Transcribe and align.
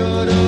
Alô, 0.00 0.47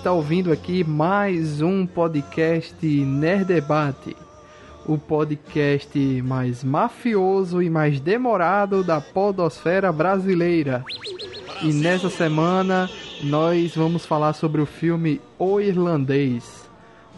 está 0.00 0.12
ouvindo 0.12 0.50
aqui 0.50 0.82
mais 0.82 1.60
um 1.60 1.84
podcast 1.84 2.86
Nerd 2.86 3.44
Debate, 3.44 4.16
o 4.86 4.96
podcast 4.96 6.22
mais 6.22 6.64
mafioso 6.64 7.62
e 7.62 7.68
mais 7.68 8.00
demorado 8.00 8.82
da 8.82 8.98
podosfera 8.98 9.92
brasileira. 9.92 10.82
E 11.62 11.70
nessa 11.70 12.08
semana 12.08 12.88
nós 13.22 13.76
vamos 13.76 14.06
falar 14.06 14.32
sobre 14.32 14.62
o 14.62 14.66
filme 14.66 15.20
O 15.38 15.60
Irlandês, 15.60 16.66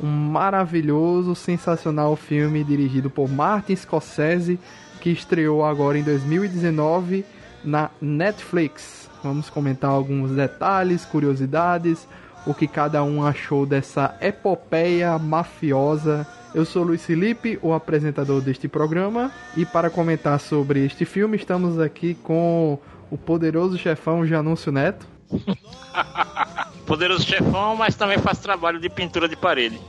um 0.02 0.08
maravilhoso, 0.08 1.36
sensacional 1.36 2.16
filme 2.16 2.64
dirigido 2.64 3.08
por 3.08 3.30
Martin 3.30 3.76
Scorsese 3.76 4.58
que 5.00 5.10
estreou 5.10 5.64
agora 5.64 5.96
em 5.96 6.02
2019 6.02 7.24
na 7.64 7.90
Netflix. 8.00 9.08
Vamos 9.22 9.48
comentar 9.48 9.90
alguns 9.90 10.32
detalhes, 10.32 11.04
curiosidades, 11.04 12.08
o 12.46 12.54
que 12.54 12.66
cada 12.66 13.02
um 13.02 13.24
achou 13.24 13.64
dessa 13.64 14.16
epopeia 14.20 15.18
mafiosa. 15.18 16.26
Eu 16.54 16.64
sou 16.64 16.82
Luiz 16.82 17.04
Felipe, 17.04 17.58
o 17.62 17.72
apresentador 17.72 18.40
deste 18.40 18.68
programa, 18.68 19.32
e 19.56 19.64
para 19.64 19.88
comentar 19.88 20.38
sobre 20.38 20.84
este 20.84 21.04
filme 21.04 21.36
estamos 21.36 21.78
aqui 21.78 22.14
com 22.14 22.78
o 23.10 23.16
poderoso 23.16 23.78
chefão 23.78 24.26
Janúncio 24.26 24.70
Neto. 24.70 25.06
poderoso 26.86 27.24
chefão, 27.24 27.76
mas 27.76 27.94
também 27.94 28.18
faz 28.18 28.38
trabalho 28.38 28.78
de 28.78 28.90
pintura 28.90 29.28
de 29.28 29.36
parede. 29.36 29.80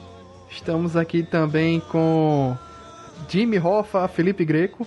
Estamos 0.50 0.96
aqui 0.96 1.24
também 1.24 1.80
com 1.80 2.56
Jimmy 3.28 3.60
Hoffa, 3.60 4.08
Felipe 4.08 4.46
Greco. 4.46 4.86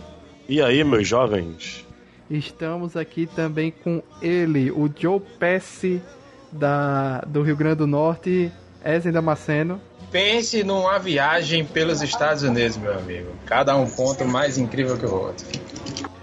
E 0.49 0.63
aí, 0.63 0.83
meus 0.85 1.07
jovens? 1.07 1.85
Estamos 2.31 2.97
aqui 2.97 3.27
também 3.27 3.71
com 3.71 4.03
ele, 4.23 4.71
o 4.71 4.91
Joe 4.97 5.21
Pesci 5.39 6.01
da, 6.57 7.21
do 7.27 7.43
Rio 7.43 7.57
Grande 7.57 7.77
do 7.77 7.87
Norte, 7.87 8.51
Ezen 8.85 9.13
Damasceno. 9.13 9.81
Pense 10.11 10.65
numa 10.65 10.99
viagem 10.99 11.65
pelos 11.65 12.03
Estados 12.03 12.43
Unidos, 12.43 12.77
meu 12.77 12.93
amigo. 12.93 13.29
Cada 13.45 13.77
um 13.77 13.89
ponto 13.89 14.25
mais 14.25 14.57
incrível 14.57 14.97
que 14.97 15.07
o 15.07 15.13
outro. 15.13 15.47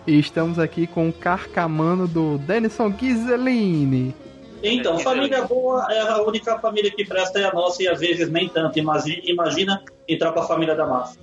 E 0.06 0.18
estamos 0.20 0.60
aqui 0.60 0.88
com 0.88 1.10
o 1.10 1.14
Carcamano 1.14 2.08
do 2.08 2.38
Denison 2.38 2.90
Ghiseline. 2.90 4.16
Então, 4.62 4.98
família 5.00 5.46
boa 5.46 5.86
é 5.92 6.00
a 6.00 6.22
única 6.24 6.58
família 6.60 6.90
que 6.90 7.06
presta 7.06 7.40
é 7.40 7.44
a 7.44 7.54
nossa 7.54 7.84
e 7.84 7.88
às 7.88 8.00
vezes 8.00 8.30
nem 8.30 8.48
tanto. 8.48 8.80
Imagina 8.80 9.82
entrar 10.08 10.32
pra 10.32 10.44
família 10.44 10.74
da 10.74 10.86
massa. 10.86 11.18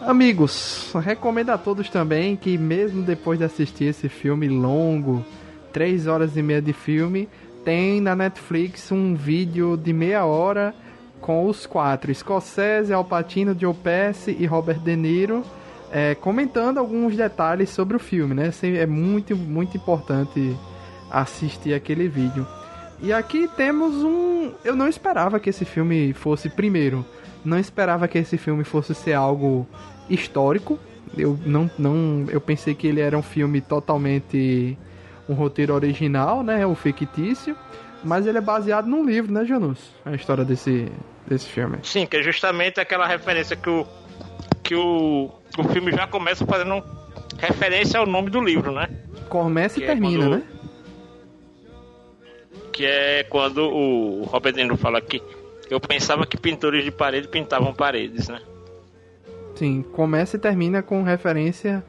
Amigos, 0.00 0.92
recomendo 1.02 1.50
a 1.50 1.56
todos 1.56 1.88
também 1.88 2.36
que 2.36 2.58
mesmo 2.58 3.02
depois 3.02 3.38
de 3.38 3.44
assistir 3.46 3.84
esse 3.84 4.08
filme 4.10 4.48
longo, 4.48 5.24
3 5.72 6.06
horas 6.06 6.36
e 6.36 6.42
meia 6.42 6.60
de 6.60 6.74
filme, 6.74 7.26
tem 7.64 8.00
na 8.00 8.14
Netflix 8.14 8.90
um 8.92 9.14
vídeo 9.14 9.76
de 9.76 9.92
meia 9.92 10.24
hora 10.24 10.74
com 11.20 11.46
os 11.46 11.66
quatro, 11.66 12.14
Scorsese, 12.14 12.92
Al 12.92 13.04
Pacino, 13.04 13.56
Joe 13.58 13.74
Pesci 13.74 14.36
e 14.38 14.44
Robert 14.44 14.78
De 14.80 14.94
Niro, 14.94 15.42
é, 15.90 16.14
comentando 16.14 16.78
alguns 16.78 17.16
detalhes 17.16 17.70
sobre 17.70 17.96
o 17.96 18.00
filme, 18.00 18.34
né? 18.34 18.50
É 18.62 18.86
muito, 18.86 19.34
muito 19.34 19.76
importante 19.76 20.54
assistir 21.10 21.72
aquele 21.72 22.08
vídeo. 22.08 22.46
E 23.00 23.12
aqui 23.12 23.48
temos 23.56 23.94
um... 24.02 24.52
Eu 24.64 24.76
não 24.76 24.88
esperava 24.88 25.40
que 25.40 25.50
esse 25.50 25.64
filme 25.64 26.12
fosse 26.12 26.48
primeiro 26.48 27.04
não 27.44 27.58
esperava 27.58 28.08
que 28.08 28.18
esse 28.18 28.38
filme 28.38 28.64
fosse 28.64 28.94
ser 28.94 29.12
algo 29.12 29.66
histórico. 30.08 30.78
Eu 31.16 31.38
não, 31.44 31.70
não, 31.78 32.24
eu 32.28 32.40
pensei 32.40 32.74
que 32.74 32.86
ele 32.86 33.00
era 33.00 33.16
um 33.16 33.22
filme 33.22 33.60
totalmente 33.60 34.78
um 35.28 35.34
roteiro 35.34 35.74
original, 35.74 36.42
né, 36.42 36.66
o 36.66 36.74
fictício, 36.74 37.56
mas 38.02 38.26
ele 38.26 38.38
é 38.38 38.40
baseado 38.40 38.86
num 38.86 39.04
livro, 39.04 39.32
né, 39.32 39.44
Janus? 39.44 39.78
A 40.04 40.12
história 40.12 40.44
desse 40.44 40.90
desse 41.26 41.48
filme. 41.48 41.78
Sim, 41.82 42.06
que 42.06 42.18
é 42.18 42.22
justamente 42.22 42.78
aquela 42.80 43.06
referência 43.06 43.56
que 43.56 43.68
o 43.68 43.86
que 44.62 44.74
o, 44.74 45.30
o 45.58 45.64
filme 45.72 45.92
já 45.92 46.06
começa 46.06 46.44
fazendo 46.46 46.82
referência 47.38 48.00
ao 48.00 48.06
nome 48.06 48.30
do 48.30 48.40
livro, 48.40 48.72
né? 48.72 48.88
Começa 49.28 49.74
que 49.76 49.82
e 49.82 49.84
é 49.84 49.86
termina, 49.86 50.24
quando, 50.24 50.36
né? 50.36 50.42
Que 52.72 52.86
é 52.86 53.24
quando 53.24 53.58
o 53.58 54.22
Robert 54.24 54.54
De 54.54 54.62
Niro 54.62 54.76
fala 54.76 55.00
que 55.00 55.22
eu 55.70 55.78
pensava 55.80 56.26
que 56.26 56.36
pintores 56.36 56.84
de 56.84 56.90
parede 56.90 57.28
pintavam 57.28 57.74
paredes, 57.74 58.28
né? 58.28 58.40
Sim, 59.54 59.82
começa 59.82 60.36
e 60.36 60.40
termina 60.40 60.82
com 60.82 61.02
referência 61.02 61.84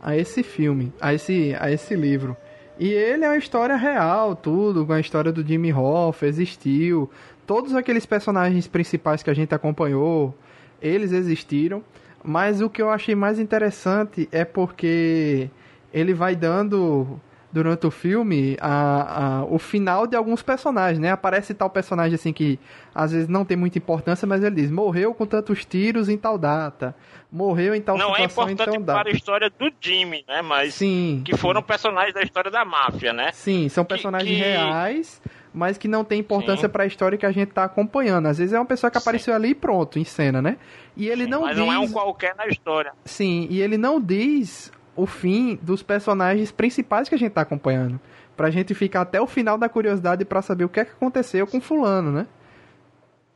a 0.00 0.16
esse 0.16 0.42
filme, 0.42 0.92
a 1.00 1.12
esse, 1.12 1.54
a 1.58 1.70
esse 1.70 1.94
livro. 1.94 2.36
E 2.78 2.88
ele 2.88 3.24
é 3.24 3.28
uma 3.28 3.36
história 3.36 3.76
real, 3.76 4.34
tudo, 4.34 4.86
com 4.86 4.92
a 4.92 5.00
história 5.00 5.30
do 5.30 5.46
Jimmy 5.46 5.72
Hoff, 5.72 6.24
existiu. 6.24 7.10
Todos 7.46 7.74
aqueles 7.74 8.06
personagens 8.06 8.66
principais 8.66 9.22
que 9.22 9.30
a 9.30 9.34
gente 9.34 9.54
acompanhou, 9.54 10.34
eles 10.80 11.12
existiram. 11.12 11.82
Mas 12.24 12.60
o 12.60 12.70
que 12.70 12.80
eu 12.80 12.88
achei 12.88 13.14
mais 13.14 13.38
interessante 13.38 14.28
é 14.30 14.44
porque 14.44 15.50
ele 15.92 16.14
vai 16.14 16.36
dando 16.36 17.20
durante 17.52 17.86
o 17.86 17.90
filme 17.90 18.56
a, 18.60 19.40
a, 19.40 19.44
o 19.44 19.58
final 19.58 20.06
de 20.06 20.16
alguns 20.16 20.42
personagens, 20.42 20.98
né? 20.98 21.10
Aparece 21.10 21.52
tal 21.52 21.68
personagem 21.68 22.14
assim 22.14 22.32
que 22.32 22.58
às 22.94 23.12
vezes 23.12 23.28
não 23.28 23.44
tem 23.44 23.56
muita 23.56 23.78
importância, 23.78 24.26
mas 24.26 24.42
ele 24.42 24.56
diz: 24.56 24.70
morreu 24.70 25.12
com 25.12 25.26
tantos 25.26 25.64
tiros 25.64 26.08
em 26.08 26.16
tal 26.16 26.38
data, 26.38 26.96
morreu 27.30 27.74
em 27.74 27.80
tal 27.80 27.98
não 27.98 28.16
é 28.16 28.28
situação 28.28 28.48
é 28.48 28.52
em 28.52 28.56
tal 28.56 28.80
data. 28.80 29.00
para 29.00 29.10
a 29.10 29.12
história 29.12 29.50
do 29.50 29.70
Jimmy, 29.80 30.24
né? 30.26 30.40
Mas 30.40 30.74
sim, 30.74 31.22
que 31.24 31.36
foram 31.36 31.60
sim. 31.60 31.66
personagens 31.66 32.14
da 32.14 32.22
história 32.22 32.50
da 32.50 32.64
máfia, 32.64 33.12
né? 33.12 33.30
Sim, 33.32 33.68
são 33.68 33.84
personagens 33.84 34.30
que, 34.30 34.42
que... 34.42 34.48
reais. 34.48 35.20
Mas 35.54 35.76
que 35.76 35.86
não 35.86 36.02
tem 36.02 36.18
importância 36.18 36.66
para 36.66 36.84
a 36.84 36.86
história 36.86 37.18
que 37.18 37.26
a 37.26 37.30
gente 37.30 37.52
tá 37.52 37.64
acompanhando. 37.64 38.24
Às 38.24 38.38
vezes 38.38 38.54
é 38.54 38.58
uma 38.58 38.64
pessoa 38.64 38.90
que 38.90 38.96
apareceu 38.96 39.34
sim. 39.34 39.36
ali 39.36 39.48
e 39.50 39.54
pronto, 39.54 39.98
em 39.98 40.04
cena, 40.04 40.40
né? 40.40 40.56
E 40.96 41.06
ele 41.06 41.26
não 41.26 41.42
mas 41.42 41.56
diz. 41.56 41.58
não 41.58 41.70
é 41.70 41.78
um 41.78 41.90
qualquer 41.92 42.34
na 42.34 42.46
história. 42.46 42.94
Sim, 43.04 43.46
e 43.50 43.60
ele 43.60 43.76
não 43.76 44.00
diz 44.00 44.72
o 44.94 45.06
fim 45.06 45.56
dos 45.62 45.82
personagens 45.82 46.52
principais 46.52 47.08
que 47.08 47.14
a 47.14 47.18
gente 47.18 47.32
tá 47.32 47.42
acompanhando. 47.42 48.00
Pra 48.36 48.50
gente 48.50 48.74
ficar 48.74 49.02
até 49.02 49.20
o 49.20 49.26
final 49.26 49.58
da 49.58 49.68
curiosidade 49.68 50.24
para 50.24 50.42
saber 50.42 50.64
o 50.64 50.68
que 50.68 50.80
é 50.80 50.84
que 50.84 50.92
aconteceu 50.92 51.46
com 51.46 51.60
fulano, 51.60 52.10
né? 52.10 52.26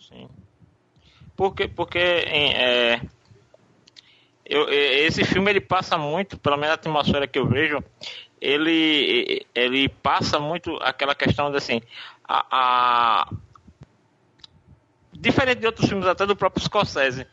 Sim. 0.01 0.29
Porque, 1.37 1.69
porque 1.69 1.99
é, 1.99 3.01
eu, 4.45 4.69
esse 4.71 5.25
filme 5.25 5.51
ele 5.51 5.61
passa 5.61 5.99
muito, 5.99 6.39
pelo 6.39 6.57
menos 6.57 6.71
a 6.71 6.75
atmosfera 6.75 7.27
que 7.27 7.39
eu 7.39 7.47
vejo, 7.47 7.83
ele, 8.41 9.45
ele 9.55 9.89
passa 9.89 10.39
muito 10.39 10.77
aquela 10.83 11.15
questão 11.15 11.51
de 11.51 11.57
assim, 11.57 11.83
a, 12.27 12.47
a 12.51 13.33
diferente 15.13 15.61
de 15.61 15.67
outros 15.67 15.89
filmes 15.89 16.07
até 16.07 16.25
do 16.25 16.37
próprio 16.37 16.63
Scorsese, 16.63 17.27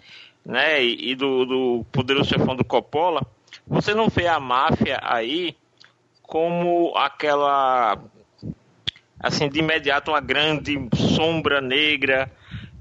né, 0.44 0.84
e, 0.84 1.12
e 1.12 1.16
do, 1.16 1.46
do 1.46 1.86
Poderoso 1.92 2.30
Chefão 2.30 2.56
do 2.56 2.66
Coppola, 2.66 3.26
você 3.68 3.94
não 3.94 4.10
vê 4.10 4.28
a 4.28 4.40
máfia 4.40 5.00
aí 5.02 5.56
como 6.22 6.94
aquela 6.96 7.98
assim 9.20 9.48
de 9.48 9.60
imediato 9.60 10.12
uma 10.12 10.20
grande 10.20 10.78
sombra 11.16 11.62
negra 11.62 12.32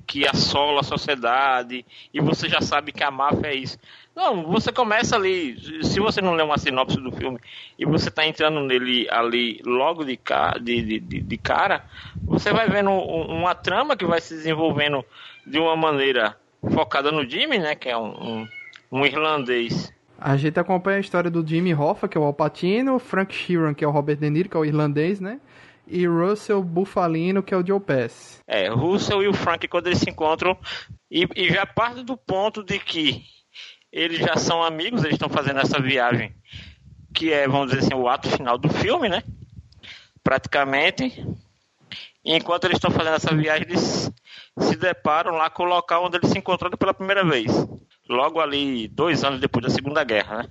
que 0.07 0.27
assola 0.27 0.81
a 0.81 0.85
sociedade 0.85 1.87
e 2.13 2.21
você 2.21 2.49
já 2.49 2.61
sabe 2.61 2.93
que 2.93 3.03
a 3.03 3.11
máfia 3.11 3.47
é 3.49 3.55
isso. 3.55 3.79
Não, 4.15 4.43
você 4.43 4.71
começa 4.71 5.17
ali, 5.17 5.59
se 5.83 5.99
você 5.99 6.21
não 6.21 6.35
lê 6.35 6.43
uma 6.43 6.59
sinopse 6.59 7.01
do 7.01 7.11
filme 7.13 7.39
e 7.79 7.87
você 7.87 8.11
está 8.11 8.27
entrando 8.27 8.61
nele 8.61 9.09
ali 9.11 9.61
logo 9.65 10.05
de, 10.05 10.19
de, 10.61 11.01
de, 11.01 11.21
de 11.21 11.37
cara, 11.39 11.85
você 12.23 12.53
vai 12.53 12.69
vendo 12.69 12.91
uma 12.91 13.55
trama 13.55 13.97
que 13.97 14.05
vai 14.05 14.21
se 14.21 14.35
desenvolvendo 14.35 15.03
de 15.47 15.59
uma 15.59 15.75
maneira 15.75 16.37
focada 16.75 17.11
no 17.11 17.29
Jimmy, 17.29 17.59
né, 17.59 17.75
que 17.75 17.89
é 17.89 17.97
um, 17.97 18.11
um, 18.11 18.49
um 18.93 19.07
irlandês 19.07 19.91
a 20.25 20.37
gente 20.37 20.59
acompanha 20.61 20.99
a 20.99 21.01
história 21.01 21.29
do 21.29 21.45
Jimmy 21.45 21.75
Hoffa, 21.75 22.07
que 22.07 22.17
é 22.17 22.21
o 22.21 22.25
Alpatino, 22.25 22.99
Frank 23.01 23.35
Sheeran, 23.35 23.75
que 23.75 23.85
é 23.85 23.89
o 23.89 23.91
Robert 23.91 24.17
De 24.17 24.31
Niro, 24.31 24.49
que 24.49 24.57
é 24.57 24.61
o 24.61 24.65
irlandês, 24.65 25.21
né? 25.21 25.41
E 25.87 26.07
Russell 26.07 26.63
Bufalino, 26.63 27.43
que 27.43 27.53
é 27.53 27.57
o 27.57 27.67
Joe 27.67 27.81
Pass. 27.81 28.41
É, 28.47 28.69
Russell 28.69 29.25
e 29.25 29.29
o 29.29 29.35
Frank, 29.35 29.67
quando 29.67 29.89
eles 29.89 29.99
se 29.99 30.09
encontram, 30.09 30.57
e, 31.11 31.27
e 31.35 31.49
já 31.49 31.67
parte 31.67 32.05
do 32.05 32.17
ponto 32.17 32.63
de 32.63 32.79
que 32.79 33.25
eles 33.91 34.19
já 34.19 34.37
são 34.37 34.63
amigos, 34.63 35.03
eles 35.03 35.15
estão 35.15 35.29
fazendo 35.29 35.59
essa 35.59 35.81
viagem, 35.81 36.33
que 37.13 37.33
é, 37.33 37.49
vamos 37.49 37.73
dizer 37.73 37.85
assim, 37.85 37.95
o 37.95 38.09
ato 38.09 38.31
final 38.31 38.57
do 38.57 38.69
filme, 38.69 39.09
né? 39.09 39.25
Praticamente. 40.23 41.27
E 42.25 42.37
enquanto 42.37 42.65
eles 42.65 42.77
estão 42.77 42.93
fazendo 42.93 43.17
essa 43.17 43.35
viagem, 43.35 43.67
eles 43.69 44.09
se 44.61 44.77
deparam 44.77 45.33
lá 45.33 45.51
com 45.51 45.65
o 45.65 45.67
local 45.67 46.07
onde 46.07 46.17
eles 46.17 46.31
se 46.31 46.39
encontraram 46.39 46.79
pela 46.79 46.95
primeira 46.95 47.25
vez. 47.25 47.51
Logo 48.09 48.41
ali, 48.41 48.89
dois 48.89 49.25
anos 49.25 49.41
depois 49.41 49.65
da 49.65 49.71
Segunda 49.71 50.05
Guerra, 50.05 50.43
né? 50.43 50.51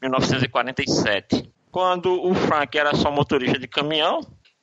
1947. 0.00 1.50
Quando 1.70 2.22
o 2.22 2.34
Frank 2.34 2.76
era 2.76 2.94
só 2.94 3.10
motorista 3.10 3.58
de 3.58 3.66
caminhão, 3.66 4.20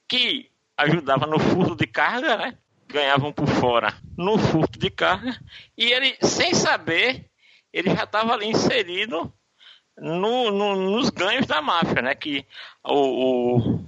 que 0.07 0.49
ajudava 0.77 1.25
no 1.25 1.39
furto 1.39 1.75
de 1.75 1.87
carga, 1.87 2.37
né? 2.37 2.57
Ganhavam 2.87 3.31
por 3.31 3.47
fora 3.47 3.93
no 4.17 4.37
furto 4.37 4.77
de 4.77 4.89
carga, 4.89 5.37
e 5.77 5.91
ele, 5.91 6.15
sem 6.21 6.53
saber, 6.53 7.29
ele 7.71 7.93
já 7.95 8.03
estava 8.03 8.33
ali 8.33 8.47
inserido 8.47 9.31
no, 9.97 10.51
no, 10.51 10.75
nos 10.75 11.09
ganhos 11.09 11.45
da 11.45 11.61
máfia, 11.61 12.01
né? 12.01 12.15
Que 12.15 12.45
o, 12.83 13.57
o, 13.59 13.85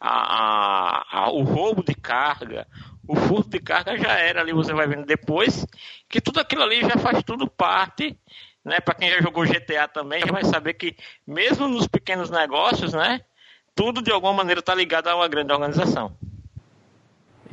a, 0.00 1.24
a, 1.24 1.30
o 1.30 1.42
roubo 1.42 1.82
de 1.82 1.94
carga, 1.94 2.66
o 3.08 3.16
furto 3.16 3.48
de 3.48 3.58
carga 3.58 3.96
já 3.96 4.12
era 4.18 4.42
ali, 4.42 4.52
você 4.52 4.72
vai 4.74 4.86
vendo 4.86 5.06
depois, 5.06 5.66
que 6.08 6.20
tudo 6.20 6.38
aquilo 6.38 6.62
ali 6.62 6.82
já 6.82 6.98
faz 6.98 7.22
tudo 7.22 7.48
parte, 7.48 8.16
né? 8.62 8.78
Para 8.80 8.94
quem 8.94 9.10
já 9.10 9.20
jogou 9.22 9.46
GTA 9.46 9.88
também, 9.88 10.20
já 10.20 10.30
vai 10.30 10.44
saber 10.44 10.74
que 10.74 10.94
mesmo 11.26 11.66
nos 11.66 11.88
pequenos 11.88 12.30
negócios, 12.30 12.92
né? 12.92 13.22
Tudo 13.74 14.02
de 14.02 14.12
alguma 14.12 14.34
maneira 14.34 14.60
está 14.60 14.74
ligado 14.74 15.08
a 15.08 15.16
uma 15.16 15.26
grande 15.26 15.52
organização. 15.52 16.14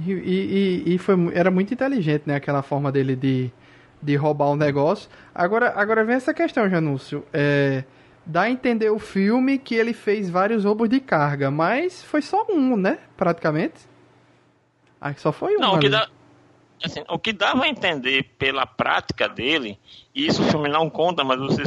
E, 0.05 0.11
e, 0.11 0.95
e 0.95 0.97
foi, 0.97 1.15
era 1.33 1.49
muito 1.49 1.73
inteligente, 1.73 2.23
né? 2.25 2.35
Aquela 2.35 2.61
forma 2.61 2.91
dele 2.91 3.15
de, 3.15 3.49
de 4.01 4.15
roubar 4.17 4.49
o 4.49 4.57
negócio. 4.57 5.09
Agora, 5.33 5.71
agora 5.73 6.03
vem 6.03 6.17
essa 6.17 6.33
questão, 6.33 6.69
Janúncio. 6.69 7.25
É, 7.31 7.85
dá 8.25 8.41
a 8.41 8.49
entender 8.49 8.89
o 8.89 8.99
filme 8.99 9.57
que 9.57 9.75
ele 9.75 9.93
fez 9.93 10.29
vários 10.29 10.65
roubos 10.65 10.89
de 10.89 10.99
carga, 10.99 11.49
mas 11.49 12.03
foi 12.03 12.21
só 12.21 12.45
um, 12.49 12.75
né? 12.75 12.97
Praticamente. 13.15 13.94
Ah, 14.99 15.13
só 15.15 15.31
foi 15.31 15.57
um. 15.57 15.59
Não, 15.59 15.75
o 15.75 15.79
que, 15.79 15.89
dá, 15.89 16.09
assim, 16.83 17.03
o 17.09 17.19
que 17.19 17.33
dava 17.33 17.65
a 17.65 17.69
entender 17.69 18.23
pela 18.37 18.65
prática 18.65 19.27
dele, 19.27 19.79
e 20.13 20.27
isso 20.27 20.41
o 20.41 20.45
filme 20.45 20.69
não 20.69 20.89
conta, 20.89 21.23
mas 21.23 21.39
você 21.39 21.63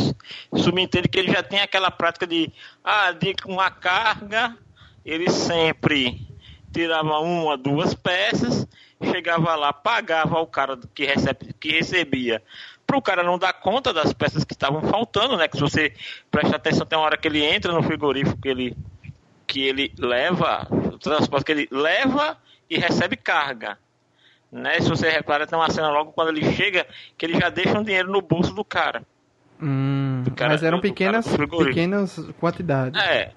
subentende 0.55 1.09
que 1.09 1.19
ele 1.19 1.33
já 1.33 1.43
tem 1.43 1.61
aquela 1.61 1.91
prática 1.91 2.27
de, 2.27 2.53
ah, 2.83 3.13
de 3.13 3.35
uma 3.47 3.71
carga, 3.71 4.57
ele 5.05 5.31
sempre 5.31 6.27
tirava 6.73 7.19
uma, 7.21 7.57
duas 7.57 7.95
peças, 7.95 8.67
chegava 9.03 9.55
lá, 9.55 9.73
pagava 9.73 10.39
o 10.41 10.47
cara 10.47 10.79
que, 10.95 11.05
recebe, 11.05 11.53
que 11.59 11.73
recebia 11.73 12.43
para 12.87 12.97
o 12.97 13.03
cara 13.03 13.23
não 13.23 13.39
dar 13.39 13.53
conta 13.53 13.93
das 13.93 14.15
peças 14.15 14.45
que 14.45 14.55
estavam 14.55 14.81
faltando, 14.83 15.37
né? 15.37 15.47
Que 15.47 15.59
se 15.59 15.63
você 15.63 15.93
presta 16.31 16.57
atenção, 16.57 16.87
tem 16.87 16.99
uma 16.99 17.05
hora 17.05 17.19
que 17.19 17.29
ele 17.29 17.45
entra 17.45 17.71
no 17.71 17.83
frigorífico 17.83 18.41
que 18.41 18.49
ele, 18.49 18.77
que 19.47 19.61
ele 19.61 19.93
leva, 19.99 20.67
o 20.71 20.99
transporte 20.99 21.45
que 21.45 21.53
ele 21.53 21.69
leva 21.71 22.39
e 22.69 22.79
recebe 22.79 23.17
carga. 23.17 23.79
Né? 24.51 24.81
Se 24.81 24.89
você 24.89 25.11
repara, 25.11 25.47
tem 25.47 25.59
uma 25.59 25.71
cena 25.71 25.91
logo 25.91 26.13
quando 26.13 26.29
ele 26.29 26.53
chega 26.55 26.87
que 27.17 27.27
ele 27.27 27.39
já 27.39 27.49
deixa 27.51 27.79
um 27.79 27.83
dinheiro 27.83 28.11
no 28.11 28.23
bolso 28.23 28.53
do 28.55 28.65
cara. 28.65 29.03
Hum, 29.61 30.23
do 30.25 30.31
cara- 30.31 30.53
mas 30.53 30.63
eram 30.63 30.79
do 30.79 30.83
pequenas, 30.83 31.27
do 31.27 31.49
pequenas 31.67 32.19
quantidades. 32.41 33.01
É. 33.01 33.33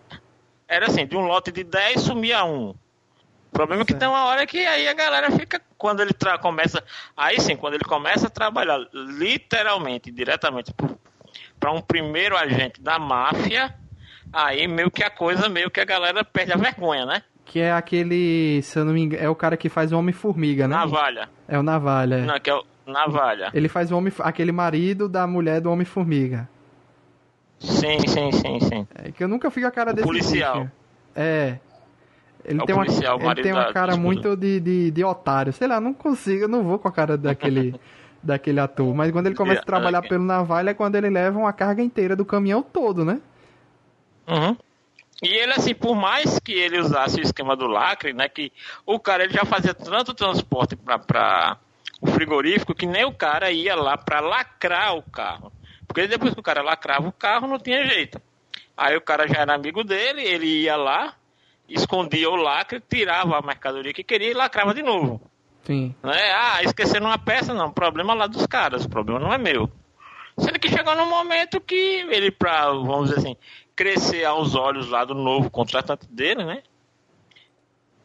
Era 0.68 0.86
assim, 0.88 1.06
de 1.06 1.18
um 1.18 1.22
lote 1.22 1.52
de 1.52 1.64
10 1.64 2.02
sumia 2.02 2.46
um. 2.46 2.70
O 2.70 3.52
problema 3.52 3.82
é 3.82 3.86
que 3.86 3.94
tem 3.94 4.08
uma 4.08 4.24
hora 4.26 4.48
que 4.48 4.60
aí 4.66 4.88
a 4.88 4.94
galera 4.94 5.30
fica. 5.32 5.62
Quando 5.78 6.00
ele 6.00 6.14
tra- 6.14 6.38
começa. 6.38 6.82
Aí 7.18 7.42
sim, 7.42 7.58
quando 7.58 7.74
ele 7.74 7.84
começa 7.84 8.28
a 8.28 8.30
trabalhar 8.30 8.80
literalmente, 8.94 10.12
diretamente 10.12 10.74
para 11.60 11.72
um 11.72 11.82
primeiro 11.82 12.38
agente 12.38 12.82
da 12.82 12.98
máfia, 12.98 13.76
aí 14.32 14.68
meio 14.68 14.90
que 14.90 15.04
a 15.04 15.10
coisa, 15.10 15.50
meio 15.50 15.70
que 15.70 15.80
a 15.82 15.86
galera 15.86 16.24
perde 16.24 16.54
a 16.54 16.58
vergonha, 16.58 17.06
né? 17.06 17.24
Que 17.52 17.60
é 17.60 17.74
aquele, 17.74 18.62
se 18.62 18.80
eu 18.80 18.86
não 18.86 18.94
me 18.94 19.02
engano, 19.02 19.22
é 19.22 19.28
o 19.28 19.36
cara 19.36 19.58
que 19.58 19.68
faz 19.68 19.92
o 19.92 19.98
Homem-Formiga, 19.98 20.70
né? 20.70 20.76
Navalha. 20.78 21.28
É 21.50 21.60
o 21.60 21.62
Navalha. 21.64 22.16
é. 22.16 22.22
Não, 22.26 22.40
que 22.40 22.50
é 22.50 22.56
o 22.56 22.64
Navalha. 22.88 23.52
Ele 23.54 23.68
faz 23.68 23.92
o 23.92 23.98
homem, 23.98 24.14
aquele 24.20 24.54
marido 24.54 25.10
da 25.10 25.28
mulher 25.28 25.60
do 25.60 25.70
Homem-Formiga. 25.70 26.48
Sim, 27.60 28.00
sim, 28.08 28.32
sim, 28.32 28.60
sim. 28.62 28.88
É 28.96 29.12
que 29.12 29.22
eu 29.22 29.28
nunca 29.28 29.52
fui 29.52 29.62
com 29.64 29.68
a 29.68 29.72
cara 29.72 29.92
desse 29.94 30.08
policial. 30.08 30.62
bicho. 30.62 30.72
É. 31.14 31.60
Ele 32.46 32.62
É 32.62 32.64
o 32.64 32.66
tem 32.66 32.74
uma, 32.74 32.86
policial, 32.86 33.20
o 33.20 33.32
ele 33.32 33.44
tem 33.44 33.52
uma 33.52 33.74
cara 33.74 33.98
muito 33.98 34.38
de, 34.38 34.62
de, 34.62 34.90
de 34.92 35.04
otário. 35.04 35.52
Sei 35.52 35.68
lá, 35.68 35.82
não 35.82 35.94
consigo, 35.94 36.46
eu 36.46 36.48
não 36.48 36.64
vou 36.64 36.80
com 36.80 36.88
a 36.88 36.92
cara 36.94 37.18
daquele, 37.18 37.76
daquele 38.24 38.62
ator. 38.62 38.96
Mas 38.96 39.12
quando 39.12 39.28
ele 39.28 39.36
começa 39.36 39.60
a 39.60 39.64
É, 39.64 39.66
trabalhar 39.66 40.02
pelo 40.04 40.24
navalha 40.24 40.70
é 40.70 40.74
quando 40.74 40.96
ele 40.96 41.10
leva 41.10 41.38
uma 41.38 41.52
carga 41.52 41.84
inteira 41.84 42.16
do 42.16 42.24
caminhão 42.24 42.64
todo, 42.64 43.04
né? 43.04 43.20
Uhum. 44.26 44.56
E 45.22 45.28
ele, 45.28 45.54
assim, 45.54 45.76
por 45.76 45.96
mais 45.96 46.40
que 46.40 46.52
ele 46.52 46.80
usasse 46.80 47.20
o 47.20 47.24
esquema 47.24 47.56
do 47.56 47.68
lacre, 47.68 48.12
né, 48.12 48.28
que 48.28 48.52
o 48.86 49.00
cara 49.00 49.24
ele 49.24 49.34
já 49.34 49.46
fazia 49.46 49.74
tanto 49.74 50.16
transporte 50.16 50.76
para 50.76 51.58
o 52.02 52.08
frigorífico 52.08 52.74
que 52.74 52.88
nem 52.88 53.06
o 53.06 53.14
cara 53.14 53.52
ia 53.52 53.76
lá 53.76 53.96
para 53.96 54.20
lacrar 54.20 54.96
o 54.96 55.04
carro. 55.04 55.52
Porque 55.88 56.08
depois 56.08 56.34
que 56.34 56.40
o 56.40 56.44
cara 56.44 56.64
lacrava 56.64 57.08
o 57.08 57.12
carro, 57.12 57.48
não 57.48 57.60
tinha 57.60 57.86
jeito. 57.86 58.20
Aí 58.76 58.98
o 58.98 59.02
cara 59.02 59.28
já 59.28 59.42
era 59.42 59.54
amigo 59.54 59.84
dele, 59.84 60.24
ele 60.24 60.64
ia 60.64 60.76
lá, 60.76 61.14
escondia 61.70 62.30
o 62.30 62.36
lacre, 62.36 62.82
tirava 62.82 63.38
a 63.38 63.42
mercadoria 63.42 63.94
que 63.94 64.04
queria 64.04 64.32
e 64.32 64.34
lacrava 64.34 64.74
de 64.74 64.82
novo. 64.82 65.22
Sim. 65.64 65.94
Né? 66.02 66.32
Ah, 66.34 66.64
esqueceram 66.64 67.06
uma 67.06 67.20
peça, 67.20 67.54
não. 67.54 67.72
Problema 67.72 68.16
lá 68.16 68.26
dos 68.26 68.48
caras, 68.48 68.86
o 68.86 68.90
problema 68.90 69.20
não 69.20 69.32
é 69.32 69.38
meu. 69.38 69.70
Sendo 70.40 70.60
que 70.60 70.70
chegou 70.70 70.96
num 70.96 71.10
momento 71.10 71.60
que 71.62 71.76
ele, 72.10 72.32
pra, 72.32 72.72
vamos 72.72 73.10
dizer 73.10 73.20
assim, 73.20 73.38
crescer 73.76 74.26
aos 74.26 74.56
olhos 74.56 74.90
lá 74.90 75.04
do 75.06 75.14
novo 75.16 75.50
contratante 75.50 76.08
dele, 76.08 76.44
né? 76.44 76.62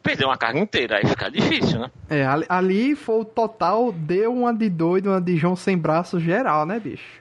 Perdeu 0.02 0.28
uma 0.28 0.36
carga 0.36 0.60
inteira, 0.60 0.98
aí 0.98 1.06
fica 1.06 1.28
difícil, 1.28 1.80
né? 1.80 1.90
É, 2.08 2.24
ali, 2.24 2.46
ali 2.48 2.94
foi 2.94 3.20
o 3.20 3.24
total, 3.24 3.90
deu 3.90 4.32
uma 4.32 4.54
de 4.54 4.70
doido, 4.70 5.10
uma 5.10 5.20
de 5.20 5.36
João 5.36 5.56
sem 5.56 5.76
braço 5.76 6.20
geral, 6.20 6.64
né, 6.64 6.78
bicho? 6.78 7.20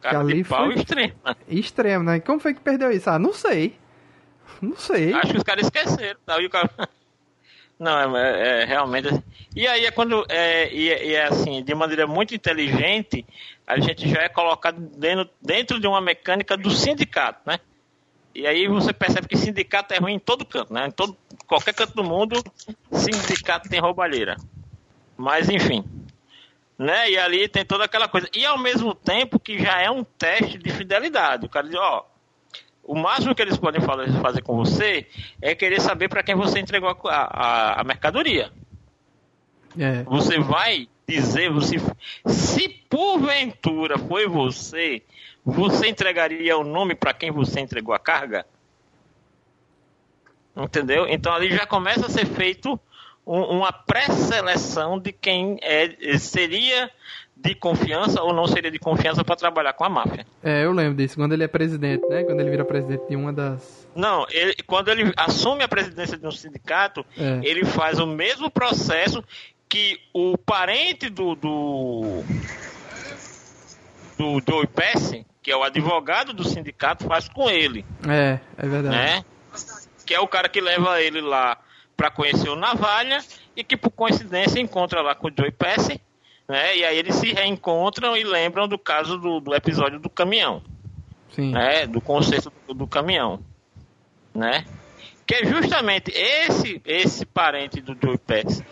Cara 0.00 0.20
ali 0.20 0.44
foi- 0.44 0.74
extremo. 0.74 1.14
né? 1.24 1.36
Extremo, 1.48 2.04
né? 2.04 2.20
Como 2.20 2.38
foi 2.38 2.54
que 2.54 2.60
perdeu 2.60 2.92
isso? 2.92 3.10
Ah, 3.10 3.18
não 3.18 3.32
sei. 3.32 3.76
Não 4.62 4.76
sei. 4.76 5.12
Acho 5.14 5.32
que 5.32 5.38
os 5.38 5.42
caras 5.42 5.64
esqueceram. 5.64 6.20
Tá? 6.24 6.40
E 6.40 6.46
o 6.46 6.50
cara... 6.50 6.70
Não, 7.78 8.16
é, 8.16 8.62
é 8.62 8.64
realmente. 8.64 9.08
assim. 9.08 9.22
E 9.54 9.66
aí 9.66 9.84
é 9.84 9.90
quando. 9.90 10.24
É, 10.28 10.72
e, 10.72 10.90
é- 10.90 11.06
e 11.06 11.14
é 11.14 11.24
assim, 11.26 11.62
de 11.62 11.74
maneira 11.74 12.06
muito 12.06 12.34
inteligente, 12.34 13.24
a 13.66 13.78
gente 13.78 14.08
já 14.08 14.22
é 14.22 14.28
colocado 14.28 14.78
dentro, 14.78 15.28
dentro 15.42 15.80
de 15.80 15.86
uma 15.86 16.00
mecânica 16.00 16.56
do 16.56 16.70
sindicato, 16.70 17.40
né? 17.46 17.58
E 18.34 18.46
aí 18.46 18.68
você 18.68 18.92
percebe 18.92 19.28
que 19.28 19.36
sindicato 19.36 19.94
é 19.94 19.98
ruim 19.98 20.14
em 20.14 20.18
todo 20.18 20.44
canto, 20.44 20.72
né? 20.72 20.86
Em 20.86 20.90
todo, 20.90 21.16
qualquer 21.46 21.74
canto 21.74 21.94
do 21.94 22.04
mundo, 22.04 22.42
sindicato 22.92 23.68
tem 23.68 23.80
roubalheira. 23.80 24.36
Mas 25.16 25.48
enfim. 25.48 25.84
Né? 26.78 27.10
E 27.12 27.18
ali 27.18 27.48
tem 27.48 27.64
toda 27.64 27.84
aquela 27.84 28.06
coisa. 28.08 28.28
E 28.34 28.44
ao 28.44 28.58
mesmo 28.58 28.94
tempo 28.94 29.40
que 29.40 29.58
já 29.58 29.80
é 29.80 29.90
um 29.90 30.04
teste 30.04 30.58
de 30.58 30.70
fidelidade. 30.70 31.46
O 31.46 31.48
cara 31.48 31.66
diz, 31.66 31.76
ó, 31.78 32.06
o 32.86 32.94
máximo 32.94 33.34
que 33.34 33.42
eles 33.42 33.56
podem 33.56 33.80
fa- 33.80 34.06
fazer 34.22 34.42
com 34.42 34.56
você 34.56 35.06
é 35.42 35.54
querer 35.54 35.80
saber 35.80 36.08
para 36.08 36.22
quem 36.22 36.34
você 36.34 36.58
entregou 36.58 36.88
a, 36.88 36.94
a- 37.08 37.80
a 37.80 37.84
mercadoria. 37.84 38.50
É. 39.78 40.02
Você 40.04 40.38
vai 40.38 40.88
dizer, 41.06 41.50
você, 41.50 41.76
se 42.26 42.68
porventura 42.68 43.98
foi 43.98 44.26
você, 44.26 45.02
você 45.44 45.88
entregaria 45.88 46.56
o 46.56 46.64
nome 46.64 46.94
para 46.94 47.12
quem 47.12 47.30
você 47.30 47.60
entregou 47.60 47.94
a 47.94 47.98
carga? 47.98 48.46
Entendeu? 50.56 51.06
Então 51.08 51.32
ali 51.32 51.50
já 51.54 51.66
começa 51.66 52.06
a 52.06 52.10
ser 52.10 52.24
feito 52.26 52.80
um- 53.26 53.58
uma 53.58 53.72
pré-seleção 53.72 54.98
de 54.98 55.12
quem 55.12 55.58
é, 55.60 56.16
seria 56.18 56.90
de 57.46 57.54
confiança 57.54 58.22
ou 58.22 58.32
não 58.32 58.46
seria 58.46 58.70
de 58.70 58.78
confiança 58.78 59.24
para 59.24 59.36
trabalhar 59.36 59.72
com 59.72 59.84
a 59.84 59.88
máfia. 59.88 60.26
É, 60.42 60.64
eu 60.64 60.72
lembro 60.72 60.94
disso. 60.96 61.16
Quando 61.16 61.32
ele 61.32 61.44
é 61.44 61.48
presidente, 61.48 62.06
né? 62.08 62.24
Quando 62.24 62.40
ele 62.40 62.50
vira 62.50 62.64
presidente 62.64 63.02
de 63.08 63.16
uma 63.16 63.32
das. 63.32 63.86
Não, 63.94 64.26
ele, 64.30 64.54
quando 64.66 64.88
ele 64.88 65.12
assume 65.16 65.62
a 65.62 65.68
presidência 65.68 66.16
de 66.18 66.26
um 66.26 66.30
sindicato, 66.30 67.04
É. 67.16 67.40
ele 67.42 67.64
faz 67.64 67.98
o 67.98 68.06
mesmo 68.06 68.50
processo 68.50 69.22
que 69.68 69.98
o 70.12 70.36
parente 70.38 71.08
do 71.08 71.34
do, 71.34 72.22
do 74.18 74.40
Joey 74.46 74.66
Pesci, 74.66 75.26
que 75.42 75.50
é 75.50 75.56
o 75.56 75.62
advogado 75.62 76.32
do 76.32 76.44
sindicato, 76.44 77.04
faz 77.06 77.28
com 77.28 77.48
ele, 77.50 77.84
É, 78.08 78.38
é 78.56 78.66
verdade. 78.66 78.96
né? 78.96 79.24
Que 80.06 80.14
é 80.14 80.20
o 80.20 80.28
cara 80.28 80.48
que 80.48 80.60
leva 80.60 81.00
ele 81.02 81.20
lá 81.20 81.56
para 81.96 82.10
conhecer 82.10 82.48
o 82.48 82.56
Navalha 82.56 83.18
e 83.56 83.64
que 83.64 83.76
por 83.76 83.90
coincidência 83.90 84.60
encontra 84.60 85.00
lá 85.00 85.14
com 85.14 85.28
o 85.28 85.32
Joey 85.36 85.50
Pesci, 85.50 86.00
né? 86.48 86.76
E 86.76 86.84
aí 86.84 86.96
eles 86.98 87.14
se 87.16 87.32
reencontram 87.32 88.16
e 88.16 88.22
lembram 88.24 88.66
do 88.68 88.78
caso 88.78 89.18
do, 89.18 89.40
do 89.40 89.54
episódio 89.54 89.98
do 89.98 90.08
caminhão 90.10 90.62
Sim. 91.30 91.50
né, 91.52 91.86
do 91.86 92.00
conceito 92.00 92.52
do, 92.66 92.74
do 92.74 92.86
caminhão, 92.86 93.40
né? 94.34 94.64
Que 95.26 95.34
é 95.36 95.44
justamente 95.44 96.12
esse 96.14 96.80
esse 96.84 97.26
parente 97.26 97.80
do 97.80 97.96
Joey 98.00 98.16
Pets, 98.18 98.62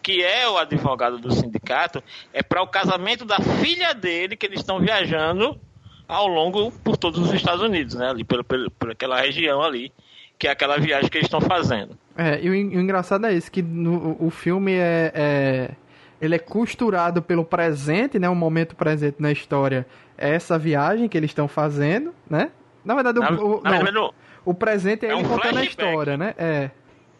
que 0.00 0.22
é 0.22 0.48
o 0.48 0.56
advogado 0.56 1.18
do 1.18 1.32
sindicato, 1.34 2.02
é 2.32 2.42
para 2.42 2.62
o 2.62 2.68
casamento 2.68 3.24
da 3.24 3.38
filha 3.40 3.92
dele 3.92 4.36
que 4.36 4.46
eles 4.46 4.60
estão 4.60 4.78
viajando 4.78 5.58
ao 6.06 6.28
longo 6.28 6.70
por 6.70 6.96
todos 6.96 7.18
os 7.20 7.32
Estados 7.32 7.62
Unidos, 7.62 7.94
né? 7.96 8.10
Ali 8.10 8.22
pela, 8.22 8.44
pela, 8.44 8.70
por 8.70 8.90
aquela 8.92 9.20
região 9.20 9.60
ali, 9.62 9.90
que 10.38 10.46
é 10.46 10.50
aquela 10.52 10.78
viagem 10.78 11.10
que 11.10 11.16
eles 11.16 11.26
estão 11.26 11.40
fazendo. 11.40 11.98
É, 12.16 12.40
e 12.40 12.48
o, 12.48 12.54
en- 12.54 12.76
o 12.76 12.80
engraçado 12.80 13.26
é 13.26 13.32
isso, 13.32 13.50
que 13.50 13.60
no, 13.62 14.16
o 14.24 14.30
filme 14.30 14.72
é, 14.74 15.10
é- 15.14 15.70
ele 16.24 16.34
é 16.34 16.38
costurado 16.38 17.20
pelo 17.22 17.44
presente, 17.44 18.18
né? 18.18 18.28
O 18.28 18.34
momento 18.34 18.74
presente 18.76 19.16
na 19.20 19.30
história 19.32 19.86
é 20.16 20.30
essa 20.34 20.58
viagem 20.58 21.08
que 21.08 21.16
eles 21.16 21.30
estão 21.30 21.46
fazendo, 21.48 22.14
né? 22.28 22.50
Na 22.84 22.94
verdade, 22.94 23.18
Na- 23.20 23.30
o, 23.30 23.60
na 23.62 23.70
não, 23.70 23.82
verdade, 23.84 24.10
o 24.44 24.54
presente 24.54 25.06
é, 25.06 25.08
é 25.08 25.12
ele 25.12 25.20
um 25.20 25.28
contando 25.28 25.56
a 25.58 25.60
flashback. 25.60 25.68
história, 25.70 26.16
né? 26.16 26.34
É. 26.36 26.70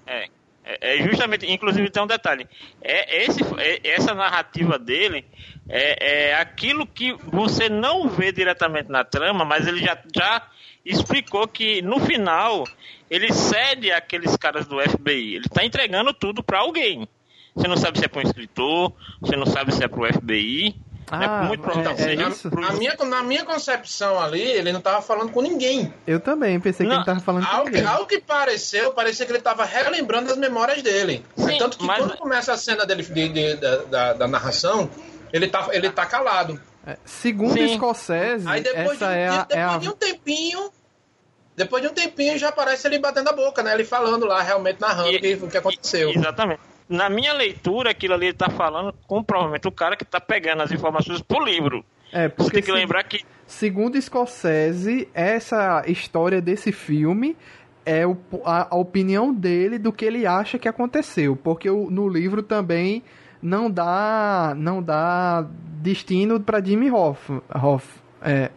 É, 0.07 0.29
é, 0.65 0.97
é 0.97 1.03
justamente, 1.09 1.51
inclusive 1.51 1.91
tem 1.91 2.03
um 2.03 2.07
detalhe. 2.07 2.47
É, 2.83 3.25
esse, 3.25 3.41
é- 3.59 3.81
essa 3.91 4.15
narrativa 4.15 4.79
dele 4.79 5.25
é, 5.69 6.31
é 6.31 6.35
aquilo 6.35 6.87
que 6.87 7.15
você 7.25 7.69
não 7.69 8.09
vê 8.09 8.31
diretamente 8.33 8.91
na 8.91 9.05
trama, 9.05 9.45
mas 9.45 9.67
ele 9.67 9.79
já, 9.79 9.97
já 10.15 10.43
explicou 10.85 11.49
que 11.49 11.81
no 11.81 11.99
final 11.99 12.65
ele 13.11 13.33
cede 13.33 13.91
àqueles 13.91 14.37
caras 14.37 14.67
do 14.67 14.79
FBI. 14.81 15.37
Ele 15.37 15.47
está 15.47 15.65
entregando 15.65 16.13
tudo 16.13 16.43
para 16.43 16.59
alguém. 16.59 17.09
Você 17.55 17.69
não 17.69 17.77
sabe 17.77 17.99
se 17.99 18.05
é 18.05 18.09
para 18.09 18.21
um 18.21 18.23
escritor, 18.23 18.93
você 19.21 19.37
não 19.37 19.47
sabe 19.47 19.73
se 19.75 19.83
é 19.85 19.89
para 19.89 20.01
o 20.01 20.07
FBI. 20.13 20.75
Ah, 21.11 21.19
né? 21.19 21.49
Muito 21.49 21.61
é- 21.61 21.65
provavelmente 21.71 22.01
é 22.01 22.05
seja 22.17 22.29
isso? 22.31 22.51
pro- 22.51 22.61
Na 22.63 22.73
minha, 22.73 22.95
na 23.05 23.23
minha 23.23 23.45
concepção 23.45 24.19
ali, 24.19 24.41
ele 24.41 24.73
não 24.73 24.81
tava 24.81 25.03
falando 25.03 25.31
com 25.31 25.43
ninguém. 25.43 25.93
Eu 26.07 26.19
também 26.19 26.59
pensei 26.59 26.85
que 26.87 26.91
Não, 26.91 27.01
ele 27.01 27.05
tava 27.05 27.21
falando 27.21 27.47
com 27.47 27.55
Ao, 27.57 27.65
ninguém. 27.67 27.85
ao 27.85 28.07
que 28.07 28.21
pareceu, 28.21 28.93
parecia 28.93 29.25
que 29.27 29.31
ele 29.33 29.41
tava 29.43 29.65
relembrando 29.65 30.33
as 30.33 30.39
memórias 30.39 30.83
dele. 30.83 31.25
Sim, 31.37 31.55
É 31.55 31.59
tanto 31.59 31.77
que 31.79 31.85
mas- 31.85 31.99
quando 31.99 32.17
começa 32.17 32.53
a 32.53 32.57
cena 32.57 32.87
dele, 32.87 33.03
de- 33.03 33.29
de- 33.29 33.57
da, 33.57 33.77
da- 33.85 34.13
da 34.15 34.27
narração, 34.29 34.89
ele 35.33 35.47
tá, 35.47 35.69
ele 35.73 35.91
tá 35.91 36.07
calado. 36.07 36.59
É, 36.87 36.97
Segundo 37.05 37.53
Sim. 37.53 37.77
Scorsese, 37.77 38.49
Aí 38.49 38.63
depois, 38.63 38.99
de, 38.99 39.05
essa 39.05 39.07
um, 39.07 39.11
é 39.11 39.29
a, 39.29 39.31
depois 39.45 39.59
é 39.59 39.63
a- 39.63 39.79
de 39.79 39.89
um 39.89 39.93
tempinho. 39.93 40.71
Depois 41.57 41.83
de 41.83 41.89
um 41.89 41.93
tempinho 41.95 42.37
já 42.39 42.49
aparece 42.49 42.87
ele 42.89 42.99
batendo 42.99 43.29
a 43.29 43.33
boca, 43.33 43.63
né? 43.63 43.75
Ele 43.75 43.85
falando 43.85 44.27
lá, 44.27 44.43
realmente 44.43 44.81
narrando 44.81 45.11
o 45.17 45.21
que, 45.21 45.35
o 45.35 45.49
que 45.49 45.57
aconteceu. 45.57 46.11
Exatamente. 46.11 46.61
Na 46.89 47.09
minha 47.09 47.33
leitura, 47.33 47.91
aquilo 47.91 48.15
ali 48.15 48.27
ele 48.27 48.35
tá 48.35 48.51
falando 48.51 48.95
com 49.07 49.23
provavelmente 49.23 49.67
o 49.67 49.73
cara 49.73 49.97
que 49.97 50.05
tá 50.05 50.21
pegando 50.21 50.63
as 50.63 50.71
informações 50.71 51.23
pro 51.23 51.43
livro. 51.45 51.85
É, 52.13 52.29
Você 52.29 52.35
porque 52.37 52.53
tem 52.53 52.63
que 52.63 52.67
se- 52.67 52.73
lembrar 52.73 53.03
que 53.05 53.25
segundo 53.47 54.01
Scorsese, 54.01 55.09
essa 55.15 55.83
história 55.87 56.41
desse 56.41 56.71
filme 56.73 57.37
é 57.87 58.07
o- 58.07 58.17
a, 58.45 58.75
a 58.75 58.77
opinião 58.79 59.33
dele 59.33 59.79
do 59.79 59.93
que 59.93 60.05
ele 60.05 60.27
acha 60.27 60.59
que 60.59 60.69
aconteceu, 60.69 61.35
porque 61.37 61.69
o- 61.69 61.91
no 61.91 62.09
livro 62.09 62.43
também 62.43 63.03
não 63.43 63.71
dá 63.71 64.55
não 64.57 64.83
dá 64.83 65.47
destino 65.83 66.39
para 66.41 66.63
Jimmy 66.65 66.91
Hoff, 66.91 67.33
Hoff 67.55 67.87
é, 68.23 68.51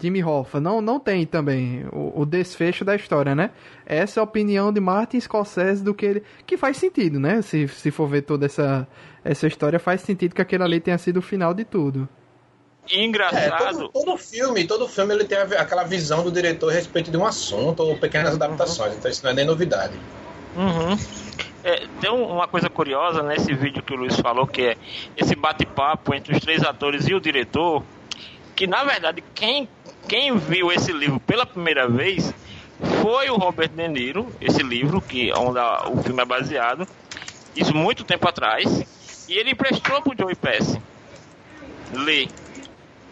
Jimmy 0.00 0.22
Hoffa, 0.22 0.60
não, 0.60 0.80
não 0.80 1.00
tem 1.00 1.24
também 1.24 1.86
o, 1.92 2.20
o 2.22 2.26
desfecho 2.26 2.84
da 2.84 2.94
história, 2.94 3.34
né? 3.34 3.50
Essa 3.84 4.18
é 4.18 4.20
a 4.20 4.24
opinião 4.24 4.72
de 4.72 4.80
Martin 4.80 5.18
Scorsese 5.20 5.82
do 5.82 5.94
que 5.94 6.04
ele. 6.06 6.22
Que 6.46 6.56
faz 6.56 6.76
sentido, 6.76 7.18
né? 7.18 7.40
Se, 7.42 7.66
se 7.68 7.90
for 7.90 8.06
ver 8.08 8.22
toda 8.22 8.46
essa, 8.46 8.86
essa 9.24 9.46
história, 9.46 9.78
faz 9.78 10.00
sentido 10.02 10.34
que 10.34 10.42
aquele 10.42 10.62
ali 10.64 10.80
tenha 10.80 10.98
sido 10.98 11.18
o 11.18 11.22
final 11.22 11.54
de 11.54 11.64
tudo. 11.64 12.08
É, 12.90 13.04
engraçado. 13.04 13.88
todo, 13.88 13.88
todo 13.88 14.16
filme, 14.16 14.64
todo 14.64 14.86
filme 14.88 15.12
ele 15.14 15.24
tem 15.24 15.38
a- 15.38 15.42
aquela 15.60 15.82
visão 15.82 16.22
do 16.22 16.30
diretor 16.30 16.70
a 16.70 16.74
respeito 16.74 17.10
de 17.10 17.16
um 17.16 17.26
assunto 17.26 17.80
ou 17.82 17.96
pequenas 17.98 18.34
adaptações, 18.34 18.94
então 18.96 19.10
isso 19.10 19.24
não 19.24 19.32
é 19.32 19.34
nem 19.34 19.44
novidade. 19.44 19.94
Uhum. 20.56 20.96
É, 21.64 21.84
tem 22.00 22.10
um- 22.12 22.28
uma 22.30 22.46
coisa 22.46 22.70
curiosa 22.70 23.24
nesse 23.24 23.52
vídeo 23.52 23.82
que 23.82 23.92
o 23.92 23.96
Luiz 23.96 24.14
falou, 24.20 24.46
que 24.46 24.62
é 24.62 24.76
esse 25.16 25.34
bate-papo 25.34 26.14
entre 26.14 26.32
os 26.32 26.40
três 26.40 26.62
atores 26.62 27.08
e 27.08 27.14
o 27.14 27.20
diretor, 27.20 27.82
que 28.54 28.68
na 28.68 28.84
verdade 28.84 29.22
quem, 29.34 29.68
quem 30.08 30.36
viu 30.38 30.70
esse 30.72 30.92
livro 30.92 31.20
pela 31.20 31.46
primeira 31.46 31.88
vez 31.88 32.32
foi 33.02 33.30
o 33.30 33.36
Robert 33.36 33.70
De 33.70 33.88
Niro, 33.88 34.36
esse 34.40 34.62
livro 34.62 35.02
que 35.02 35.32
onde 35.32 35.58
o 35.90 36.02
filme 36.02 36.22
é 36.22 36.26
baseado, 36.26 36.88
isso 37.54 37.74
muito 37.74 38.04
tempo 38.04 38.28
atrás, 38.28 38.64
e 39.28 39.34
ele 39.38 39.52
emprestou 39.52 40.02
pro 40.02 40.14
Joey 40.18 40.36
Pesci 40.36 40.82
ler. 41.90 42.30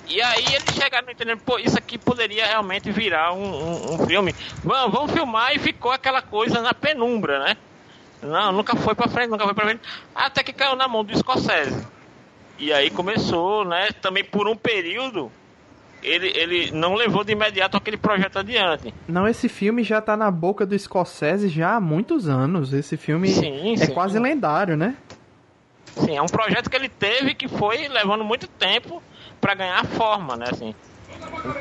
E 0.06 0.20
aí 0.22 0.54
eles 0.54 0.74
chegaram 0.74 1.10
entendendo, 1.10 1.42
pô, 1.44 1.58
isso 1.58 1.78
aqui 1.78 1.98
poderia 1.98 2.46
realmente 2.46 2.90
virar 2.92 3.32
um, 3.34 3.42
um- 3.42 3.94
um 3.94 4.06
filme. 4.06 4.34
Vamos, 4.62 4.92
vamos 4.94 5.12
filmar 5.12 5.54
e 5.54 5.58
ficou 5.58 5.92
aquela 5.92 6.22
coisa 6.22 6.60
na 6.62 6.74
penumbra, 6.74 7.44
né? 7.44 7.56
Não, 8.22 8.52
nunca 8.52 8.76
foi 8.76 8.94
pra 8.94 9.08
frente, 9.08 9.30
nunca 9.30 9.44
foi 9.44 9.54
pra 9.54 9.66
frente. 9.66 9.82
Até 10.14 10.44
que 10.44 10.54
caiu 10.54 10.76
na 10.76 10.88
mão 10.88 11.04
do 11.04 11.16
Scorsese. 11.16 11.88
E 12.58 12.72
aí 12.72 12.90
começou, 12.90 13.64
né? 13.64 13.92
Também 14.02 14.24
por 14.24 14.48
um 14.48 14.56
período, 14.56 15.34
ele, 16.04 16.32
ele 16.36 16.70
não 16.70 16.94
levou 16.94 17.24
de 17.24 17.32
imediato 17.32 17.76
aquele 17.76 17.96
projeto 17.96 18.38
adiante. 18.38 18.92
Não, 19.08 19.26
esse 19.26 19.48
filme 19.48 19.82
já 19.82 20.00
tá 20.00 20.16
na 20.16 20.30
boca 20.30 20.66
do 20.66 20.78
Scorsese 20.78 21.48
já 21.48 21.76
há 21.76 21.80
muitos 21.80 22.28
anos. 22.28 22.72
Esse 22.72 22.96
filme 22.96 23.28
Sim, 23.28 23.72
é 23.74 23.76
sim. 23.78 23.94
quase 23.94 24.18
lendário, 24.18 24.76
né? 24.76 24.96
Sim, 25.96 26.16
é 26.16 26.22
um 26.22 26.26
projeto 26.26 26.68
que 26.68 26.76
ele 26.76 26.88
teve 26.88 27.34
que 27.34 27.48
foi 27.48 27.88
levando 27.88 28.24
muito 28.24 28.46
tempo 28.46 29.02
para 29.40 29.54
ganhar 29.54 29.84
forma, 29.84 30.36
né? 30.36 30.46
Assim. 30.50 30.74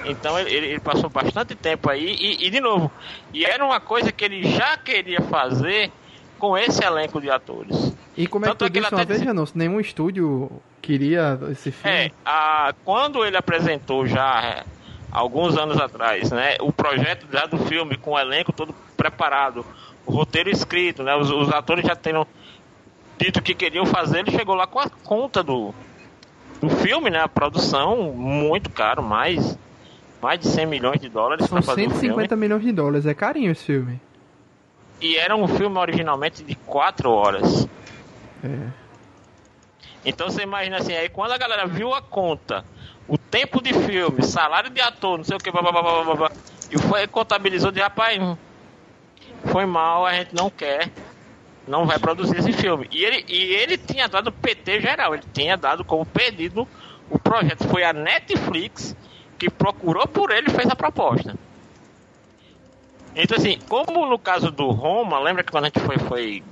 Então 0.05 0.37
ele, 0.39 0.51
ele 0.51 0.79
passou 0.79 1.09
bastante 1.09 1.55
tempo 1.55 1.89
aí 1.89 2.15
e, 2.19 2.47
e, 2.47 2.49
de 2.49 2.59
novo, 2.59 2.91
e 3.33 3.45
era 3.45 3.63
uma 3.63 3.79
coisa 3.79 4.11
que 4.11 4.23
ele 4.23 4.43
já 4.43 4.77
queria 4.77 5.21
fazer 5.21 5.91
com 6.43 6.57
esse 6.57 6.83
elenco 6.83 7.21
de 7.21 7.29
atores. 7.29 7.95
E 8.17 8.27
como 8.27 8.43
é 8.43 8.49
que 8.49 8.51
Tanto 8.51 8.59
tu 8.59 8.65
é 8.65 8.69
que 8.69 8.77
ele 8.77 8.83
disse 8.83 8.93
uma 8.93 9.05
vez, 9.05 9.19
disse- 9.21 9.25
Janus, 9.25 9.53
nenhum 9.53 9.79
estúdio 9.79 10.51
queria 10.81 11.39
esse 11.49 11.71
filme? 11.71 11.97
É, 11.97 12.11
a, 12.25 12.73
quando 12.83 13.23
ele 13.23 13.37
apresentou 13.37 14.05
já 14.05 14.65
alguns 15.09 15.57
anos 15.57 15.79
atrás, 15.79 16.31
né, 16.31 16.57
o 16.59 16.69
projeto 16.73 17.25
já 17.31 17.45
do 17.45 17.57
filme 17.59 17.95
com 17.95 18.11
o 18.11 18.19
elenco 18.19 18.51
todo 18.51 18.75
preparado, 18.97 19.65
o 20.05 20.11
roteiro 20.11 20.49
escrito, 20.49 21.01
né, 21.01 21.15
os, 21.15 21.31
os 21.31 21.49
atores 21.49 21.85
já 21.85 21.95
tendo 21.95 22.27
dito 23.17 23.41
que 23.41 23.55
queriam 23.55 23.85
fazer, 23.85 24.19
ele 24.19 24.31
chegou 24.31 24.53
lá 24.53 24.67
com 24.67 24.79
a 24.81 24.89
conta 24.89 25.41
do, 25.41 25.73
do 26.61 26.69
filme, 26.69 27.09
né, 27.09 27.19
a 27.21 27.27
produção 27.29 28.11
muito 28.11 28.69
caro, 28.69 29.01
mais 29.01 29.57
mais 30.21 30.41
de 30.41 30.47
100 30.49 30.65
milhões 30.65 30.99
de 30.99 31.07
dólares 31.07 31.47
para 31.47 31.61
fazer 31.61 31.83
o 31.87 31.89
filme. 31.91 31.99
150 32.01 32.35
milhões 32.35 32.63
de 32.63 32.71
dólares, 32.73 33.05
é 33.05 33.13
carinho 33.13 33.51
esse 33.51 33.63
filme. 33.63 34.01
E 35.03 35.17
era 35.17 35.35
um 35.35 35.49
filme 35.49 35.77
originalmente 35.77 36.45
de 36.45 36.55
4 36.55 37.11
horas. 37.11 37.67
É. 38.41 38.69
Então 40.05 40.29
você 40.29 40.43
imagina 40.43 40.77
assim, 40.77 40.93
aí 40.93 41.09
quando 41.09 41.33
a 41.33 41.37
galera 41.37 41.67
viu 41.67 41.93
a 41.93 42.01
conta, 42.01 42.63
o 43.05 43.17
tempo 43.17 43.61
de 43.61 43.73
filme, 43.73 44.23
salário 44.23 44.69
de 44.69 44.79
ator, 44.79 45.17
não 45.17 45.25
sei 45.25 45.35
o 45.35 45.39
que, 45.39 45.51
blá, 45.51 45.61
blá, 45.61 45.73
blá, 45.73 46.03
blá, 46.03 46.15
blá, 46.15 46.31
e 46.71 46.77
foi 46.77 47.05
contabilizou 47.05 47.69
de 47.69 47.81
rapaz, 47.81 48.17
hum, 48.17 48.37
foi 49.45 49.65
mal, 49.65 50.05
a 50.05 50.13
gente 50.13 50.33
não 50.33 50.49
quer, 50.49 50.89
não 51.67 51.85
vai 51.85 51.99
produzir 51.99 52.37
esse 52.37 52.53
filme. 52.53 52.87
E 52.89 53.03
ele, 53.03 53.25
e 53.27 53.55
ele 53.55 53.77
tinha 53.77 54.07
dado 54.07 54.31
PT 54.31 54.79
geral, 54.79 55.13
ele 55.13 55.23
tinha 55.33 55.57
dado 55.57 55.83
como 55.83 56.05
perdido 56.05 56.65
o 57.09 57.19
projeto. 57.19 57.67
Foi 57.67 57.83
a 57.83 57.91
Netflix 57.91 58.95
que 59.37 59.49
procurou 59.49 60.07
por 60.07 60.31
ele 60.31 60.47
e 60.47 60.53
fez 60.53 60.69
a 60.69 60.75
proposta. 60.75 61.35
Então 63.15 63.37
assim, 63.37 63.57
como 63.69 64.05
no 64.05 64.17
caso 64.17 64.49
do 64.51 64.69
Roma, 64.71 65.19
lembra 65.19 65.43
que 65.43 65.51
quando 65.51 65.65
a 65.65 65.67
gente 65.67 65.79
foi, 65.81 65.97
foi 65.99 66.43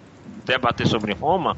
debater 0.45 0.87
sobre 0.87 1.13
Roma, 1.13 1.57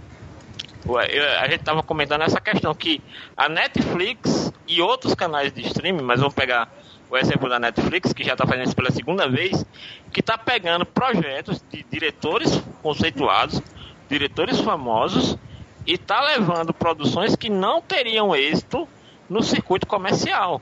a 1.40 1.48
gente 1.50 1.64
tava 1.64 1.82
comentando 1.84 2.22
essa 2.24 2.42
questão 2.42 2.74
que 2.76 3.02
a 3.38 3.48
Netflix 3.48 4.52
e 4.68 4.82
outros 4.82 5.14
canais 5.16 5.52
de 5.54 5.62
streaming, 5.68 6.04
mas 6.04 6.20
vamos 6.20 6.34
pegar 6.34 6.70
o 7.10 7.18
exemplo 7.18 7.48
da 7.48 7.60
Netflix, 7.60 8.12
que 8.12 8.24
já 8.24 8.34
está 8.34 8.46
fazendo 8.46 8.66
isso 8.66 8.76
pela 8.76 8.92
segunda 8.92 9.30
vez, 9.30 9.64
que 10.12 10.20
está 10.20 10.38
pegando 10.38 10.86
projetos 10.86 11.64
de 11.72 11.86
diretores 11.90 12.62
conceituados, 12.82 13.62
diretores 14.10 14.60
famosos, 14.60 15.38
e 15.86 15.94
está 15.94 16.22
levando 16.22 16.74
produções 16.74 17.36
que 17.36 17.50
não 17.50 17.82
teriam 17.82 18.36
êxito 18.36 18.88
no 19.30 19.44
circuito 19.44 19.86
comercial. 19.86 20.62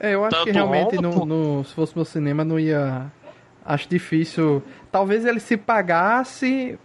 É, 0.00 0.14
eu 0.14 0.24
acho 0.24 0.36
que 0.36 0.44
Tanto 0.44 0.54
realmente 0.54 0.96
Roma, 0.96 1.08
no, 1.26 1.56
no- 1.58 1.64
se 1.64 1.74
fosse 1.74 1.96
no 1.96 2.04
cinema 2.04 2.44
não 2.44 2.58
ia. 2.58 3.10
Acho 3.68 3.86
difícil. 3.86 4.62
Talvez 4.90 5.26
ele 5.26 5.40
se 5.40 5.54
pagasse, 5.54 6.78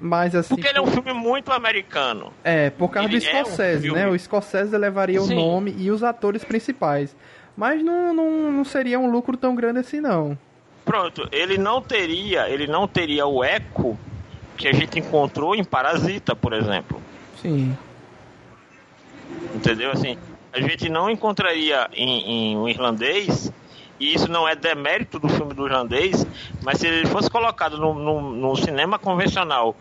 mas 0.00 0.36
assim. 0.36 0.54
Porque 0.54 0.68
ele 0.68 0.78
é 0.78 0.80
um 0.80 0.86
filme 0.86 1.12
muito 1.12 1.50
americano. 1.50 2.32
É, 2.44 2.70
por 2.70 2.88
causa 2.90 3.08
do 3.08 3.16
Ele 3.16 3.26
é 3.26 3.28
um 3.28 3.44
Scorsese, 3.44 3.90
né? 3.90 4.06
O 4.06 4.16
Scorsese 4.16 4.78
levaria 4.78 5.20
o 5.20 5.26
Sim. 5.26 5.34
nome 5.34 5.74
e 5.76 5.90
os 5.90 6.04
atores 6.04 6.44
principais. 6.44 7.16
Mas 7.56 7.82
não, 7.82 8.14
não, 8.14 8.52
não 8.52 8.64
seria 8.64 9.00
um 9.00 9.10
lucro 9.10 9.36
tão 9.36 9.56
grande 9.56 9.80
assim, 9.80 10.00
não. 10.00 10.38
Pronto, 10.84 11.28
ele 11.32 11.58
não 11.58 11.82
teria, 11.82 12.48
ele 12.48 12.68
não 12.68 12.86
teria 12.86 13.26
o 13.26 13.42
eco 13.42 13.98
que 14.56 14.68
a 14.68 14.72
gente 14.72 15.00
encontrou 15.00 15.56
em 15.56 15.64
Parasita, 15.64 16.36
por 16.36 16.52
exemplo. 16.52 17.02
Sim. 17.40 17.76
Entendeu? 19.56 19.90
Assim, 19.90 20.16
a 20.52 20.60
gente 20.60 20.88
não 20.88 21.10
encontraria 21.10 21.88
em, 21.92 22.52
em 22.52 22.56
um 22.56 22.68
irlandês, 22.68 23.52
e 24.02 24.14
isso 24.14 24.28
não 24.28 24.48
é 24.48 24.56
demérito 24.56 25.20
do 25.20 25.28
filme 25.28 25.54
do 25.54 25.64
irlandês, 25.64 26.26
mas 26.60 26.78
se 26.78 26.88
ele 26.88 27.06
fosse 27.06 27.30
colocado 27.30 27.78
no, 27.78 27.94
no, 27.94 28.20
no 28.20 28.56
cinema 28.56 28.98
convencional, 28.98 29.76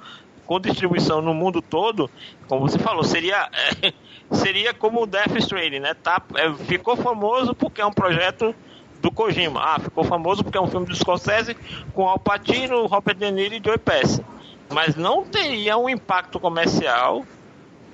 com 0.46 0.60
distribuição 0.60 1.24
no 1.24 1.34
mundo 1.34 1.60
todo, 1.60 2.08
como 2.48 2.70
você 2.70 2.78
falou, 2.78 3.04
seria, 3.04 3.50
é, 3.82 3.92
seria 4.32 4.76
como 4.76 5.02
o 5.02 5.08
Death 5.08 5.36
Stranding, 5.38 5.80
né? 5.80 5.96
Tá, 5.96 6.22
é, 6.36 6.54
ficou 6.66 6.96
famoso 6.96 7.56
porque 7.56 7.82
é 7.82 7.86
um 7.86 7.92
projeto 7.92 8.54
do 9.02 9.12
Kojima. 9.12 9.60
Ah, 9.60 9.80
ficou 9.80 10.04
famoso 10.04 10.44
porque 10.44 10.58
é 10.58 10.62
um 10.62 10.68
filme 10.68 10.86
do 10.86 10.96
Scorsese 10.96 11.58
com 11.92 12.08
Al 12.08 12.20
Pacino, 12.20 12.86
Robert 12.86 13.16
De 13.16 13.32
Niro 13.32 13.56
e 13.56 13.62
Joey 13.64 13.80
Pesci. 13.80 14.24
Mas 14.70 14.96
não 14.96 15.26
teria 15.26 15.78
um 15.80 15.90
impacto 15.90 16.40
comercial 16.40 17.26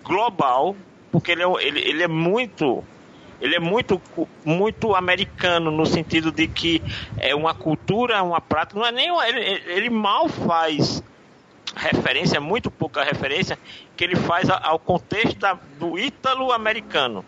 global, 0.04 0.76
porque 1.10 1.32
ele 1.32 1.44
é, 1.44 1.48
ele, 1.62 1.80
ele 1.80 2.04
é 2.04 2.08
muito 2.08 2.84
ele 3.42 3.56
é 3.56 3.60
muito, 3.60 4.02
muito 4.44 4.96
americano 4.96 5.70
no 5.72 5.86
sentido 5.86 6.32
de 6.32 6.48
que 6.48 6.82
é 7.18 7.36
uma 7.36 7.54
cultura, 7.54 8.22
uma 8.24 8.42
prática, 8.42 8.80
não 8.80 8.86
é 8.86 8.92
nem 8.92 9.10
ele, 9.28 9.62
ele 9.68 9.90
mal 9.90 10.28
faz 10.28 11.04
referência, 11.76 12.40
muito 12.40 12.72
pouca 12.72 13.04
referência 13.04 13.58
que 13.96 14.04
ele 14.04 14.16
faz 14.16 14.50
ao 14.50 14.80
contexto 14.80 15.38
da, 15.40 15.58
do 15.80 15.98
ítalo-americano, 16.00 17.24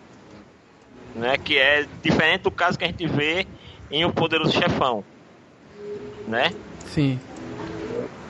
né? 1.15 1.37
Que 1.37 1.57
é 1.57 1.85
diferente 2.01 2.41
do 2.41 2.51
caso 2.51 2.77
que 2.77 2.83
a 2.85 2.87
gente 2.87 3.05
vê 3.05 3.45
em 3.91 4.05
O 4.05 4.11
Poderoso 4.13 4.51
Chefão, 4.51 5.03
né? 6.27 6.51
Sim. 6.85 7.19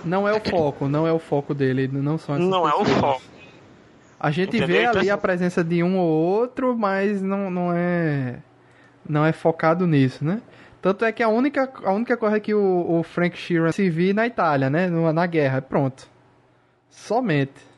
Não 0.04 0.28
é 0.28 0.34
o 0.34 0.40
foco, 0.42 0.88
não 0.88 1.06
é 1.06 1.12
o 1.12 1.20
foco 1.20 1.54
dele, 1.54 1.88
não 1.88 2.18
são 2.18 2.38
Não 2.40 2.64
pessoas. 2.64 2.74
é 2.74 2.82
o 2.82 3.00
foco. 3.00 3.22
A 4.20 4.32
gente 4.32 4.58
Entendeu? 4.58 4.68
vê 4.68 4.86
ali 4.86 5.10
a 5.10 5.18
presença 5.18 5.64
de 5.64 5.82
um 5.82 5.98
ou 5.98 6.10
outro, 6.10 6.78
mas 6.78 7.22
não, 7.22 7.50
não 7.50 7.74
é 7.74 8.40
não 9.08 9.26
é 9.26 9.32
focado 9.32 9.88
nisso, 9.88 10.26
né? 10.26 10.42
Tanto 10.82 11.04
é 11.04 11.12
que 11.12 11.24
a 11.24 11.28
única, 11.28 11.72
a 11.84 11.92
única 11.92 12.16
coisa 12.16 12.38
é 12.38 12.40
que 12.40 12.54
o, 12.54 13.00
o 13.00 13.04
Frank 13.04 13.38
Sheeran 13.38 13.72
se 13.72 13.90
viu 13.90 14.14
na 14.14 14.28
Itália, 14.28 14.70
né? 14.70 14.88
Na 14.88 15.26
guerra, 15.26 15.62
pronto. 15.62 16.08
Somente. 16.90 17.70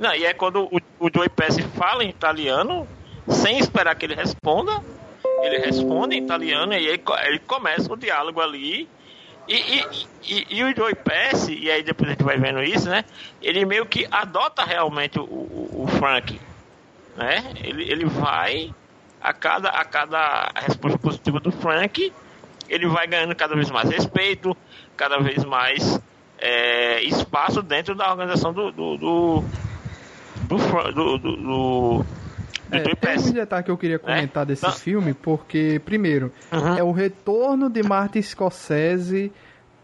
Não, 0.00 0.14
e 0.14 0.24
é 0.24 0.32
quando 0.32 0.64
o, 0.64 0.78
o 0.98 1.10
Joey 1.12 1.28
Pesci 1.28 1.62
fala 1.62 2.02
em 2.02 2.10
italiano, 2.10 2.86
sem 3.28 3.58
esperar 3.58 3.94
que 3.94 4.04
ele 4.04 4.14
responda, 4.14 4.72
ele 5.42 5.58
responde 5.58 6.16
em 6.16 6.24
italiano 6.24 6.72
e 6.72 6.76
aí 6.76 7.00
ele 7.26 7.38
começa 7.40 7.92
o 7.92 7.96
diálogo 7.96 8.40
ali 8.40 8.88
e, 9.48 9.54
e, 9.54 10.06
e, 10.22 10.46
e, 10.58 10.64
o 10.64 10.74
Joey 10.74 10.94
Pesci, 10.94 11.54
e 11.54 11.70
aí 11.70 11.82
depois 11.82 12.08
a 12.08 12.12
gente 12.12 12.22
vai 12.22 12.38
vendo 12.38 12.62
isso, 12.62 12.88
né? 12.88 13.04
Ele 13.40 13.64
meio 13.64 13.86
que 13.86 14.06
adota 14.10 14.64
realmente 14.64 15.18
o, 15.18 15.24
o, 15.24 15.84
o 15.84 15.88
Frank, 15.98 16.40
né? 17.16 17.52
Ele, 17.62 17.90
ele 17.90 18.04
vai 18.04 18.72
a 19.20 19.32
cada, 19.32 19.68
a 19.70 19.84
cada 19.84 20.52
resposta 20.54 20.98
positiva 20.98 21.40
do 21.40 21.52
Frank, 21.52 22.12
ele 22.68 22.86
vai 22.86 23.06
ganhando 23.06 23.34
cada 23.34 23.54
vez 23.54 23.70
mais 23.70 23.90
respeito, 23.90 24.56
cada 24.96 25.18
vez 25.18 25.44
mais 25.44 26.00
é, 26.38 27.02
espaço 27.02 27.62
dentro 27.62 27.94
da 27.94 28.10
organização 28.10 28.52
do 28.52 28.70
do 28.72 28.96
do, 28.96 29.44
do, 30.48 30.92
do, 30.92 31.18
do, 31.18 31.36
do 31.36 32.06
é, 32.72 32.94
tem 32.94 33.18
um 33.18 33.32
detalhe 33.32 33.64
que 33.64 33.70
eu 33.70 33.78
queria 33.78 33.98
comentar 33.98 34.42
é? 34.44 34.46
desse 34.46 34.64
Não. 34.64 34.72
filme, 34.72 35.14
porque, 35.14 35.80
primeiro, 35.84 36.32
uhum. 36.50 36.76
é 36.76 36.82
o 36.82 36.92
retorno 36.92 37.68
de 37.68 37.82
Martin 37.82 38.22
Scorsese 38.22 39.32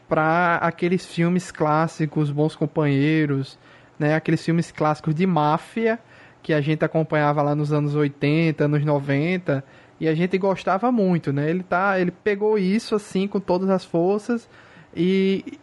para 0.09 0.57
aqueles 0.57 1.07
filmes 1.07 1.51
clássicos, 1.53 2.31
Bons 2.31 2.57
Companheiros, 2.57 3.59
né? 3.99 4.15
Aqueles 4.15 4.45
filmes 4.45 4.73
clássicos 4.73 5.15
de 5.15 5.27
máfia 5.27 5.99
que 6.43 6.55
a 6.55 6.61
gente 6.61 6.85
acompanhava 6.85 7.43
lá 7.43 7.55
nos 7.55 7.73
anos 7.73 7.95
80, 7.95 8.65
anos 8.65 8.85
90, 8.85 9.63
e 10.01 10.09
a 10.09 10.15
gente 10.15 10.39
gostava 10.39 10.91
muito, 10.91 11.33
né? 11.33 11.51
Ele 11.51 11.63
tá, 11.63 12.01
ele 12.01 12.11
pegou 12.11 12.59
isso 12.59 12.95
assim 12.95 13.29
com 13.29 13.39
todas 13.39 13.69
as 13.69 13.85
forças 13.85 14.49
e 14.97 15.59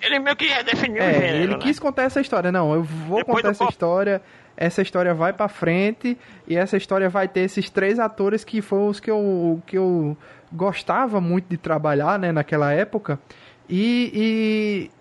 ele 0.00 0.18
meio 0.18 0.36
que 0.36 0.46
redefiniu 0.46 1.02
é, 1.02 1.10
o 1.10 1.12
gênero, 1.12 1.36
ele 1.36 1.52
né? 1.54 1.58
quis 1.58 1.78
contar 1.78 2.04
essa 2.04 2.20
história. 2.20 2.50
Não, 2.50 2.72
eu 2.74 2.82
vou 2.82 3.18
Depois 3.18 3.36
contar 3.36 3.50
essa 3.50 3.64
história 3.64 4.22
essa 4.60 4.82
história 4.82 5.14
vai 5.14 5.32
para 5.32 5.48
frente 5.48 6.18
e 6.46 6.54
essa 6.54 6.76
história 6.76 7.08
vai 7.08 7.26
ter 7.26 7.40
esses 7.40 7.70
três 7.70 7.98
atores 7.98 8.44
que 8.44 8.60
foram 8.60 8.88
os 8.88 9.00
que 9.00 9.10
eu, 9.10 9.60
que 9.66 9.78
eu 9.78 10.14
gostava 10.52 11.18
muito 11.18 11.48
de 11.48 11.56
trabalhar, 11.56 12.18
né, 12.18 12.30
naquela 12.30 12.70
época. 12.70 13.18
E, 13.66 14.12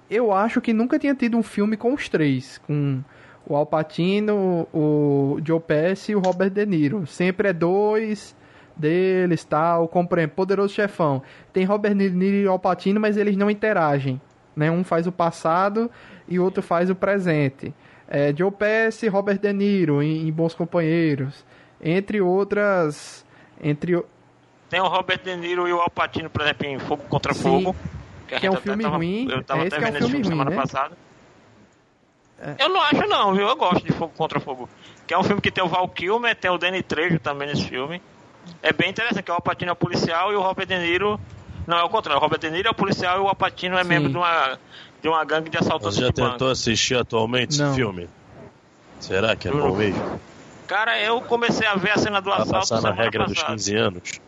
e 0.09 0.15
eu 0.15 0.31
acho 0.31 0.61
que 0.61 0.71
nunca 0.71 0.97
tinha 0.97 1.13
tido 1.13 1.37
um 1.37 1.43
filme 1.43 1.75
com 1.75 1.93
os 1.93 2.07
três, 2.07 2.57
com 2.59 3.01
o 3.45 3.53
Al 3.53 3.65
Pacino, 3.65 4.65
o 4.73 5.37
Joe 5.43 5.59
Pesci 5.59 6.13
e 6.13 6.15
o 6.15 6.21
Robert 6.21 6.51
De 6.51 6.65
Niro. 6.65 7.05
Sempre 7.05 7.49
é 7.49 7.53
dois 7.53 8.33
deles, 8.77 9.43
tal, 9.43 9.89
compreendo. 9.89 10.29
Poderoso 10.29 10.73
Chefão. 10.73 11.21
Tem 11.51 11.65
Robert 11.65 11.95
De 11.95 12.09
Niro 12.09 12.37
e 12.37 12.47
Al 12.47 12.59
Pacino, 12.59 12.97
mas 12.97 13.17
eles 13.17 13.35
não 13.35 13.51
interagem, 13.51 14.21
né? 14.55 14.71
Um 14.71 14.85
faz 14.85 15.05
o 15.05 15.11
passado 15.11 15.91
e 16.29 16.39
o 16.39 16.43
outro 16.45 16.63
faz 16.63 16.89
o 16.89 16.95
presente 16.95 17.73
é, 18.09 18.33
Joe 18.35 18.51
Pesci, 18.51 19.07
Robert 19.07 19.37
De 19.37 19.53
Niro 19.53 20.01
em, 20.01 20.27
em, 20.27 20.31
Bons 20.31 20.55
Companheiros, 20.55 21.45
entre 21.79 22.19
outras, 22.19 23.23
entre 23.61 24.03
tem 24.69 24.79
o 24.79 24.87
Robert 24.87 25.19
De 25.23 25.35
Niro 25.35 25.67
e 25.67 25.73
o 25.73 25.79
Al 25.79 25.89
Pacino, 25.89 26.29
por 26.29 26.41
exemplo, 26.41 26.67
em 26.67 26.77
Fogo 26.79 27.03
contra 27.09 27.33
Sim, 27.33 27.41
Fogo, 27.41 27.75
que, 28.27 28.39
que 28.39 28.47
é 28.47 28.51
um 28.51 28.55
filme 28.55 28.83
tava, 28.83 28.97
ruim. 28.97 29.27
Eu 29.29 29.43
tava 29.43 29.63
é 29.63 29.67
esse 29.67 29.77
que 29.77 29.83
é 29.83 29.89
um 29.89 29.93
filme 29.93 30.13
ruim, 30.13 30.23
semana 30.23 30.49
né? 30.51 30.55
passada. 30.55 30.97
É. 32.39 32.55
Eu 32.59 32.69
não 32.69 32.81
acho 32.81 33.07
não, 33.07 33.33
viu? 33.33 33.47
Eu 33.47 33.55
gosto 33.55 33.83
de 33.83 33.91
Fogo 33.91 34.13
contra 34.15 34.39
Fogo. 34.39 34.69
Que 35.07 35.13
é 35.13 35.17
um 35.17 35.23
filme 35.23 35.41
que 35.41 35.51
tem 35.51 35.63
o 35.63 35.67
Val 35.67 35.87
Kilmer, 35.89 36.35
tem 36.35 36.51
o 36.51 36.57
Danny 36.57 36.83
Trejo 36.83 37.19
também 37.19 37.47
nesse 37.47 37.67
filme. 37.67 38.01
É 38.61 38.71
bem 38.71 38.89
interessante, 38.89 39.23
que 39.23 39.31
o 39.31 39.33
Al 39.33 39.41
Pacino 39.41 39.69
é 39.69 39.73
o 39.73 39.75
policial 39.75 40.31
e 40.31 40.35
o 40.35 40.41
Robert 40.41 40.67
De 40.67 40.77
Niro... 40.77 41.19
Não, 41.67 41.77
é 41.77 41.83
o 41.83 41.89
contrário. 41.89 42.19
O 42.19 42.23
Robert 42.23 42.39
De 42.39 42.49
Niro 42.49 42.67
é 42.67 42.71
o 42.71 42.75
policial 42.75 43.17
e 43.17 43.21
o 43.21 43.27
Al 43.27 43.35
Pacino 43.35 43.77
é 43.77 43.83
Sim. 43.83 43.89
membro 43.89 44.09
de 44.09 44.17
uma 44.17 44.57
de 45.01 45.07
uma 45.07 45.23
gangue 45.23 45.49
de 45.49 45.57
assaltantes 45.57 45.95
Você 45.97 46.05
já 46.05 46.11
tentou 46.11 46.49
assistir 46.49 46.97
atualmente 46.97 47.57
Não. 47.57 47.67
esse 47.67 47.75
filme? 47.75 48.09
Será 48.99 49.35
que 49.35 49.47
é 49.47 49.51
bom 49.51 49.75
mesmo? 49.75 50.19
Cara, 50.67 51.01
eu 51.01 51.21
comecei 51.21 51.65
a 51.67 51.75
ver 51.75 51.91
a 51.91 51.97
cena 51.97 52.21
do 52.21 52.29
Vai 52.29 52.41
assalto 52.41 52.69
passar 52.69 52.81
na 52.81 52.91
regra 52.91 53.25
passada. 53.25 53.55
dos 53.55 53.65
15 53.65 53.75
anos? 53.75 54.19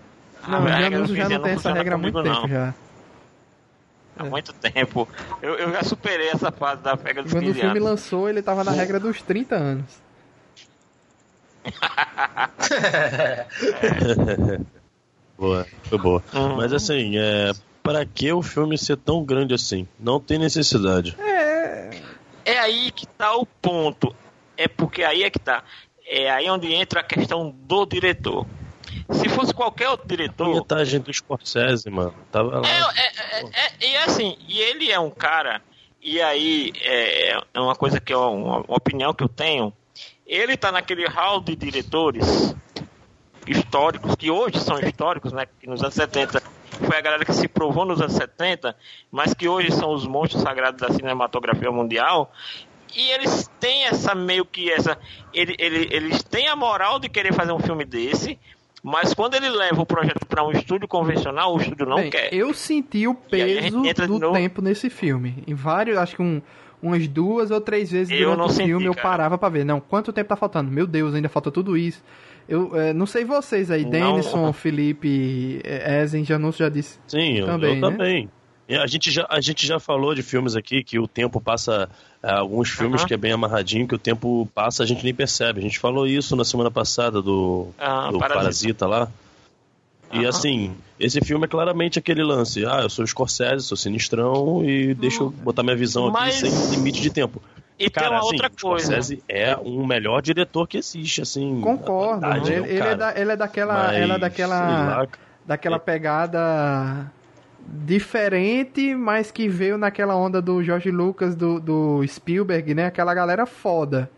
Não, 0.47 0.65
a 0.65 0.75
regra 0.75 0.99
dos 1.01 1.09
15 1.09 1.21
já 1.21 1.29
não 1.29 1.41
tem 1.43 1.53
essa 1.53 1.73
regra 1.73 1.95
há 1.95 1.97
muito 1.97 2.23
tempo 2.23 2.47
já. 2.47 2.73
Há 4.17 4.23
muito 4.23 4.53
tempo. 4.53 5.07
Eu, 5.41 5.55
eu 5.55 5.71
já 5.71 5.83
superei 5.83 6.29
essa 6.29 6.51
fase 6.51 6.81
da 6.81 6.95
regra 6.95 7.23
dos 7.23 7.31
Quando 7.31 7.43
15 7.43 7.51
anos. 7.51 7.57
Quando 7.57 7.57
o 7.57 7.73
filme 7.73 7.79
lançou, 7.79 8.29
ele 8.29 8.41
tava 8.41 8.63
na 8.63 8.71
regra 8.71 8.99
dos 8.99 9.21
30 9.21 9.55
anos. 9.55 10.01
boa, 15.37 15.65
foi 15.83 15.97
boa. 15.97 16.23
Uhum. 16.33 16.55
Mas 16.57 16.73
assim, 16.73 17.17
é, 17.17 17.51
para 17.83 18.05
que 18.05 18.31
o 18.31 18.41
filme 18.41 18.77
ser 18.77 18.97
tão 18.97 19.23
grande 19.23 19.53
assim? 19.53 19.87
Não 19.99 20.19
tem 20.19 20.37
necessidade. 20.37 21.15
É. 21.19 22.01
É 22.45 22.57
aí 22.59 22.91
que 22.91 23.05
tá 23.05 23.35
o 23.35 23.45
ponto. 23.45 24.15
É 24.57 24.67
porque 24.67 25.03
aí 25.03 25.23
é 25.23 25.29
que 25.29 25.39
tá. 25.39 25.63
É 26.05 26.29
aí 26.29 26.49
onde 26.49 26.73
entra 26.73 27.01
a 27.01 27.03
questão 27.03 27.49
do 27.49 27.85
diretor. 27.85 28.45
Se 29.11 29.29
fosse 29.29 29.53
qualquer 29.53 29.89
outro 29.89 30.07
diretor. 30.07 30.65
A 30.71 30.83
gente 30.83 31.03
do 31.03 31.13
Scorsese, 31.13 31.89
mano. 31.89 32.13
Tava 32.31 32.59
lá. 32.59 32.67
É, 32.67 32.81
é, 32.81 33.39
é, 33.39 33.85
é, 33.85 33.91
e 33.91 33.97
assim, 33.97 34.37
e 34.47 34.59
ele 34.59 34.91
é 34.91 34.99
um 34.99 35.09
cara. 35.09 35.61
E 36.01 36.21
aí 36.21 36.73
é, 36.81 37.37
é 37.53 37.59
uma 37.59 37.75
coisa 37.75 37.99
que 37.99 38.11
é 38.11 38.17
uma, 38.17 38.57
uma 38.57 38.77
opinião 38.77 39.13
que 39.13 39.23
eu 39.23 39.29
tenho. 39.29 39.73
Ele 40.25 40.57
tá 40.57 40.71
naquele 40.71 41.07
hall 41.07 41.41
de 41.41 41.55
diretores 41.55 42.55
históricos, 43.47 44.15
que 44.15 44.31
hoje 44.31 44.59
são 44.59 44.79
históricos, 44.79 45.31
né? 45.31 45.45
Que 45.59 45.67
nos 45.67 45.81
anos 45.81 45.93
70 45.93 46.41
foi 46.81 46.97
a 46.97 47.01
galera 47.01 47.25
que 47.25 47.33
se 47.33 47.47
provou 47.47 47.85
nos 47.85 48.01
anos 48.01 48.13
70, 48.13 48.75
mas 49.11 49.33
que 49.33 49.47
hoje 49.47 49.71
são 49.71 49.93
os 49.93 50.05
monstros 50.05 50.41
sagrados 50.41 50.81
da 50.81 50.93
cinematografia 50.93 51.71
mundial. 51.71 52.31
E 52.95 53.09
eles 53.11 53.49
têm 53.59 53.85
essa 53.85 54.13
meio 54.13 54.45
que 54.45 54.69
essa. 54.69 54.97
Ele, 55.33 55.55
ele, 55.57 55.87
eles 55.91 56.23
têm 56.23 56.47
a 56.47 56.55
moral 56.55 56.99
de 56.99 57.07
querer 57.07 57.33
fazer 57.33 57.53
um 57.53 57.59
filme 57.59 57.85
desse, 57.85 58.37
mas 58.83 59.13
quando 59.13 59.35
ele 59.35 59.49
leva 59.49 59.81
o 59.81 59.85
projeto 59.85 60.25
para 60.25 60.43
um 60.43 60.51
estúdio 60.51 60.87
convencional, 60.87 61.55
o 61.55 61.61
estúdio 61.61 61.85
não 61.85 61.97
Bem, 61.97 62.09
quer. 62.09 62.33
Eu 62.33 62.53
senti 62.53 63.07
o 63.07 63.13
peso 63.13 63.79
do 64.07 64.33
tempo 64.33 64.61
nesse 64.61 64.89
filme. 64.89 65.43
Em 65.47 65.53
vários, 65.53 65.97
acho 65.97 66.15
que 66.15 66.21
um, 66.21 66.41
umas 66.81 67.07
duas 67.07 67.51
ou 67.51 67.61
três 67.61 67.91
vezes 67.91 68.11
eu 68.19 68.31
durante 68.31 68.49
o 68.49 68.53
senti, 68.53 68.65
filme 68.65 68.85
cara. 68.85 68.97
eu 68.97 69.01
parava 69.01 69.37
para 69.37 69.49
ver. 69.49 69.63
Não, 69.63 69.79
quanto 69.79 70.11
tempo 70.11 70.29
tá 70.29 70.35
faltando? 70.35 70.71
Meu 70.71 70.87
Deus, 70.87 71.13
ainda 71.13 71.29
falta 71.29 71.51
tudo 71.51 71.77
isso. 71.77 72.03
Eu 72.51 72.77
é, 72.77 72.91
não 72.91 73.05
sei 73.05 73.23
vocês 73.23 73.71
aí, 73.71 73.85
Denison, 73.85 74.51
Felipe, 74.51 75.61
é, 75.63 76.01
Ezen, 76.01 76.25
Janus 76.25 76.57
já 76.57 76.67
disse. 76.67 76.99
Sim, 77.07 77.45
também, 77.45 77.69
eu, 77.69 77.75
eu 77.75 77.75
né? 77.75 77.79
também. 77.79 78.29
A 78.69 78.87
gente, 78.87 79.09
já, 79.09 79.25
a 79.29 79.39
gente 79.39 79.65
já 79.65 79.79
falou 79.79 80.13
de 80.13 80.21
filmes 80.21 80.53
aqui 80.53 80.83
que 80.83 80.99
o 80.99 81.07
tempo 81.07 81.39
passa. 81.39 81.87
É, 82.21 82.33
alguns 82.33 82.69
filmes 82.69 83.05
que 83.05 83.13
é 83.13 83.17
bem 83.17 83.31
amarradinho, 83.31 83.87
que 83.87 83.95
o 83.95 83.97
tempo 83.97 84.45
passa 84.53 84.83
a 84.83 84.85
gente 84.85 85.01
nem 85.01 85.13
percebe. 85.13 85.59
A 85.59 85.63
gente 85.63 85.79
falou 85.79 86.05
isso 86.05 86.35
na 86.35 86.43
semana 86.43 86.69
passada 86.69 87.21
do, 87.21 87.67
do 88.11 88.19
Parasita. 88.19 88.19
Parasita 88.19 88.87
lá. 88.87 89.07
E 90.11 90.25
assim, 90.25 90.75
esse 90.99 91.21
filme 91.21 91.45
é 91.45 91.47
claramente 91.47 91.97
aquele 91.97 92.21
lance. 92.21 92.65
Ah, 92.65 92.81
eu 92.81 92.89
sou 92.89 93.07
Scorsese, 93.07 93.63
sou 93.63 93.77
sinistrão 93.77 94.61
e 94.65 94.93
deixa 94.93 95.23
eu 95.23 95.29
botar 95.29 95.63
minha 95.63 95.75
visão 95.75 96.11
Mas... 96.11 96.43
aqui 96.43 96.51
sem 96.51 96.75
limite 96.75 97.01
de 97.01 97.09
tempo. 97.09 97.41
E 97.81 97.89
Cara, 97.89 98.07
tem 98.07 98.15
uma 98.15 98.19
assim, 98.19 98.27
outra 98.27 98.49
coisa. 98.49 98.85
Scorsese 98.85 99.23
é 99.27 99.57
um 99.57 99.85
melhor 99.87 100.21
diretor 100.21 100.67
que 100.67 100.77
existe, 100.77 101.23
assim. 101.23 101.59
Concordo. 101.61 102.27
Ele, 102.27 102.69
ele, 102.69 102.79
é 102.79 102.95
da, 102.95 103.19
ele, 103.19 103.31
é 103.31 103.35
daquela. 103.35 103.73
Mas, 103.73 103.97
ela 103.97 104.15
é 104.15 104.19
daquela. 104.19 105.07
daquela 105.43 105.79
pegada 105.79 107.11
diferente, 107.67 108.93
mas 108.95 109.31
que 109.31 109.47
veio 109.47 109.77
naquela 109.77 110.15
onda 110.15 110.41
do 110.41 110.63
George 110.63 110.91
Lucas, 110.91 111.35
do, 111.35 111.59
do 111.59 112.05
Spielberg, 112.07 112.75
né? 112.75 112.85
Aquela 112.85 113.13
galera 113.15 113.47
foda. 113.47 114.09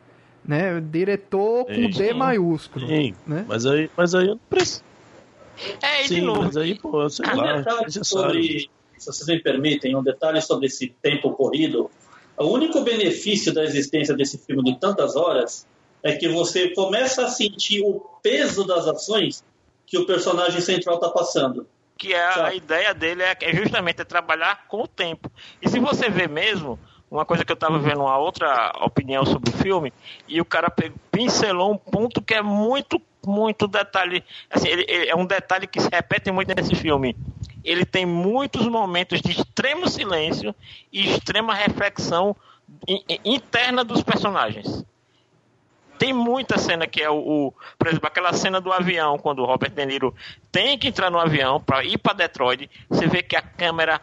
Né? 0.45 0.82
Diretor 0.82 1.65
com 1.65 1.73
sim, 1.73 1.89
D 1.89 2.13
maiúsculo. 2.13 2.86
Sim, 2.86 3.15
né? 3.26 3.45
mas 3.47 3.65
aí, 3.65 3.89
mas 3.95 4.13
aí 4.13 4.28
eu 4.28 4.36
não 4.36 4.41
preciso. 4.49 4.84
É, 5.82 6.04
e 6.04 6.08
Sim, 6.10 6.15
de 6.15 6.21
novo. 6.21 6.43
Mas 6.43 6.58
aí, 6.58 6.76
pô, 6.76 7.10
sei 7.10 7.26
um 7.30 7.36
lá, 7.36 7.58
detalhe 7.58 7.91
sobre, 8.04 8.69
se 8.97 9.06
vocês 9.06 9.28
me 9.28 9.39
permitem, 9.41 9.95
um 9.95 10.04
detalhe 10.04 10.41
sobre 10.41 10.65
esse 10.65 10.89
tempo 11.02 11.32
corrido. 11.32 11.89
O 12.38 12.46
único 12.48 12.82
benefício 12.82 13.54
da 13.54 13.63
existência 13.63 14.15
desse 14.15 14.38
filme 14.38 14.63
de 14.63 14.80
tantas 14.80 15.15
horas 15.15 15.67
é 16.02 16.15
que 16.15 16.28
você 16.28 16.69
começa 16.69 17.26
a 17.26 17.30
sentir 17.30 17.82
o 17.82 18.00
peso 18.22 18.65
das 18.65 18.88
ações 18.88 19.43
que 19.86 19.98
o 19.98 20.06
personagem 20.06 20.60
central 20.60 20.96
está 20.96 21.10
passando. 21.10 21.67
Que 21.98 22.13
é 22.13 22.24
a, 22.24 22.48
a 22.48 22.56
ideia 22.56 22.93
dele 22.93 23.24
é, 23.24 23.38
é 23.39 23.56
justamente 23.56 24.02
é 24.02 24.06
trabalhar 24.06 24.67
com 24.67 24.82
o 24.82 24.88
tempo. 24.88 25.32
E 25.62 25.69
se 25.69 25.80
você 25.80 26.10
vê 26.10 26.28
mesmo, 26.28 26.80
uma 27.10 27.26
coisa 27.26 27.46
que 27.46 27.52
eu 27.52 27.56
estava 27.56 27.78
vendo 27.78 28.02
uma 28.02 28.17
outra 28.17 28.74
opinião 28.82 29.24
sobre 29.24 29.52
o 29.52 29.58
filme, 29.58 29.93
e 30.28 30.41
o 30.41 30.46
cara 30.46 30.74
pincelou 31.12 31.72
um 31.72 31.78
ponto 31.78 32.22
que 32.22 32.34
é 32.34 32.41
muito, 32.41 33.00
muito 33.24 33.67
detalhe. 33.67 34.24
Assim, 34.50 34.67
ele, 34.67 34.84
ele, 34.88 35.10
é 35.10 35.15
um 35.15 35.26
detalhe 35.26 35.67
que 35.67 35.80
se 35.80 35.89
repete 35.91 36.32
muito 36.32 36.54
nesse 36.56 36.74
filme. 36.74 37.15
Ele 37.63 37.86
tem 37.86 38.06
muitos 38.06 38.67
momentos 38.67 39.21
de 39.21 39.32
extremo 39.32 39.88
silêncio 39.88 40.54
e 40.91 41.08
extrema 41.10 41.54
reflexão 41.54 42.36
interna 43.23 43.84
dos 43.84 44.04
personagens. 44.04 44.84
Tem 45.97 46.12
muita 46.12 46.58
cena 46.58 46.86
que 46.86 47.02
é 47.02 47.10
o, 47.10 47.15
o, 47.15 47.54
por 47.78 47.88
exemplo, 47.88 48.08
aquela 48.08 48.34
cena 48.34 48.60
do 48.60 48.73
avião, 48.73 49.17
quando 49.17 49.39
o 49.39 49.45
Robert 49.45 49.71
De 49.71 49.86
Niro 49.86 50.13
tem 50.52 50.78
que 50.78 50.88
entrar 50.88 51.10
no 51.10 51.19
avião 51.19 51.62
para 51.62 51.84
ir 51.84 51.97
para 51.97 52.13
Detroit, 52.13 52.69
você 52.89 53.08
vê 53.08 53.23
que 53.23 53.36
a 53.36 53.41
câmera 53.41 54.02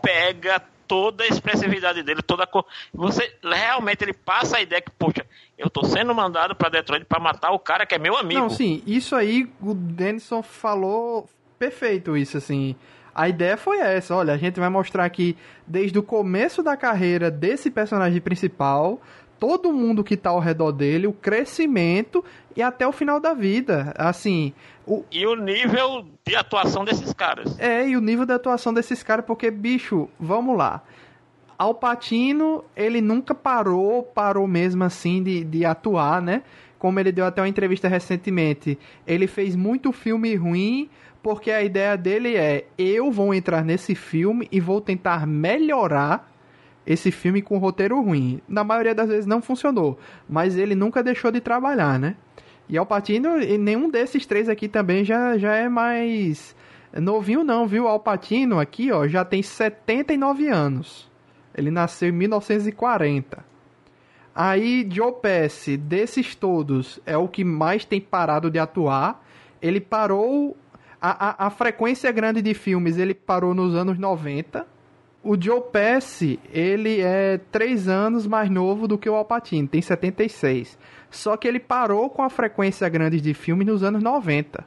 pega 0.00 0.62
toda 0.86 1.24
a 1.24 1.26
expressividade 1.26 2.02
dele, 2.02 2.22
toda 2.22 2.44
a 2.44 2.46
cor. 2.46 2.64
Você 2.94 3.36
realmente 3.42 4.02
ele 4.02 4.14
passa 4.14 4.56
a 4.56 4.62
ideia 4.62 4.80
que, 4.80 4.90
poxa, 4.92 5.26
eu 5.56 5.68
tô 5.68 5.84
sendo 5.84 6.14
mandado 6.14 6.54
para 6.54 6.70
Detroit 6.70 7.04
para 7.04 7.20
matar 7.20 7.50
o 7.50 7.58
cara 7.58 7.84
que 7.84 7.94
é 7.94 7.98
meu 7.98 8.16
amigo. 8.16 8.40
Não, 8.40 8.50
sim, 8.50 8.82
isso 8.86 9.14
aí 9.14 9.50
o 9.60 9.74
Denison 9.74 10.42
falou 10.42 11.28
perfeito 11.58 12.16
isso 12.16 12.36
assim. 12.36 12.76
A 13.14 13.28
ideia 13.28 13.56
foi 13.56 13.78
essa, 13.80 14.14
olha, 14.14 14.32
a 14.32 14.36
gente 14.36 14.60
vai 14.60 14.68
mostrar 14.68 15.04
aqui 15.04 15.36
desde 15.66 15.98
o 15.98 16.02
começo 16.02 16.62
da 16.62 16.76
carreira 16.76 17.30
desse 17.30 17.68
personagem 17.68 18.20
principal, 18.20 19.00
todo 19.40 19.72
mundo 19.72 20.04
que 20.04 20.16
tá 20.16 20.30
ao 20.30 20.38
redor 20.38 20.72
dele, 20.72 21.06
o 21.06 21.12
crescimento 21.12 22.24
e 22.56 22.62
até 22.62 22.86
o 22.86 22.92
final 22.92 23.18
da 23.18 23.34
vida. 23.34 23.92
Assim. 23.96 24.52
O... 24.86 25.04
E 25.10 25.26
o 25.26 25.34
nível 25.34 26.06
de 26.26 26.36
atuação 26.36 26.84
desses 26.84 27.12
caras. 27.12 27.58
É, 27.58 27.88
e 27.88 27.96
o 27.96 28.00
nível 28.00 28.24
de 28.24 28.32
atuação 28.32 28.72
desses 28.72 29.02
caras, 29.02 29.24
porque, 29.24 29.50
bicho, 29.50 30.08
vamos 30.18 30.56
lá. 30.56 30.82
Alpatino, 31.58 32.64
ele 32.76 33.00
nunca 33.00 33.34
parou, 33.34 34.02
parou 34.02 34.46
mesmo 34.46 34.84
assim 34.84 35.22
de, 35.22 35.42
de 35.42 35.64
atuar, 35.64 36.22
né? 36.22 36.42
Como 36.78 37.00
ele 37.00 37.10
deu 37.10 37.24
até 37.24 37.42
uma 37.42 37.48
entrevista 37.48 37.88
recentemente. 37.88 38.78
Ele 39.04 39.26
fez 39.26 39.56
muito 39.56 39.90
filme 39.90 40.36
ruim, 40.36 40.88
porque 41.22 41.50
a 41.50 41.62
ideia 41.62 41.96
dele 41.96 42.36
é: 42.36 42.66
eu 42.76 43.10
vou 43.10 43.34
entrar 43.34 43.64
nesse 43.64 43.94
filme 43.94 44.48
e 44.50 44.60
vou 44.60 44.80
tentar 44.80 45.26
melhorar 45.26 46.30
esse 46.86 47.10
filme 47.10 47.42
com 47.42 47.58
roteiro 47.58 48.00
ruim. 48.00 48.40
Na 48.48 48.64
maioria 48.64 48.94
das 48.94 49.08
vezes 49.08 49.26
não 49.26 49.42
funcionou, 49.42 49.98
mas 50.28 50.56
ele 50.56 50.74
nunca 50.74 51.02
deixou 51.02 51.30
de 51.30 51.40
trabalhar, 51.40 51.98
né? 51.98 52.16
E 52.68 52.76
Alpatino, 52.76 53.36
nenhum 53.58 53.90
desses 53.90 54.26
três 54.26 54.48
aqui 54.48 54.68
também 54.68 55.04
já, 55.04 55.38
já 55.38 55.54
é 55.54 55.68
mais 55.68 56.54
novinho 56.94 57.44
não, 57.44 57.66
viu? 57.66 57.88
Alpatino 57.88 58.58
aqui, 58.58 58.92
ó, 58.92 59.06
já 59.06 59.24
tem 59.24 59.42
79 59.42 60.48
anos. 60.48 61.10
Ele 61.54 61.70
nasceu 61.70 62.10
em 62.10 62.12
1940. 62.12 63.44
Aí 64.34 64.88
Joe 64.90 65.12
Pesci, 65.20 65.76
desses 65.76 66.34
todos, 66.34 67.00
é 67.04 67.16
o 67.16 67.26
que 67.26 67.42
mais 67.42 67.84
tem 67.84 68.00
parado 68.00 68.50
de 68.50 68.58
atuar. 68.58 69.24
Ele 69.60 69.80
parou 69.80 70.56
a, 71.00 71.44
a, 71.44 71.46
a 71.46 71.50
frequência 71.50 72.10
grande 72.12 72.42
de 72.42 72.54
filmes, 72.54 72.98
ele 72.98 73.14
parou 73.14 73.54
nos 73.54 73.74
anos 73.74 73.98
90 73.98 74.66
o 75.22 75.40
Joe 75.40 75.60
Pesci, 75.72 76.38
ele 76.52 77.00
é 77.00 77.38
3 77.50 77.88
anos 77.88 78.26
mais 78.26 78.48
novo 78.48 78.86
do 78.86 78.96
que 78.96 79.08
o 79.08 79.14
Alpatino, 79.14 79.68
tem 79.68 79.82
76. 79.82 80.78
Só 81.10 81.36
que 81.36 81.48
ele 81.48 81.58
parou 81.58 82.08
com 82.08 82.22
a 82.22 82.30
frequência 82.30 82.88
grande 82.88 83.20
de 83.20 83.34
filme 83.34 83.64
nos 83.64 83.82
anos 83.82 84.02
90. 84.02 84.64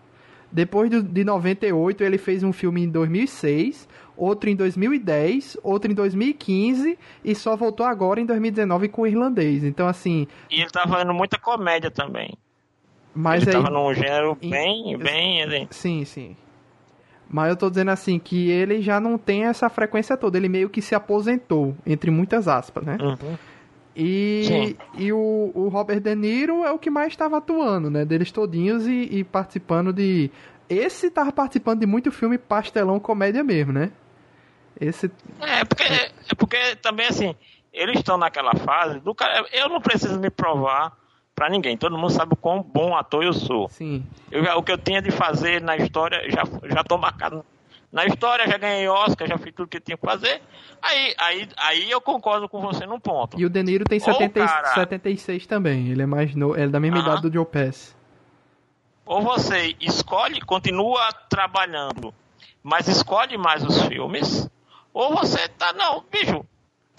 Depois 0.51 0.89
de 0.89 1.23
98, 1.23 2.03
ele 2.03 2.17
fez 2.17 2.43
um 2.43 2.51
filme 2.51 2.83
em 2.83 2.89
2006, 2.89 3.87
outro 4.17 4.49
em 4.49 4.55
2010, 4.55 5.57
outro 5.63 5.89
em 5.89 5.95
2015 5.95 6.99
e 7.23 7.33
só 7.33 7.55
voltou 7.55 7.85
agora 7.85 8.19
em 8.19 8.25
2019 8.25 8.89
com 8.89 9.03
o 9.03 9.07
irlandês. 9.07 9.63
Então, 9.63 9.87
assim. 9.87 10.27
E 10.49 10.61
ele 10.61 10.69
tá 10.69 10.85
fazendo 10.85 11.13
muita 11.13 11.39
comédia 11.39 11.89
também. 11.89 12.37
Mas 13.13 13.41
ele 13.43 13.55
aí, 13.55 13.63
tava 13.63 13.73
num 13.73 13.93
gênero 13.93 14.35
bem, 14.35 14.97
bem. 14.97 15.43
Assim. 15.43 15.67
Sim, 15.69 16.05
sim. 16.05 16.37
Mas 17.29 17.49
eu 17.49 17.55
tô 17.55 17.69
dizendo 17.69 17.91
assim 17.91 18.19
que 18.19 18.49
ele 18.49 18.81
já 18.81 18.99
não 18.99 19.17
tem 19.17 19.45
essa 19.45 19.69
frequência 19.69 20.17
toda. 20.17 20.37
Ele 20.37 20.49
meio 20.49 20.69
que 20.69 20.81
se 20.81 20.93
aposentou, 20.93 21.75
entre 21.85 22.11
muitas 22.11 22.47
aspas, 22.47 22.85
né? 22.85 22.97
Uhum. 23.01 23.37
E, 23.95 24.75
e 24.97 25.11
o, 25.11 25.51
o, 25.53 25.67
Robert 25.67 25.99
De 25.99 26.15
Niro 26.15 26.63
é 26.63 26.71
o 26.71 26.79
que 26.79 26.89
mais 26.89 27.11
estava 27.11 27.37
atuando, 27.37 27.89
né? 27.89 28.05
Deles 28.05 28.31
todinhos 28.31 28.87
e, 28.87 29.03
e, 29.11 29.23
participando 29.23 29.91
de. 29.91 30.31
Esse 30.69 31.09
tava 31.09 31.31
participando 31.31 31.81
de 31.81 31.85
muito 31.85 32.11
filme 32.11 32.37
pastelão 32.37 32.99
comédia 32.99 33.43
mesmo, 33.43 33.73
né? 33.73 33.91
Esse. 34.79 35.11
É, 35.39 35.65
porque, 35.65 35.83
é 35.83 36.35
porque 36.37 36.75
também 36.77 37.07
assim, 37.07 37.35
eles 37.73 37.97
estão 37.97 38.17
naquela 38.17 38.55
fase 38.55 38.99
do 38.99 39.13
cara. 39.13 39.45
Eu 39.51 39.67
não 39.67 39.81
preciso 39.81 40.17
me 40.19 40.29
provar 40.29 40.97
para 41.35 41.49
ninguém. 41.49 41.77
Todo 41.77 41.97
mundo 41.97 42.11
sabe 42.11 42.33
o 42.33 42.37
quão 42.37 42.61
bom 42.61 42.95
ator 42.95 43.23
eu 43.23 43.33
sou. 43.33 43.69
Sim. 43.69 44.05
Eu, 44.31 44.43
o 44.57 44.63
que 44.63 44.71
eu 44.71 44.77
tinha 44.77 45.01
de 45.01 45.11
fazer 45.11 45.61
na 45.61 45.75
história, 45.77 46.29
já, 46.29 46.43
já 46.69 46.83
tô 46.83 46.97
marcado 46.97 47.45
na 47.91 48.05
história, 48.05 48.47
já 48.47 48.57
ganhei 48.57 48.87
Oscar, 48.87 49.27
já 49.27 49.37
fiz 49.37 49.53
tudo 49.53 49.67
que 49.67 49.79
tinha 49.79 49.97
que 49.97 50.05
fazer. 50.05 50.41
Aí, 50.81 51.13
aí, 51.17 51.49
aí 51.57 51.91
eu 51.91 51.99
concordo 51.99 52.47
com 52.47 52.61
você 52.61 52.85
num 52.85 52.99
ponto. 52.99 53.39
E 53.39 53.45
o 53.45 53.49
De 53.49 53.61
Niro 53.61 53.83
tem 53.83 53.99
70, 53.99 54.45
cara... 54.45 54.73
76 54.73 55.45
também. 55.45 55.89
Ele 55.89 56.01
é 56.01 56.05
mais 56.05 56.33
no, 56.33 56.55
ele 56.55 56.63
é 56.63 56.67
da 56.67 56.79
mesma 56.79 56.99
ah. 56.99 57.01
idade 57.01 57.21
do 57.23 57.33
Joe 57.33 57.45
Pass. 57.45 57.95
Ou 59.05 59.21
você 59.21 59.75
escolhe, 59.81 60.39
continua 60.41 61.11
trabalhando, 61.29 62.13
mas 62.63 62.87
escolhe 62.87 63.37
mais 63.37 63.63
os 63.63 63.81
filmes, 63.83 64.49
ou 64.93 65.13
você 65.13 65.49
tá, 65.49 65.73
não, 65.73 66.03
bicho, 66.09 66.45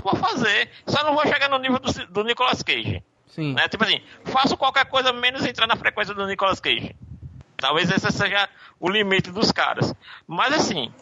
vou 0.03 0.17
fazer, 0.17 0.69
só 0.87 1.03
não 1.05 1.15
vou 1.15 1.23
chegar 1.23 1.49
no 1.49 1.59
nível 1.59 1.79
do, 1.79 2.07
do 2.09 2.25
Nicolas 2.25 2.63
Cage. 2.63 3.03
Sim. 3.33 3.55
Né? 3.55 3.67
Tipo 3.69 3.85
assim, 3.85 4.01
faço 4.25 4.57
qualquer 4.57 4.85
coisa 4.87 5.13
menos 5.13 5.45
entrar 5.45 5.67
na 5.67 5.77
frequência 5.77 6.15
do 6.15 6.27
Nicolas 6.27 6.61
Cage. 6.61 6.95
Talvez 7.57 7.91
esse 7.91 8.11
seja 8.13 8.49
o 8.79 8.91
limite 8.91 9.31
dos 9.31 9.51
caras. 9.51 9.95
Mas 10.27 10.53
assim, 10.53 10.93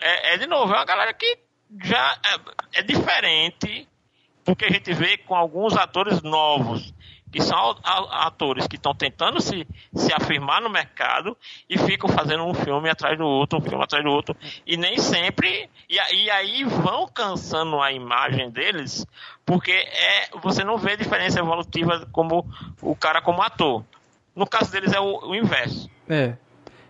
é, 0.00 0.34
é 0.34 0.38
de 0.38 0.46
novo, 0.46 0.72
é 0.72 0.76
uma 0.76 0.84
galera 0.84 1.14
que 1.14 1.38
já 1.82 2.18
é, 2.74 2.80
é 2.80 2.82
diferente 2.82 3.88
do 4.44 4.56
que 4.56 4.64
a 4.64 4.70
gente 4.70 4.92
vê 4.92 5.18
com 5.18 5.34
alguns 5.34 5.76
atores 5.76 6.22
novos 6.22 6.92
que 7.30 7.42
são 7.42 7.76
atores 8.10 8.66
que 8.66 8.76
estão 8.76 8.94
tentando 8.94 9.40
se, 9.40 9.66
se 9.94 10.12
afirmar 10.14 10.60
no 10.60 10.70
mercado 10.70 11.36
e 11.68 11.76
ficam 11.76 12.08
fazendo 12.08 12.44
um 12.44 12.54
filme 12.54 12.88
atrás 12.88 13.18
do 13.18 13.24
outro, 13.24 13.58
um 13.58 13.62
filme 13.62 13.82
atrás 13.82 14.02
do 14.02 14.10
outro, 14.10 14.36
e 14.66 14.76
nem 14.76 14.98
sempre. 14.98 15.68
E, 15.88 15.96
e 16.14 16.30
aí 16.30 16.64
vão 16.64 17.06
cansando 17.06 17.80
a 17.80 17.92
imagem 17.92 18.50
deles, 18.50 19.06
porque 19.48 19.72
é, 19.72 20.28
você 20.42 20.62
não 20.62 20.76
vê 20.76 20.94
diferença 20.94 21.40
evolutiva 21.40 22.06
como 22.12 22.46
o 22.82 22.94
cara 22.94 23.22
como 23.22 23.40
ator. 23.40 23.82
No 24.36 24.46
caso 24.46 24.70
deles 24.70 24.92
é 24.92 25.00
o, 25.00 25.30
o 25.30 25.34
inverso. 25.34 25.90
É. 26.06 26.34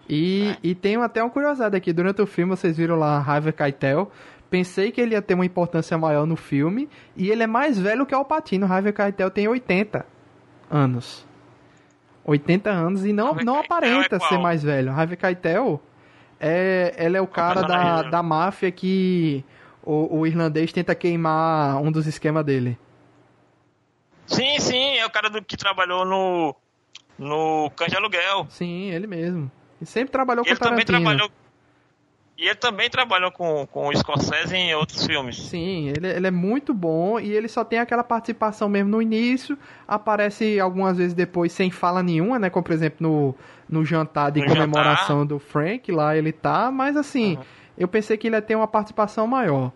E, 0.09 0.49
é. 0.51 0.59
e 0.61 0.75
tem 0.75 0.97
até 0.97 1.23
uma 1.23 1.31
curiosidade 1.31 1.77
aqui, 1.77 1.93
durante 1.93 2.21
o 2.21 2.27
filme 2.27 2.57
vocês 2.57 2.77
viram 2.77 2.97
lá 2.97 3.17
Harvey 3.19 3.53
Keitel, 3.53 4.11
pensei 4.51 4.91
que 4.91 5.01
ele 5.01 5.15
ia 5.15 5.23
ter 5.23 5.35
uma 5.35 5.47
importância 5.47 5.97
maior 5.97 6.27
no 6.27 6.35
filme, 6.35 6.89
e 7.17 7.31
ele 7.31 7.45
é 7.45 7.47
mais 7.47 7.79
velho 7.79 8.05
que 8.05 8.15
o 8.15 8.25
Patino, 8.25 8.67
Harvey 8.67 8.93
Keitel 8.93 9.31
tem 9.31 9.47
80 9.47 10.05
anos. 10.69 11.25
80 12.25 12.71
anos 12.71 13.07
e 13.07 13.13
não, 13.13 13.35
não 13.37 13.61
aparenta 13.61 14.17
é 14.17 14.19
ser 14.19 14.39
mais 14.39 14.65
velho. 14.65 14.91
Harvey 14.91 15.17
Keitel 15.17 15.81
é, 16.41 16.93
ele 16.99 17.17
é 17.17 17.21
o 17.21 17.27
cara 17.29 17.63
da, 17.63 18.03
da 18.03 18.21
máfia 18.21 18.73
que 18.73 19.45
o, 19.89 20.19
o, 20.19 20.27
irlandês 20.27 20.71
tenta 20.71 20.95
queimar 20.95 21.81
um 21.81 21.91
dos 21.91 22.07
esquemas 22.07 22.45
dele. 22.45 22.79
Sim, 24.27 24.59
sim, 24.59 24.99
é 24.99 25.07
o 25.07 25.11
cara 25.11 25.31
do, 25.31 25.43
que 25.43 25.57
trabalhou 25.57 26.05
no 26.05 26.55
no 27.19 27.71
Cães 27.75 27.91
de 27.91 27.97
Aluguel. 27.97 28.47
Sim, 28.51 28.91
ele 28.91 29.07
mesmo. 29.07 29.51
E 29.81 29.87
sempre 29.87 30.13
trabalhou 30.13 30.45
ele 30.45 30.55
com 30.55 30.63
Tarantino. 30.63 30.87
Também 30.87 31.05
trabalhou 31.05 31.31
e 32.39 32.47
ele 32.47 32.55
também 32.55 32.89
trabalhou 32.89 33.33
com, 33.33 33.67
com 33.67 33.89
o 33.89 33.97
Scorsese 33.97 34.55
em 34.55 34.73
outros 34.73 35.05
filmes. 35.05 35.37
Sim, 35.37 35.89
ele, 35.89 36.07
ele 36.07 36.27
é 36.29 36.31
muito 36.31 36.73
bom 36.73 37.19
e 37.19 37.33
ele 37.33 37.49
só 37.49 37.65
tem 37.65 37.81
aquela 37.81 38.05
participação 38.05 38.69
mesmo 38.69 38.91
no 38.91 39.03
início, 39.03 39.59
aparece 39.89 40.61
algumas 40.61 40.99
vezes 40.99 41.15
depois 41.15 41.51
sem 41.51 41.69
fala 41.69 42.01
nenhuma, 42.01 42.39
né? 42.39 42.49
Como 42.49 42.63
por 42.63 42.73
exemplo 42.73 42.99
no, 43.01 43.79
no 43.81 43.85
jantar 43.85 44.31
de 44.31 44.41
no 44.41 44.47
comemoração 44.47 45.23
jantar. 45.23 45.27
do 45.27 45.41
Frank, 45.41 45.91
lá 45.91 46.17
ele 46.17 46.31
tá, 46.31 46.71
mas 46.71 46.97
assim, 46.97 47.35
uhum. 47.35 47.43
Eu 47.79 47.89
pensei 47.89 48.17
que 48.17 48.27
ele 48.27 48.37
ia 48.37 48.43
ter 48.43 48.57
uma 48.57 48.69
participação 48.69 49.27
maior. 49.27 49.73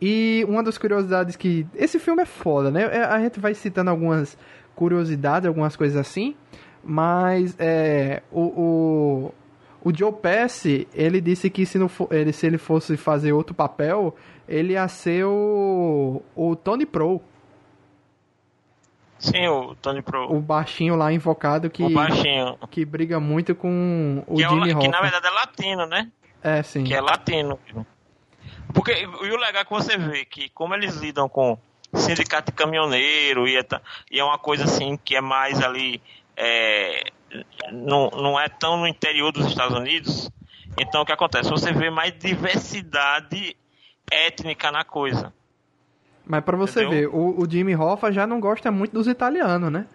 E 0.00 0.44
uma 0.48 0.62
das 0.62 0.76
curiosidades 0.76 1.36
que. 1.36 1.66
Esse 1.74 1.98
filme 1.98 2.22
é 2.22 2.26
foda, 2.26 2.70
né? 2.70 2.82
É, 2.82 3.04
a 3.04 3.18
gente 3.18 3.40
vai 3.40 3.54
citando 3.54 3.90
algumas 3.90 4.36
curiosidades, 4.74 5.48
algumas 5.48 5.74
coisas 5.74 5.96
assim, 5.96 6.36
mas 6.84 7.56
é, 7.58 8.22
o, 8.30 8.42
o 8.42 9.34
o 9.86 9.96
Joe 9.96 10.12
Pesci, 10.12 10.88
ele 10.92 11.20
disse 11.20 11.48
que 11.48 11.64
se, 11.64 11.78
não 11.78 11.88
for, 11.88 12.08
ele, 12.10 12.32
se 12.32 12.44
ele 12.44 12.58
fosse 12.58 12.96
fazer 12.96 13.32
outro 13.32 13.54
papel, 13.54 14.16
ele 14.48 14.72
ia 14.72 14.88
ser 14.88 15.24
o, 15.24 16.20
o 16.34 16.56
Tony 16.56 16.84
Pro. 16.84 17.22
Sim, 19.16 19.46
o 19.46 19.76
Tony 19.76 20.02
Pro. 20.02 20.34
O 20.34 20.40
baixinho 20.40 20.96
lá 20.96 21.12
invocado 21.12 21.70
que. 21.70 21.84
O 21.84 21.90
baixinho. 21.90 22.58
Que 22.68 22.84
briga 22.84 23.20
muito 23.20 23.54
com 23.54 24.24
o 24.26 24.34
que 24.34 24.42
Jimmy 24.42 24.72
é. 24.72 24.74
Que 24.74 24.88
na 24.88 25.00
verdade 25.00 25.24
é 25.24 25.30
latino, 25.30 25.86
né? 25.86 26.10
É, 26.46 26.62
sim. 26.62 26.84
Que 26.84 26.94
é 26.94 27.00
latino. 27.00 27.58
Porque, 28.72 28.92
e 28.92 29.06
o 29.06 29.36
legal 29.36 29.62
é 29.62 29.64
que 29.64 29.70
você 29.72 29.98
vê 29.98 30.24
que 30.24 30.48
como 30.50 30.74
eles 30.74 30.94
lidam 30.94 31.28
com 31.28 31.58
sindicato 31.92 32.52
de 32.52 32.56
caminhoneiro 32.56 33.48
e 33.48 33.56
é, 33.56 33.66
e 34.08 34.20
é 34.20 34.24
uma 34.24 34.38
coisa 34.38 34.62
assim 34.62 34.96
que 34.96 35.16
é 35.16 35.20
mais 35.20 35.60
ali. 35.60 36.00
É, 36.36 37.10
não, 37.72 38.10
não 38.10 38.38
é 38.38 38.48
tão 38.48 38.76
no 38.76 38.86
interior 38.86 39.32
dos 39.32 39.46
Estados 39.46 39.76
Unidos. 39.76 40.30
Então 40.78 41.02
o 41.02 41.04
que 41.04 41.10
acontece? 41.10 41.50
Você 41.50 41.72
vê 41.72 41.90
mais 41.90 42.16
diversidade 42.16 43.56
étnica 44.08 44.70
na 44.70 44.84
coisa. 44.84 45.32
Mas 46.24 46.44
para 46.44 46.56
você 46.56 46.84
Entendeu? 46.84 47.10
ver, 47.10 47.16
o, 47.16 47.42
o, 47.42 47.50
Jimmy 47.50 47.74
Hoffa 47.74 48.12
já 48.12 48.24
não 48.24 48.38
gosta 48.38 48.70
muito 48.70 48.92
dos 48.92 49.08
italianos, 49.08 49.72
né? 49.72 49.86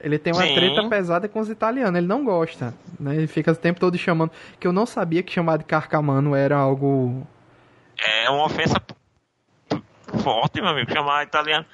Ele 0.00 0.18
tem 0.18 0.32
uma 0.32 0.42
Sim. 0.42 0.54
treta 0.54 0.88
pesada 0.88 1.28
com 1.28 1.40
os 1.40 1.48
italianos, 1.48 1.96
ele 1.96 2.06
não 2.06 2.24
gosta, 2.24 2.74
né? 3.00 3.16
Ele 3.16 3.26
fica 3.26 3.52
o 3.52 3.56
tempo 3.56 3.80
todo 3.80 3.96
chamando, 3.96 4.30
que 4.60 4.66
eu 4.66 4.72
não 4.72 4.84
sabia 4.84 5.22
que 5.22 5.32
chamar 5.32 5.58
de 5.58 5.64
carcamano 5.64 6.34
era 6.34 6.56
algo... 6.56 7.26
É 7.98 8.28
uma 8.28 8.44
ofensa 8.44 8.80
forte, 10.22 10.60
meu 10.60 10.70
amigo, 10.70 10.92
chamar 10.92 11.22
italiano. 11.24 11.64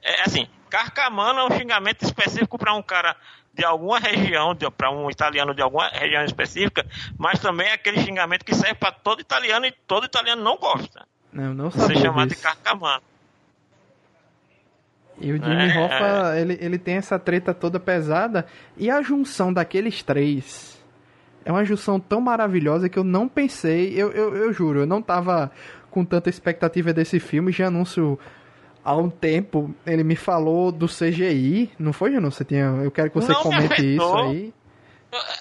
É 0.00 0.22
assim, 0.22 0.46
carcamano 0.70 1.40
é 1.40 1.44
um 1.44 1.58
xingamento 1.58 2.04
específico 2.04 2.56
para 2.56 2.72
um 2.72 2.82
cara 2.82 3.16
de 3.52 3.64
alguma 3.64 3.98
região, 3.98 4.56
para 4.76 4.90
um 4.90 5.10
italiano 5.10 5.54
de 5.54 5.60
alguma 5.60 5.88
região 5.88 6.24
específica, 6.24 6.86
mas 7.18 7.38
também 7.38 7.66
é 7.66 7.72
aquele 7.72 8.00
xingamento 8.00 8.44
que 8.44 8.54
serve 8.54 8.76
para 8.76 8.92
todo 8.92 9.20
italiano 9.20 9.66
e 9.66 9.72
todo 9.86 10.06
italiano 10.06 10.42
não 10.42 10.56
gosta. 10.56 11.06
Não, 11.32 11.52
não 11.52 11.70
sabia 11.70 11.96
Ser 11.96 12.02
chamado 12.02 12.28
disso. 12.28 12.40
de 12.40 12.46
carcamano. 12.46 13.02
E 15.22 15.32
o 15.32 15.36
Jimmy 15.36 15.70
é, 15.70 15.78
Hoffa. 15.78 16.38
Ele, 16.38 16.58
ele 16.60 16.78
tem 16.78 16.96
essa 16.96 17.18
treta 17.18 17.54
toda 17.54 17.78
pesada. 17.78 18.44
E 18.76 18.90
a 18.90 19.00
junção 19.00 19.52
daqueles 19.52 20.02
três 20.02 20.82
é 21.44 21.52
uma 21.52 21.64
junção 21.64 21.98
tão 21.98 22.20
maravilhosa 22.20 22.88
que 22.88 22.98
eu 22.98 23.04
não 23.04 23.28
pensei. 23.28 23.94
Eu, 23.94 24.10
eu, 24.12 24.36
eu 24.36 24.52
juro, 24.52 24.80
eu 24.80 24.86
não 24.86 25.00
tava 25.00 25.50
com 25.90 26.04
tanta 26.04 26.28
expectativa 26.28 26.92
desse 26.92 27.18
filme. 27.18 27.52
Já 27.52 27.68
anúncio 27.68 28.18
há 28.84 28.94
um 28.96 29.08
tempo. 29.08 29.74
Ele 29.86 30.04
me 30.04 30.16
falou 30.16 30.72
do 30.72 30.86
CGI. 30.86 31.70
Não 31.78 31.92
foi, 31.92 32.12
Janus? 32.12 32.34
Você 32.34 32.44
tinha. 32.44 32.64
Eu 32.82 32.90
quero 32.90 33.10
que 33.10 33.16
você 33.16 33.32
não 33.32 33.42
comente 33.42 33.94
isso 33.94 34.14
aí. 34.16 34.52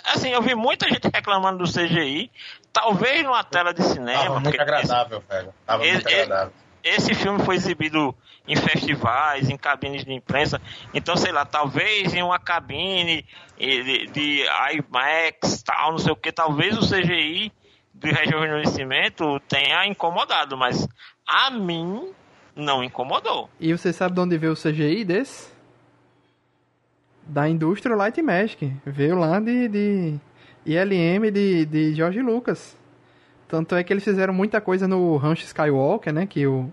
Assim, 0.06 0.30
eu 0.30 0.42
vi 0.42 0.54
muita 0.54 0.90
gente 0.90 1.10
reclamando 1.14 1.64
do 1.64 1.72
CGI. 1.72 2.30
Talvez 2.74 3.24
numa 3.24 3.44
tela 3.44 3.74
de 3.74 3.84
cinema. 3.84 4.24
Tava 4.24 4.40
muito 4.40 4.62
agradável, 4.62 5.18
esse, 5.20 5.28
velho. 5.28 5.54
Tava 5.66 5.84
muito 5.84 6.08
agradável. 6.08 6.54
Esse 6.84 7.14
filme 7.14 7.44
foi 7.44 7.56
exibido 7.56 8.16
em 8.48 8.56
festivais, 8.56 9.50
em 9.50 9.58
cabines 9.58 10.04
de 10.04 10.14
imprensa. 10.14 10.60
Então, 10.94 11.16
sei 11.16 11.32
lá, 11.32 11.46
talvez 11.46 12.14
em 12.14 12.24
uma 12.24 12.40
cabine 12.40 13.26
de, 13.58 14.08
de 14.08 14.44
IMAX, 14.74 15.64
tal, 15.64 15.92
não 15.92 16.00
sei 16.00 16.12
o 16.12 16.16
que, 16.16 16.32
talvez 16.32 16.78
o 16.78 16.82
CGI 16.82 17.52
de 17.94 18.12
rejuvenescimento 18.12 19.40
tenha 19.48 19.86
incomodado, 19.86 20.58
mas 20.58 20.88
a 21.28 21.52
mim 21.52 22.12
não 22.56 22.84
incomodou. 22.84 23.50
E 23.60 23.72
você 23.72 23.94
sabe 23.94 24.16
de 24.16 24.22
onde 24.22 24.38
veio 24.38 24.54
o 24.54 24.56
CGI 24.56 25.04
desse? 25.06 25.52
Da 27.24 27.48
indústria 27.48 27.96
Light 27.96 28.22
Magic. 28.22 28.74
Veio 28.86 29.18
lá 29.18 29.40
de, 29.40 29.68
de 29.68 30.20
ILM 30.66 31.32
de, 31.32 31.66
de 31.66 31.94
George 31.94 32.22
Lucas. 32.22 32.78
Tanto 33.52 33.76
é 33.76 33.84
que 33.84 33.92
eles 33.92 34.06
fizeram 34.06 34.34
muita 34.34 34.62
coisa 34.62 34.88
no 34.88 35.18
Rancho 35.18 35.44
Skywalker, 35.44 36.14
né? 36.14 36.26
Que 36.26 36.48
o, 36.48 36.72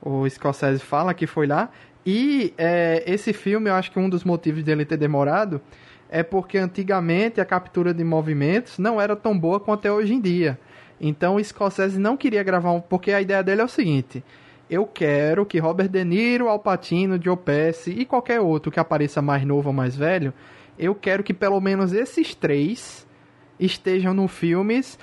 o 0.00 0.24
Scorsese 0.30 0.78
fala 0.78 1.12
que 1.12 1.26
foi 1.26 1.48
lá. 1.48 1.68
E 2.06 2.54
é, 2.56 3.02
esse 3.04 3.32
filme, 3.32 3.68
eu 3.68 3.74
acho 3.74 3.90
que 3.90 3.98
um 3.98 4.08
dos 4.08 4.22
motivos 4.22 4.62
dele 4.62 4.84
ter 4.84 4.96
demorado 4.96 5.60
é 6.08 6.22
porque 6.22 6.58
antigamente 6.58 7.40
a 7.40 7.44
captura 7.44 7.92
de 7.92 8.04
movimentos 8.04 8.78
não 8.78 9.00
era 9.00 9.16
tão 9.16 9.36
boa 9.36 9.58
quanto 9.58 9.84
é 9.84 9.90
hoje 9.90 10.14
em 10.14 10.20
dia. 10.20 10.60
Então 11.00 11.34
o 11.34 11.44
Scorsese 11.44 11.98
não 11.98 12.16
queria 12.16 12.44
gravar 12.44 12.70
um. 12.70 12.80
Porque 12.80 13.10
a 13.10 13.20
ideia 13.20 13.42
dele 13.42 13.60
é 13.60 13.64
o 13.64 13.68
seguinte: 13.68 14.22
eu 14.70 14.86
quero 14.86 15.44
que 15.44 15.58
Robert 15.58 15.88
De 15.88 16.04
Niro, 16.04 16.48
Al 16.48 16.60
Pacino, 16.60 17.20
Joe 17.20 17.36
Pesci 17.36 17.90
e 17.90 18.04
qualquer 18.04 18.38
outro 18.38 18.70
que 18.70 18.78
apareça 18.78 19.20
mais 19.20 19.44
novo 19.44 19.70
ou 19.70 19.74
mais 19.74 19.96
velho, 19.96 20.32
eu 20.78 20.94
quero 20.94 21.24
que 21.24 21.34
pelo 21.34 21.60
menos 21.60 21.92
esses 21.92 22.32
três 22.32 23.04
estejam 23.58 24.14
no 24.14 24.28
filmes 24.28 24.96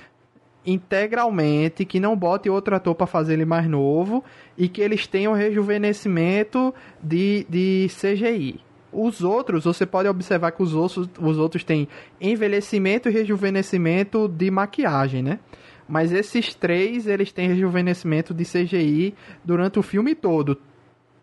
integralmente, 0.64 1.84
que 1.84 1.98
não 1.98 2.16
bote 2.16 2.50
outro 2.50 2.74
ator 2.74 2.94
para 2.94 3.06
fazer 3.06 3.34
ele 3.34 3.44
mais 3.44 3.66
novo 3.66 4.22
e 4.56 4.68
que 4.68 4.80
eles 4.80 5.06
tenham 5.06 5.32
rejuvenescimento 5.32 6.74
de, 7.02 7.46
de 7.48 7.88
CGI. 7.88 8.60
Os 8.92 9.22
outros, 9.22 9.64
você 9.64 9.86
pode 9.86 10.08
observar 10.08 10.50
que 10.50 10.62
os 10.62 10.74
os 10.74 11.38
outros 11.38 11.62
têm 11.62 11.88
envelhecimento 12.20 13.08
e 13.08 13.12
rejuvenescimento 13.12 14.26
de 14.28 14.50
maquiagem, 14.50 15.22
né? 15.22 15.38
Mas 15.88 16.12
esses 16.12 16.54
três, 16.54 17.06
eles 17.06 17.32
têm 17.32 17.48
rejuvenescimento 17.48 18.34
de 18.34 18.44
CGI 18.44 19.14
durante 19.44 19.78
o 19.78 19.82
filme 19.82 20.14
todo. 20.14 20.58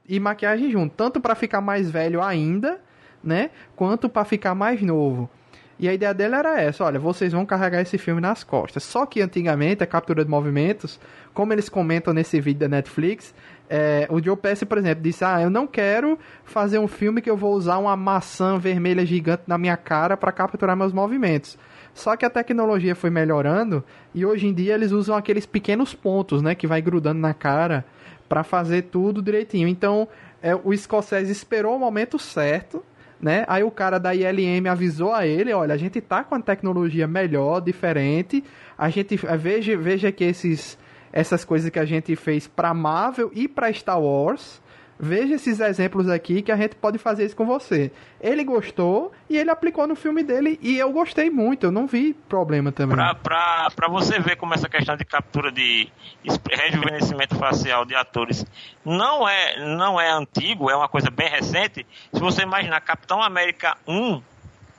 E 0.07 0.19
maquiagem 0.19 0.71
junto, 0.71 0.93
tanto 0.95 1.19
para 1.19 1.35
ficar 1.35 1.61
mais 1.61 1.91
velho 1.91 2.21
ainda, 2.21 2.79
né? 3.23 3.49
Quanto 3.75 4.07
para 4.07 4.23
ficar 4.25 4.55
mais 4.55 4.81
novo. 4.81 5.29
E 5.79 5.87
a 5.87 5.93
ideia 5.93 6.13
dele 6.13 6.35
era 6.35 6.59
essa: 6.61 6.83
olha, 6.83 6.99
vocês 6.99 7.31
vão 7.31 7.45
carregar 7.45 7.81
esse 7.81 7.97
filme 7.97 8.19
nas 8.19 8.43
costas. 8.43 8.83
Só 8.83 9.05
que 9.05 9.21
antigamente 9.21 9.83
a 9.83 9.87
captura 9.87 10.23
de 10.23 10.29
movimentos, 10.29 10.99
como 11.33 11.53
eles 11.53 11.69
comentam 11.69 12.13
nesse 12.13 12.41
vídeo 12.41 12.61
da 12.61 12.67
Netflix, 12.67 13.33
é, 13.69 14.07
o 14.09 14.21
Joe 14.23 14.35
Pesci, 14.35 14.65
por 14.65 14.77
exemplo, 14.77 15.03
disse: 15.03 15.23
Ah, 15.23 15.41
eu 15.41 15.49
não 15.49 15.67
quero 15.67 16.17
fazer 16.43 16.79
um 16.79 16.87
filme 16.87 17.21
que 17.21 17.29
eu 17.29 17.37
vou 17.37 17.53
usar 17.53 17.77
uma 17.77 17.95
maçã 17.95 18.57
vermelha 18.57 19.05
gigante 19.05 19.43
na 19.45 19.57
minha 19.57 19.77
cara 19.77 20.17
para 20.17 20.31
capturar 20.31 20.75
meus 20.75 20.93
movimentos. 20.93 21.57
Só 21.93 22.15
que 22.15 22.25
a 22.25 22.29
tecnologia 22.29 22.95
foi 22.95 23.09
melhorando 23.09 23.83
e 24.13 24.23
hoje 24.23 24.45
em 24.45 24.53
dia 24.53 24.75
eles 24.75 24.91
usam 24.91 25.15
aqueles 25.15 25.47
pequenos 25.47 25.95
pontos, 25.95 26.43
né, 26.43 26.53
que 26.53 26.67
vai 26.67 26.79
grudando 26.79 27.19
na 27.19 27.33
cara 27.33 27.83
para 28.29 28.43
fazer 28.43 28.83
tudo 28.83 29.19
direitinho. 29.19 29.67
Então, 29.67 30.07
é, 30.41 30.53
o 30.53 30.75
Scorsese 30.77 31.31
esperou 31.31 31.75
o 31.75 31.79
momento 31.79 32.19
certo 32.19 32.83
né? 33.19 33.45
Aí 33.47 33.63
o 33.63 33.71
cara 33.71 33.99
da 33.99 34.13
ILM 34.13 34.67
avisou 34.69 35.13
a 35.13 35.25
ele, 35.25 35.53
olha, 35.53 35.73
a 35.73 35.77
gente 35.77 35.99
tá 36.01 36.23
com 36.23 36.35
a 36.35 36.39
tecnologia 36.39 37.07
melhor, 37.07 37.61
diferente. 37.61 38.43
A 38.77 38.89
gente 38.89 39.15
veja, 39.37 39.77
veja 39.77 40.11
que 40.11 40.23
esses 40.23 40.77
essas 41.11 41.43
coisas 41.43 41.69
que 41.69 41.79
a 41.79 41.85
gente 41.85 42.15
fez 42.15 42.47
para 42.47 42.73
Marvel 42.73 43.31
e 43.33 43.47
para 43.47 43.71
Star 43.73 43.99
Wars, 43.99 44.61
veja 44.99 45.35
esses 45.35 45.59
exemplos 45.59 46.09
aqui 46.09 46.41
que 46.41 46.51
a 46.51 46.55
gente 46.55 46.75
pode 46.75 46.97
fazer 46.97 47.25
isso 47.25 47.35
com 47.35 47.45
você. 47.45 47.91
Ele 48.19 48.43
gostou 48.43 49.11
e 49.29 49.37
ele 49.37 49.49
aplicou 49.49 49.87
no 49.87 49.95
filme 49.95 50.23
dele 50.23 50.59
e 50.61 50.77
eu 50.77 50.91
gostei 50.91 51.29
muito, 51.29 51.67
eu 51.67 51.71
não 51.71 51.85
vi 51.87 52.13
problema 52.13 52.71
também. 52.71 52.97
Pra, 53.23 53.69
você 53.89 54.19
ver 54.19 54.35
como 54.35 54.53
essa 54.53 54.67
questão 54.67 54.97
de 54.97 55.05
captura 55.05 55.51
de 55.51 55.89
rejuvenescimento 56.49 57.35
facial 57.35 57.85
de 57.85 57.95
atores 57.95 58.45
não 58.83 59.27
é, 59.27 59.75
não 59.75 59.99
é 59.99 60.09
antigo, 60.09 60.69
é 60.69 60.75
uma 60.75 60.89
coisa 60.89 61.09
bem 61.09 61.29
recente. 61.29 61.85
Se 62.13 62.19
você 62.19 62.41
imaginar 62.41 62.81
Capitão 62.81 63.21
América 63.21 63.77
1, 63.87 64.21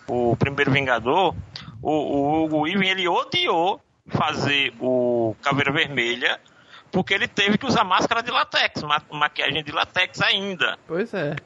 o 0.09 0.37
primeiro 0.37 0.71
Vingador, 0.71 1.35
o, 1.83 1.93
o 1.93 2.45
Hugo 2.45 2.63
Weaving, 2.63 2.89
ele 2.89 3.09
odiou 3.09 3.81
fazer 4.09 4.73
o 4.81 5.37
Caveira 5.43 5.71
Vermelha 5.71 6.41
porque 6.91 7.15
ele 7.15 7.29
teve 7.29 7.59
que 7.59 7.67
usar 7.67 7.85
máscara 7.85 8.23
de 8.23 8.31
latex, 8.31 8.83
ma 8.83 9.03
maquiagem 9.11 9.63
de 9.63 9.73
latex 9.73 10.21
ainda. 10.23 10.79
Pois 10.87 11.13
é. 11.15 11.37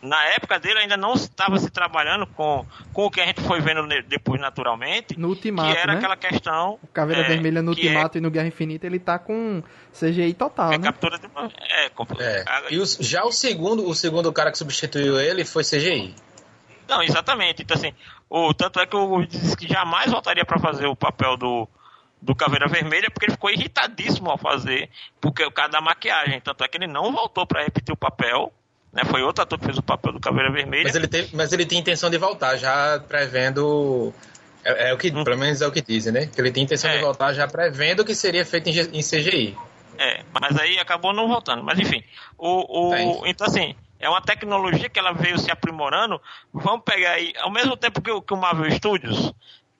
Na 0.00 0.22
época 0.26 0.60
dele 0.60 0.78
ainda 0.78 0.96
não 0.96 1.14
estava 1.14 1.58
se 1.58 1.68
trabalhando 1.70 2.24
com, 2.24 2.64
com 2.92 3.06
o 3.06 3.10
que 3.10 3.20
a 3.20 3.26
gente 3.26 3.40
foi 3.40 3.60
vendo 3.60 3.84
depois 4.06 4.40
naturalmente. 4.40 5.18
No 5.18 5.28
Ultimato, 5.28 5.72
que 5.72 5.76
era 5.76 5.92
né? 5.92 5.98
aquela 5.98 6.16
questão. 6.16 6.78
O 6.80 6.86
Caveira 6.86 7.22
é, 7.22 7.28
Vermelha 7.28 7.60
no 7.60 7.70
Ultimato 7.70 8.16
é, 8.16 8.18
e 8.18 8.22
no 8.22 8.30
Guerra 8.30 8.46
Infinita 8.46 8.86
ele 8.86 9.00
tá 9.00 9.18
com 9.18 9.60
CGI 9.92 10.34
total, 10.34 10.72
é 10.72 10.78
né? 10.78 10.84
Captura 10.84 11.18
de, 11.18 11.26
é, 11.68 11.86
é. 11.86 12.42
E 12.70 12.78
o, 12.78 12.84
já 13.00 13.24
o 13.24 13.32
segundo, 13.32 13.88
o 13.88 13.94
segundo 13.94 14.32
cara 14.32 14.52
que 14.52 14.58
substituiu 14.58 15.18
ele 15.18 15.44
foi 15.44 15.64
CGI. 15.64 16.14
Não, 16.88 17.02
exatamente. 17.02 17.62
Então 17.62 17.76
assim, 17.76 17.92
o, 18.30 18.54
tanto 18.54 18.78
é 18.78 18.86
que 18.86 18.96
o 18.96 19.26
disse 19.26 19.56
que 19.56 19.66
jamais 19.66 20.12
voltaria 20.12 20.44
para 20.44 20.60
fazer 20.60 20.86
o 20.86 20.94
papel 20.94 21.36
do, 21.36 21.68
do 22.20 22.34
Caveira 22.34 22.66
Vermelha, 22.66 23.10
porque 23.10 23.26
ele 23.26 23.32
ficou 23.32 23.50
irritadíssimo 23.50 24.30
ao 24.30 24.38
fazer, 24.38 24.90
porque 25.20 25.44
o 25.44 25.50
cara 25.50 25.68
da 25.68 25.80
maquiagem. 25.80 26.40
Tanto 26.40 26.64
é 26.64 26.68
que 26.68 26.76
ele 26.76 26.86
não 26.86 27.12
voltou 27.12 27.46
para 27.46 27.62
repetir 27.62 27.92
o 27.92 27.96
papel. 27.96 28.52
Né? 28.92 29.02
Foi 29.04 29.22
outro 29.22 29.42
ator 29.42 29.58
que 29.58 29.66
fez 29.66 29.78
o 29.78 29.82
papel 29.82 30.12
do 30.12 30.20
Caveira 30.20 30.50
Vermelha. 30.50 30.84
Mas 30.84 30.94
ele 30.94 31.08
tem, 31.08 31.28
mas 31.32 31.52
ele 31.52 31.66
tem 31.66 31.78
intenção 31.78 32.10
de 32.10 32.18
voltar, 32.18 32.56
já 32.56 33.00
prevendo. 33.06 34.12
É, 34.64 34.90
é 34.90 34.94
o 34.94 34.98
que, 34.98 35.08
hum. 35.10 35.24
pelo 35.24 35.38
menos 35.38 35.62
é 35.62 35.66
o 35.66 35.72
que 35.72 35.80
dizem, 35.80 36.12
né? 36.12 36.26
Que 36.26 36.40
ele 36.40 36.50
tem 36.50 36.64
intenção 36.64 36.90
é. 36.90 36.96
de 36.96 37.02
voltar 37.02 37.32
já 37.32 37.46
prevendo 37.46 38.04
que 38.04 38.14
seria 38.14 38.44
feito 38.44 38.68
em, 38.68 38.78
em, 38.98 39.02
CGI. 39.02 39.56
É, 39.98 40.22
mas 40.32 40.58
aí 40.58 40.78
acabou 40.78 41.12
não 41.12 41.28
voltando. 41.28 41.62
Mas 41.62 41.78
enfim, 41.78 42.02
o, 42.36 43.20
o, 43.20 43.26
então 43.26 43.46
assim, 43.46 43.74
é 44.00 44.08
uma 44.08 44.20
tecnologia 44.20 44.88
que 44.88 44.98
ela 44.98 45.12
veio 45.12 45.38
se 45.38 45.50
aprimorando. 45.50 46.20
Vamos 46.52 46.82
pegar 46.84 47.12
aí, 47.12 47.32
ao 47.38 47.50
mesmo 47.50 47.76
tempo 47.76 48.00
que, 48.00 48.20
que 48.20 48.34
o 48.34 48.36
Marvel 48.36 48.70
Studios 48.72 49.32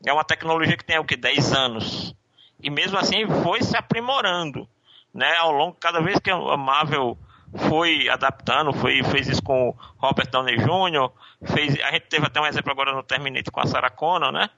é 0.04 0.12
uma 0.12 0.24
tecnologia 0.24 0.76
que 0.76 0.84
tem 0.84 0.98
o 0.98 1.04
que 1.04 1.16
10 1.16 1.52
anos 1.52 2.14
e 2.60 2.70
mesmo 2.70 2.98
assim 2.98 3.26
foi 3.42 3.62
se 3.62 3.76
aprimorando, 3.76 4.68
né? 5.14 5.36
Ao 5.36 5.52
longo, 5.52 5.76
cada 5.78 6.00
vez 6.00 6.18
que 6.18 6.30
a 6.30 6.56
Marvel 6.56 7.16
foi 7.68 8.08
adaptando, 8.08 8.72
foi, 8.72 9.02
fez 9.04 9.28
isso 9.28 9.42
com 9.42 9.74
Robert 9.96 10.30
Downey 10.30 10.56
Jr., 10.56 11.10
fez, 11.44 11.80
a 11.80 11.92
gente 11.92 12.06
teve 12.08 12.26
até 12.26 12.40
um 12.40 12.46
exemplo 12.46 12.70
agora 12.70 12.92
no 12.92 13.02
Terminator 13.02 13.52
com 13.52 13.60
a 13.60 13.66
Sarah 13.66 13.90
Connor, 13.90 14.32
né? 14.32 14.50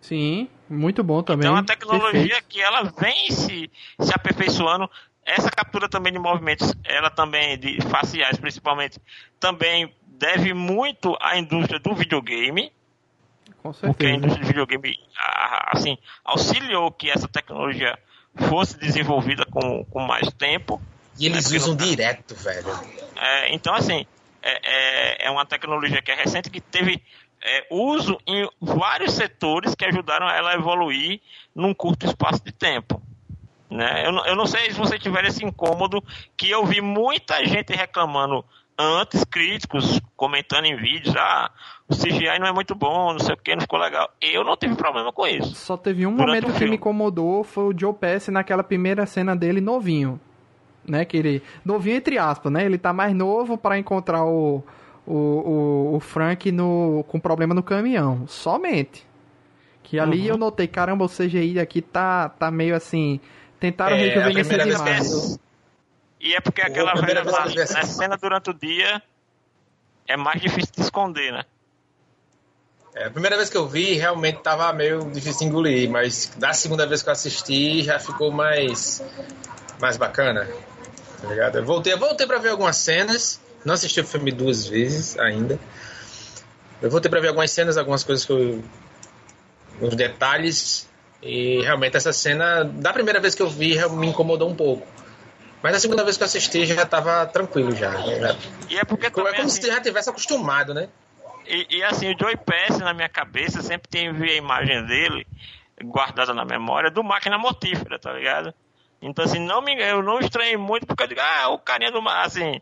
Sim, 0.00 0.48
muito 0.68 1.02
bom 1.02 1.22
também. 1.22 1.46
Então 1.46 1.56
a 1.56 1.62
tecnologia 1.62 2.12
Perfeito. 2.12 2.48
que 2.48 2.60
ela 2.60 2.82
vem 2.82 3.30
se, 3.30 3.70
se 3.98 4.14
aperfeiçoando. 4.14 4.90
Essa 5.24 5.50
captura 5.50 5.88
também 5.88 6.12
de 6.12 6.18
movimentos, 6.18 6.74
ela 6.84 7.08
também, 7.08 7.58
de 7.58 7.80
faciais 7.88 8.36
principalmente, 8.36 9.00
também 9.40 9.94
deve 10.06 10.52
muito 10.52 11.16
à 11.20 11.38
indústria 11.38 11.78
do 11.78 11.94
videogame. 11.94 12.70
Com 13.64 13.72
certeza. 13.72 13.94
Porque 13.94 14.06
a 14.06 14.10
indústria 14.10 14.42
do 14.42 14.46
videogame, 14.46 15.00
assim, 15.72 15.96
auxiliou 16.22 16.92
que 16.92 17.10
essa 17.10 17.26
tecnologia 17.26 17.98
fosse 18.50 18.78
desenvolvida 18.78 19.46
com, 19.46 19.86
com 19.86 20.00
mais 20.00 20.30
tempo. 20.34 20.82
E 21.18 21.24
eles 21.24 21.50
né, 21.50 21.56
usam 21.56 21.74
direto, 21.74 22.34
velho. 22.34 22.68
É, 23.16 23.54
então, 23.54 23.74
assim, 23.74 24.04
é, 24.42 25.22
é, 25.22 25.26
é, 25.26 25.30
uma 25.30 25.46
tecnologia 25.46 26.02
que 26.02 26.12
é 26.12 26.14
recente 26.14 26.50
que 26.50 26.60
teve 26.60 27.02
é, 27.42 27.66
uso 27.70 28.18
em 28.26 28.46
vários 28.60 29.14
setores 29.14 29.74
que 29.74 29.86
ajudaram 29.86 30.28
ela 30.28 30.50
a 30.50 30.54
evoluir 30.56 31.22
num 31.54 31.72
curto 31.72 32.04
espaço 32.04 32.44
de 32.44 32.52
tempo. 32.52 33.00
Né? 33.70 34.06
Eu, 34.06 34.12
eu 34.26 34.36
não 34.36 34.44
sei 34.44 34.70
se 34.72 34.78
você 34.78 34.98
tiver 34.98 35.24
esse 35.24 35.42
incômodo 35.42 36.04
que 36.36 36.50
eu 36.50 36.66
vi 36.66 36.82
muita 36.82 37.42
gente 37.46 37.74
reclamando 37.74 38.44
antes, 38.78 39.24
críticos, 39.24 40.00
comentando 40.16 40.66
em 40.66 40.76
vídeos, 40.76 41.14
ah, 41.16 41.50
o 41.88 41.94
CGI 41.94 42.38
não 42.38 42.46
é 42.46 42.52
muito 42.52 42.74
bom, 42.74 43.12
não 43.12 43.18
sei 43.18 43.34
o 43.34 43.36
que, 43.36 43.54
não 43.54 43.60
ficou 43.60 43.78
legal. 43.78 44.10
Eu 44.20 44.42
não 44.42 44.56
tive 44.56 44.74
problema 44.74 45.12
com 45.12 45.26
isso. 45.26 45.54
Só 45.54 45.76
teve 45.76 46.06
um 46.06 46.12
momento 46.12 46.52
que 46.52 46.64
me 46.64 46.76
incomodou, 46.76 47.44
foi 47.44 47.64
o 47.64 47.78
Joe 47.78 47.92
Pesci 47.92 48.30
naquela 48.30 48.64
primeira 48.64 49.04
cena 49.04 49.36
dele 49.36 49.60
novinho. 49.60 50.18
Né, 50.86 51.02
que 51.06 51.16
ele. 51.16 51.42
Novinho 51.64 51.96
entre 51.96 52.18
aspas, 52.18 52.52
né? 52.52 52.66
Ele 52.66 52.76
tá 52.76 52.92
mais 52.92 53.14
novo 53.14 53.56
para 53.56 53.78
encontrar 53.78 54.22
o, 54.26 54.62
o, 55.06 55.14
o, 55.14 55.96
o, 55.96 56.00
Frank 56.00 56.52
no, 56.52 57.02
com 57.08 57.18
problema 57.18 57.54
no 57.54 57.62
caminhão. 57.62 58.26
Somente. 58.26 59.06
Que 59.82 59.98
ali 59.98 60.20
uhum. 60.22 60.26
eu 60.26 60.36
notei, 60.36 60.68
caramba, 60.68 61.06
o 61.06 61.08
CGI 61.08 61.58
aqui 61.58 61.80
tá, 61.80 62.28
tá 62.28 62.50
meio 62.50 62.76
assim. 62.76 63.18
Tentaram 63.58 63.96
é, 63.96 64.00
rejuvenescer 64.00 64.62
demais. 64.62 65.38
E 66.20 66.34
é 66.34 66.40
porque 66.42 66.60
aquela 66.60 66.92
velha 66.94 67.24
na, 67.24 67.46
na 67.46 67.82
cena 67.82 68.16
durante 68.18 68.50
o 68.50 68.54
dia 68.54 69.02
é 70.06 70.18
mais 70.18 70.38
difícil 70.38 70.72
de 70.74 70.82
esconder, 70.82 71.32
né? 71.32 71.44
É, 72.94 73.06
a 73.06 73.10
primeira 73.10 73.36
vez 73.36 73.50
que 73.50 73.56
eu 73.56 73.66
vi, 73.66 73.94
realmente 73.94 74.38
tava 74.40 74.72
meio 74.72 75.10
difícil 75.10 75.40
de 75.40 75.44
engolir, 75.46 75.90
mas 75.90 76.30
da 76.36 76.52
segunda 76.52 76.86
vez 76.86 77.02
que 77.02 77.08
eu 77.08 77.12
assisti, 77.12 77.82
já 77.82 77.98
ficou 77.98 78.30
mais, 78.30 79.02
mais 79.80 79.96
bacana. 79.96 80.48
Tá 81.20 81.28
ligado? 81.28 81.58
Eu 81.58 81.64
voltei, 81.64 81.92
eu 81.92 81.98
voltei 81.98 82.24
pra 82.24 82.38
ver 82.38 82.50
algumas 82.50 82.76
cenas, 82.76 83.40
não 83.64 83.74
assisti 83.74 84.00
o 84.00 84.06
filme 84.06 84.30
duas 84.30 84.66
vezes 84.66 85.18
ainda. 85.18 85.58
Eu 86.80 86.88
voltei 86.88 87.10
pra 87.10 87.20
ver 87.20 87.28
algumas 87.28 87.50
cenas, 87.50 87.76
algumas 87.76 88.04
coisas 88.04 88.24
que 88.24 88.32
eu. 88.32 88.62
uns 89.80 89.96
detalhes. 89.96 90.88
E 91.20 91.62
realmente 91.62 91.96
essa 91.96 92.12
cena, 92.12 92.62
da 92.62 92.92
primeira 92.92 93.18
vez 93.18 93.34
que 93.34 93.40
eu 93.42 93.48
vi, 93.48 93.76
me 93.88 94.06
incomodou 94.06 94.48
um 94.48 94.54
pouco. 94.54 94.86
Mas 95.62 95.72
na 95.72 95.80
segunda 95.80 96.04
vez 96.04 96.18
que 96.18 96.22
eu 96.22 96.26
assisti 96.26 96.66
já 96.66 96.84
tava 96.84 97.24
tranquilo 97.26 97.74
já. 97.74 97.90
já. 97.90 98.36
E 98.68 98.76
é 98.76 98.84
porque 98.84 99.06
é 99.06 99.10
como, 99.10 99.24
também, 99.24 99.40
é 99.40 99.42
como 99.42 99.50
assim, 99.50 99.62
se 99.62 99.66
já 99.66 99.80
tivesse 99.80 100.10
acostumado, 100.10 100.74
né? 100.74 100.88
E, 101.46 101.78
e, 101.78 101.82
assim, 101.82 102.12
o 102.12 102.18
Joey 102.18 102.36
Pass 102.36 102.78
na 102.78 102.94
minha 102.94 103.08
cabeça 103.08 103.62
sempre 103.62 103.88
tem 103.88 104.08
a 104.08 104.34
imagem 104.34 104.84
dele 104.86 105.26
guardada 105.82 106.32
na 106.32 106.44
memória 106.44 106.90
do 106.90 107.02
máquina 107.02 107.36
mortífera, 107.36 107.98
tá 107.98 108.12
ligado? 108.12 108.54
Então, 109.02 109.24
assim, 109.24 109.38
não 109.38 109.60
me, 109.60 109.74
eu 109.74 110.02
não 110.02 110.20
estranhei 110.20 110.56
muito 110.56 110.86
porque 110.86 111.02
eu 111.02 111.08
digo, 111.08 111.20
ah, 111.20 111.48
o 111.48 111.58
carinha 111.58 111.90
do. 111.90 112.00
Assim, 112.08 112.60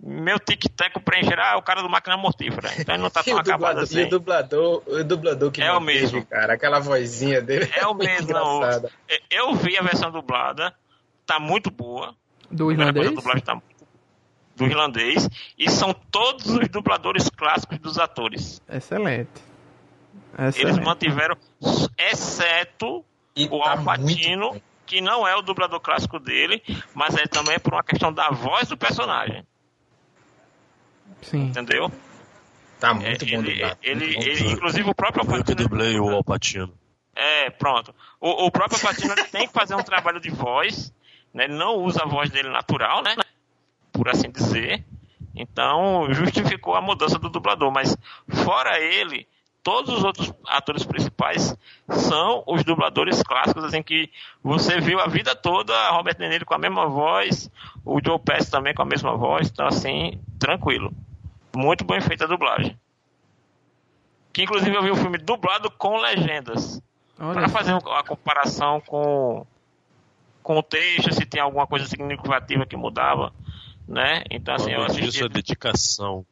meu 0.00 0.38
tic-tac 0.38 0.98
preencher, 1.00 1.40
ah, 1.40 1.56
o 1.56 1.62
cara 1.62 1.82
do 1.82 1.88
máquina 1.88 2.16
mortífera. 2.16 2.70
Então 2.78 2.94
ele 2.94 3.02
não 3.02 3.10
tá 3.10 3.22
tão 3.24 3.38
acabado 3.38 3.80
assim. 3.80 4.00
E 4.00 4.04
o 4.04 4.10
dublador, 4.10 4.82
o 4.86 5.04
dublador 5.04 5.50
que 5.50 5.62
é 5.62 5.72
o 5.72 5.80
mesmo, 5.80 6.24
cara, 6.26 6.54
aquela 6.54 6.78
vozinha 6.78 7.40
dele. 7.40 7.70
É 7.74 7.86
o 7.86 7.94
mesmo. 7.96 8.36
eu 9.30 9.54
vi 9.54 9.76
a 9.78 9.82
versão 9.82 10.10
dublada, 10.10 10.74
tá 11.26 11.40
muito 11.40 11.70
boa. 11.70 12.14
Do 12.50 12.70
irlandês? 12.70 13.12
Tá 13.44 13.60
do 14.58 14.66
irlandês 14.66 15.28
e 15.56 15.70
são 15.70 15.94
todos 16.10 16.46
os 16.46 16.68
dubladores 16.68 17.30
clássicos 17.30 17.78
dos 17.78 17.98
atores. 17.98 18.60
Excelente. 18.68 19.30
Excelente. 20.34 20.60
Eles 20.60 20.78
mantiveram, 20.78 21.36
exceto 21.96 23.04
e 23.34 23.46
o 23.46 23.62
tá 23.62 23.72
Alpatino, 23.72 24.60
que 24.84 25.00
não 25.00 25.26
é 25.26 25.34
o 25.36 25.42
dublador 25.42 25.80
clássico 25.80 26.18
dele, 26.18 26.62
mas 26.94 27.16
é 27.16 27.26
também 27.26 27.58
por 27.58 27.72
uma 27.72 27.82
questão 27.82 28.12
da 28.12 28.30
voz 28.30 28.68
do 28.68 28.76
personagem. 28.76 29.46
Sim. 31.22 31.46
Entendeu? 31.46 31.90
Tá 32.80 32.94
muito 32.94 33.24
é, 33.24 33.28
bom 33.28 33.38
ele, 33.38 33.52
dublado. 33.52 33.78
Ele, 33.82 34.04
ele, 34.04 34.30
ele, 34.30 34.52
inclusive 34.52 34.90
o 34.90 34.94
próprio 34.94 35.22
Alpatino. 35.22 35.42
Eu 35.42 35.44
que 35.44 35.54
dublei 35.54 35.98
o 35.98 36.10
Alpatino. 36.10 36.72
É, 37.14 37.50
pronto. 37.50 37.94
O, 38.20 38.46
o 38.46 38.50
próprio 38.50 38.78
Alpatino 38.78 39.14
tem 39.32 39.46
que 39.46 39.52
fazer 39.52 39.74
um 39.74 39.82
trabalho 39.82 40.20
de 40.20 40.30
voz, 40.30 40.92
né? 41.34 41.44
Ele 41.44 41.54
não 41.54 41.76
usa 41.76 42.04
a 42.04 42.06
voz 42.06 42.30
dele 42.30 42.48
natural, 42.48 43.02
né? 43.02 43.16
Por 43.98 44.08
assim 44.08 44.30
dizer. 44.30 44.84
Então, 45.34 46.06
justificou 46.12 46.74
a 46.74 46.80
mudança 46.80 47.18
do 47.18 47.28
dublador. 47.28 47.70
Mas, 47.72 47.96
fora 48.44 48.78
ele, 48.80 49.26
todos 49.62 49.92
os 49.92 50.04
outros 50.04 50.32
atores 50.46 50.84
principais 50.84 51.56
são 51.88 52.44
os 52.46 52.64
dubladores 52.64 53.22
clássicos, 53.22 53.64
assim, 53.64 53.82
que 53.82 54.10
você 54.42 54.80
viu 54.80 55.00
a 55.00 55.06
vida 55.06 55.34
toda 55.34 55.90
Robert 55.90 56.16
De 56.16 56.28
Niro 56.28 56.46
com 56.46 56.54
a 56.54 56.58
mesma 56.58 56.86
voz, 56.86 57.50
o 57.84 58.00
Joe 58.04 58.18
Pesci 58.18 58.50
também 58.50 58.74
com 58.74 58.82
a 58.82 58.86
mesma 58.86 59.16
voz, 59.16 59.50
então, 59.50 59.66
assim, 59.66 60.20
tranquilo. 60.38 60.92
Muito 61.54 61.84
bem 61.84 62.00
feita 62.00 62.24
a 62.24 62.28
dublagem. 62.28 62.78
Que, 64.32 64.44
inclusive, 64.44 64.76
eu 64.76 64.82
vi 64.82 64.90
o 64.90 64.96
filme 64.96 65.18
dublado 65.18 65.70
com 65.72 65.98
legendas. 65.98 66.80
Para 67.16 67.48
fazer 67.48 67.74
a 67.74 68.04
comparação 68.04 68.80
com, 68.80 69.44
com 70.40 70.56
o 70.56 70.62
texto, 70.62 71.12
se 71.12 71.26
tem 71.26 71.40
alguma 71.40 71.66
coisa 71.66 71.84
significativa 71.86 72.64
que 72.64 72.76
mudava 72.76 73.32
né? 73.88 74.22
Então 74.30 74.54
assim, 74.54 74.70
eu 74.70 74.82
assisti... 74.82 75.08
Isso 75.08 75.24
é 75.24 75.28
dedicação. 75.28 76.24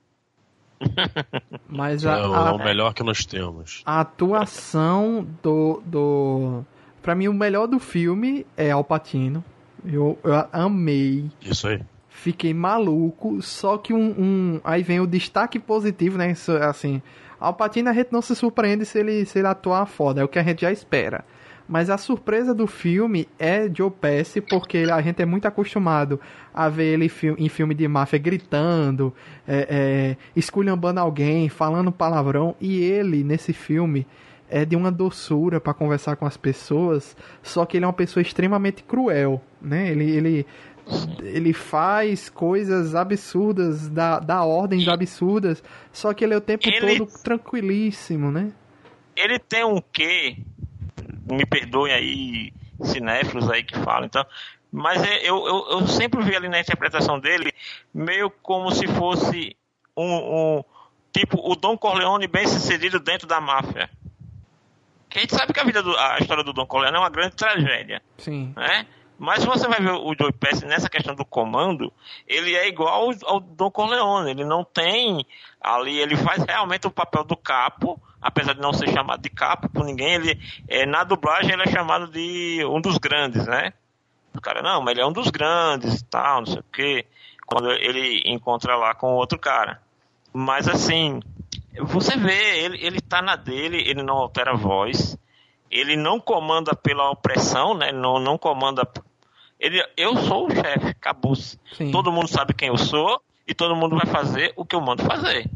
Mas 1.68 2.04
a, 2.04 2.18
é, 2.18 2.22
a, 2.22 2.52
o 2.52 2.58
melhor 2.58 2.92
que 2.92 3.02
nós 3.02 3.24
temos. 3.24 3.82
A 3.86 4.00
atuação 4.00 5.26
do 5.42 5.82
do 5.84 6.64
para 7.02 7.14
mim 7.14 7.28
o 7.28 7.34
melhor 7.34 7.66
do 7.66 7.78
filme 7.78 8.46
é 8.56 8.70
Al 8.70 8.84
Pacino. 8.84 9.42
Eu, 9.84 10.18
eu 10.22 10.46
amei. 10.52 11.30
Isso 11.40 11.68
aí. 11.68 11.80
Fiquei 12.08 12.52
maluco, 12.52 13.40
só 13.40 13.78
que 13.78 13.92
um, 13.92 14.14
um 14.18 14.60
aí 14.64 14.82
vem 14.82 15.00
o 15.00 15.06
destaque 15.06 15.58
positivo, 15.58 16.18
né? 16.18 16.34
Assim, 16.68 17.00
Al 17.38 17.54
Pacino 17.54 17.88
a 17.88 17.92
gente 17.92 18.12
não 18.12 18.20
se 18.20 18.34
surpreende 18.34 18.84
se 18.84 18.98
ele 18.98 19.24
se 19.24 19.38
ele 19.38 19.48
atuar 19.48 19.86
foda, 19.86 20.20
é 20.20 20.24
o 20.24 20.28
que 20.28 20.38
a 20.38 20.42
gente 20.42 20.62
já 20.62 20.72
espera. 20.72 21.24
Mas 21.68 21.90
a 21.90 21.98
surpresa 21.98 22.54
do 22.54 22.66
filme 22.66 23.28
é 23.38 23.68
Joe 23.72 23.90
Pesci, 23.90 24.40
porque 24.40 24.78
a 24.78 25.00
gente 25.00 25.20
é 25.20 25.26
muito 25.26 25.46
acostumado 25.46 26.20
a 26.54 26.68
ver 26.68 26.94
ele 26.94 27.10
em 27.38 27.48
filme 27.48 27.74
de 27.74 27.88
máfia 27.88 28.18
gritando, 28.18 29.12
é, 29.46 29.66
é, 29.68 30.16
esculhambando 30.34 31.00
alguém, 31.00 31.48
falando 31.48 31.90
palavrão. 31.90 32.54
E 32.60 32.82
ele, 32.84 33.24
nesse 33.24 33.52
filme, 33.52 34.06
é 34.48 34.64
de 34.64 34.76
uma 34.76 34.92
doçura 34.92 35.60
para 35.60 35.74
conversar 35.74 36.16
com 36.16 36.24
as 36.24 36.36
pessoas, 36.36 37.16
só 37.42 37.64
que 37.66 37.76
ele 37.76 37.84
é 37.84 37.88
uma 37.88 37.92
pessoa 37.92 38.22
extremamente 38.22 38.84
cruel, 38.84 39.42
né? 39.60 39.90
Ele, 39.90 40.08
ele, 40.10 40.46
ele 41.20 41.52
faz 41.52 42.28
coisas 42.28 42.94
absurdas, 42.94 43.88
da, 43.88 44.20
da 44.20 44.44
ordens 44.44 44.86
absurdas, 44.86 45.62
só 45.92 46.14
que 46.14 46.24
ele 46.24 46.34
é 46.34 46.36
o 46.36 46.40
tempo 46.40 46.68
ele... 46.68 46.98
todo 46.98 47.10
tranquilíssimo, 47.22 48.30
né? 48.30 48.52
Ele 49.16 49.38
tem 49.38 49.64
um 49.64 49.82
quê 49.92 50.36
me 51.30 51.44
perdoem 51.44 51.92
aí, 51.92 52.52
cinéfilos 52.82 53.50
aí 53.50 53.62
que 53.62 53.78
falam, 53.78 54.06
então. 54.06 54.24
Mas 54.70 55.02
é, 55.02 55.18
eu, 55.22 55.46
eu, 55.46 55.66
eu, 55.70 55.86
sempre 55.86 56.22
vi 56.22 56.36
ali 56.36 56.48
na 56.48 56.60
interpretação 56.60 57.18
dele 57.18 57.52
meio 57.94 58.30
como 58.30 58.70
se 58.70 58.86
fosse 58.86 59.56
um, 59.96 60.04
um 60.58 60.64
tipo 61.12 61.38
o 61.50 61.56
Don 61.56 61.78
Corleone 61.78 62.26
bem 62.26 62.46
sucedido 62.46 63.00
dentro 63.00 63.26
da 63.26 63.40
máfia. 63.40 63.88
Que 65.08 65.18
a 65.18 65.20
gente 65.22 65.34
sabe 65.34 65.52
que 65.52 65.60
a 65.60 65.64
vida 65.64 65.82
do, 65.82 65.96
a 65.96 66.18
história 66.18 66.44
do 66.44 66.52
Don 66.52 66.66
Corleone 66.66 66.96
é 66.96 67.00
uma 67.00 67.08
grande 67.08 67.36
tragédia. 67.36 68.02
Sim. 68.18 68.52
Né? 68.56 68.86
Mas 69.18 69.44
você 69.44 69.66
vai 69.66 69.80
ver 69.80 69.92
o 69.92 70.14
Joe 70.18 70.32
Pesci 70.32 70.66
nessa 70.66 70.90
questão 70.90 71.14
do 71.14 71.24
comando, 71.24 71.92
ele 72.26 72.54
é 72.54 72.68
igual 72.68 72.88
ao, 72.88 73.34
ao 73.34 73.40
Don 73.40 73.70
Corleone. 73.70 74.30
Ele 74.30 74.44
não 74.44 74.62
tem 74.62 75.26
ali, 75.60 75.98
ele 75.98 76.16
faz 76.16 76.44
realmente 76.44 76.86
o 76.86 76.90
papel 76.90 77.24
do 77.24 77.36
capo, 77.36 78.00
apesar 78.20 78.52
de 78.52 78.60
não 78.60 78.72
ser 78.72 78.88
chamado 78.90 79.22
de 79.22 79.30
capo 79.30 79.68
por 79.70 79.84
ninguém, 79.84 80.14
ele 80.14 80.40
é, 80.68 80.84
na 80.84 81.02
dublagem 81.02 81.52
ele 81.52 81.62
é 81.62 81.70
chamado 81.70 82.08
de 82.08 82.62
um 82.66 82.80
dos 82.80 82.98
grandes, 82.98 83.46
né? 83.46 83.72
O 84.34 84.40
cara, 84.40 84.62
não, 84.62 84.82
mas 84.82 84.92
ele 84.92 85.00
é 85.00 85.06
um 85.06 85.12
dos 85.12 85.30
grandes 85.30 86.00
e 86.00 86.04
tal, 86.04 86.40
não 86.40 86.46
sei 86.46 86.58
o 86.58 86.64
quê. 86.72 87.06
Quando 87.46 87.70
ele 87.70 88.22
encontra 88.26 88.76
lá 88.76 88.94
com 88.94 89.14
outro 89.14 89.38
cara. 89.38 89.80
Mas 90.32 90.68
assim, 90.68 91.20
você 91.80 92.16
vê, 92.16 92.64
ele, 92.64 92.84
ele 92.84 93.00
tá 93.00 93.22
na 93.22 93.36
dele, 93.36 93.78
ele 93.78 94.02
não 94.02 94.16
altera 94.16 94.52
a 94.52 94.56
voz, 94.56 95.16
ele 95.70 95.96
não 95.96 96.20
comanda 96.20 96.74
pela 96.74 97.10
opressão, 97.10 97.74
né? 97.74 97.92
Não, 97.92 98.18
não 98.18 98.38
comanda. 98.38 98.88
Ele, 99.58 99.82
eu 99.96 100.16
sou 100.16 100.46
o 100.46 100.50
chefe, 100.50 100.88
acabou. 100.88 101.34
Todo 101.92 102.12
mundo 102.12 102.28
sabe 102.28 102.54
quem 102.54 102.68
eu 102.68 102.78
sou 102.78 103.20
e 103.46 103.54
todo 103.54 103.76
mundo 103.76 103.96
vai 103.96 104.06
fazer 104.06 104.52
o 104.56 104.64
que 104.64 104.74
eu 104.74 104.80
mando 104.80 105.02
fazer. 105.04 105.48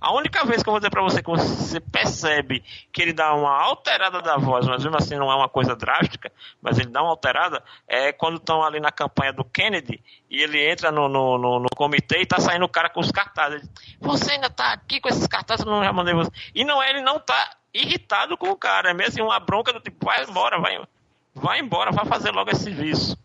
A 0.00 0.12
única 0.12 0.44
vez 0.44 0.62
que 0.62 0.68
eu 0.68 0.72
vou 0.72 0.80
dizer 0.80 0.90
para 0.90 1.02
você 1.02 1.22
que 1.22 1.30
você 1.30 1.80
percebe 1.80 2.62
que 2.92 3.02
ele 3.02 3.12
dá 3.12 3.34
uma 3.34 3.50
alterada 3.50 4.20
da 4.20 4.36
voz, 4.36 4.66
mas 4.66 4.82
mesmo 4.82 4.96
assim 4.96 5.16
não 5.16 5.30
é 5.30 5.34
uma 5.34 5.48
coisa 5.48 5.74
drástica, 5.74 6.30
mas 6.60 6.78
ele 6.78 6.90
dá 6.90 7.02
uma 7.02 7.10
alterada, 7.10 7.62
é 7.88 8.12
quando 8.12 8.36
estão 8.36 8.62
ali 8.62 8.80
na 8.80 8.92
campanha 8.92 9.32
do 9.32 9.44
Kennedy 9.44 10.02
e 10.30 10.42
ele 10.42 10.64
entra 10.70 10.90
no, 10.90 11.08
no, 11.08 11.38
no, 11.38 11.58
no 11.60 11.68
comitê 11.74 12.20
e 12.20 12.26
tá 12.26 12.38
saindo 12.38 12.64
o 12.64 12.68
cara 12.68 12.90
com 12.90 13.00
os 13.00 13.10
cartazes. 13.10 13.68
Você 14.00 14.32
ainda 14.32 14.50
tá 14.50 14.72
aqui 14.72 15.00
com 15.00 15.08
esses 15.08 15.26
cartazes, 15.26 15.64
eu 15.64 15.70
não 15.70 15.82
já 15.82 15.92
mandei 15.92 16.14
você. 16.14 16.30
E 16.54 16.64
não 16.64 16.82
é, 16.82 16.90
ele 16.90 17.00
não 17.00 17.18
tá 17.18 17.56
irritado 17.72 18.36
com 18.36 18.50
o 18.50 18.56
cara, 18.56 18.90
é 18.90 18.94
mesmo 18.94 19.12
assim, 19.12 19.22
uma 19.22 19.38
bronca 19.40 19.72
do 19.72 19.80
tipo, 19.80 20.04
vai 20.04 20.24
embora, 20.24 20.58
vai, 20.58 20.78
vai 21.34 21.60
embora, 21.60 21.90
vai 21.90 22.04
fazer 22.06 22.30
logo 22.30 22.50
esse 22.50 22.64
serviço. 22.64 23.18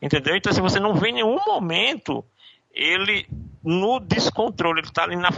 Entendeu? 0.00 0.34
Então, 0.34 0.52
se 0.52 0.60
você 0.60 0.80
não 0.80 0.94
vê 0.94 1.10
em 1.10 1.14
nenhum 1.14 1.38
momento 1.46 2.24
ele 2.72 3.28
no 3.62 4.00
descontrole, 4.00 4.80
ele 4.80 4.88
está 4.88 5.02
ali 5.02 5.16
na 5.16 5.30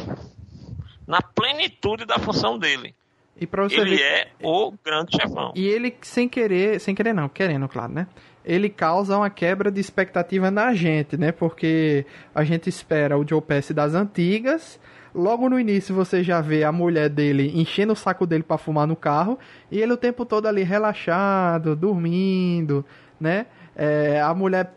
na 1.13 1.21
plenitude 1.21 2.07
da 2.07 2.19
função 2.19 2.59
dele. 2.59 2.95
E 3.39 3.47
pra 3.47 3.65
você 3.65 3.77
ele 3.77 3.97
ver... 3.97 4.03
é 4.03 4.29
o 4.43 4.73
grande 4.83 5.15
chefão. 5.15 5.53
E 5.55 5.67
ele, 5.67 5.95
sem 6.01 6.27
querer, 6.27 6.81
sem 6.81 6.95
querer 6.95 7.13
não, 7.13 7.29
querendo, 7.29 7.69
claro, 7.69 7.93
né? 7.93 8.07
Ele 8.43 8.71
causa 8.71 9.19
uma 9.19 9.29
quebra 9.29 9.71
de 9.71 9.79
expectativa 9.79 10.51
na 10.51 10.73
gente, 10.73 11.19
né? 11.19 11.31
Porque 11.31 12.07
a 12.35 12.43
gente 12.45 12.67
espera 12.67 13.19
o 13.19 13.29
Joe 13.29 13.43
Pesci 13.43 13.75
das 13.75 13.93
antigas. 13.93 14.81
Logo 15.15 15.51
no 15.51 15.61
início 15.61 15.95
você 15.95 16.25
já 16.25 16.41
vê 16.41 16.65
a 16.65 16.73
mulher 16.73 17.11
dele 17.11 17.53
enchendo 17.55 17.93
o 17.93 17.97
saco 17.97 18.27
dele 18.27 18.43
para 18.43 18.57
fumar 18.57 18.87
no 18.87 18.97
carro. 18.97 19.39
E 19.71 19.83
ele 19.83 19.93
o 19.93 19.99
tempo 19.99 20.25
todo 20.25 20.47
ali 20.47 20.63
relaxado, 20.63 21.77
dormindo, 21.77 22.87
né? 23.21 23.45
É, 23.77 24.19
a 24.19 24.33
mulher 24.33 24.73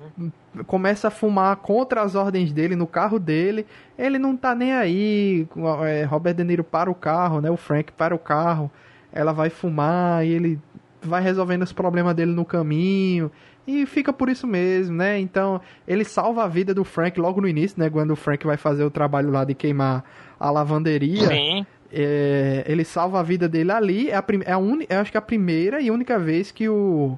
começa 0.64 1.08
a 1.08 1.12
fumar 1.12 1.56
contra 1.58 2.02
as 2.02 2.16
ordens 2.16 2.52
dele 2.52 2.76
no 2.76 2.88
carro 2.88 3.20
dele. 3.20 3.66
Ele 3.98 4.18
não 4.18 4.36
tá 4.36 4.56
nem 4.56 4.74
aí. 4.74 5.48
É, 5.86 6.04
Robert 6.04 6.34
De 6.34 6.44
Niro 6.44 6.64
para 6.64 6.90
o 6.90 6.96
carro, 6.96 7.42
né? 7.42 7.50
O 7.50 7.58
Frank 7.58 7.92
para 7.92 8.16
o 8.16 8.20
carro. 8.20 8.72
Ela 9.12 9.32
vai 9.32 9.50
fumar 9.50 10.26
e 10.26 10.30
ele 10.30 10.60
vai 11.02 11.22
resolvendo 11.22 11.64
os 11.64 11.74
problemas 11.74 12.16
dele 12.16 12.32
no 12.32 12.46
caminho. 12.46 13.32
E 13.68 13.86
fica 13.86 14.14
por 14.14 14.30
isso 14.30 14.46
mesmo, 14.46 14.96
né? 14.96 15.20
Então, 15.20 15.60
ele 15.88 16.04
salva 16.04 16.44
a 16.44 16.48
vida 16.48 16.74
do 16.74 16.84
Frank 16.84 17.20
logo 17.20 17.42
no 17.42 17.48
início, 17.48 17.80
né? 17.80 17.90
Quando 17.90 18.12
o 18.12 18.16
Frank 18.16 18.46
vai 18.46 18.58
fazer 18.58 18.84
o 18.84 18.92
trabalho 18.92 19.32
lá 19.32 19.44
de 19.44 19.56
queimar 19.56 20.04
a 20.40 20.52
lavanderia. 20.52 21.28
Sim. 21.28 21.66
É, 21.92 22.64
ele 22.68 22.84
salva 22.84 23.20
a 23.20 23.24
vida 23.24 23.48
dele 23.48 23.72
ali. 23.72 24.10
É 24.10 24.16
a, 24.16 24.24
é 24.46 24.52
a 24.52 24.58
un... 24.58 24.82
Eu 24.88 25.00
acho 25.00 25.12
que 25.12 25.18
é 25.18 25.20
a 25.20 25.22
primeira 25.22 25.82
e 25.82 25.90
única 25.90 26.20
vez 26.20 26.52
que 26.52 26.70
o. 26.70 27.18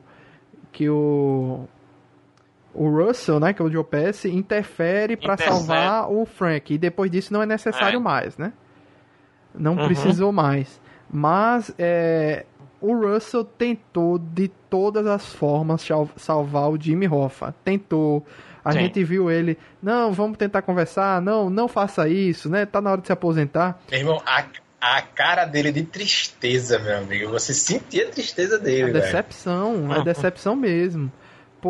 Que 0.72 0.90
o 0.90 1.68
o 2.78 2.90
Russell, 2.90 3.40
né, 3.40 3.54
que 3.54 3.62
é 3.62 3.66
o 3.66 3.72
Joe 3.72 3.84
Pesci, 3.84 4.30
interfere 4.30 5.18
para 5.18 5.36
salvar 5.36 6.12
o 6.12 6.26
Frank. 6.28 6.72
E 6.72 6.78
depois 6.78 7.10
disso 7.10 7.34
não 7.34 7.42
é 7.42 7.46
necessário 7.46 7.98
é. 7.98 8.00
mais, 8.00 8.38
né? 8.38 8.54
Não 9.54 9.76
uhum. 9.76 9.88
precisou 9.88 10.32
mais. 10.32 10.80
Mas 11.10 11.74
é, 11.80 12.46
o 12.80 12.94
Russell 12.96 13.44
tentou 13.44 14.20
de 14.20 14.50
todas 14.70 15.08
as 15.08 15.34
formas 15.34 15.86
salvar 16.18 16.70
o 16.70 16.80
Jimmy 16.80 17.08
Hoffa. 17.08 17.54
Tentou. 17.64 18.24
A 18.64 18.74
Sim. 18.74 18.80
gente 18.80 19.04
viu 19.04 19.32
ele, 19.32 19.58
não, 19.82 20.12
vamos 20.12 20.38
tentar 20.38 20.62
conversar, 20.62 21.22
não, 21.22 21.50
não 21.50 21.68
faça 21.68 22.08
isso, 22.08 22.50
né? 22.50 22.66
Tá 22.66 22.80
na 22.80 22.92
hora 22.92 23.02
de 23.02 23.08
se 23.08 23.14
aposentar. 23.14 23.80
Meu 23.90 24.00
irmão, 24.00 24.22
a, 24.26 24.44
a 24.80 25.02
cara 25.02 25.46
dele 25.46 25.72
de 25.72 25.84
tristeza, 25.84 26.78
meu 26.78 26.98
amigo. 26.98 27.32
Você 27.32 27.54
sentia 27.54 28.08
a 28.08 28.12
tristeza 28.12 28.60
dele, 28.60 28.92
A 28.92 29.02
decepção, 29.02 29.92
a 29.92 30.00
decepção 30.00 30.56
mesmo. 30.56 31.12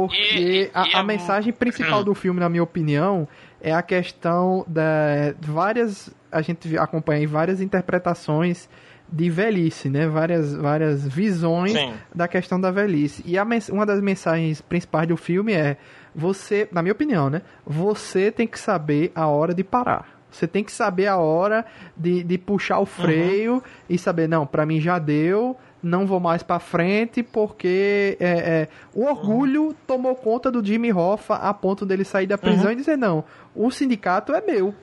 Porque 0.05 0.37
e, 0.37 0.71
a, 0.73 0.87
e 0.87 0.95
a, 0.95 1.03
mensagem 1.03 1.51
principal 1.53 2.03
do 2.03 2.13
filme, 2.13 2.39
na 2.39 2.49
minha 2.49 2.63
opinião, 2.63 3.27
é 3.61 3.73
a 3.73 3.81
questão 3.81 4.65
da 4.67 5.33
várias 5.39 6.13
a 6.31 6.41
gente 6.41 6.77
acompanha 6.77 7.23
em 7.23 7.27
várias 7.27 7.61
interpretações 7.61 8.69
de 9.09 9.29
velhice, 9.29 9.89
né? 9.89 10.07
Várias 10.07 10.53
várias 10.53 11.07
visões 11.07 11.71
Sim. 11.71 11.93
da 12.13 12.27
questão 12.27 12.59
da 12.59 12.69
velhice. 12.69 13.23
E 13.25 13.37
a, 13.37 13.47
uma 13.71 13.85
das 13.85 14.01
mensagens 14.01 14.61
principais 14.61 15.07
do 15.07 15.17
filme 15.17 15.53
é 15.53 15.77
você, 16.13 16.67
na 16.71 16.81
minha 16.81 16.91
opinião, 16.91 17.29
né? 17.29 17.41
Você 17.65 18.31
tem 18.31 18.45
que 18.45 18.59
saber 18.59 19.11
a 19.15 19.27
hora 19.27 19.53
de 19.53 19.63
parar. 19.63 20.17
Você 20.29 20.47
tem 20.47 20.63
que 20.63 20.71
saber 20.71 21.07
a 21.07 21.17
hora 21.17 21.65
de, 21.95 22.23
de 22.23 22.37
puxar 22.37 22.79
o 22.79 22.85
freio 22.85 23.53
uhum. 23.53 23.61
e 23.89 23.97
saber, 23.97 24.27
não, 24.27 24.45
para 24.45 24.65
mim 24.65 24.79
já 24.79 24.99
deu, 24.99 25.57
não 25.81 26.05
vou 26.05 26.19
mais 26.19 26.43
para 26.43 26.59
frente 26.59 27.21
porque 27.21 28.17
é, 28.19 28.27
é, 28.27 28.67
o 28.93 29.05
orgulho 29.05 29.67
uhum. 29.67 29.75
tomou 29.85 30.15
conta 30.15 30.51
do 30.51 30.65
Jimmy 30.65 30.91
Hoffa 30.91 31.35
a 31.35 31.53
ponto 31.53 31.85
dele 31.85 32.03
sair 32.03 32.27
da 32.27 32.37
prisão 32.37 32.65
uhum. 32.65 32.71
e 32.71 32.75
dizer 32.75 32.97
não, 32.97 33.23
o 33.55 33.69
sindicato 33.71 34.33
é 34.33 34.41
meu 34.41 34.73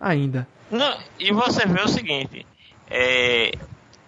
ainda. 0.00 0.46
Não, 0.70 0.96
e 1.18 1.32
você 1.32 1.66
vê 1.66 1.82
o 1.82 1.88
seguinte, 1.88 2.46
é, 2.88 3.52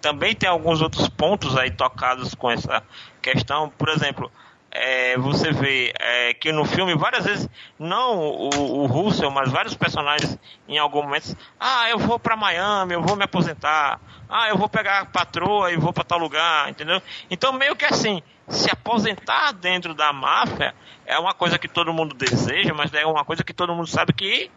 também 0.01 0.35
tem 0.35 0.49
alguns 0.49 0.81
outros 0.81 1.07
pontos 1.09 1.57
aí 1.57 1.71
tocados 1.71 2.33
com 2.35 2.49
essa 2.49 2.83
questão, 3.21 3.69
por 3.77 3.89
exemplo, 3.89 4.31
é, 4.75 5.15
você 5.17 5.51
vê 5.51 5.93
é, 5.99 6.33
que 6.33 6.51
no 6.51 6.65
filme 6.65 6.95
várias 6.95 7.25
vezes, 7.25 7.47
não 7.77 8.17
o, 8.17 8.49
o 8.81 8.85
Russell, 8.87 9.29
mas 9.29 9.51
vários 9.51 9.75
personagens 9.75 10.37
em 10.67 10.79
algum 10.79 11.03
momento, 11.03 11.37
ah, 11.59 11.87
eu 11.89 11.99
vou 11.99 12.17
para 12.17 12.35
Miami, 12.35 12.95
eu 12.95 13.01
vou 13.01 13.15
me 13.15 13.23
aposentar, 13.23 14.01
ah, 14.27 14.49
eu 14.49 14.57
vou 14.57 14.67
pegar 14.67 15.01
a 15.01 15.05
patroa 15.05 15.71
e 15.71 15.77
vou 15.77 15.93
para 15.93 16.03
tal 16.03 16.17
lugar, 16.17 16.69
entendeu? 16.69 16.99
Então 17.29 17.53
meio 17.53 17.75
que 17.75 17.85
assim, 17.85 18.23
se 18.47 18.69
aposentar 18.71 19.51
dentro 19.51 19.93
da 19.93 20.11
máfia 20.11 20.73
é 21.05 21.19
uma 21.19 21.35
coisa 21.35 21.59
que 21.59 21.67
todo 21.67 21.93
mundo 21.93 22.15
deseja, 22.15 22.73
mas 22.73 22.91
é 22.95 23.05
uma 23.05 23.23
coisa 23.23 23.43
que 23.43 23.53
todo 23.53 23.75
mundo 23.75 23.87
sabe 23.87 24.11
que 24.11 24.49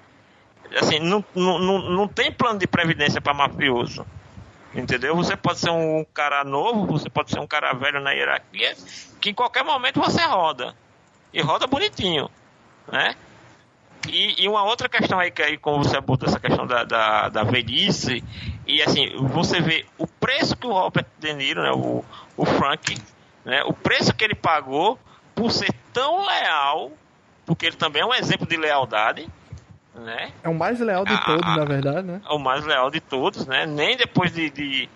assim, 0.79 0.99
não, 0.99 1.23
não, 1.35 1.59
não 1.59 2.09
tem 2.09 2.33
plano 2.33 2.59
de 2.59 2.67
previdência 2.67 3.21
para 3.21 3.35
mafioso. 3.35 4.07
Entendeu? 4.77 5.17
Você 5.17 5.35
pode 5.35 5.59
ser 5.59 5.71
um 5.71 6.05
cara 6.13 6.45
novo, 6.45 6.87
você 6.87 7.09
pode 7.09 7.31
ser 7.31 7.41
um 7.41 7.47
cara 7.47 7.73
velho 7.73 7.99
na 8.01 8.11
hierarquia, 8.13 8.77
que 9.19 9.31
em 9.31 9.35
qualquer 9.35 9.65
momento 9.65 9.99
você 9.99 10.23
roda. 10.23 10.75
E 11.33 11.41
roda 11.41 11.67
bonitinho, 11.67 12.31
né? 12.93 13.15
E, 14.07 14.45
e 14.45 14.49
uma 14.49 14.63
outra 14.65 14.89
questão 14.89 15.19
aí, 15.19 15.31
que 15.31 15.43
aí 15.43 15.57
como 15.57 15.83
você 15.83 15.97
abortou 15.97 16.29
essa 16.29 16.39
questão 16.39 16.67
da, 16.67 16.85
da, 16.85 17.29
da, 17.29 17.43
velhice, 17.43 18.23
e 18.67 18.83
assim, 18.83 19.17
você 19.17 19.61
vê 19.61 19.85
o 19.99 20.07
preço 20.07 20.57
que 20.57 20.67
o 20.67 20.73
Robert 20.73 21.07
De 21.19 21.33
Niro, 21.33 21.63
né, 21.63 21.73
o, 21.73 22.05
o 22.37 22.45
Frank, 22.45 22.97
né, 23.45 23.65
o 23.65 23.73
preço 23.73 24.15
que 24.15 24.25
ele 24.25 24.35
pagou 24.35 24.99
por 25.35 25.51
ser 25.51 25.75
tão 25.93 26.25
leal, 26.25 26.93
porque 27.45 27.67
ele 27.67 27.77
também 27.77 28.03
é 28.03 28.07
um 28.07 28.15
exemplo 28.15 28.47
de 28.47 28.57
lealdade, 28.57 29.29
né? 30.01 30.33
É 30.43 30.49
o 30.49 30.55
mais 30.55 30.79
leal 30.81 31.05
de 31.05 31.25
todos, 31.25 31.57
na 31.57 31.65
verdade, 31.65 32.07
né? 32.07 32.21
É 32.29 32.33
o 32.33 32.39
mais 32.39 32.65
leal 32.65 32.91
de 32.91 33.01
todos, 33.01 33.47
né? 33.47 33.67
Nem 33.67 33.97
depois 33.97 34.33
de, 34.33 34.51
de 34.51 34.89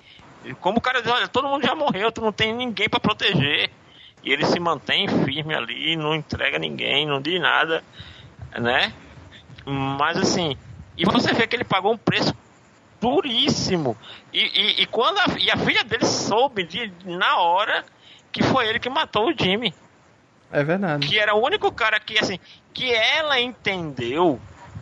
como 0.61 0.79
o 0.79 0.81
cara 0.81 1.03
diz, 1.03 1.11
olha, 1.11 1.29
todo 1.29 1.49
mundo 1.49 1.67
já 1.67 1.75
morreu, 1.75 2.11
tu 2.11 2.21
não 2.21 2.33
tem 2.33 2.55
ninguém 2.55 2.89
para 2.89 3.01
proteger. 3.01 3.71
E 4.23 4.33
ele 4.33 4.45
se 4.45 4.61
mantém 4.61 5.09
firme 5.25 5.55
ali, 5.55 5.97
não 5.97 6.15
entrega 6.15 6.59
ninguém, 6.59 7.07
não 7.07 7.21
diz 7.23 7.41
nada, 7.41 7.83
né? 8.59 8.93
Mas 9.65 10.19
assim, 10.19 10.57
e 10.97 11.05
você 11.05 11.33
vê 11.33 11.47
que 11.47 11.57
ele 11.57 11.65
pagou 11.65 11.93
um 11.93 11.97
preço 11.97 12.35
duríssimo. 13.01 13.97
E, 14.33 14.41
e, 14.41 14.83
e 14.83 14.87
quando 14.87 15.19
a, 15.19 15.39
e 15.39 15.51
a 15.51 15.57
filha 15.57 15.83
dele 15.83 16.05
soube 16.05 16.65
de, 16.65 16.93
na 17.05 17.39
hora 17.39 17.85
que 18.31 18.43
foi 18.43 18.69
ele 18.69 18.79
que 18.79 18.91
matou 18.91 19.31
o 19.31 19.35
Jimmy. 19.37 19.75
É 20.53 20.63
verdade. 20.63 21.07
Que 21.07 21.19
era 21.19 21.35
o 21.35 21.43
único 21.43 21.73
cara 21.73 21.99
que, 21.99 22.19
assim, 22.19 22.39
que 22.75 22.93
ela 22.93 23.41
entendeu 23.41 24.41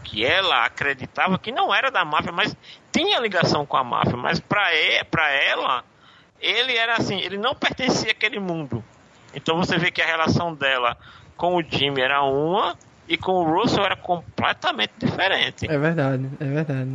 que 0.09 0.25
ela 0.25 0.65
acreditava 0.65 1.39
que 1.39 1.53
não 1.53 1.75
era 1.75 1.91
da 1.91 2.05
máfia, 2.05 2.33
mas 2.33 2.57
tinha 2.91 3.21
ligação 3.21 3.67
com 3.67 3.77
a 3.77 3.85
máfia. 3.85 4.17
Mas 4.17 4.41
para 4.41 4.73
ela, 4.73 5.85
ele 6.41 6.75
era 6.75 6.97
assim, 6.97 7.21
ele 7.21 7.37
não 7.37 7.55
pertencia 7.55 8.11
àquele 8.11 8.41
mundo. 8.41 8.83
Então 9.35 9.59
você 9.59 9.77
vê 9.77 9.91
que 9.91 10.01
a 10.01 10.07
relação 10.07 10.55
dela 10.55 10.97
com 11.37 11.57
o 11.57 11.63
Jimmy 11.63 12.01
era 12.01 12.23
uma 12.23 12.75
e 13.07 13.19
com 13.19 13.33
o 13.33 13.45
Russell 13.45 13.85
era 13.85 13.97
completamente 13.97 14.93
diferente. 14.99 15.71
É 15.71 15.79
verdade, 15.79 16.27
é 16.41 16.45
verdade. 16.45 16.91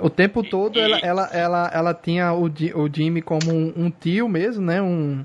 O 0.00 0.10
tempo 0.10 0.42
todo 0.42 0.76
e, 0.76 0.82
ela, 0.82 0.98
ela, 0.98 1.30
ela, 1.32 1.70
ela 1.72 1.94
tinha 1.94 2.32
o, 2.32 2.46
o 2.46 2.90
Jimmy 2.92 3.22
como 3.22 3.52
um, 3.52 3.72
um 3.76 3.90
tio 3.90 4.28
mesmo, 4.28 4.64
né? 4.64 4.82
Um, 4.82 5.24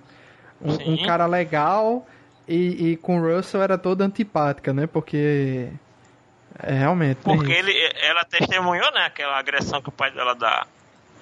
um, 0.62 0.94
um 0.94 0.98
cara 1.04 1.26
legal. 1.26 2.06
E, 2.48 2.92
e, 2.92 2.98
com 2.98 3.20
o 3.20 3.36
Russell 3.36 3.62
era 3.62 3.78
toda 3.78 4.06
antipática, 4.06 4.72
né? 4.72 4.86
Porque 4.86 5.70
é, 6.62 6.74
realmente. 6.74 7.18
Porque 7.24 7.52
ele, 7.52 7.74
ela 8.02 8.24
testemunhou, 8.26 8.92
né, 8.92 9.06
aquela 9.06 9.38
agressão 9.38 9.82
que 9.82 9.90
o 9.90 9.92
pai 9.92 10.12
dela 10.12 10.36
dá 10.36 10.68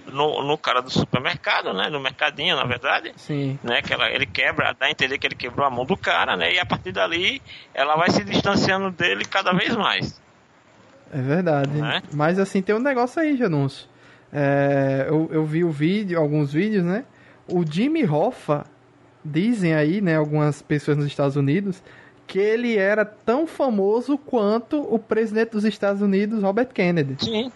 no, 0.07 0.43
no 0.43 0.57
cara 0.57 0.81
do 0.81 0.89
supermercado, 0.89 1.73
né, 1.73 1.89
no 1.89 1.99
mercadinho, 1.99 2.55
na 2.55 2.63
verdade. 2.63 3.13
Sim. 3.17 3.59
Né, 3.63 3.81
que 3.81 3.93
ela, 3.93 4.09
ele 4.09 4.25
quebra, 4.25 4.75
dá 4.77 4.87
a 4.87 4.91
entender 4.91 5.17
que 5.17 5.27
ele 5.27 5.35
quebrou 5.35 5.65
a 5.65 5.69
mão 5.69 5.85
do 5.85 5.95
cara, 5.95 6.35
né, 6.35 6.53
e 6.53 6.59
a 6.59 6.65
partir 6.65 6.91
dali 6.91 7.41
ela 7.73 7.95
vai 7.95 8.09
se 8.09 8.23
distanciando 8.23 8.91
dele 8.91 9.25
cada 9.25 9.51
vez 9.53 9.75
mais. 9.75 10.19
É 11.11 11.21
verdade. 11.21 11.69
Né? 11.69 12.01
Mas 12.11 12.39
assim, 12.39 12.61
tem 12.61 12.75
um 12.75 12.79
negócio 12.79 13.21
aí, 13.21 13.37
Janúncio. 13.37 13.87
É, 14.33 15.05
eu, 15.07 15.29
eu 15.31 15.45
vi 15.45 15.63
o 15.63 15.71
vídeo, 15.71 16.19
alguns 16.19 16.51
vídeos, 16.51 16.83
né? 16.83 17.05
O 17.47 17.63
Jimmy 17.65 18.05
Hoffa, 18.05 18.65
dizem 19.23 19.73
aí, 19.73 20.01
né, 20.01 20.17
algumas 20.17 20.61
pessoas 20.61 20.97
nos 20.97 21.05
Estados 21.05 21.35
Unidos, 21.35 21.81
que 22.27 22.37
ele 22.37 22.77
era 22.77 23.05
tão 23.05 23.47
famoso 23.47 24.17
quanto 24.17 24.81
o 24.93 24.99
presidente 24.99 25.51
dos 25.51 25.63
Estados 25.63 26.01
Unidos, 26.01 26.43
Robert 26.43 26.67
Kennedy. 26.67 27.15
Sim. 27.23 27.51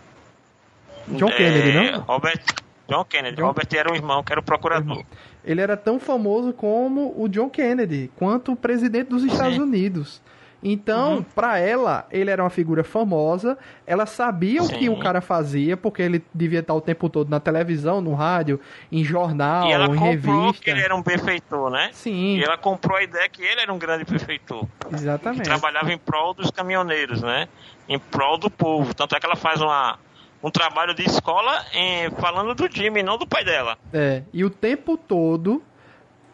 John 1.10 1.28
é, 1.28 1.36
Kennedy, 1.36 1.74
não? 1.74 2.00
Robert, 2.02 2.42
John 2.88 3.06
Kennedy. 3.06 3.36
John... 3.36 3.48
Robert 3.48 3.68
era 3.74 3.92
o 3.92 3.96
irmão, 3.96 4.24
que 4.24 4.32
era 4.32 4.40
o 4.40 4.44
procurador. 4.44 5.04
Ele 5.44 5.60
era 5.60 5.76
tão 5.76 6.00
famoso 6.00 6.54
como 6.54 7.14
o 7.22 7.28
John 7.28 7.50
Kennedy, 7.50 8.10
quanto 8.16 8.54
o 8.54 8.56
presidente 8.56 9.10
dos 9.10 9.24
Estados 9.24 9.56
Sim. 9.56 9.62
Unidos. 9.62 10.22
Então, 10.64 11.16
uhum. 11.16 11.24
para 11.24 11.58
ela, 11.58 12.06
ele 12.12 12.30
era 12.30 12.44
uma 12.44 12.50
figura 12.50 12.84
famosa, 12.84 13.58
ela 13.86 14.06
sabia 14.06 14.62
Sim. 14.62 14.76
o 14.76 14.80
que 14.80 14.90
o 14.90 15.00
cara 15.00 15.22
fazia, 15.22 15.76
porque 15.76 16.02
ele 16.02 16.24
devia 16.34 16.60
estar 16.60 16.74
o 16.74 16.82
tempo 16.82 17.10
todo 17.10 17.30
na 17.30 17.40
televisão, 17.40 18.00
no 18.00 18.14
rádio, 18.14 18.60
em 18.92 19.04
jornal, 19.04 19.68
e 19.68 19.72
ela 19.72 19.88
em 19.88 19.98
revista. 19.98 20.64
que 20.64 20.70
ele 20.70 20.82
era 20.82 20.96
um 20.96 21.02
benfeitor, 21.02 21.70
né? 21.72 21.90
Sim. 21.94 22.38
E 22.38 22.44
ela 22.44 22.58
comprou 22.58 22.98
a 22.98 23.04
ideia 23.04 23.28
que 23.28 23.42
ele 23.42 23.62
era 23.62 23.74
um 23.74 23.80
grande 23.80 24.06
benfeitor. 24.06 24.68
Exatamente. 24.92 25.42
Que 25.42 25.50
trabalhava 25.50 25.92
em 25.92 25.98
prol 25.98 26.34
dos 26.34 26.52
caminhoneiros, 26.52 27.22
né? 27.22 27.48
Em 27.90 27.98
prol 27.98 28.38
do 28.38 28.50
povo. 28.50 28.94
Tanto 28.94 29.16
é 29.16 29.20
que 29.20 29.26
ela 29.26 29.36
faz 29.36 29.62
uma, 29.62 29.98
um 30.44 30.52
trabalho 30.52 30.94
de 30.94 31.04
escola 31.04 31.66
em, 31.74 32.10
falando 32.12 32.54
do 32.54 32.70
Jimmy, 32.72 33.04
não 33.04 33.18
do 33.18 33.28
pai 33.28 33.44
dela. 33.44 33.78
É, 33.92 34.24
e 34.34 34.44
o 34.44 34.50
tempo 34.50 34.98
todo 34.98 35.64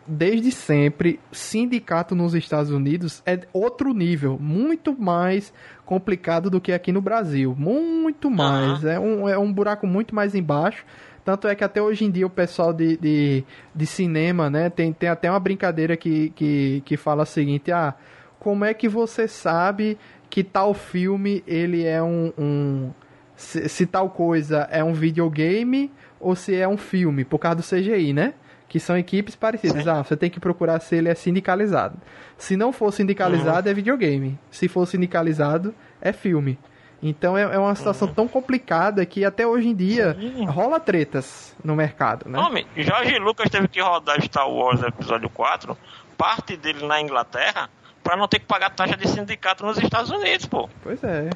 desde 0.07 0.51
sempre, 0.51 1.19
sindicato 1.31 2.15
nos 2.15 2.33
Estados 2.33 2.71
Unidos 2.71 3.21
é 3.25 3.41
outro 3.51 3.93
nível, 3.93 4.37
muito 4.39 4.97
mais 4.97 5.53
complicado 5.85 6.49
do 6.49 6.61
que 6.61 6.71
aqui 6.71 6.91
no 6.91 7.01
Brasil. 7.01 7.55
Muito 7.57 8.31
mais. 8.31 8.83
Uhum. 8.83 8.89
É, 8.89 8.99
um, 8.99 9.29
é 9.29 9.37
um 9.37 9.51
buraco 9.51 9.85
muito 9.85 10.15
mais 10.15 10.33
embaixo. 10.33 10.85
Tanto 11.25 11.47
é 11.47 11.55
que 11.55 11.63
até 11.63 11.81
hoje 11.81 12.05
em 12.05 12.11
dia 12.11 12.25
o 12.25 12.29
pessoal 12.29 12.71
de, 12.71 12.95
de, 12.95 13.43
de 13.75 13.85
cinema, 13.85 14.49
né, 14.49 14.69
tem, 14.69 14.93
tem 14.93 15.09
até 15.09 15.29
uma 15.29 15.39
brincadeira 15.39 15.97
que, 15.97 16.29
que, 16.29 16.81
que 16.85 16.95
fala 16.95 17.23
o 17.23 17.25
seguinte, 17.25 17.69
ah, 17.69 17.93
como 18.39 18.63
é 18.63 18.73
que 18.73 18.87
você 18.87 19.27
sabe 19.27 19.97
que 20.29 20.41
tal 20.41 20.73
filme 20.73 21.43
ele 21.45 21.83
é 21.83 22.01
um, 22.01 22.31
um 22.37 22.91
se, 23.35 23.67
se 23.67 23.85
tal 23.85 24.09
coisa 24.09 24.67
é 24.71 24.81
um 24.81 24.93
videogame 24.93 25.91
ou 26.19 26.33
se 26.33 26.55
é 26.55 26.67
um 26.67 26.77
filme, 26.77 27.25
por 27.25 27.39
causa 27.39 27.57
do 27.57 27.63
CGI, 27.63 28.13
né? 28.13 28.33
Que 28.67 28.79
são 28.79 28.97
equipes 28.97 29.35
parecidas. 29.35 29.87
Ah, 29.87 30.03
você 30.03 30.17
tem 30.17 30.29
que 30.29 30.39
procurar 30.39 30.79
se 30.79 30.95
ele 30.95 31.09
é 31.09 31.15
sindicalizado. 31.15 31.97
Se 32.37 32.57
não 32.57 32.71
for 32.71 32.91
sindicalizado, 32.91 33.67
uhum. 33.67 33.71
é 33.71 33.73
videogame. 33.73 34.39
Se 34.51 34.67
for 34.67 34.85
sindicalizado, 34.85 35.73
é 36.01 36.11
filme. 36.11 36.59
Então 37.01 37.37
é, 37.37 37.43
é 37.43 37.59
uma 37.59 37.75
situação 37.75 38.07
uhum. 38.07 38.13
tão 38.13 38.27
complicada 38.27 39.05
que 39.05 39.23
até 39.23 39.45
hoje 39.45 39.67
em 39.67 39.75
dia 39.75 40.17
Sim. 40.19 40.45
rola 40.45 40.79
tretas 40.79 41.55
no 41.63 41.75
mercado, 41.75 42.27
né? 42.27 42.39
Homem, 42.39 42.65
Jorge 42.75 43.17
Lucas 43.19 43.49
teve 43.49 43.67
que 43.67 43.79
rodar 43.79 44.21
Star 44.23 44.49
Wars 44.49 44.81
episódio 44.81 45.29
4, 45.29 45.77
parte 46.17 46.57
dele 46.57 46.85
na 46.87 46.99
Inglaterra, 46.99 47.69
para 48.03 48.17
não 48.17 48.27
ter 48.27 48.39
que 48.39 48.45
pagar 48.45 48.71
taxa 48.71 48.97
de 48.97 49.07
sindicato 49.07 49.63
nos 49.63 49.77
Estados 49.77 50.09
Unidos, 50.09 50.47
pô. 50.47 50.67
Pois 50.81 51.03
é 51.03 51.29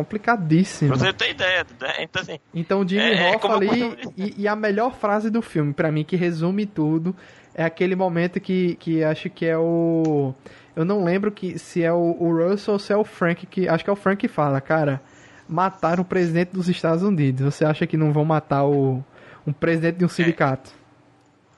complicadíssimo. 0.00 0.96
Você 0.96 1.12
ter 1.12 1.30
ideia. 1.30 1.66
Né? 1.80 1.94
Então, 2.00 2.22
assim, 2.22 2.38
então 2.54 2.88
Jimmy 2.88 3.12
é, 3.12 3.34
Hoffa 3.34 3.52
ali. 3.52 3.70
E, 4.16 4.42
e, 4.42 4.48
a 4.48 4.56
melhor 4.56 4.94
frase 4.94 5.30
do 5.30 5.40
filme, 5.40 5.72
para 5.72 5.90
mim, 5.90 6.04
que 6.04 6.16
resume 6.16 6.66
tudo, 6.66 7.14
é 7.54 7.64
aquele 7.64 7.94
momento 7.94 8.40
que, 8.40 8.74
que 8.76 9.02
acho 9.02 9.30
que 9.30 9.46
é 9.46 9.56
o. 9.56 10.34
Eu 10.74 10.84
não 10.84 11.04
lembro 11.04 11.30
que 11.30 11.58
se 11.58 11.82
é 11.82 11.92
o, 11.92 12.16
o 12.18 12.36
Russell 12.36 12.74
ou 12.74 12.78
se 12.78 12.92
é 12.92 12.96
o 12.96 13.04
Frank 13.04 13.46
que. 13.46 13.68
Acho 13.68 13.84
que 13.84 13.90
é 13.90 13.92
o 13.92 13.96
Frank 13.96 14.20
que 14.20 14.28
fala, 14.28 14.60
cara. 14.60 15.00
Mataram 15.48 16.02
o 16.02 16.04
presidente 16.04 16.50
dos 16.52 16.68
Estados 16.68 17.02
Unidos. 17.02 17.54
Você 17.54 17.64
acha 17.64 17.86
que 17.86 17.96
não 17.96 18.12
vão 18.12 18.24
matar 18.24 18.64
o 18.64 19.02
um 19.46 19.52
presidente 19.52 19.96
de 19.96 20.04
um 20.04 20.08
é. 20.08 20.10
sindicato? 20.10 20.70
É. 20.70 20.80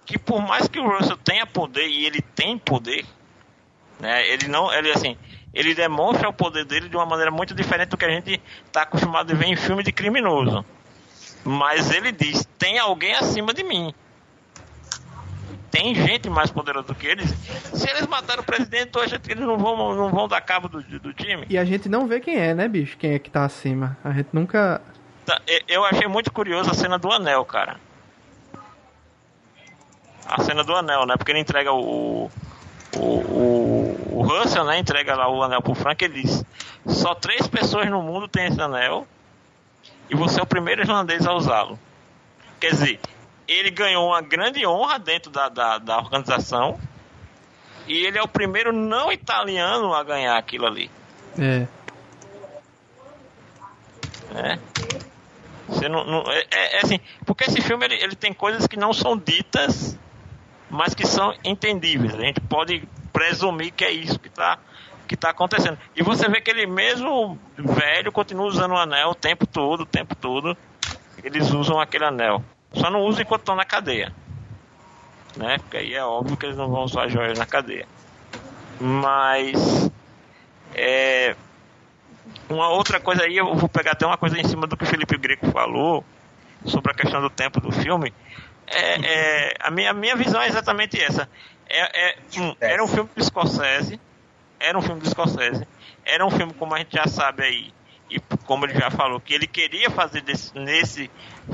Que 0.05 0.19
por 0.19 0.41
mais 0.43 0.67
que 0.67 0.79
o 0.79 0.89
Russell 0.89 1.17
tenha 1.19 1.47
poder 1.47 1.87
e 1.87 2.07
ele 2.07 2.21
tem 2.35 2.59
poder, 2.59 3.05
né? 4.01 4.27
Ele 4.29 4.49
não, 4.49 4.73
ele 4.73 4.91
assim, 4.91 5.17
ele 5.53 5.75
demonstra 5.75 6.29
o 6.29 6.33
poder 6.33 6.65
dele 6.65 6.89
de 6.89 6.97
uma 6.97 7.07
maneira 7.07 7.31
muito 7.31 7.55
diferente 7.55 7.91
do 7.91 7.97
que 7.97 8.05
a 8.05 8.11
gente 8.11 8.41
está 8.67 8.83
acostumado 8.83 9.33
a 9.33 9.35
ver 9.35 9.47
em 9.47 9.57
filme 9.57 9.83
de 9.83 9.93
criminoso. 9.93 10.65
Mas 11.45 11.91
ele 11.91 12.13
diz: 12.13 12.47
tem 12.59 12.79
alguém 12.79 13.15
acima 13.15 13.53
de 13.53 13.63
mim. 13.63 13.93
Tem 15.71 15.95
gente 15.95 16.29
mais 16.29 16.51
poderosa 16.51 16.87
do 16.89 16.95
que 16.95 17.07
eles. 17.07 17.31
Se 17.73 17.89
eles 17.89 18.07
mataram 18.07 18.43
o 18.43 18.45
presidente, 18.45 18.91
eu 18.95 19.03
acho 19.03 19.19
que 19.19 19.33
eles 19.33 19.45
não 19.45 19.57
vão, 19.57 19.95
não 19.95 20.11
vão 20.11 20.29
dar 20.29 20.41
cabo 20.43 20.69
do, 20.69 20.83
do 20.83 21.15
time. 21.15 21.47
E 21.49 21.57
a 21.57 21.65
gente 21.65 21.89
não 21.89 22.07
vê 22.07 22.21
quem 22.21 22.37
é, 22.37 22.55
né, 22.55 22.69
bicho? 22.69 22.97
Quem 22.99 23.15
é 23.15 23.19
que 23.19 23.31
tá 23.31 23.45
acima. 23.45 23.97
A 24.05 24.13
gente 24.13 24.29
nunca. 24.33 24.83
Tá, 25.25 25.41
eu 25.67 25.85
achei 25.85 26.07
muito 26.07 26.31
curioso 26.31 26.71
a 26.71 26.75
cena 26.75 26.99
do 26.99 27.11
anel, 27.11 27.45
cara. 27.45 27.81
A 30.27 30.43
cena 30.43 30.63
do 30.63 30.75
anel, 30.75 31.07
né? 31.07 31.17
Porque 31.17 31.33
ele 31.33 31.41
entrega 31.41 31.73
o, 31.73 32.27
o, 32.27 32.31
o, 32.99 34.19
o 34.19 34.23
Russell 34.23 34.65
né, 34.65 34.79
entrega 34.79 35.15
lá 35.15 35.29
o 35.29 35.43
anel 35.43 35.63
pro 35.63 35.75
Frank, 35.75 36.05
ele 36.05 36.23
diz: 36.23 36.45
só 36.87 37.15
três 37.15 37.47
pessoas 37.47 37.89
no 37.89 38.03
mundo 38.03 38.29
têm 38.29 38.47
esse 38.47 38.61
anel 38.61 39.07
e 40.11 40.15
você 40.15 40.41
é 40.41 40.43
o 40.43 40.47
primeiro 40.47 40.83
irlandês 40.83 41.27
a 41.27 41.33
usá-lo. 41.33 41.79
Quer 42.61 42.71
dizer, 42.71 43.01
ele 43.49 43.71
ganhou 43.71 44.09
uma 44.09 44.21
grande 44.21 44.67
honra 44.67 44.99
dentro 44.99 45.31
da, 45.31 45.49
da, 45.49 45.79
da 45.79 45.99
organização 45.99 46.79
e 47.87 48.07
ele 48.07 48.19
é 48.19 48.23
o 48.23 48.29
primeiro 48.29 48.73
não 48.73 49.11
italiano 49.11 49.93
a 49.95 50.03
ganhar 50.03 50.37
aquilo 50.37 50.67
ali. 50.67 50.91
É. 51.39 51.67
É. 54.35 54.59
Você 55.69 55.89
não, 55.89 56.05
não 56.05 56.31
é, 56.31 56.45
é, 56.51 56.77
é, 56.77 56.81
assim, 56.83 57.01
porque 57.25 57.45
esse 57.45 57.61
filme 57.61 57.85
ele, 57.85 57.95
ele 57.95 58.15
tem 58.15 58.33
coisas 58.33 58.67
que 58.67 58.77
não 58.77 58.93
são 58.93 59.17
ditas 59.17 59.97
mas 60.73 60.95
que 60.95 61.07
são 61.07 61.35
entendíveis. 61.45 62.15
A 62.15 62.21
gente 62.21 62.41
pode 62.41 62.89
presumir 63.13 63.71
que 63.73 63.85
é 63.85 63.91
isso 63.91 64.19
que 64.19 64.29
está 64.29 64.59
que 65.07 65.15
tá 65.15 65.29
acontecendo. 65.29 65.79
E 65.95 66.03
você 66.03 66.27
vê 66.27 66.41
que 66.41 66.51
ele 66.51 66.67
mesmo 66.67 67.39
velho 67.59 68.11
continua 68.11 68.47
usando 68.47 68.73
o 68.73 68.79
anel 68.79 69.11
o 69.11 69.15
tempo 69.15 69.47
todo, 69.47 69.83
o 69.83 69.87
tempo 69.87 70.15
todo. 70.15 70.57
Eles 71.23 71.51
usam 71.51 71.79
aquele 71.79 72.07
anel. 72.07 72.43
Só 72.73 72.89
não 72.89 73.03
usam 73.03 73.21
enquanto 73.21 73.43
estão 73.43 73.55
na 73.55 73.67
cadeia. 73.67 74.15
Né? 75.37 75.59
Porque 75.59 75.77
aí 75.77 75.93
é 75.93 76.03
óbvio 76.03 76.39
que 76.39 76.47
eles 76.47 76.57
não 76.57 76.71
vão 76.71 76.85
usar 76.85 77.09
joias 77.09 77.39
na 77.39 77.45
cadeia. 77.45 77.87
Mas 78.81 79.91
é, 80.75 81.37
uma 82.49 82.69
outra 82.69 82.99
coisa 82.99 83.25
aí, 83.25 83.37
eu 83.37 83.55
vou 83.55 83.69
pegar 83.69 83.93
até 83.93 84.07
uma 84.07 84.17
coisa 84.17 84.41
em 84.41 84.45
cima 84.45 84.67
do 84.67 84.79
que 84.79 84.85
o 84.85 84.87
Felipe 84.87 85.19
Greco 85.19 85.51
falou 85.51 86.03
sobre 86.65 86.91
a 86.93 86.95
questão 86.95 87.21
do 87.21 87.29
tempo 87.29 87.61
do 87.61 87.71
filme 87.71 88.15
é, 88.73 89.01
é, 89.05 89.55
a, 89.61 89.71
minha, 89.71 89.91
a 89.91 89.95
minha 89.95 90.17
visão 90.17 90.41
é 90.41 90.49
exatamente 90.49 91.01
essa. 91.01 91.29
É, 91.69 92.11
é, 92.11 92.17
um, 92.39 92.55
era 92.61 92.83
um 92.83 92.89
filme 92.89 93.09
do 93.15 93.25
Scorsese, 93.25 94.01
era 94.59 94.77
um 94.79 94.83
filme 94.83 95.01
do 95.01 95.09
Scorsese, 95.09 95.67
era 96.05 96.25
um 96.27 96.31
filme 96.31 96.53
como 96.55 96.75
a 96.75 96.79
gente 96.79 96.95
já 96.95 97.07
sabe 97.07 97.45
aí, 97.45 97.73
e 98.11 98.21
como 98.45 98.65
ele 98.67 98.75
já 98.75 98.91
falou, 98.91 99.21
que 99.21 99.35
ele 99.35 99.47
queria 99.47 99.91
fazer 99.91 100.23
desse, 100.23 100.57
nesse 100.59 101.11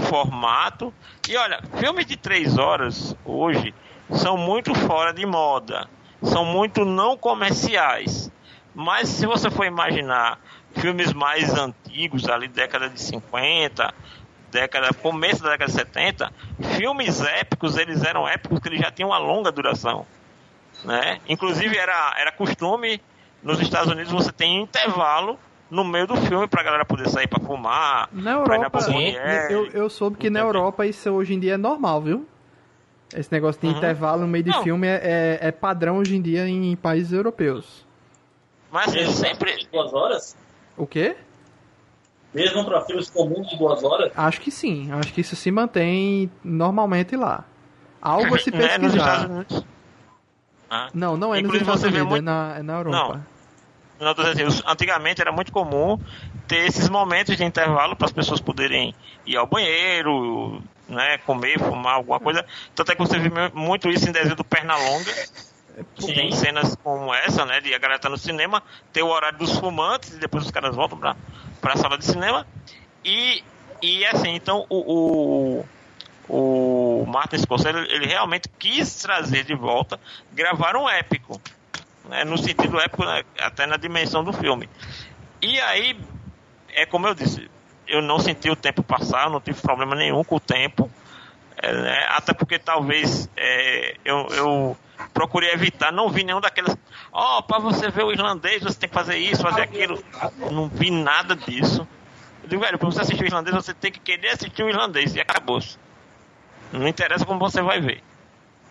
formato. 0.08 0.92
E 1.28 1.36
olha, 1.36 1.60
filmes 1.78 2.06
de 2.06 2.16
três 2.16 2.56
horas 2.58 3.16
hoje 3.24 3.74
são 4.10 4.36
muito 4.36 4.74
fora 4.74 5.12
de 5.12 5.26
moda, 5.26 5.88
são 6.22 6.44
muito 6.44 6.84
não 6.84 7.16
comerciais. 7.16 8.30
Mas 8.74 9.08
se 9.08 9.26
você 9.26 9.50
for 9.50 9.66
imaginar 9.66 10.38
filmes 10.76 11.12
mais 11.12 11.52
antigos, 11.52 12.28
ali 12.28 12.48
década 12.48 12.88
de 12.88 13.00
50, 13.00 13.92
década, 14.50 14.92
começo 14.94 15.42
da 15.42 15.50
década 15.50 15.70
de 15.70 15.78
70, 15.78 16.32
filmes 16.76 17.20
épicos, 17.20 17.76
eles 17.76 18.02
eram 18.02 18.26
épicos 18.28 18.58
que 18.60 18.68
eles 18.68 18.80
já 18.80 18.90
tinham 18.90 19.10
uma 19.10 19.18
longa 19.18 19.52
duração. 19.52 20.06
Né? 20.84 21.20
Inclusive 21.28 21.76
era, 21.76 22.14
era 22.18 22.32
costume 22.32 23.00
nos 23.42 23.60
Estados 23.60 23.90
Unidos 23.92 24.12
você 24.12 24.32
tem 24.32 24.62
intervalo 24.62 25.38
no 25.70 25.84
meio 25.84 26.06
do 26.06 26.16
filme 26.16 26.48
pra 26.48 26.62
galera 26.62 26.84
poder 26.84 27.08
sair 27.08 27.26
pra 27.26 27.38
fumar. 27.40 28.08
Na 28.12 28.32
Europa, 28.32 28.80
eu, 29.50 29.66
eu 29.66 29.90
soube 29.90 30.16
que 30.16 30.30
na 30.30 30.40
Europa 30.40 30.86
isso 30.86 31.10
hoje 31.10 31.34
em 31.34 31.40
dia 31.40 31.54
é 31.54 31.56
normal, 31.56 32.00
viu? 32.00 32.26
Esse 33.14 33.32
negócio 33.32 33.60
de 33.60 33.68
uhum. 33.68 33.76
intervalo 33.76 34.22
no 34.22 34.28
meio 34.28 34.44
de 34.44 34.50
Não. 34.50 34.62
filme 34.62 34.86
é, 34.86 35.38
é, 35.42 35.48
é, 35.48 35.52
padrão 35.52 35.98
hoje 35.98 36.16
em 36.16 36.20
dia 36.20 36.46
em 36.46 36.76
países 36.76 37.12
europeus. 37.12 37.86
Mas 38.70 38.88
assim, 38.88 39.10
sempre. 39.12 39.66
Duas 39.72 39.92
horas? 39.94 40.36
O 40.76 40.86
quê? 40.86 41.16
Mesmo 42.38 42.64
para 42.64 42.80
filmes 42.82 43.10
comuns 43.10 43.48
de 43.48 43.58
duas 43.58 43.82
horas? 43.82 44.12
Acho 44.16 44.40
que 44.40 44.50
sim. 44.50 44.90
Acho 44.92 45.12
que 45.12 45.20
isso 45.20 45.34
se 45.34 45.50
mantém 45.50 46.30
normalmente 46.44 47.16
lá. 47.16 47.44
Algo 48.00 48.34
a 48.34 48.38
se 48.38 48.50
é 48.54 48.78
pesquisar. 48.78 49.44
Ah. 50.70 50.88
Não, 50.94 51.16
não 51.16 51.34
é 51.34 51.40
Inclusive, 51.40 51.64
nos 51.64 51.74
Estados 51.76 51.96
Unidos, 51.96 52.08
muito... 52.08 52.22
é, 52.22 52.24
na, 52.24 52.54
é 52.58 52.62
na 52.62 52.72
Europa. 52.74 53.20
Não. 53.98 54.14
não 54.14 54.70
antigamente 54.70 55.20
era 55.20 55.32
muito 55.32 55.50
comum 55.50 55.98
ter 56.46 56.66
esses 56.66 56.88
momentos 56.88 57.36
de 57.36 57.44
intervalo 57.44 57.96
para 57.96 58.06
as 58.06 58.12
pessoas 58.12 58.40
poderem 58.40 58.94
ir 59.26 59.36
ao 59.36 59.46
banheiro, 59.46 60.62
né, 60.88 61.18
comer, 61.18 61.58
fumar, 61.58 61.94
alguma 61.94 62.20
coisa. 62.20 62.44
Tanto 62.74 62.92
é 62.92 62.94
que 62.94 63.00
você 63.00 63.18
vê 63.18 63.30
muito 63.52 63.88
isso 63.88 64.08
em 64.08 64.12
desenho 64.12 64.36
do 64.36 64.44
Pernalonga. 64.44 65.12
Sim. 65.98 66.12
Tem 66.12 66.32
cenas 66.32 66.76
como 66.82 67.14
essa, 67.14 67.44
né? 67.44 67.60
De 67.60 67.72
a 67.72 67.78
galera 67.78 68.00
tá 68.00 68.08
no 68.08 68.18
cinema, 68.18 68.62
tem 68.92 69.02
o 69.02 69.08
horário 69.08 69.38
dos 69.38 69.56
fumantes 69.58 70.14
e 70.14 70.18
depois 70.18 70.44
os 70.44 70.50
caras 70.50 70.74
voltam 70.74 70.98
pra, 71.60 71.72
pra 71.72 71.76
sala 71.76 71.98
de 71.98 72.04
cinema. 72.04 72.46
E, 73.04 73.42
e 73.82 74.04
assim, 74.06 74.34
então 74.34 74.66
o, 74.68 75.64
o, 76.28 77.02
o 77.02 77.06
Martin 77.06 77.38
Scorsese, 77.38 77.78
ele 77.78 78.06
realmente 78.06 78.48
quis 78.58 78.96
trazer 78.96 79.44
de 79.44 79.54
volta, 79.54 80.00
gravar 80.32 80.76
um 80.76 80.88
épico. 80.88 81.40
né, 82.08 82.24
no 82.24 82.38
sentido 82.38 82.80
épico, 82.80 83.04
né, 83.04 83.22
até 83.38 83.66
na 83.66 83.76
dimensão 83.76 84.24
do 84.24 84.32
filme. 84.32 84.68
E 85.42 85.60
aí, 85.60 85.96
é 86.70 86.86
como 86.86 87.06
eu 87.06 87.14
disse, 87.14 87.48
eu 87.86 88.02
não 88.02 88.18
senti 88.18 88.50
o 88.50 88.56
tempo 88.56 88.82
passar, 88.82 89.30
não 89.30 89.40
tive 89.40 89.60
problema 89.60 89.94
nenhum 89.94 90.24
com 90.24 90.36
o 90.36 90.40
tempo, 90.40 90.90
é, 91.62 91.72
né, 91.72 92.06
até 92.10 92.32
porque 92.32 92.58
talvez 92.58 93.28
é, 93.36 93.96
eu, 94.04 94.26
eu, 94.30 94.76
procurei 95.12 95.50
evitar, 95.50 95.92
não 95.92 96.08
vi 96.08 96.24
nenhum 96.24 96.40
daqueles, 96.40 96.76
ó, 97.12 97.38
oh, 97.38 97.42
para 97.42 97.58
você 97.58 97.90
ver 97.90 98.04
o 98.04 98.12
irlandês, 98.12 98.62
você 98.62 98.78
tem 98.78 98.88
que 98.88 98.94
fazer 98.94 99.16
isso, 99.16 99.42
fazer 99.42 99.62
aquilo, 99.62 100.02
não 100.50 100.68
vi 100.68 100.90
nada 100.90 101.34
disso. 101.36 101.86
Eu 102.42 102.48
digo, 102.48 102.62
velho, 102.62 102.78
pra 102.78 102.88
você 102.88 103.00
assistir 103.00 103.24
o 103.24 103.26
irlandês, 103.26 103.54
você 103.54 103.74
tem 103.74 103.92
que 103.92 104.00
querer 104.00 104.30
assistir 104.30 104.62
o 104.62 104.68
irlandês, 104.68 105.14
e 105.14 105.20
acabou-se. 105.20 105.78
Não 106.72 106.86
interessa 106.86 107.24
como 107.24 107.38
você 107.38 107.62
vai 107.62 107.80
ver. 107.80 108.02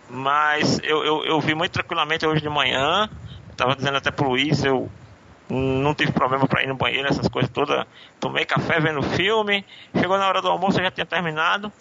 Mas 0.09 0.79
eu, 0.83 1.03
eu, 1.03 1.25
eu 1.25 1.41
vi 1.41 1.53
muito 1.53 1.73
tranquilamente 1.73 2.25
hoje 2.25 2.41
de 2.41 2.49
manhã, 2.49 3.09
Tava 3.57 3.75
dizendo 3.75 3.97
até 3.97 4.11
pro 4.11 4.29
Luiz, 4.29 4.63
eu 4.63 4.89
não 5.49 5.95
tive 5.95 6.11
problema 6.11 6.47
para 6.47 6.61
ir 6.61 6.67
no 6.67 6.75
banheiro, 6.75 7.07
essas 7.07 7.27
coisas 7.27 7.49
todas. 7.49 7.85
Tomei 8.19 8.45
café 8.45 8.79
vendo 8.79 9.01
filme. 9.01 9.65
Chegou 9.99 10.15
na 10.17 10.27
hora 10.27 10.43
do 10.43 10.47
almoço, 10.47 10.79
eu 10.79 10.83
já 10.83 10.91
tinha 10.91 11.05
terminado. 11.07 11.73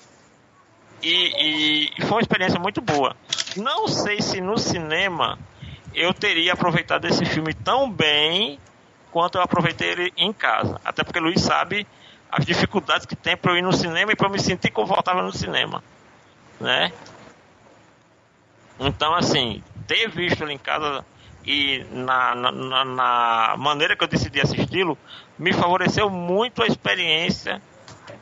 E, 1.08 1.92
e, 1.96 2.02
foi 2.02 2.16
uma 2.16 2.20
experiência 2.20 2.58
muito 2.58 2.80
boa. 2.80 3.14
Não 3.56 3.86
sei 3.86 4.20
se 4.20 4.40
no 4.40 4.58
cinema 4.58 5.38
eu 5.94 6.12
teria 6.12 6.52
aproveitado 6.52 7.04
esse 7.04 7.24
filme 7.24 7.54
tão 7.54 7.88
bem 7.88 8.58
quanto 9.12 9.38
eu 9.38 9.42
aproveitei 9.42 9.90
ele 9.90 10.12
em 10.16 10.32
casa. 10.32 10.80
Até 10.84 11.04
porque 11.04 11.20
Luiz 11.20 11.40
sabe 11.40 11.86
as 12.28 12.44
dificuldades 12.44 13.06
que 13.06 13.14
tem 13.14 13.36
para 13.36 13.52
eu 13.52 13.58
ir 13.58 13.62
no 13.62 13.72
cinema 13.72 14.10
e 14.10 14.16
para 14.16 14.28
me 14.28 14.40
sentir 14.40 14.72
confortável 14.72 15.22
no 15.22 15.30
cinema, 15.30 15.80
né? 16.58 16.90
Então, 18.80 19.14
assim, 19.14 19.62
ter 19.86 20.08
visto 20.08 20.42
ele 20.42 20.54
em 20.54 20.58
casa 20.58 21.04
e 21.44 21.86
na, 21.92 22.34
na, 22.34 22.84
na, 22.84 23.54
maneira 23.56 23.94
que 23.94 24.02
eu 24.02 24.08
decidi 24.08 24.40
assisti-lo, 24.40 24.98
me 25.38 25.52
favoreceu 25.52 26.10
muito 26.10 26.64
a 26.64 26.66
experiência 26.66 27.62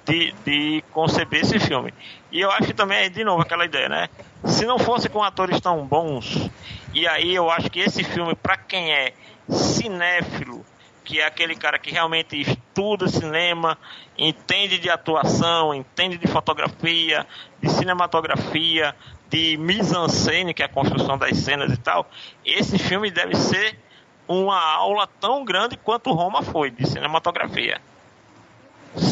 de, 0.04 0.32
de 0.44 0.84
conceber 0.92 1.40
esse 1.40 1.58
filme. 1.58 1.92
E 2.30 2.40
eu 2.40 2.50
acho 2.50 2.64
que 2.64 2.74
também 2.74 2.98
é, 2.98 3.08
de 3.08 3.24
novo, 3.24 3.42
aquela 3.42 3.64
ideia, 3.64 3.88
né? 3.88 4.08
Se 4.44 4.66
não 4.66 4.78
fosse 4.78 5.08
com 5.08 5.22
atores 5.22 5.60
tão 5.60 5.86
bons, 5.86 6.50
e 6.92 7.06
aí 7.08 7.34
eu 7.34 7.50
acho 7.50 7.70
que 7.70 7.80
esse 7.80 8.04
filme, 8.04 8.34
para 8.34 8.56
quem 8.56 8.92
é 8.92 9.14
cinéfilo, 9.48 10.64
que 11.04 11.20
é 11.20 11.26
aquele 11.26 11.54
cara 11.54 11.78
que 11.78 11.90
realmente 11.90 12.40
estuda 12.40 13.08
cinema, 13.08 13.76
entende 14.16 14.78
de 14.78 14.88
atuação, 14.88 15.74
entende 15.74 16.16
de 16.16 16.26
fotografia, 16.26 17.26
de 17.60 17.68
cinematografia, 17.70 18.94
de 19.28 19.56
mise-en-scène, 19.56 20.54
que 20.54 20.62
é 20.62 20.66
a 20.66 20.68
construção 20.68 21.18
das 21.18 21.36
cenas 21.38 21.72
e 21.72 21.76
tal, 21.76 22.08
esse 22.44 22.78
filme 22.78 23.10
deve 23.10 23.34
ser 23.34 23.78
uma 24.26 24.58
aula 24.58 25.06
tão 25.20 25.44
grande 25.44 25.76
quanto 25.76 26.12
Roma 26.12 26.42
foi 26.42 26.70
de 26.70 26.86
cinematografia. 26.86 27.80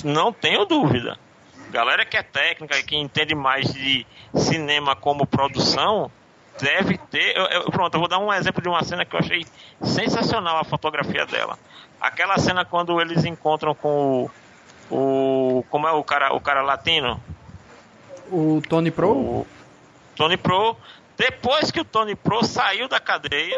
Não 0.05 0.33
tenho 0.33 0.65
dúvida. 0.65 1.19
Galera 1.71 2.05
que 2.05 2.17
é 2.17 2.23
técnica 2.23 2.79
e 2.79 2.83
que 2.83 2.97
entende 2.97 3.35
mais 3.35 3.73
de 3.73 4.07
cinema 4.35 4.95
como 4.95 5.27
produção, 5.27 6.11
deve 6.61 6.99
ter. 6.99 7.37
Eu, 7.37 7.45
eu, 7.47 7.65
pronto, 7.71 7.95
eu 7.95 8.01
vou 8.01 8.09
dar 8.09 8.19
um 8.19 8.33
exemplo 8.33 8.63
de 8.63 8.69
uma 8.69 8.83
cena 8.85 9.05
que 9.05 9.15
eu 9.15 9.21
achei 9.21 9.47
sensacional 9.83 10.59
a 10.59 10.65
fotografia 10.65 11.25
dela. 11.27 11.59
Aquela 12.01 12.39
cena 12.39 12.65
quando 12.65 13.01
eles 13.01 13.25
encontram 13.25 13.75
com 13.75 14.29
o. 14.91 14.95
o 15.59 15.65
como 15.71 15.89
é 15.89 15.93
o 15.93 16.05
cara, 16.05 16.35
o 16.35 16.41
cara 16.41 16.63
latino? 16.63 17.21
O 18.31 18.63
Tony 18.69 18.91
Pro? 18.91 19.11
O, 19.11 19.47
Tony 20.15 20.37
Pro. 20.37 20.77
Depois 21.17 21.71
que 21.71 21.81
o 21.81 21.85
Tony 21.85 22.15
Pro 22.15 22.45
saiu 22.45 22.89
da 22.89 22.99
cadeia 22.99 23.57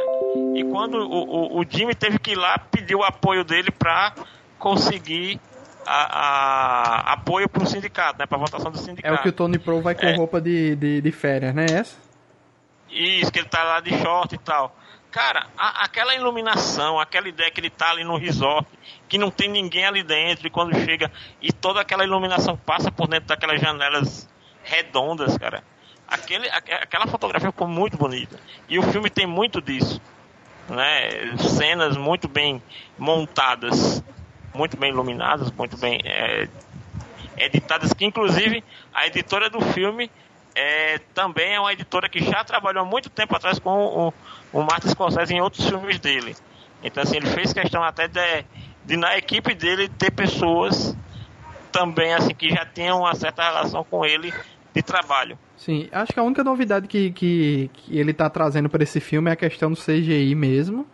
e 0.55 0.65
quando 0.71 0.99
o, 0.99 1.57
o, 1.57 1.61
o 1.61 1.65
Jimmy 1.69 1.95
teve 1.95 2.19
que 2.19 2.33
ir 2.33 2.37
lá 2.37 2.59
pedir 2.59 2.95
o 2.95 3.03
apoio 3.03 3.45
dele 3.45 3.71
para 3.71 4.13
conseguir 4.59 5.41
a, 5.87 7.11
a, 7.11 7.13
apoio 7.13 7.49
para 7.49 7.63
o 7.63 7.67
sindicato, 7.67 8.19
né, 8.19 8.27
para 8.27 8.39
votação 8.39 8.71
do 8.71 8.79
sindicato. 8.79 9.15
É 9.15 9.19
o 9.19 9.23
que 9.23 9.29
o 9.29 9.33
Tony 9.33 9.59
Pro 9.59 9.81
vai 9.81 9.95
com 9.95 10.07
é. 10.07 10.15
roupa 10.15 10.41
de, 10.41 10.77
de, 10.77 11.01
de 11.01 11.13
férias, 11.13 11.55
né? 11.55 11.67
Essa? 11.71 11.97
Isso, 12.91 13.33
que 13.33 13.39
ele 13.39 13.49
tá 13.49 13.63
lá 13.63 13.81
de 13.81 13.97
short 13.99 14.35
e 14.35 14.39
tal. 14.39 14.77
Cara, 15.11 15.47
a, 15.57 15.85
aquela 15.85 16.15
iluminação, 16.15 16.99
aquela 16.99 17.29
ideia 17.29 17.51
que 17.51 17.61
ele 17.61 17.71
tá 17.71 17.91
ali 17.91 18.05
no 18.05 18.17
resort, 18.17 18.69
que 19.09 19.19
não 19.19 19.31
tem 19.31 19.49
ninguém 19.49 19.85
ali 19.85 20.03
dentro, 20.03 20.47
e 20.47 20.51
quando 20.51 20.75
chega, 20.85 21.11
e 21.41 21.53
toda 21.53 21.81
aquela 21.81 22.05
iluminação 22.05 22.57
passa 22.57 22.91
por 22.91 23.09
dentro 23.09 23.29
daquelas 23.29 23.61
janelas 23.61 24.29
redondas, 24.63 25.37
cara 25.39 25.63
aquele, 26.07 26.49
aquela 26.49 27.07
fotografia 27.07 27.51
ficou 27.51 27.69
muito 27.69 27.97
bonita. 27.97 28.39
E 28.69 28.79
o 28.79 28.83
filme 28.83 29.11
tem 29.11 29.27
muito 29.27 29.61
disso. 29.61 30.01
Né? 30.69 31.37
Cenas 31.37 31.97
muito 31.97 32.29
bem 32.29 32.63
montadas, 32.99 34.03
muito 34.55 34.77
bem 34.77 34.91
iluminadas, 34.91 35.51
muito 35.51 35.77
bem 35.77 36.01
é, 36.05 36.49
editadas, 37.37 37.93
que 37.93 38.05
inclusive 38.05 38.63
a 38.93 39.07
editora 39.07 39.51
do 39.51 39.61
filme 39.61 40.11
é, 40.55 40.99
também 41.13 41.55
é 41.55 41.61
uma 41.61 41.73
editora 41.73 42.09
que 42.09 42.23
já 42.23 42.45
trabalhou 42.45 42.85
há 42.85 42.87
muito 42.87 43.11
tempo 43.11 43.35
atrás 43.35 43.59
com 43.59 43.71
o, 43.71 44.15
o 44.53 44.63
Martin 44.63 44.89
Scorsese 44.89 45.35
em 45.35 45.41
outros 45.41 45.69
filmes 45.69 45.99
dele. 45.99 46.37
Então 46.83 47.03
assim, 47.03 47.17
ele 47.17 47.27
fez 47.27 47.53
questão 47.53 47.83
até 47.83 48.07
de, 48.07 48.45
de 48.85 48.97
na 48.97 49.19
equipe 49.19 49.55
dele 49.55 49.89
ter 49.89 50.13
pessoas 50.13 50.97
também 51.73 52.15
assim 52.15 52.35
que 52.35 52.51
já 52.51 52.65
tinham 52.65 53.01
uma 53.01 53.15
certa 53.15 53.43
relação 53.43 53.83
com 53.83 54.05
ele 54.05 54.33
de 54.73 54.83
trabalho. 54.83 55.37
Sim, 55.57 55.89
acho 55.91 56.13
que 56.13 56.21
a 56.21 56.23
única 56.23 56.45
novidade 56.45 56.87
que, 56.87 57.11
que, 57.11 57.71
que 57.73 57.99
ele 57.99 58.13
está 58.13 58.29
trazendo 58.31 58.69
para 58.69 58.83
esse 58.83 59.01
filme 59.01 59.31
é 59.31 59.33
a 59.33 59.37
questão 59.37 59.71
do 59.71 59.77
CGI 59.77 60.35
mesmo, 60.35 60.87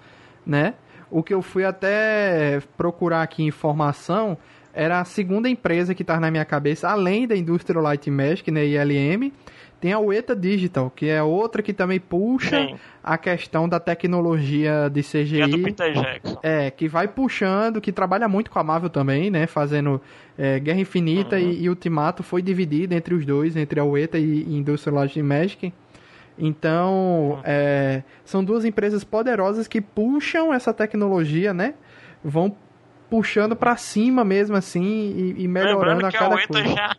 né? 0.47 0.75
O 1.11 1.23
que 1.23 1.35
eu 1.35 1.43
fui 1.43 1.65
até 1.65 2.61
procurar 2.77 3.23
aqui 3.23 3.43
informação 3.43 4.39
era 4.73 5.01
a 5.01 5.05
segunda 5.05 5.49
empresa 5.49 5.95
que 5.95 6.03
está 6.03 6.21
na 6.21 6.31
minha 6.31 6.45
cabeça, 6.45 6.89
além 6.89 7.27
da 7.27 7.37
Industrial 7.37 7.83
Light 7.83 8.09
Magic, 8.11 8.51
né, 8.51 8.65
ILM, 8.65 9.33
tem 9.81 9.93
a 9.93 9.99
Ueta 9.99 10.37
Digital, 10.37 10.93
que 10.95 11.09
é 11.09 11.23
outra 11.23 11.63
que 11.63 11.73
também 11.73 11.99
puxa 11.99 12.67
Sim. 12.67 12.75
a 13.03 13.17
questão 13.17 13.67
da 13.67 13.81
tecnologia 13.81 14.91
de 14.93 15.03
CGI. 15.03 15.37
Que 15.37 15.43
é 15.43 15.49
do 15.49 15.63
Peter 15.63 15.93
Jackson. 15.95 16.39
É, 16.43 16.71
que 16.71 16.87
vai 16.87 17.09
puxando, 17.09 17.81
que 17.81 17.91
trabalha 17.91 18.29
muito 18.29 18.51
com 18.51 18.59
a 18.59 18.63
Marvel 18.65 18.91
também, 18.91 19.31
né? 19.31 19.47
Fazendo 19.47 20.01
é, 20.37 20.61
Guerra 20.61 20.81
Infinita 20.81 21.37
uhum. 21.37 21.43
e, 21.43 21.63
e, 21.63 21.69
Ultimato 21.71 22.23
foi 22.23 22.43
dividido 22.43 22.95
entre 22.95 23.15
os 23.15 23.25
dois, 23.25 23.57
entre 23.57 23.81
a 23.81 23.85
Ueta 23.85 24.19
e, 24.19 24.43
e 24.43 24.55
Industrial 24.55 24.97
Light 24.97 25.23
Magic. 25.23 25.73
Então, 26.41 27.33
uhum. 27.33 27.43
é, 27.45 28.03
são 28.25 28.43
duas 28.43 28.65
empresas 28.65 29.05
poderosas 29.05 29.69
que 29.69 29.81
puxam 29.81 30.53
essa 30.53 30.73
tecnologia, 30.73 31.53
né? 31.53 31.75
Vão 32.25 32.57
puxando 33.11 33.55
para 33.55 33.77
cima 33.77 34.25
mesmo 34.25 34.57
assim 34.57 35.35
e, 35.37 35.45
e 35.45 35.49
melhorando 35.49 36.07
a 36.07 36.13
cada 36.13 36.35
a 36.35 36.47
coisa. 36.47 36.69
Já 36.69 36.97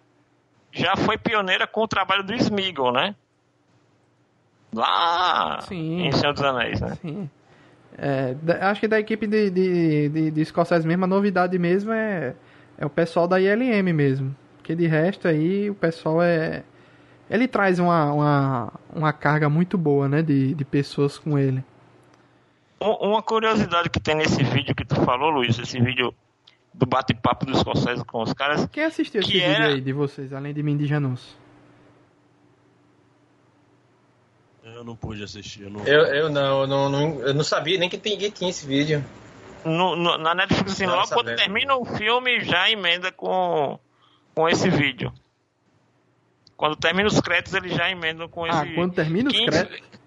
já 0.72 0.96
foi 0.96 1.18
pioneira 1.18 1.68
com 1.68 1.82
o 1.82 1.88
trabalho 1.88 2.24
do 2.24 2.34
Smigol, 2.34 2.94
né? 2.94 3.14
Lá 4.74 5.60
Sim. 5.62 6.08
em 6.08 6.12
Senhor 6.14 6.34
dos 6.34 6.44
Anéis, 6.44 6.80
né? 6.80 6.96
Sim. 7.02 7.30
É, 7.98 8.36
acho 8.62 8.80
que 8.80 8.88
da 8.88 9.00
equipe 9.00 9.28
de, 9.28 9.50
de, 9.50 10.10
de, 10.10 10.32
de 10.32 10.46
Scorsese 10.46 10.88
mesmo, 10.88 11.04
a 11.04 11.08
novidade 11.08 11.60
mesmo 11.60 11.92
é, 11.92 12.36
é 12.78 12.86
o 12.86 12.90
pessoal 12.90 13.28
da 13.28 13.40
ILM 13.40 13.92
mesmo. 13.94 14.36
Porque 14.58 14.74
de 14.74 14.88
resto 14.88 15.28
aí 15.28 15.70
o 15.70 15.76
pessoal 15.76 16.22
é. 16.22 16.64
Ele 17.32 17.48
traz 17.48 17.80
uma, 17.80 18.12
uma, 18.12 18.74
uma 18.94 19.14
carga 19.14 19.50
muito 19.50 19.78
boa, 19.78 20.10
né? 20.10 20.22
De, 20.22 20.54
de 20.54 20.66
pessoas 20.66 21.18
com 21.18 21.40
ele. 21.40 21.64
Uma 22.78 23.22
curiosidade 23.22 23.90
que 23.90 24.02
tem 24.02 24.16
nesse 24.16 24.44
vídeo 24.44 24.76
que 24.76 24.84
tu 24.84 24.96
falou, 25.06 25.30
Luiz, 25.30 25.58
esse 25.58 25.80
vídeo 25.80 26.14
do 26.74 26.86
bate-papo 26.86 27.46
dos 27.46 27.60
Scorsese 27.60 28.04
com 28.04 28.22
os 28.22 28.34
caras. 28.34 28.66
Quem 28.66 28.84
assistiu 28.84 29.22
esse 29.22 29.40
era... 29.40 29.54
vídeo 29.54 29.76
aí 29.76 29.82
de 29.82 29.94
vocês, 29.94 30.34
além 30.34 30.54
de 30.54 30.62
mim 30.62 30.76
de 30.76 30.86
Janus? 30.86 31.38
Eu 34.64 34.84
não 34.84 34.96
pude 34.98 35.24
assistir. 35.24 35.64
Eu 35.64 35.70
não, 35.70 35.86
eu, 35.86 36.02
eu 36.08 36.30
não, 36.30 36.62
eu 36.62 36.68
não, 36.68 36.90
não, 36.90 37.20
eu 37.22 37.34
não 37.34 37.44
sabia 37.46 37.78
nem 37.78 37.90
que 37.90 38.02
ninguém 38.10 38.30
tinha 38.30 38.50
esse 38.50 38.68
vídeo. 38.68 39.06
No, 39.64 39.96
no, 39.96 40.18
na 40.18 40.36
Netflix, 40.36 40.74
assim, 40.74 40.86
logo 40.86 41.08
quando 41.08 41.34
termina 41.36 41.78
o 41.78 41.86
filme, 41.86 42.42
já 42.42 42.70
emenda 42.70 43.10
com, 43.10 43.80
com 44.36 44.50
esse 44.50 44.70
vídeo. 44.70 45.14
Quando 46.62 46.76
termina 46.76 47.08
os 47.08 47.20
créditos, 47.20 47.56
eles 47.56 47.74
já 47.74 47.90
emendam 47.90 48.30
com 48.30 48.46
ah, 48.46 48.50
esse. 48.50 48.58
Ah, 48.60 48.76
quando 48.76 48.94
termina 48.94 49.32
15... 49.32 49.44
os 49.44 49.50
créditos? 49.50 50.00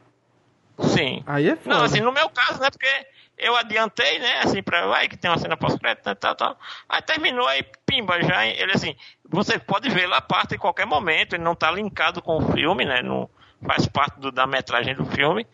Sim. 0.83 1.25
Aí 1.27 1.49
é 1.49 1.57
foda. 1.57 1.75
Não, 1.75 1.85
assim, 1.85 1.99
no 1.99 2.13
meu 2.13 2.31
caso, 2.31 2.61
né? 2.61 2.71
Porque 2.71 3.07
eu 3.37 3.57
adiantei, 3.57 4.21
né, 4.21 4.39
assim, 4.39 4.63
pra, 4.63 4.87
vai, 4.87 5.09
que 5.09 5.17
tem 5.17 5.29
uma 5.29 5.37
cena 5.37 5.57
pós-crédito, 5.57 6.07
né, 6.07 6.15
tal, 6.15 6.37
tal. 6.37 6.57
Aí 6.89 7.03
terminou, 7.03 7.45
aí, 7.49 7.65
pimba, 7.85 8.23
já, 8.23 8.47
ele 8.47 8.71
assim, 8.71 8.95
você 9.29 9.59
pode 9.59 9.89
ver 9.89 10.07
lá 10.07 10.19
a 10.19 10.23
parte 10.23 10.55
em 10.55 10.59
qualquer 10.59 10.87
momento, 10.87 11.35
ele 11.35 11.43
não 11.43 11.57
tá 11.57 11.73
linkado 11.73 12.23
com 12.23 12.37
o 12.37 12.53
filme, 12.53 12.85
né, 12.85 13.03
não 13.03 13.29
faz 13.67 13.89
parte 13.89 14.21
do, 14.21 14.31
da 14.31 14.47
metragem 14.47 14.95
do 14.95 15.05
filme, 15.07 15.45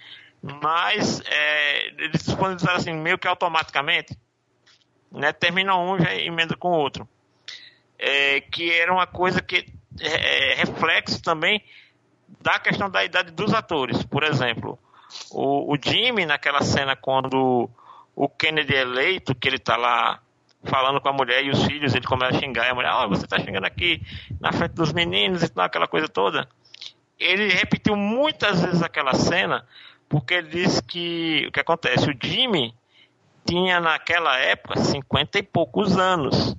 mas 0.43 1.23
é, 1.25 1.87
eles 1.97 2.23
disponibilizaram 2.27 2.77
assim, 2.77 2.93
meio 2.93 3.17
que 3.17 3.27
automaticamente, 3.27 4.15
né, 5.11 5.33
termina 5.33 5.75
um 5.79 5.99
já 5.99 6.15
emenda 6.15 6.55
com 6.55 6.69
o 6.69 6.77
outro. 6.77 7.09
É, 7.99 8.43
que 8.43 8.71
era 8.71 8.93
uma 8.93 9.07
coisa 9.07 9.41
que 9.41 9.80
é, 10.01 10.53
é 10.53 10.55
reflexo 10.55 11.23
também 11.23 11.63
da 12.41 12.59
questão 12.59 12.91
da 12.91 13.05
idade 13.05 13.33
dos 13.33 13.53
atores. 13.53 14.03
Por 14.05 14.23
exemplo, 14.23 14.79
O, 15.31 15.73
o 15.73 15.77
Jimmy, 15.81 16.25
naquela 16.27 16.63
cena 16.63 16.97
quando 16.97 17.69
o 18.15 18.29
Kennedy 18.29 18.75
é 18.75 18.83
eleito, 18.83 19.35
que 19.35 19.49
ele 19.49 19.59
tá 19.59 19.77
lá 19.77 20.21
falando 20.65 21.01
com 21.01 21.09
a 21.09 21.13
mulher 21.13 21.45
e 21.45 21.51
os 21.51 21.65
filhos, 21.65 21.95
ele 21.95 22.07
começa 22.07 22.37
a 22.37 22.41
xingar, 22.41 22.67
e 22.67 22.71
a 22.71 22.75
mulher, 22.75 22.93
oh, 22.93 23.09
você 23.09 23.27
tá 23.27 23.39
xingando 23.39 23.67
aqui 23.67 24.03
na 24.41 24.53
frente 24.53 24.75
dos 24.75 24.93
meninos 24.93 25.43
e 25.43 25.49
tal, 25.49 25.65
aquela 25.65 25.89
coisa 25.89 26.07
toda. 26.09 26.49
Ele 27.19 27.49
repetiu 27.49 27.97
muitas 27.97 28.61
vezes 28.63 28.83
aquela 28.83 29.15
cena, 29.15 29.67
porque 30.09 30.35
ele 30.35 30.49
disse 30.49 30.83
que 30.83 31.47
o 31.49 31.53
que 31.53 31.61
acontece, 31.61 32.11
o 32.11 32.17
Jimmy 32.23 32.75
tinha 33.45 33.81
naquela 33.81 34.37
época 34.39 34.79
50 34.79 35.39
e 35.39 35.43
poucos 35.43 35.97
anos. 35.97 36.57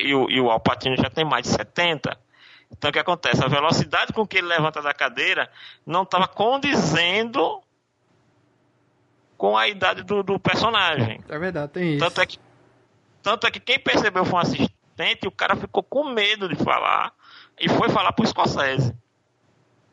E 0.00 0.14
o, 0.14 0.30
e 0.30 0.40
o 0.40 0.50
Alpatino 0.50 0.96
já 0.96 1.10
tem 1.10 1.24
mais 1.24 1.42
de 1.42 1.50
70. 1.50 2.18
Então 2.70 2.90
o 2.90 2.92
que 2.92 2.98
acontece? 2.98 3.44
A 3.44 3.48
velocidade 3.48 4.12
com 4.12 4.26
que 4.26 4.38
ele 4.38 4.46
levanta 4.46 4.80
da 4.80 4.94
cadeira 4.94 5.50
não 5.84 6.02
estava 6.02 6.28
condizendo 6.28 7.60
com 9.36 9.56
a 9.56 9.66
idade 9.68 10.02
do, 10.02 10.22
do, 10.22 10.38
personagem. 10.38 11.18
É 11.28 11.38
verdade, 11.38 11.72
tem 11.72 11.94
isso. 11.94 12.04
Tanto 12.04 12.20
é, 12.20 12.26
que, 12.26 12.38
tanto 13.22 13.46
é 13.46 13.50
que 13.50 13.58
quem 13.58 13.78
percebeu 13.78 14.24
foi 14.24 14.38
um 14.38 14.42
assistente, 14.42 15.26
o 15.26 15.32
cara 15.32 15.56
ficou 15.56 15.82
com 15.82 16.04
medo 16.04 16.48
de 16.48 16.56
falar 16.56 17.12
e 17.58 17.68
foi 17.68 17.88
falar 17.88 18.12
pro 18.12 18.26
Scorsese. 18.26 18.94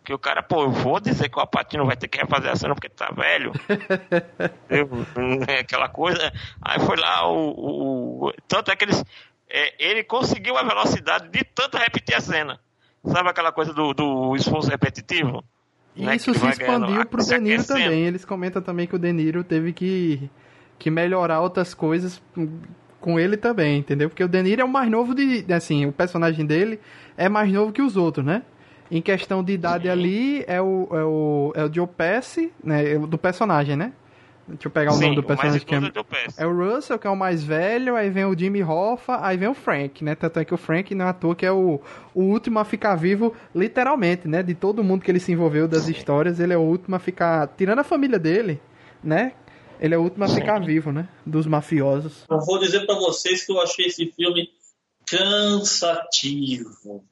Que 0.03 0.13
o 0.13 0.19
cara, 0.19 0.41
pô, 0.41 0.63
eu 0.63 0.71
vou 0.71 0.99
dizer 1.01 1.29
que 1.29 1.37
o 1.37 1.41
Apatino 1.41 1.85
vai 1.85 1.97
ter 1.97 2.07
que 2.07 2.17
refazer 2.17 2.51
a 2.51 2.55
cena 2.55 2.73
porque 2.73 2.87
tá 2.87 3.09
velho. 3.11 3.51
eu, 4.69 4.89
é 5.47 5.59
aquela 5.59 5.89
coisa. 5.89 6.31
Aí 6.61 6.79
foi 6.79 6.95
lá 6.95 7.27
o. 7.29 8.27
o 8.27 8.33
tanto 8.47 8.71
é 8.71 8.75
que 8.75 8.85
eles. 8.85 9.03
É, 9.49 9.73
ele 9.79 10.03
conseguiu 10.03 10.57
a 10.57 10.63
velocidade 10.63 11.29
de 11.29 11.43
tanto 11.43 11.77
repetir 11.77 12.15
a 12.15 12.21
cena. 12.21 12.59
Sabe 13.05 13.29
aquela 13.29 13.51
coisa 13.51 13.73
do, 13.73 13.93
do 13.93 14.35
esforço 14.35 14.69
repetitivo? 14.69 15.43
E 15.95 16.05
né, 16.05 16.15
isso 16.15 16.33
se 16.33 16.47
expandiu 16.47 17.05
pro 17.05 17.23
De 17.23 17.39
Niro 17.39 17.65
também. 17.65 18.05
Eles 18.05 18.25
comentam 18.25 18.61
também 18.61 18.85
que 18.85 18.95
o 18.95 18.99
De 18.99 19.11
Niro 19.11 19.43
teve 19.43 19.73
que, 19.73 20.29
que 20.77 20.91
melhorar 20.91 21.41
outras 21.41 21.73
coisas 21.73 22.21
com 22.99 23.19
ele 23.19 23.37
também, 23.37 23.79
entendeu? 23.79 24.09
Porque 24.09 24.23
o 24.23 24.27
De 24.27 24.41
Niro 24.43 24.61
é 24.61 24.65
o 24.65 24.69
mais 24.69 24.89
novo 24.91 25.15
de. 25.15 25.45
Assim, 25.51 25.85
o 25.85 25.91
personagem 25.91 26.45
dele 26.45 26.79
é 27.17 27.29
mais 27.29 27.51
novo 27.51 27.71
que 27.71 27.81
os 27.81 27.97
outros, 27.97 28.25
né? 28.25 28.43
Em 28.91 29.01
questão 29.01 29.43
de 29.43 29.53
idade 29.53 29.85
Sim. 29.85 29.89
ali, 29.89 30.45
é 30.47 30.61
o, 30.61 30.87
é 30.91 31.03
o, 31.03 31.53
é 31.55 31.63
o 31.65 31.73
Joe 31.73 31.87
Pesci, 31.87 32.51
né? 32.63 32.97
Do 32.99 33.17
personagem, 33.17 33.75
né? 33.75 33.91
Deixa 34.47 34.67
eu 34.67 34.71
pegar 34.71 34.91
Sim, 34.91 34.97
o 34.97 35.01
nome 35.01 35.15
do 35.17 35.23
personagem 35.23 35.59
que 35.59 35.75
é, 35.75 35.79
é, 36.37 36.45
o 36.45 36.55
Russell, 36.55 36.97
que 36.97 37.05
é 37.05 37.09
o 37.09 37.15
mais 37.17 37.43
velho, 37.43 37.97
aí 37.97 38.09
vem 38.09 38.23
o 38.23 38.37
Jimmy 38.37 38.63
Hoffa, 38.63 39.19
aí 39.21 39.35
vem 39.35 39.49
o 39.49 39.53
Frank, 39.53 40.01
né? 40.03 40.15
Tanto 40.15 40.39
é 40.39 40.45
que 40.45 40.53
o 40.53 40.57
Frank 40.57 40.95
não 40.95 41.05
é 41.05 41.09
à 41.09 41.13
toa 41.13 41.35
que 41.35 41.45
é 41.45 41.51
o, 41.51 41.81
o 42.15 42.21
último 42.21 42.57
a 42.57 42.63
ficar 42.63 42.95
vivo, 42.95 43.35
literalmente, 43.53 44.25
né? 44.25 44.41
De 44.41 44.55
todo 44.55 44.83
mundo 44.83 45.03
que 45.03 45.11
ele 45.11 45.19
se 45.19 45.33
envolveu 45.33 45.67
das 45.67 45.83
Sim. 45.83 45.91
histórias, 45.91 46.39
ele 46.39 46.53
é 46.53 46.57
o 46.57 46.61
último 46.61 46.95
a 46.95 46.99
ficar. 46.99 47.47
Tirando 47.57 47.79
a 47.79 47.83
família 47.83 48.17
dele, 48.17 48.61
né? 49.03 49.33
Ele 49.81 49.93
é 49.93 49.97
o 49.97 50.01
último 50.01 50.23
a 50.23 50.29
ficar 50.29 50.59
vivo, 50.59 50.93
né? 50.93 51.09
Dos 51.25 51.45
mafiosos. 51.45 52.23
Eu 52.29 52.39
vou 52.39 52.57
dizer 52.57 52.85
para 52.85 52.95
vocês 52.95 53.45
que 53.45 53.51
eu 53.51 53.61
achei 53.61 53.87
esse 53.87 54.05
filme 54.13 54.49
cansativo. 55.05 57.03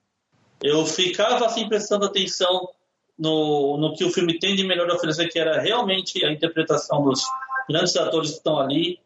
Eu 0.64 0.86
ficava 0.86 1.46
assim 1.46 1.68
prestando 1.68 2.06
atenção 2.06 2.70
no, 3.18 3.78
no 3.78 3.94
que 3.94 4.04
o 4.04 4.12
filme 4.12 4.38
tem 4.38 4.56
de 4.56 4.66
melhor 4.66 4.90
a 4.90 4.96
oferecer, 4.96 5.30
que 5.30 5.40
era 5.40 5.60
realmente 5.60 6.24
a 6.26 6.32
interpretação 6.32 7.04
dos 7.04 7.24
grandes 7.70 7.96
atores 7.96 8.32
que 8.32 8.38
estão 8.38 8.60
ali. 8.60 9.00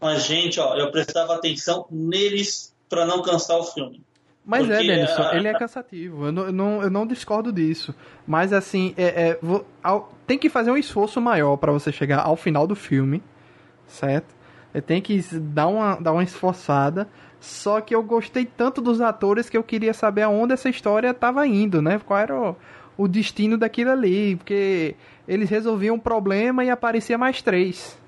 Mas, 0.00 0.24
gente, 0.24 0.60
ó, 0.60 0.76
eu 0.76 0.90
prestava 0.90 1.34
atenção 1.34 1.86
neles 1.90 2.74
para 2.88 3.06
não 3.06 3.22
cansar 3.22 3.58
o 3.58 3.64
filme. 3.64 4.04
Mas 4.44 4.70
é, 4.70 4.76
Porque 4.76 4.90
é, 4.90 4.94
Denison, 4.94 5.22
a... 5.22 5.36
ele 5.36 5.48
é 5.48 5.58
cansativo. 5.58 6.26
Eu 6.26 6.32
não, 6.32 6.46
eu 6.46 6.52
não, 6.52 6.82
eu 6.82 6.90
não 6.90 7.06
discordo 7.06 7.52
disso. 7.52 7.94
Mas, 8.26 8.52
assim, 8.52 8.94
é, 8.96 9.30
é 9.30 9.38
vou, 9.42 9.66
ao, 9.82 10.12
tem 10.26 10.38
que 10.38 10.48
fazer 10.48 10.70
um 10.70 10.76
esforço 10.76 11.20
maior 11.20 11.56
para 11.56 11.72
você 11.72 11.90
chegar 11.90 12.20
ao 12.20 12.36
final 12.36 12.66
do 12.66 12.76
filme, 12.76 13.22
certo? 13.88 14.36
Tem 14.86 15.00
que 15.00 15.18
dar 15.38 15.66
uma, 15.68 15.96
dar 15.96 16.12
uma 16.12 16.22
esforçada. 16.22 17.08
Só 17.40 17.80
que 17.80 17.94
eu 17.94 18.02
gostei 18.02 18.44
tanto 18.44 18.80
dos 18.80 19.00
atores 19.00 19.48
que 19.48 19.56
eu 19.56 19.62
queria 19.64 19.94
saber 19.94 20.22
aonde 20.22 20.52
essa 20.52 20.68
história 20.68 21.10
estava 21.10 21.46
indo, 21.46 21.80
né? 21.80 21.98
Qual 22.04 22.18
era 22.18 22.36
o, 22.38 22.56
o 22.96 23.06
destino 23.06 23.58
daquilo 23.58 23.90
ali, 23.90 24.36
porque 24.36 24.94
eles 25.26 25.50
resolviam 25.50 25.96
um 25.96 26.00
problema 26.00 26.64
e 26.64 26.70
aparecia 26.70 27.18
mais 27.18 27.42
três. 27.42 27.98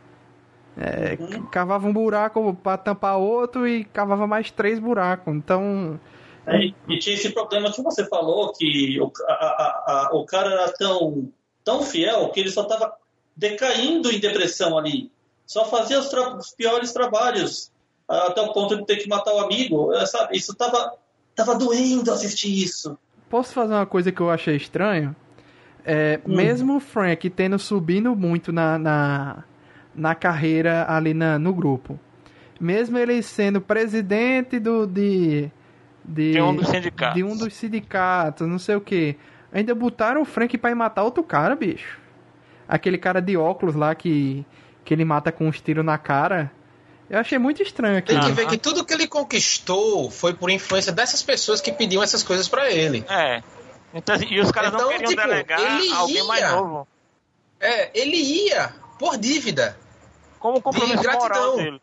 É, 0.77 1.17
uhum. 1.21 1.47
Cavava 1.47 1.89
um 1.89 1.93
buraco 1.93 2.55
para 2.63 2.79
tampar 2.79 3.19
outro 3.19 3.67
e 3.67 3.85
cavava 3.85 4.27
mais 4.27 4.51
três 4.51 4.79
buracos. 4.79 5.35
Então. 5.35 5.99
É, 6.47 6.73
e 6.89 6.99
tinha 6.99 7.17
esse 7.17 7.31
problema 7.31 7.73
que 7.73 7.83
você 7.83 8.07
falou, 8.07 8.53
que 8.53 9.01
o, 9.01 9.13
a, 9.27 9.33
a, 9.33 10.09
a, 10.13 10.17
o 10.17 10.25
cara 10.25 10.53
era 10.53 10.73
tão, 10.73 11.31
tão 11.65 11.83
fiel 11.83 12.31
que 12.31 12.41
ele 12.41 12.51
só 12.51 12.63
estava 12.63 12.95
decaindo 13.37 14.11
em 14.11 14.21
depressão 14.21 14.79
ali. 14.79 15.11
Só 15.45 15.65
fazia 15.65 15.99
os, 15.99 16.13
os, 16.13 16.51
piores 16.53 16.93
trabalhos, 16.93 17.73
até 18.07 18.41
o 18.41 18.53
ponto 18.53 18.77
de 18.77 18.87
ter 18.87 18.97
que 18.97 19.09
matar 19.09 19.35
o 19.35 19.41
amigo. 19.41 19.91
Sabe? 20.07 20.37
Isso 20.37 20.53
estava 20.53 20.95
tava 21.35 21.55
doendo 21.55 22.13
assistir 22.13 22.53
isso. 22.53 22.99
Posso 23.29 23.53
fazer 23.53 23.75
uma 23.75 23.87
coisa 23.87 24.11
que 24.11 24.21
eu 24.21 24.31
achei 24.31 24.57
estranho? 24.57 25.15
É, 25.85 26.21
hum. 26.27 26.37
Mesmo 26.37 26.77
o 26.77 26.81
Frank 26.81 27.29
tendo 27.31 27.59
subindo 27.59 28.15
muito 28.15 28.53
na, 28.53 28.79
na, 28.79 29.45
na 29.95 30.15
carreira 30.15 30.87
ali 30.89 31.15
na, 31.15 31.39
no 31.39 31.53
grupo, 31.53 31.99
mesmo 32.61 32.99
ele 32.99 33.23
sendo 33.23 33.61
presidente 33.61 34.59
do, 34.59 34.87
de, 34.87 35.51
de, 36.05 36.33
de 36.33 36.43
um 36.43 36.55
dos 36.55 36.69
sindicatos, 36.69 37.15
de 37.15 37.25
um 37.25 37.37
dos 37.37 37.55
sindicatos, 37.55 38.47
não 38.47 38.59
sei 38.59 38.77
o 38.77 38.81
que, 38.81 39.17
ainda 39.53 39.75
botaram 39.75 40.23
o 40.23 40.25
Frank 40.25 40.57
pra 40.59 40.71
ir 40.71 40.75
matar 40.75 41.05
outro 41.05 41.23
cara, 41.23 41.55
bicho. 41.55 41.99
Aquele 42.69 42.99
cara 42.99 43.21
de 43.21 43.37
óculos 43.37 43.75
lá 43.75 43.95
que, 43.95 44.45
que 44.85 44.93
ele 44.93 45.05
mata 45.05 45.33
com 45.33 45.49
uns 45.49 45.61
tiros 45.61 45.85
na 45.85 45.97
cara. 45.97 46.53
Eu 47.11 47.19
achei 47.19 47.39
muito 47.39 47.63
estranho 47.63 47.99
aqui. 47.99 48.13
Tem 48.13 48.21
que 48.21 48.33
ver 48.33 48.47
que 48.47 48.59
tudo 48.59 48.85
que 48.85 48.93
ele 48.93 49.07
conquistou 49.07 50.11
foi 50.11 50.35
por 50.35 50.51
influência 50.51 50.93
dessas 50.93 51.23
pessoas 51.23 51.61
que 51.61 51.73
pediam 51.73 52.03
essas 52.03 52.23
coisas 52.23 52.49
para 52.49 52.71
ele. 52.71 53.05
É. 53.09 53.43
Então, 53.95 54.17
e 54.17 54.41
os 54.41 54.51
caras 54.51 54.75
então, 54.75 54.85
não 54.85 54.93
queriam 54.93 55.11
tipo, 55.11 55.23
delegar 55.23 55.61
ele 55.61 55.93
alguém 55.93 56.17
ia, 56.17 56.25
mais 56.25 56.51
novo. 56.53 56.89
É, 57.59 57.91
ele 57.99 58.17
ia 58.17 58.75
por 58.99 59.17
dívida. 59.17 59.77
Como 60.39 60.61
compromisso 60.61 61.01
de 61.01 61.09
moral 61.09 61.57
dele. 61.57 61.81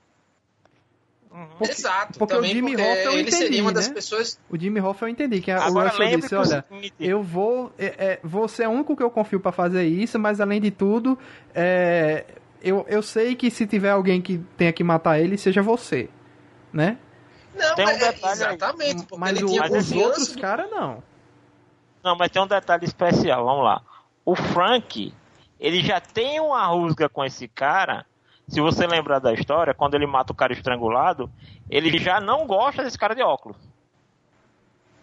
Uhum. 1.32 1.48
Porque, 1.58 1.74
Exato. 1.74 2.20
Porque 2.20 2.34
também 2.34 2.52
o 2.52 2.54
Jimmy 2.54 2.76
Hoffa 2.76 2.86
eu 2.86 3.20
entendi, 3.20 3.36
seria 3.36 3.62
uma 3.62 3.74
das 3.74 3.90
né? 3.90 3.94
pessoas... 3.94 4.40
O 4.50 4.58
Jimmy 4.58 4.80
Hoffa 4.80 5.06
eu 5.06 5.10
entendi, 5.10 5.42
que 5.42 5.52
Agora, 5.52 5.90
o 5.90 5.92
Russell 5.92 6.20
disse, 6.20 6.36
olha, 6.36 6.66
eu 6.98 7.22
vou... 7.22 7.74
É, 7.78 7.86
é, 7.86 8.20
você 8.24 8.64
é 8.64 8.70
o 8.70 8.72
único 8.72 8.96
que 8.96 9.04
eu 9.04 9.10
confio 9.10 9.40
para 9.40 9.52
fazer 9.52 9.84
isso, 9.86 10.18
mas 10.18 10.40
além 10.40 10.62
de 10.62 10.72
tudo, 10.72 11.20
é, 11.54 12.24
eu, 12.66 12.84
eu 12.90 13.04
sei 13.04 13.36
que 13.36 13.52
se 13.52 13.68
tiver 13.68 13.92
alguém 13.92 14.20
que 14.20 14.40
tenha 14.58 14.74
que 14.74 14.84
matar 14.84 15.20
ele, 15.20 15.38
seja 15.38 15.62
você, 15.62 16.10
né? 16.74 16.98
Não, 17.54 17.76
tem 17.76 17.86
um 17.86 17.98
detalhe 18.00 18.42
exatamente, 18.42 19.06
mas 19.16 19.42
o, 19.42 19.46
os 19.46 19.92
outros 19.92 20.36
caras 20.36 20.70
não. 20.72 21.04
Não, 22.04 22.16
mas 22.18 22.32
tem 22.32 22.42
um 22.42 22.48
detalhe 22.48 22.84
especial, 22.84 23.46
vamos 23.46 23.64
lá. 23.64 23.84
O 24.26 24.36
Frank, 24.36 25.14
ele 25.60 25.84
já 25.84 26.02
tem 26.02 26.40
uma 26.40 26.66
rusga 26.66 27.08
com 27.08 27.24
esse 27.24 27.48
cara. 27.48 28.04
Se 28.48 28.60
você 28.60 28.88
lembrar 28.88 29.20
da 29.20 29.32
história, 29.32 29.74
quando 29.74 29.94
ele 29.94 30.08
mata 30.08 30.34
o 30.34 30.36
cara 30.36 30.52
estrangulado, 30.52 31.30
ele 31.70 31.98
já 32.00 32.20
não 32.20 32.48
gosta 32.48 32.84
desse 32.84 32.98
cara 32.98 33.14
de 33.14 33.22
óculos. 33.22 33.58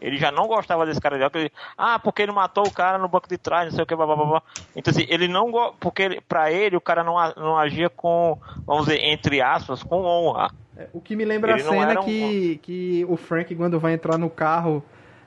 Ele 0.03 0.17
já 0.17 0.33
não 0.33 0.49
gostava 0.49 0.85
desse 0.85 1.01
cara 1.01 1.17
de 1.17 1.23
óculos. 1.23 1.49
ah, 1.79 1.97
porque 1.99 2.23
ele 2.23 2.33
matou 2.33 2.67
o 2.67 2.73
cara 2.73 2.99
no 2.99 3.09
banco 3.09 3.29
de 3.29 3.39
trás, 3.39 3.67
não 3.67 3.73
sei 3.73 3.85
o 3.85 3.87
que, 3.87 3.95
blá, 3.95 4.05
blá, 4.05 4.17
blá. 4.17 4.43
Então, 4.75 4.91
assim, 4.91 5.07
ele 5.09 5.29
não 5.29 5.53
porque 5.79 6.03
ele, 6.03 6.21
pra 6.21 6.51
ele 6.51 6.77
o 6.77 6.81
cara 6.81 7.05
não, 7.05 7.15
não 7.37 7.57
agia 7.57 7.89
com, 7.89 8.37
vamos 8.67 8.87
dizer, 8.87 9.01
entre 9.01 9.41
aspas, 9.41 9.83
com 9.85 10.03
honra. 10.03 10.51
É, 10.77 10.89
o 10.93 11.01
que 11.01 11.15
me 11.15 11.25
lembra 11.25 11.53
ele 11.53 11.63
a 11.63 11.65
cena 11.65 12.01
um... 12.01 12.05
que, 12.05 12.59
que 12.63 13.07
o 13.09 13.17
Frank, 13.17 13.55
quando 13.55 13.79
vai 13.79 13.93
entrar 13.93 14.19
no 14.19 14.29
carro, 14.29 14.85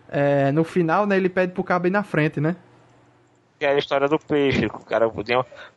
é, 0.10 0.52
no 0.52 0.66
final, 0.66 1.06
né, 1.06 1.16
ele 1.16 1.30
pede 1.30 1.54
pro 1.54 1.64
cabo 1.64 1.88
ir 1.88 1.92
na 1.92 2.04
frente, 2.04 2.42
né? 2.42 2.58
Que 3.58 3.66
é 3.66 3.70
a 3.70 3.78
história 3.78 4.10
do 4.10 4.20
peixe. 4.20 4.66
O 4.66 4.84
cara. 4.84 5.10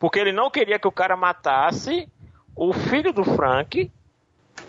Porque 0.00 0.18
ele 0.18 0.32
não 0.32 0.50
queria 0.50 0.80
que 0.80 0.88
o 0.88 0.92
cara 0.92 1.16
matasse 1.16 2.08
o 2.56 2.72
filho 2.72 3.12
do 3.12 3.22
Frank, 3.22 3.92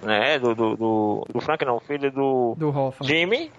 né? 0.04 0.38
Do, 0.38 0.54
do, 0.54 0.76
do, 0.76 1.28
do 1.34 1.42
Frank 1.42 1.66
não, 1.66 1.78
o 1.78 1.80
filho 1.80 2.12
do, 2.12 2.54
do 2.56 2.94
Jimmy 3.02 3.52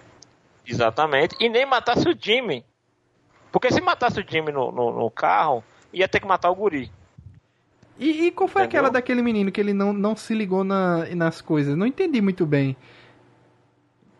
Exatamente. 0.66 1.36
E 1.40 1.48
nem 1.48 1.66
matasse 1.66 2.08
o 2.08 2.16
Jimmy. 2.18 2.64
Porque 3.52 3.72
se 3.72 3.80
matasse 3.80 4.20
o 4.20 4.24
Jimmy 4.26 4.52
no, 4.52 4.70
no, 4.70 4.92
no 4.92 5.10
carro, 5.10 5.64
ia 5.92 6.06
ter 6.06 6.20
que 6.20 6.26
matar 6.26 6.50
o 6.50 6.54
guri. 6.54 6.90
E, 7.98 8.26
e 8.26 8.30
qual 8.30 8.48
foi 8.48 8.62
Entendeu? 8.62 8.80
aquela 8.80 8.90
daquele 8.90 9.20
menino 9.20 9.52
que 9.52 9.60
ele 9.60 9.74
não, 9.74 9.92
não 9.92 10.16
se 10.16 10.34
ligou 10.34 10.64
na, 10.64 11.04
nas 11.14 11.40
coisas? 11.40 11.76
Não 11.76 11.86
entendi 11.86 12.20
muito 12.20 12.46
bem. 12.46 12.76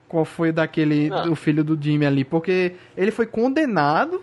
Qual 0.07 0.25
foi 0.25 0.51
daquele 0.51 1.09
do 1.09 1.37
filho 1.37 1.63
do 1.63 1.81
Jimmy 1.81 2.05
ali? 2.05 2.25
Porque 2.25 2.75
ele 2.97 3.13
foi 3.13 3.27
condenado, 3.27 4.23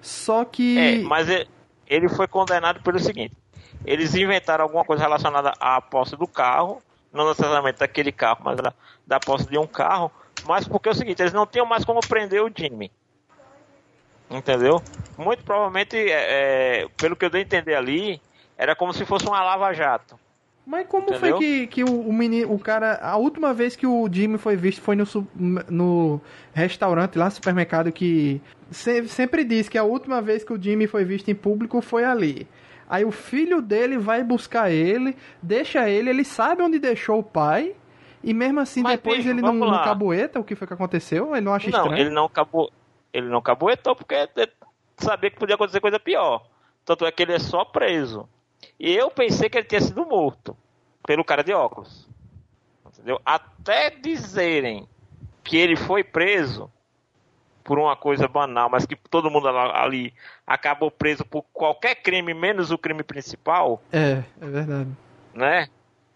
só 0.00 0.44
que. 0.44 0.78
É, 0.78 0.98
mas 1.00 1.26
ele 1.88 2.08
foi 2.08 2.28
condenado 2.28 2.80
pelo 2.82 3.00
seguinte: 3.00 3.36
eles 3.84 4.14
inventaram 4.14 4.62
alguma 4.64 4.84
coisa 4.84 5.02
relacionada 5.02 5.52
à 5.60 5.80
posse 5.80 6.16
do 6.16 6.26
carro, 6.26 6.80
não 7.12 7.28
necessariamente 7.28 7.80
daquele 7.80 8.12
carro, 8.12 8.42
mas 8.44 8.56
da, 8.56 8.72
da 9.04 9.18
posse 9.18 9.48
de 9.48 9.58
um 9.58 9.66
carro, 9.66 10.10
mas 10.46 10.66
porque 10.66 10.88
é 10.88 10.92
o 10.92 10.94
seguinte, 10.94 11.20
eles 11.20 11.32
não 11.32 11.46
tinham 11.46 11.66
mais 11.66 11.84
como 11.84 12.00
prender 12.00 12.42
o 12.42 12.50
Jimmy. 12.54 12.90
Entendeu? 14.30 14.82
muito 15.18 15.44
provavelmente, 15.44 15.96
é, 15.96 16.82
é, 16.82 16.88
pelo 16.96 17.14
que 17.14 17.24
eu 17.24 17.30
dei 17.30 17.42
a 17.42 17.44
entender 17.44 17.74
ali, 17.74 18.20
era 18.56 18.74
como 18.74 18.92
se 18.92 19.04
fosse 19.04 19.26
uma 19.26 19.42
lava-jato. 19.42 20.18
Mas 20.64 20.86
como 20.86 21.08
Entendeu? 21.08 21.36
foi 21.36 21.38
que, 21.38 21.66
que 21.66 21.84
o, 21.84 22.08
o, 22.08 22.12
menino, 22.12 22.52
o 22.52 22.58
cara. 22.58 22.94
A 23.02 23.16
última 23.16 23.52
vez 23.52 23.74
que 23.74 23.86
o 23.86 24.08
Jimmy 24.10 24.38
foi 24.38 24.54
visto 24.54 24.80
foi 24.80 24.94
no, 24.94 25.04
no 25.68 26.20
restaurante 26.54 27.18
lá, 27.18 27.28
supermercado, 27.30 27.90
que 27.90 28.40
se, 28.70 29.08
sempre 29.08 29.44
diz 29.44 29.68
que 29.68 29.76
a 29.76 29.82
última 29.82 30.22
vez 30.22 30.44
que 30.44 30.52
o 30.52 30.62
Jimmy 30.62 30.86
foi 30.86 31.04
visto 31.04 31.28
em 31.28 31.34
público 31.34 31.80
foi 31.80 32.04
ali. 32.04 32.46
Aí 32.88 33.04
o 33.04 33.10
filho 33.10 33.60
dele 33.60 33.98
vai 33.98 34.22
buscar 34.22 34.70
ele, 34.70 35.16
deixa 35.42 35.88
ele, 35.88 36.10
ele 36.10 36.24
sabe 36.24 36.62
onde 36.62 36.78
deixou 36.78 37.18
o 37.18 37.24
pai. 37.24 37.74
E 38.22 38.32
mesmo 38.32 38.60
assim, 38.60 38.82
Mas, 38.82 38.92
depois 38.92 39.18
bicho, 39.18 39.30
ele 39.30 39.42
não, 39.42 39.52
não 39.52 39.82
cabueta 39.82 40.38
o 40.38 40.44
que 40.44 40.54
foi 40.54 40.66
que 40.66 40.74
aconteceu? 40.74 41.34
Ele 41.34 41.44
não 41.44 41.54
acha 41.54 41.70
não, 41.70 41.80
estranho? 41.80 42.00
Ele 42.00 42.10
não, 42.10 42.28
cabo, 42.28 42.70
ele 43.12 43.28
não 43.28 43.42
cabuetou 43.42 43.96
porque 43.96 44.14
sabia 44.96 45.30
que 45.30 45.38
podia 45.38 45.54
acontecer 45.54 45.80
coisa 45.80 45.98
pior. 45.98 46.46
Tanto 46.84 47.04
é 47.06 47.12
que 47.12 47.22
ele 47.22 47.32
é 47.32 47.38
só 47.38 47.64
preso. 47.64 48.28
E 48.78 48.94
eu 48.94 49.10
pensei 49.10 49.48
que 49.48 49.58
ele 49.58 49.66
tinha 49.66 49.80
sido 49.80 50.04
morto 50.06 50.56
pelo 51.06 51.24
cara 51.24 51.42
de 51.42 51.52
óculos. 51.52 52.08
Entendeu? 52.86 53.20
Até 53.24 53.90
dizerem 53.90 54.88
que 55.42 55.56
ele 55.56 55.76
foi 55.76 56.04
preso 56.04 56.70
por 57.64 57.78
uma 57.78 57.96
coisa 57.96 58.26
banal, 58.26 58.68
mas 58.68 58.84
que 58.84 58.96
todo 58.96 59.30
mundo 59.30 59.48
ali 59.48 60.12
acabou 60.46 60.90
preso 60.90 61.24
por 61.24 61.42
qualquer 61.52 61.96
crime, 61.96 62.34
menos 62.34 62.70
o 62.70 62.78
crime 62.78 63.02
principal. 63.02 63.82
É, 63.92 64.22
é 64.40 64.46
verdade. 64.46 64.90
Né? 65.34 65.68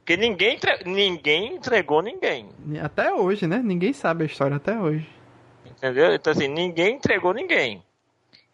Porque 0.06 0.16
ninguém, 0.16 0.56
ninguém 0.84 1.56
entregou 1.56 2.00
ninguém. 2.00 2.48
Até 2.80 3.12
hoje, 3.12 3.44
né? 3.48 3.58
Ninguém 3.58 3.92
sabe 3.92 4.22
a 4.22 4.26
história 4.28 4.56
até 4.56 4.78
hoje. 4.78 5.04
Entendeu? 5.66 6.14
Então, 6.14 6.32
assim, 6.32 6.46
ninguém 6.46 6.94
entregou 6.94 7.34
ninguém. 7.34 7.82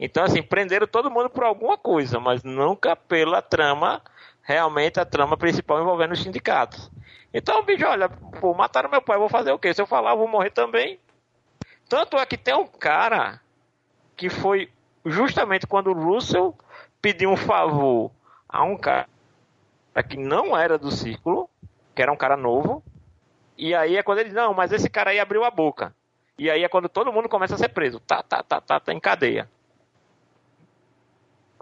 Então, 0.00 0.24
assim, 0.24 0.42
prenderam 0.42 0.86
todo 0.86 1.10
mundo 1.10 1.28
por 1.28 1.44
alguma 1.44 1.76
coisa, 1.76 2.18
mas 2.18 2.42
nunca 2.42 2.96
pela 2.96 3.42
trama, 3.42 4.00
realmente 4.40 4.98
a 4.98 5.04
trama 5.04 5.36
principal 5.36 5.78
envolvendo 5.82 6.12
os 6.12 6.22
sindicatos. 6.22 6.90
Então, 7.34 7.62
bicho, 7.62 7.84
olha, 7.84 8.08
pô, 8.08 8.54
mataram 8.54 8.88
meu 8.88 9.02
pai, 9.02 9.18
vou 9.18 9.28
fazer 9.28 9.52
o 9.52 9.58
quê? 9.58 9.74
Se 9.74 9.82
eu 9.82 9.86
falar, 9.86 10.12
eu 10.12 10.16
vou 10.16 10.28
morrer 10.28 10.50
também. 10.50 10.98
Tanto 11.86 12.16
é 12.16 12.24
que 12.24 12.38
tem 12.38 12.54
um 12.54 12.66
cara 12.66 13.42
que 14.16 14.30
foi 14.30 14.70
justamente 15.04 15.66
quando 15.66 15.88
o 15.88 16.02
Russell 16.02 16.56
pediu 17.02 17.30
um 17.30 17.36
favor 17.36 18.10
a 18.48 18.64
um 18.64 18.74
cara 18.74 19.06
que 20.00 20.16
não 20.16 20.56
era 20.56 20.78
do 20.78 20.92
círculo, 20.92 21.50
que 21.94 22.00
era 22.00 22.12
um 22.12 22.16
cara 22.16 22.36
novo, 22.36 22.84
e 23.58 23.74
aí 23.74 23.96
é 23.96 24.02
quando 24.04 24.18
ele 24.18 24.28
diz, 24.28 24.36
não, 24.36 24.54
mas 24.54 24.70
esse 24.70 24.88
cara 24.88 25.10
aí 25.10 25.18
abriu 25.18 25.42
a 25.42 25.50
boca. 25.50 25.92
E 26.38 26.48
aí 26.48 26.62
é 26.62 26.68
quando 26.68 26.88
todo 26.88 27.12
mundo 27.12 27.28
começa 27.28 27.56
a 27.56 27.58
ser 27.58 27.70
preso. 27.70 27.98
Tá, 28.00 28.22
tá, 28.22 28.42
tá, 28.42 28.60
tá, 28.60 28.78
tá 28.78 28.92
em 28.92 29.00
cadeia 29.00 29.48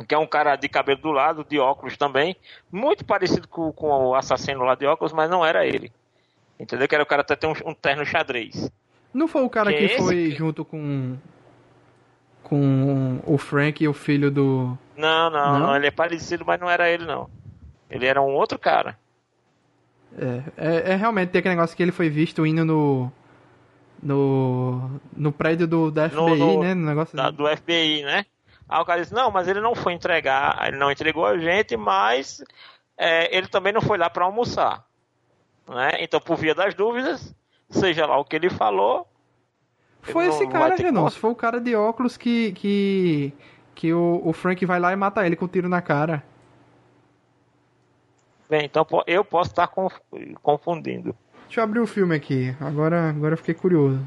que 0.04 0.14
é 0.14 0.18
um 0.18 0.26
cara 0.26 0.56
de 0.56 0.68
cabelo 0.68 1.00
do 1.00 1.10
lado, 1.10 1.44
de 1.48 1.58
óculos 1.58 1.96
também, 1.96 2.36
muito 2.70 3.04
parecido 3.04 3.46
com, 3.48 3.72
com 3.72 3.88
o 3.88 4.14
assassino 4.14 4.64
lá 4.64 4.74
de 4.74 4.86
óculos, 4.86 5.12
mas 5.12 5.30
não 5.30 5.44
era 5.44 5.66
ele. 5.66 5.92
Entendeu? 6.58 6.86
Que 6.86 6.94
era 6.94 7.04
o 7.04 7.06
cara 7.06 7.22
até 7.22 7.36
ter 7.36 7.46
um, 7.46 7.54
um 7.64 7.74
terno 7.74 8.04
xadrez. 8.04 8.70
Não 9.12 9.26
foi 9.26 9.42
o 9.42 9.50
cara 9.50 9.72
que, 9.72 9.88
que 9.88 9.98
foi 9.98 10.30
junto 10.30 10.64
com 10.64 11.16
com 12.42 13.20
o 13.24 13.38
Frank 13.38 13.82
e 13.82 13.88
o 13.88 13.94
filho 13.94 14.30
do. 14.30 14.76
Não, 14.96 15.30
não, 15.30 15.58
não, 15.58 15.76
ele 15.76 15.86
é 15.86 15.90
parecido, 15.90 16.44
mas 16.44 16.60
não 16.60 16.68
era 16.68 16.88
ele 16.88 17.04
não. 17.04 17.30
Ele 17.90 18.06
era 18.06 18.22
um 18.22 18.34
outro 18.34 18.58
cara. 18.58 18.98
É, 20.16 20.42
é, 20.56 20.92
é 20.92 20.96
realmente 20.96 21.30
tem 21.30 21.40
aquele 21.40 21.54
negócio 21.54 21.76
que 21.76 21.82
ele 21.82 21.92
foi 21.92 22.08
visto 22.08 22.44
indo 22.46 22.64
no 22.64 23.12
no 24.02 25.00
no 25.16 25.32
prédio 25.32 25.66
do 25.66 25.90
da 25.90 26.08
FBI, 26.08 26.16
no, 26.16 26.36
no, 26.36 26.62
né? 26.62 26.74
No 26.74 26.86
negócio 26.86 27.16
da, 27.16 27.30
do 27.30 27.46
FBI, 27.46 28.02
né? 28.02 28.24
Aí 28.68 28.80
o 28.80 28.84
cara 28.84 29.00
disse, 29.00 29.12
não, 29.12 29.32
mas 29.32 29.48
ele 29.48 29.60
não 29.60 29.74
foi 29.74 29.92
entregar, 29.94 30.68
ele 30.68 30.76
não 30.76 30.92
entregou 30.92 31.26
a 31.26 31.36
gente, 31.36 31.76
mas 31.76 32.42
é, 32.96 33.36
ele 33.36 33.48
também 33.48 33.72
não 33.72 33.80
foi 33.80 33.98
lá 33.98 34.08
para 34.08 34.24
almoçar. 34.24 34.84
Né? 35.68 35.96
Então, 35.98 36.20
por 36.20 36.36
via 36.36 36.54
das 36.54 36.72
dúvidas, 36.72 37.34
seja 37.68 38.06
lá 38.06 38.16
o 38.16 38.24
que 38.24 38.36
ele 38.36 38.48
falou. 38.48 39.08
Foi 40.02 40.28
esse 40.28 40.44
não, 40.44 40.52
cara, 40.52 40.76
Renôncio, 40.76 41.18
foi 41.18 41.30
o 41.30 41.34
cara 41.34 41.60
de 41.60 41.74
óculos 41.74 42.16
que, 42.16 42.52
que, 42.52 43.32
que 43.74 43.92
o, 43.92 44.20
o 44.24 44.32
Frank 44.32 44.64
vai 44.64 44.78
lá 44.78 44.92
e 44.92 44.96
mata 44.96 45.26
ele 45.26 45.34
com 45.34 45.46
um 45.46 45.48
tiro 45.48 45.68
na 45.68 45.82
cara. 45.82 46.22
Bem, 48.50 48.64
então 48.64 48.84
eu 49.06 49.24
posso 49.24 49.50
estar 49.50 49.70
confundindo. 50.42 51.14
Deixa 51.44 51.60
eu 51.60 51.64
abrir 51.64 51.78
o 51.78 51.86
filme 51.86 52.16
aqui, 52.16 52.52
agora, 52.60 53.10
agora 53.10 53.34
eu 53.34 53.38
fiquei 53.38 53.54
curioso. 53.54 54.00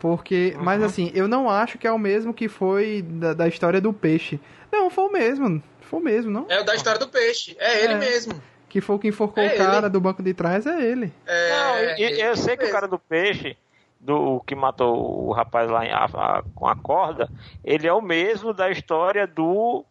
Porque, 0.00 0.54
uhum. 0.56 0.64
mas 0.64 0.82
assim, 0.82 1.12
eu 1.14 1.28
não 1.28 1.48
acho 1.48 1.78
que 1.78 1.86
é 1.86 1.92
o 1.92 1.98
mesmo 1.98 2.34
que 2.34 2.48
foi 2.48 3.00
da, 3.02 3.32
da, 3.32 3.46
história 3.46 3.80
do 3.80 3.92
peixe. 3.92 4.40
Não, 4.72 4.90
foi 4.90 5.04
o 5.04 5.12
mesmo. 5.12 5.62
Foi 5.82 6.00
o 6.00 6.02
mesmo, 6.02 6.32
não? 6.32 6.46
É 6.48 6.60
o 6.60 6.64
da 6.64 6.74
história 6.74 6.98
do 6.98 7.08
peixe. 7.08 7.56
É 7.60 7.84
ele 7.84 7.94
é. 7.94 7.98
mesmo. 7.98 8.42
Que 8.68 8.80
foi 8.80 8.96
o 8.96 8.98
que 8.98 9.08
enforcou 9.08 9.42
é 9.42 9.54
o 9.54 9.56
cara 9.56 9.78
ele. 9.78 9.88
do 9.88 10.00
banco 10.00 10.20
de 10.20 10.34
trás, 10.34 10.66
é 10.66 10.82
ele. 10.82 11.12
É, 11.24 11.50
não, 11.50 11.78
eu, 11.96 12.08
eu 12.08 12.36
sei 12.36 12.56
que 12.56 12.64
o 12.64 12.72
cara 12.72 12.88
do 12.88 12.98
peixe, 12.98 13.56
do 14.00 14.40
que 14.40 14.56
matou 14.56 15.28
o 15.28 15.32
rapaz 15.32 15.70
lá 15.70 15.86
em, 15.86 15.92
a, 15.92 16.04
a, 16.04 16.42
com 16.54 16.66
a 16.66 16.74
corda, 16.74 17.30
ele 17.64 17.86
é 17.86 17.92
o 17.92 18.02
mesmo 18.02 18.52
da 18.52 18.68
história 18.68 19.28
do 19.28 19.84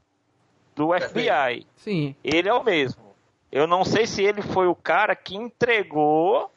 do 0.75 0.89
FBI. 0.93 1.65
Sim. 1.75 2.15
Ele 2.23 2.49
é 2.49 2.53
o 2.53 2.63
mesmo. 2.63 3.02
Eu 3.53 3.67
não 3.67 3.85
sei 3.85 4.07
se 4.07 4.23
ele 4.23 4.41
foi 4.41 4.65
o 4.65 4.73
cara 4.73 5.15
que 5.15 5.35
entregou 5.35 6.49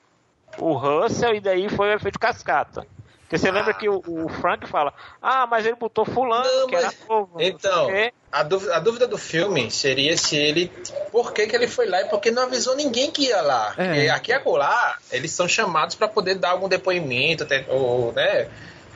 o 0.57 0.73
Russell 0.73 1.35
e 1.35 1.41
daí 1.41 1.69
foi 1.69 1.91
o 1.91 1.93
efeito 1.93 2.19
cascata. 2.19 2.87
Porque 3.21 3.37
você 3.37 3.51
ah. 3.51 3.53
lembra 3.53 3.75
que 3.75 3.87
o, 3.87 4.03
o, 4.07 4.31
Frank 4.31 4.67
fala, 4.67 4.95
ah, 5.21 5.47
mas 5.47 5.67
ele 5.67 5.77
botou 5.77 6.07
fulano, 6.07 6.49
não, 6.61 6.67
que 6.69 6.75
mas... 6.75 6.85
era 6.85 6.95
novo. 7.07 7.37
Então, 7.39 7.89
a 8.33 8.43
dúvida, 8.43 8.77
a 8.77 8.79
dúvida, 8.79 9.07
do 9.07 9.19
filme 9.19 9.71
seria 9.71 10.17
se 10.17 10.39
ele. 10.39 10.73
Por 11.13 11.35
que, 11.35 11.47
que 11.47 11.55
ele 11.55 11.69
foi 11.69 11.87
lá 11.87 12.01
e 12.01 12.07
por 12.07 12.19
que 12.19 12.31
não 12.31 12.45
avisou 12.45 12.75
ninguém 12.75 13.11
que 13.11 13.27
ia 13.27 13.43
lá? 13.43 13.75
É. 13.77 14.09
aqui 14.09 14.31
e 14.31 14.35
acolá, 14.35 14.97
eles 15.13 15.33
são 15.33 15.47
chamados 15.47 15.97
para 15.97 16.09
poder 16.09 16.37
dar 16.37 16.53
algum 16.53 16.69
depoimento, 16.69 17.47
ou, 17.69 18.13
né? 18.13 18.49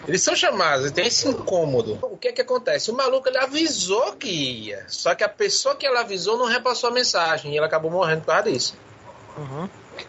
Eles 0.09 0.23
são 0.23 0.35
chamados, 0.35 0.91
tem 0.91 1.07
esse 1.07 1.29
incômodo. 1.29 1.99
O 2.03 2.17
que 2.17 2.29
é 2.29 2.33
que 2.33 2.41
acontece? 2.41 2.91
O 2.91 2.97
maluco 2.97 3.29
ele 3.29 3.39
avisou 3.39 4.13
que 4.13 4.29
ia, 4.29 4.85
só 4.89 5.15
que 5.15 5.23
a 5.23 5.29
pessoa 5.29 5.77
que 5.77 5.87
ela 5.87 6.01
avisou 6.01 6.39
não 6.39 6.47
repassou 6.47 6.91
a 6.91 6.93
mensagem 6.93 7.53
e 7.53 7.59
ela 7.59 7.67
acabou 7.67 7.91
morrendo 7.91 8.21
por 8.21 8.29
causa 8.29 8.51
disso. 8.51 8.77
Uhum. 9.37 9.69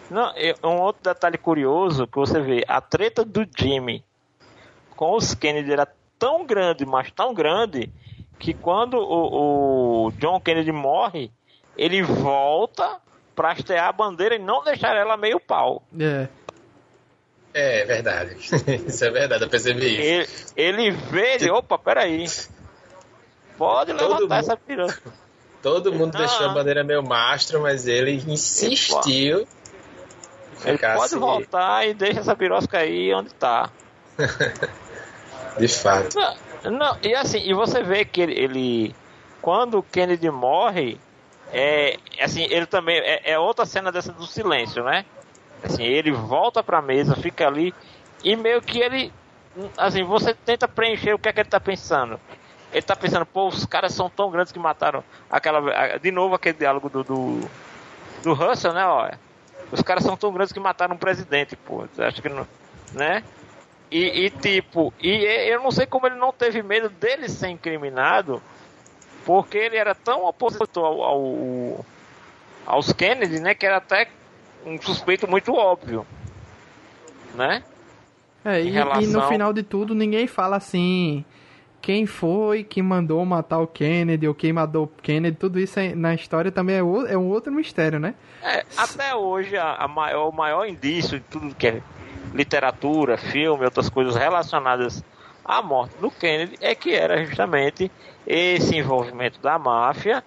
Não, 0.09 0.33
um 0.63 0.81
outro 0.81 1.03
detalhe 1.03 1.37
curioso 1.37 2.07
que 2.07 2.17
você 2.17 2.39
vê, 2.39 2.63
a 2.67 2.79
treta 2.79 3.25
do 3.25 3.45
Jimmy 3.57 4.03
com 4.95 5.15
os 5.15 5.33
Kennedy 5.33 5.73
era 5.73 5.87
tão 6.19 6.45
grande, 6.45 6.85
mas 6.85 7.09
tão 7.11 7.33
grande, 7.33 7.91
que 8.37 8.53
quando 8.53 8.97
o, 8.97 10.07
o 10.07 10.11
John 10.11 10.39
Kennedy 10.39 10.71
morre, 10.71 11.31
ele 11.75 12.03
volta 12.03 12.99
para 13.35 13.51
hastear 13.51 13.87
a 13.87 13.91
bandeira 13.91 14.35
e 14.35 14.39
não 14.39 14.63
deixar 14.63 14.95
ela 14.95 15.17
meio 15.17 15.39
pau. 15.39 15.81
É. 15.99 16.27
É 17.53 17.85
verdade. 17.85 18.37
isso 18.87 19.05
é 19.05 19.09
verdade, 19.09 19.43
eu 19.43 19.49
percebi 19.49 20.21
isso. 20.21 20.53
Ele, 20.55 20.89
ele 20.89 20.91
vê, 20.91 21.35
ele, 21.35 21.51
opa, 21.51 21.77
peraí. 21.77 22.25
Pode 23.57 23.93
levantar 23.93 24.39
essa 24.39 24.57
piranha. 24.57 24.97
Todo 25.61 25.91
mundo 25.93 26.13
não. 26.13 26.21
deixou 26.21 26.47
a 26.47 26.53
bandeira 26.53 26.83
meio 26.83 27.03
mastro, 27.03 27.61
mas 27.61 27.87
ele 27.87 28.13
insistiu. 28.27 29.47
Ele 30.65 30.77
pode 30.77 30.99
assim. 30.99 31.19
voltar 31.19 31.87
e 31.87 31.93
deixa 31.93 32.19
essa 32.19 32.35
pirosca 32.35 32.79
aí 32.79 33.13
onde 33.13 33.33
tá. 33.33 33.69
De 35.57 35.67
fato. 35.67 36.15
Não, 36.63 36.71
não, 36.71 36.97
e 37.03 37.13
assim, 37.13 37.39
e 37.39 37.53
você 37.53 37.83
vê 37.83 38.05
que 38.05 38.21
ele, 38.21 38.33
ele 38.33 38.95
quando 39.41 39.79
o 39.79 39.83
Kennedy 39.83 40.29
morre, 40.29 40.99
é 41.51 41.97
assim, 42.19 42.43
ele 42.43 42.65
também 42.65 42.97
é, 42.99 43.31
é, 43.31 43.39
outra 43.39 43.65
cena 43.65 43.91
dessa 43.91 44.11
do 44.11 44.25
silêncio, 44.25 44.83
né? 44.83 45.05
Assim, 45.63 45.83
ele 45.83 46.11
volta 46.11 46.63
pra 46.63 46.81
mesa, 46.81 47.15
fica 47.15 47.47
ali 47.47 47.73
e 48.23 48.35
meio 48.35 48.61
que 48.61 48.79
ele 48.79 49.13
assim, 49.77 50.03
você 50.03 50.33
tenta 50.33 50.67
preencher 50.67 51.13
o 51.13 51.19
que 51.19 51.29
é 51.29 51.33
que 51.33 51.39
ele 51.41 51.49
tá 51.49 51.59
pensando. 51.59 52.19
Ele 52.71 52.81
tá 52.81 52.95
pensando, 52.95 53.25
pô, 53.25 53.47
os 53.47 53.65
caras 53.65 53.93
são 53.93 54.09
tão 54.09 54.31
grandes 54.31 54.51
que 54.51 54.59
mataram 54.59 55.03
aquela 55.29 55.97
de 55.97 56.11
novo 56.11 56.35
aquele 56.35 56.57
diálogo 56.57 56.89
do 56.89 57.03
do, 57.03 57.49
do 58.23 58.33
Russell, 58.33 58.73
né, 58.73 58.85
ó. 58.85 59.11
Os 59.71 59.81
caras 59.81 60.03
são 60.03 60.17
tão 60.17 60.31
grandes 60.33 60.51
que 60.51 60.59
mataram 60.59 60.95
um 60.95 60.97
presidente, 60.97 61.55
pô. 61.55 61.85
Acha 61.97 62.21
que 62.21 62.29
não, 62.29 62.47
né? 62.93 63.23
E, 63.91 64.25
e, 64.25 64.29
tipo, 64.29 64.93
e 65.01 65.09
eu 65.49 65.61
não 65.61 65.69
sei 65.69 65.85
como 65.85 66.07
ele 66.07 66.15
não 66.15 66.31
teve 66.31 66.63
medo 66.63 66.87
dele 66.87 67.27
ser 67.27 67.49
incriminado, 67.49 68.41
porque 69.25 69.57
ele 69.57 69.75
era 69.75 69.93
tão 69.93 70.25
opositor 70.25 70.85
ao, 70.85 71.03
ao, 71.03 71.85
aos 72.65 72.93
Kennedy, 72.93 73.41
né, 73.41 73.53
que 73.53 73.65
era 73.65 73.77
até 73.77 74.07
um 74.65 74.81
suspeito 74.81 75.27
muito 75.27 75.53
óbvio, 75.53 76.05
né? 77.35 77.63
É, 78.43 78.61
e, 78.61 78.69
relação... 78.69 79.03
e, 79.03 79.07
no 79.07 79.27
final 79.27 79.53
de 79.53 79.63
tudo 79.63 79.93
ninguém 79.93 80.25
fala 80.25 80.57
assim 80.57 81.23
quem 81.81 82.05
foi 82.05 82.63
que 82.63 82.81
mandou 82.81 83.25
matar 83.25 83.59
o 83.59 83.67
Kennedy 83.67 84.27
ou 84.27 84.35
quem 84.35 84.53
matou 84.53 84.83
o 84.83 84.87
Kennedy, 84.87 85.35
tudo 85.35 85.59
isso 85.59 85.79
é, 85.79 85.95
na 85.95 86.13
história 86.13 86.51
também 86.51 86.75
é, 86.75 86.83
o, 86.83 87.07
é 87.07 87.17
um 87.17 87.27
outro 87.27 87.51
mistério, 87.51 87.99
né? 87.99 88.13
É, 88.43 88.63
até 88.77 89.15
hoje 89.15 89.57
a, 89.57 89.73
a 89.73 89.87
maior, 89.87 90.29
o 90.29 90.31
maior 90.31 90.65
indício 90.65 91.19
de 91.19 91.25
tudo 91.25 91.55
que 91.55 91.67
é 91.67 91.81
literatura, 92.33 93.17
filme, 93.17 93.65
outras 93.65 93.89
coisas 93.89 94.15
relacionadas 94.15 95.03
a 95.43 95.61
morte 95.61 95.97
do 95.97 96.11
Kennedy 96.11 96.55
é 96.61 96.75
que 96.75 96.93
era 96.93 97.25
justamente 97.25 97.91
esse 98.25 98.77
envolvimento 98.77 99.39
da 99.41 99.57
máfia 99.57 100.23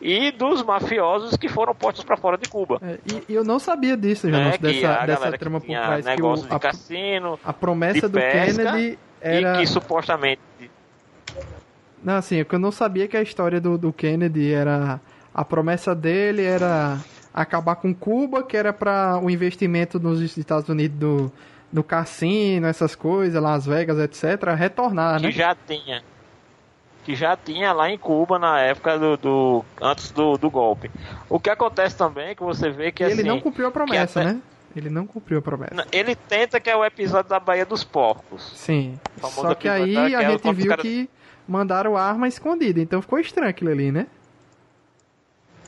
e 0.00 0.30
dos 0.30 0.62
mafiosos 0.62 1.36
que 1.36 1.48
foram 1.48 1.74
postos 1.74 2.04
para 2.04 2.16
fora 2.16 2.38
de 2.38 2.48
Cuba. 2.48 2.78
É, 2.82 2.98
e, 3.28 3.34
eu 3.34 3.44
não 3.44 3.58
sabia 3.58 3.96
disso, 3.96 4.30
já, 4.30 4.38
é, 4.38 4.58
dessa, 4.58 5.06
dessa 5.06 5.38
trama 5.38 5.60
por 5.60 5.66
trás. 5.68 6.04
Negócio 6.04 6.46
que 6.46 6.54
o, 6.54 6.58
de 6.58 6.66
a, 6.66 6.70
cassino, 6.70 7.40
a 7.44 7.52
promessa 7.52 8.08
do 8.08 8.18
Kennedy 8.18 8.98
era... 9.20 9.54
E 9.54 9.58
que 9.58 9.66
supostamente... 9.66 10.40
Não, 12.02 12.14
assim, 12.14 12.40
é 12.40 12.46
eu 12.48 12.58
não 12.58 12.70
sabia 12.70 13.08
que 13.08 13.16
a 13.16 13.22
história 13.22 13.60
do, 13.60 13.76
do 13.76 13.92
Kennedy 13.92 14.52
era... 14.52 15.00
A 15.34 15.44
promessa 15.44 15.94
dele 15.94 16.42
era 16.42 16.98
acabar 17.32 17.76
com 17.76 17.94
Cuba, 17.94 18.42
que 18.42 18.56
era 18.56 18.72
para 18.72 19.20
o 19.22 19.30
investimento 19.30 20.00
nos 20.00 20.20
Estados 20.36 20.68
Unidos 20.68 20.98
do, 20.98 21.32
do 21.72 21.84
cassino, 21.84 22.66
essas 22.66 22.96
coisas, 22.96 23.40
Las 23.40 23.66
Vegas, 23.66 23.98
etc., 23.98 24.54
retornar, 24.56 25.20
que 25.20 25.26
né? 25.26 25.32
Que 25.32 25.38
já 25.38 25.54
tinha 25.54 26.02
que 27.08 27.14
já 27.14 27.34
tinha 27.38 27.72
lá 27.72 27.88
em 27.88 27.96
Cuba 27.96 28.38
na 28.38 28.60
época 28.60 28.98
do, 28.98 29.16
do 29.16 29.64
antes 29.80 30.10
do, 30.10 30.36
do, 30.36 30.50
golpe. 30.50 30.90
O 31.26 31.40
que 31.40 31.48
acontece 31.48 31.96
também 31.96 32.28
é 32.28 32.34
que 32.34 32.42
você 32.42 32.68
vê 32.68 32.92
que 32.92 33.02
e 33.02 33.06
assim, 33.06 33.20
ele 33.20 33.28
não 33.30 33.40
cumpriu 33.40 33.66
a 33.66 33.70
promessa, 33.70 34.20
até... 34.20 34.32
né? 34.34 34.42
Ele 34.76 34.90
não 34.90 35.06
cumpriu 35.06 35.38
a 35.38 35.40
promessa. 35.40 35.86
Ele 35.90 36.14
tenta 36.14 36.60
que 36.60 36.68
é 36.68 36.76
o 36.76 36.84
episódio 36.84 37.30
da 37.30 37.40
Baía 37.40 37.64
dos 37.64 37.82
Porcos. 37.82 38.52
Sim. 38.54 39.00
Só 39.22 39.54
que 39.54 39.66
aí 39.66 39.94
da, 39.94 40.06
que 40.06 40.14
a 40.16 40.30
gente 40.30 40.52
viu 40.52 40.68
cara... 40.68 40.82
que 40.82 41.08
mandaram 41.48 41.96
arma 41.96 42.28
escondida, 42.28 42.78
então 42.78 43.00
ficou 43.00 43.18
estranho 43.18 43.48
aquilo 43.48 43.70
ali, 43.70 43.90
né? 43.90 44.06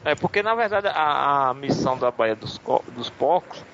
É 0.05 0.15
porque 0.15 0.43
na 0.43 0.55
verdade 0.55 0.89
a, 0.89 1.49
a 1.49 1.55
missão 1.55 1.97
da 1.97 2.11
Baía 2.11 2.37
dos, 2.37 2.61
dos 2.95 3.09
Porcos, 3.09 3.65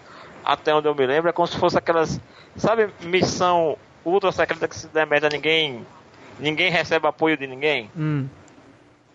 até 0.45 0.73
onde 0.73 0.87
eu 0.87 0.95
me 0.95 1.05
lembro, 1.05 1.29
é 1.31 1.33
como 1.33 1.49
se 1.49 1.59
fosse 1.59 1.77
aquelas, 1.77 2.21
sabe, 2.55 2.91
missão 3.03 3.77
ultra 4.05 4.31
secreta 4.31 4.69
que 4.69 4.77
se 4.77 4.87
der 4.87 5.05
merda 5.05 5.29
ninguém 5.29 5.85
ninguém 6.39 6.71
recebe 6.71 7.07
apoio 7.07 7.37
de 7.37 7.47
ninguém. 7.47 7.91
Hum. 7.97 8.29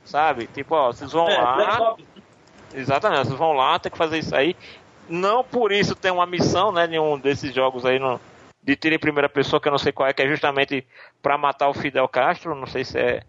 Sabe? 0.04 0.48
Tipo, 0.48 0.76
ó, 0.76 0.92
vocês 0.92 1.12
vão 1.12 1.28
é, 1.30 1.38
lá. 1.38 1.96
Exatamente, 2.74 3.28
vocês 3.28 3.38
vão 3.38 3.54
lá, 3.54 3.78
tem 3.80 3.92
que 3.92 3.98
fazer 3.98 4.20
isso 4.20 4.36
aí. 4.36 4.56
Não 5.08 5.44
por 5.44 5.72
isso 5.72 5.96
tem 5.96 6.12
uma 6.12 6.26
missão, 6.26 6.72
né? 6.72 6.88
Nenhum 6.88 7.20
desses 7.20 7.54
jogos 7.54 7.86
aí 7.86 8.00
no, 8.00 8.20
de 8.64 8.76
tiro 8.76 8.96
em 8.96 9.00
primeira 9.00 9.28
pessoa, 9.28 9.60
que 9.60 9.68
eu 9.68 9.72
não 9.72 9.78
sei 9.78 9.92
qual 9.92 10.08
é, 10.08 10.14
que 10.14 10.22
é 10.22 10.28
justamente 10.28 10.86
para 11.22 11.38
matar 11.38 11.70
o 11.70 11.74
Fidel 11.74 12.08
Castro. 12.08 12.56
Não 12.56 12.68
sei 12.68 12.84
se 12.84 12.98
é. 12.98 13.24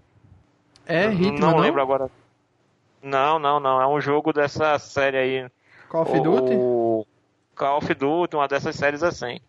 É 0.87 1.07
Hitman, 1.07 1.39
não, 1.39 1.51
não 1.53 1.59
lembro 1.59 1.81
agora. 1.81 2.11
Não, 3.03 3.39
não, 3.39 3.59
não. 3.59 3.81
É 3.81 3.87
um 3.87 4.01
jogo 4.01 4.33
dessa 4.33 4.79
série 4.79 5.17
aí. 5.17 5.51
Call 5.89 6.03
of 6.03 6.21
Duty? 6.21 6.55
O 6.55 7.07
Call 7.55 7.79
of 7.79 7.95
Duty, 7.95 8.37
uma 8.37 8.49
dessas 8.49 8.77
séries 8.77 9.03
assim. 9.03 9.41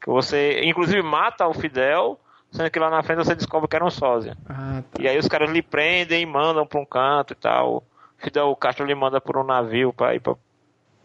Que 0.00 0.08
você, 0.08 0.60
inclusive, 0.64 1.02
mata 1.02 1.46
o 1.46 1.54
Fidel 1.54 2.18
sendo 2.54 2.70
que 2.70 2.78
lá 2.78 2.88
na 2.88 3.02
frente 3.02 3.18
você 3.18 3.34
descobre 3.34 3.68
que 3.68 3.74
era 3.74 3.84
um 3.84 3.90
sósia. 3.90 4.36
Ah, 4.48 4.82
tá. 4.92 5.02
E 5.02 5.08
aí 5.08 5.18
os 5.18 5.26
caras 5.26 5.50
lhe 5.50 5.60
prendem 5.60 6.22
e 6.22 6.26
mandam 6.26 6.64
pra 6.64 6.80
um 6.80 6.86
canto 6.86 7.32
e 7.32 7.36
tal. 7.36 7.82
Fidel 8.18 8.54
Castro 8.54 8.86
lhe 8.86 8.94
manda 8.94 9.20
por 9.20 9.36
um 9.36 9.42
navio 9.42 9.92
pra 9.92 10.14
ir 10.14 10.20
pra, 10.20 10.36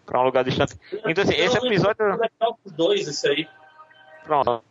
pra 0.06 0.22
um 0.22 0.24
lugar 0.24 0.43
distante. 0.43 0.76
Então 1.06 1.24
assim, 1.24 1.34
esse 1.34 1.58
episódio... 1.58 2.20
dois, 2.66 3.08
isso 3.08 3.28
aí. 3.28 3.50
Pronto. 4.24 4.64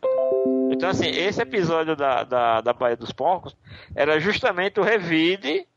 Então 0.71 0.89
assim, 0.89 1.09
esse 1.09 1.41
episódio 1.41 1.97
da, 1.97 2.23
da, 2.23 2.61
da 2.61 2.71
Baía 2.71 2.95
dos 2.95 3.11
Porcos 3.11 3.55
era 3.93 4.17
justamente 4.17 4.79
o 4.79 4.83
revide, 4.83 5.67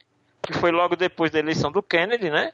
que 0.40 0.52
foi 0.52 0.70
logo 0.70 0.94
depois 0.94 1.32
da 1.32 1.40
eleição 1.40 1.72
do 1.72 1.82
Kennedy, 1.82 2.30
né? 2.30 2.52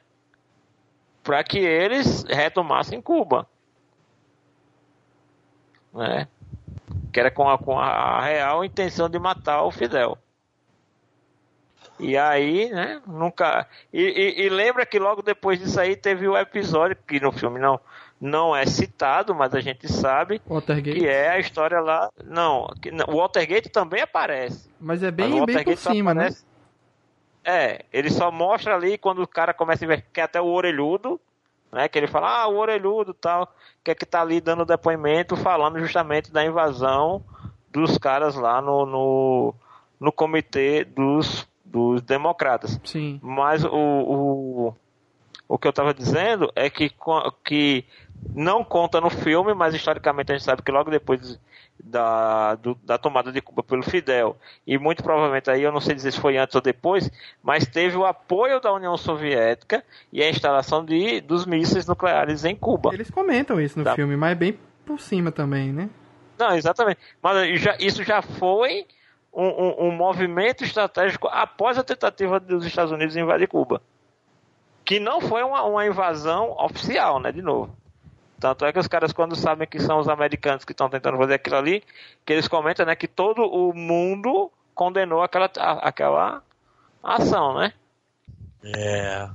Pra 1.22 1.44
que 1.44 1.58
eles 1.58 2.24
retomassem 2.24 3.02
Cuba. 3.02 3.46
Né? 5.92 6.26
Que 7.18 7.20
era 7.20 7.30
com 7.32 7.50
a, 7.50 7.58
com 7.58 7.76
a 7.76 8.20
real 8.22 8.64
intenção 8.64 9.10
de 9.10 9.18
matar 9.18 9.64
o 9.64 9.72
Fidel. 9.72 10.16
E 11.98 12.16
aí, 12.16 12.70
né, 12.70 13.02
nunca. 13.08 13.66
E, 13.92 14.00
e, 14.00 14.46
e, 14.46 14.48
lembra 14.48 14.86
que 14.86 15.00
logo 15.00 15.20
depois 15.20 15.58
disso 15.58 15.80
aí 15.80 15.96
teve 15.96 16.28
o 16.28 16.38
episódio, 16.38 16.96
que 17.08 17.18
no 17.18 17.32
filme 17.32 17.58
não, 17.58 17.80
não 18.20 18.54
é 18.54 18.64
citado, 18.66 19.34
mas 19.34 19.52
a 19.52 19.58
gente 19.58 19.92
sabe. 19.92 20.40
Watergate. 20.46 21.00
Que 21.00 21.08
é 21.08 21.30
a 21.30 21.40
história 21.40 21.80
lá. 21.80 22.08
Não, 22.24 22.68
que, 22.80 22.90
o 23.08 23.16
Watergate 23.16 23.68
também 23.68 24.00
aparece. 24.00 24.70
Mas 24.78 25.02
é 25.02 25.10
bem, 25.10 25.44
bem 25.44 25.64
por 25.64 25.76
cima, 25.76 26.14
né? 26.14 26.26
aparece, 26.26 26.44
né? 26.44 26.48
É, 27.44 27.84
ele 27.92 28.10
só 28.10 28.30
mostra 28.30 28.76
ali 28.76 28.96
quando 28.96 29.22
o 29.22 29.26
cara 29.26 29.52
começa 29.52 29.84
a 29.84 29.88
ver 29.88 30.04
que 30.12 30.20
é 30.20 30.22
até 30.22 30.40
o 30.40 30.46
orelhudo 30.46 31.20
né? 31.72 31.88
Que 31.88 31.98
ele 31.98 32.06
fala, 32.06 32.42
ah, 32.42 32.48
o 32.48 32.56
orelhudo 32.56 33.14
tal, 33.14 33.52
que 33.82 33.90
é 33.90 33.94
que 33.94 34.06
tá 34.06 34.20
ali 34.20 34.40
dando 34.40 34.64
depoimento 34.64 35.36
falando 35.36 35.78
justamente 35.78 36.32
da 36.32 36.44
invasão 36.44 37.22
dos 37.70 37.98
caras 37.98 38.34
lá 38.34 38.60
no, 38.60 38.86
no, 38.86 39.54
no 40.00 40.12
comitê 40.12 40.84
dos, 40.84 41.46
dos 41.64 42.02
democratas. 42.02 42.80
Sim. 42.84 43.20
Mas 43.22 43.64
o, 43.64 43.70
o, 43.70 44.74
o 45.48 45.58
que 45.58 45.66
eu 45.66 45.70
estava 45.70 45.92
dizendo 45.92 46.50
é 46.56 46.70
que, 46.70 46.90
que 47.44 47.84
não 48.34 48.64
conta 48.64 49.00
no 49.00 49.10
filme, 49.10 49.54
mas 49.54 49.74
historicamente 49.74 50.32
a 50.32 50.36
gente 50.36 50.44
sabe 50.44 50.62
que 50.62 50.72
logo 50.72 50.90
depois 50.90 51.38
da, 51.82 52.54
do, 52.56 52.74
da 52.82 52.98
tomada 52.98 53.32
de 53.32 53.40
Cuba 53.40 53.62
pelo 53.62 53.82
Fidel, 53.82 54.36
e 54.66 54.78
muito 54.78 55.02
provavelmente 55.02 55.50
aí, 55.50 55.62
eu 55.62 55.72
não 55.72 55.80
sei 55.80 55.94
dizer 55.94 56.12
se 56.12 56.20
foi 56.20 56.36
antes 56.36 56.54
ou 56.54 56.60
depois, 56.60 57.10
mas 57.42 57.66
teve 57.66 57.96
o 57.96 58.04
apoio 58.04 58.60
da 58.60 58.72
União 58.72 58.96
Soviética 58.96 59.84
e 60.12 60.22
a 60.22 60.28
instalação 60.28 60.84
de, 60.84 61.20
dos 61.20 61.46
mísseis 61.46 61.86
nucleares 61.86 62.44
em 62.44 62.56
Cuba. 62.56 62.90
Eles 62.92 63.10
comentam 63.10 63.60
isso 63.60 63.78
no 63.78 63.84
tá. 63.84 63.94
filme, 63.94 64.16
mas 64.16 64.36
bem 64.36 64.58
por 64.84 65.00
cima 65.00 65.30
também, 65.30 65.72
né? 65.72 65.88
Não, 66.38 66.54
exatamente. 66.54 67.00
Mas 67.22 67.60
já, 67.60 67.76
isso 67.78 68.02
já 68.04 68.22
foi 68.22 68.86
um, 69.32 69.46
um, 69.46 69.88
um 69.88 69.90
movimento 69.90 70.64
estratégico 70.64 71.28
após 71.28 71.76
a 71.78 71.84
tentativa 71.84 72.40
dos 72.40 72.64
Estados 72.64 72.92
Unidos 72.92 73.16
invadir 73.16 73.48
Cuba. 73.48 73.82
Que 74.84 74.98
não 74.98 75.20
foi 75.20 75.42
uma, 75.42 75.62
uma 75.64 75.86
invasão 75.86 76.56
oficial, 76.58 77.20
né? 77.20 77.30
De 77.30 77.42
novo. 77.42 77.76
Tanto 78.40 78.64
é 78.64 78.72
que 78.72 78.78
os 78.78 78.86
caras, 78.86 79.12
quando 79.12 79.34
sabem 79.34 79.66
que 79.66 79.80
são 79.80 79.98
os 79.98 80.08
americanos 80.08 80.64
que 80.64 80.72
estão 80.72 80.88
tentando 80.88 81.16
fazer 81.18 81.34
aquilo 81.34 81.56
ali, 81.56 81.82
que 82.24 82.32
eles 82.32 82.46
comentam, 82.46 82.86
né, 82.86 82.94
que 82.94 83.08
todo 83.08 83.42
o 83.42 83.74
mundo 83.74 84.50
condenou 84.74 85.22
aquela, 85.22 85.50
aquela 85.82 86.42
ação, 87.02 87.58
né? 87.58 87.72
É. 88.64 89.28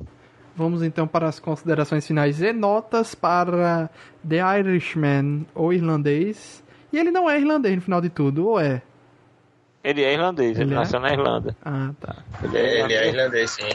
Vamos 0.56 0.84
então 0.84 1.08
para 1.08 1.28
as 1.28 1.40
considerações 1.40 2.06
finais 2.06 2.42
e 2.42 2.54
notas 2.54 3.14
para 3.14 3.90
The 4.28 4.60
Irishman, 4.60 5.46
ou 5.54 5.74
irlandês. 5.74 6.64
E 6.92 6.98
ele 6.98 7.12
não 7.12 7.30
é 7.30 7.38
irlandês 7.38 7.76
no 7.76 7.82
final 7.82 8.00
de 8.00 8.10
tudo, 8.10 8.48
ou 8.48 8.60
é? 8.60 8.82
Ele 9.84 10.02
é 10.02 10.14
irlandês, 10.14 10.58
ele, 10.58 10.70
ele 10.70 10.74
é? 10.74 10.78
nasceu 10.78 11.00
na 11.00 11.12
Irlanda. 11.12 11.58
Ah, 11.66 11.92
tá. 12.00 12.16
Ele 12.42 12.58
é, 12.58 12.80
ele 12.82 12.94
é 12.94 13.08
irlandês, 13.10 13.52
sim. 13.52 13.70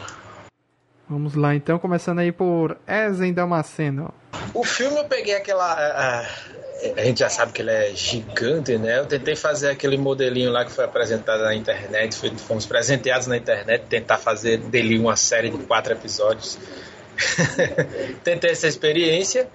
Vamos 1.08 1.34
lá 1.34 1.54
então, 1.54 1.78
começando 1.78 2.18
aí 2.18 2.30
por 2.30 2.76
Ezen 2.86 3.32
Damasceno. 3.32 4.12
O 4.52 4.62
filme 4.62 4.98
eu 4.98 5.04
peguei 5.06 5.34
aquela. 5.34 5.72
A, 5.72 6.20
a, 6.96 7.04
gente 7.04 7.20
já 7.20 7.30
sabe 7.30 7.52
que 7.52 7.62
ele 7.62 7.70
é 7.70 7.92
gigante, 7.94 8.76
né? 8.76 8.98
Eu 8.98 9.06
tentei 9.06 9.34
fazer 9.34 9.70
aquele 9.70 9.96
modelinho 9.96 10.50
lá 10.50 10.66
que 10.66 10.70
foi 10.70 10.84
apresentado 10.84 11.42
na 11.42 11.54
internet, 11.54 12.14
fomos 12.38 12.66
presenteados 12.66 13.26
na 13.26 13.38
internet, 13.38 13.86
tentar 13.88 14.18
fazer 14.18 14.58
dele 14.58 14.98
uma 14.98 15.16
série 15.16 15.48
de 15.48 15.56
quatro 15.58 15.94
episódios. 15.94 16.58
tentei 18.22 18.50
essa 18.50 18.68
experiência. 18.68 19.48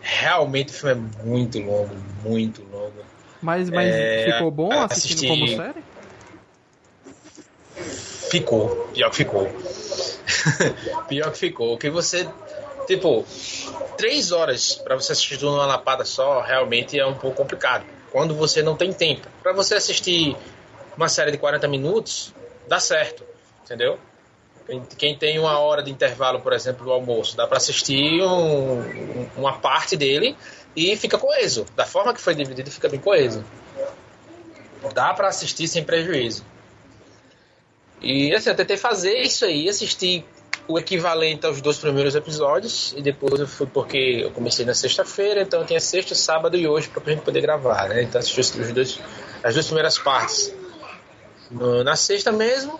Realmente 0.00 0.70
o 0.70 0.72
filme 0.72 1.10
é 1.20 1.24
muito 1.24 1.58
longo, 1.58 1.94
muito 2.24 2.62
longo. 2.72 3.04
Mas, 3.42 3.68
mas 3.68 3.94
é, 3.94 4.32
ficou 4.32 4.50
bom 4.50 4.72
assistindo 4.72 5.28
como 5.28 5.46
série? 5.46 5.84
Ficou, 8.30 8.88
pior 8.94 9.10
que 9.10 9.16
ficou. 9.16 9.48
Pior 11.08 11.32
que 11.32 11.38
ficou. 11.38 11.76
Que 11.76 11.90
você. 11.90 12.28
Tipo, 12.86 13.24
três 13.96 14.32
horas 14.32 14.74
para 14.76 14.94
você 14.94 15.12
assistir 15.12 15.36
tudo 15.36 15.52
numa 15.52 15.66
lapada 15.66 16.04
só 16.04 16.40
realmente 16.40 16.98
é 16.98 17.04
um 17.04 17.14
pouco 17.14 17.36
complicado. 17.36 17.84
Quando 18.10 18.34
você 18.34 18.62
não 18.62 18.76
tem 18.76 18.92
tempo. 18.92 19.28
Para 19.42 19.52
você 19.52 19.74
assistir 19.74 20.36
uma 20.96 21.08
série 21.08 21.32
de 21.32 21.38
40 21.38 21.66
minutos, 21.68 22.32
dá 22.68 22.80
certo. 22.80 23.24
Entendeu? 23.64 23.98
Quem 24.96 25.16
tem 25.16 25.38
uma 25.38 25.58
hora 25.58 25.82
de 25.82 25.90
intervalo, 25.90 26.40
por 26.40 26.52
exemplo, 26.52 26.84
do 26.84 26.92
almoço, 26.92 27.36
dá 27.36 27.46
para 27.46 27.56
assistir 27.56 28.22
um, 28.22 29.28
uma 29.36 29.58
parte 29.58 29.96
dele 29.96 30.36
e 30.76 30.96
fica 30.96 31.18
coeso. 31.18 31.66
Da 31.74 31.84
forma 31.84 32.14
que 32.14 32.20
foi 32.20 32.34
dividido, 32.34 32.70
fica 32.70 32.88
bem 32.88 33.00
coeso. 33.00 33.44
Dá 34.94 35.12
para 35.12 35.28
assistir 35.28 35.66
sem 35.66 35.82
prejuízo. 35.82 36.44
E 38.00 38.34
assim, 38.34 38.50
eu 38.50 38.56
tentei 38.56 38.76
fazer 38.76 39.18
isso 39.18 39.44
aí, 39.44 39.68
assistir 39.68 40.24
o 40.66 40.78
equivalente 40.78 41.44
aos 41.44 41.60
dois 41.60 41.78
primeiros 41.78 42.14
episódios 42.14 42.94
e 42.96 43.02
depois 43.02 43.40
eu 43.40 43.46
fui 43.46 43.66
porque 43.66 44.20
eu 44.22 44.30
comecei 44.30 44.64
na 44.64 44.74
sexta-feira, 44.74 45.42
então 45.42 45.60
eu 45.60 45.66
tinha 45.66 45.80
sexta, 45.80 46.14
sábado 46.14 46.56
e 46.56 46.66
hoje 46.66 46.88
para 46.88 47.02
a 47.04 47.10
gente 47.10 47.22
poder 47.22 47.40
gravar, 47.40 47.88
né? 47.88 48.02
Então 48.02 48.20
assisti 48.20 48.40
os 48.40 48.72
dois, 48.72 49.00
as 49.42 49.54
duas 49.54 49.66
primeiras 49.66 49.98
partes. 49.98 50.54
No, 51.50 51.82
na 51.82 51.96
sexta 51.96 52.30
mesmo, 52.30 52.78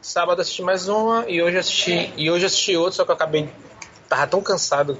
sábado 0.00 0.40
assisti 0.40 0.62
mais 0.62 0.88
uma 0.88 1.24
e 1.28 1.42
hoje 1.42 1.58
assisti 1.58 2.12
e 2.16 2.30
hoje 2.30 2.46
assisti 2.46 2.76
outra, 2.76 2.92
só 2.92 3.04
que 3.04 3.10
eu 3.10 3.14
acabei 3.14 3.48
tava 4.08 4.26
tão 4.28 4.40
cansado 4.40 4.96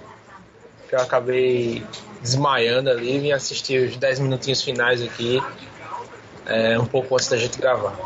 que 0.89 0.95
eu 0.95 1.01
acabei 1.01 1.85
desmaiando 2.21 2.91
ali 2.91 3.21
vim 3.21 3.31
assistir 3.31 3.89
os 3.89 3.97
10 3.97 4.19
minutinhos 4.19 4.63
finais 4.63 5.01
aqui 5.01 5.41
é, 6.45 6.79
um 6.79 6.87
pouco 6.87 7.15
antes 7.15 7.29
da 7.29 7.37
gente 7.37 7.59
gravar. 7.59 7.97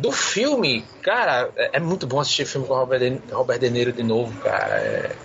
Do 0.00 0.10
filme, 0.12 0.82
cara, 1.02 1.50
é, 1.56 1.76
é 1.76 1.80
muito 1.80 2.06
bom 2.06 2.20
assistir 2.20 2.46
filme 2.46 2.66
com 2.66 2.74
Robert 2.74 2.98
De, 2.98 3.20
Robert 3.30 3.58
De 3.58 3.68
Niro 3.68 3.92
de 3.92 4.02
novo, 4.02 4.32
cara. 4.40 4.74
É, 4.74 5.16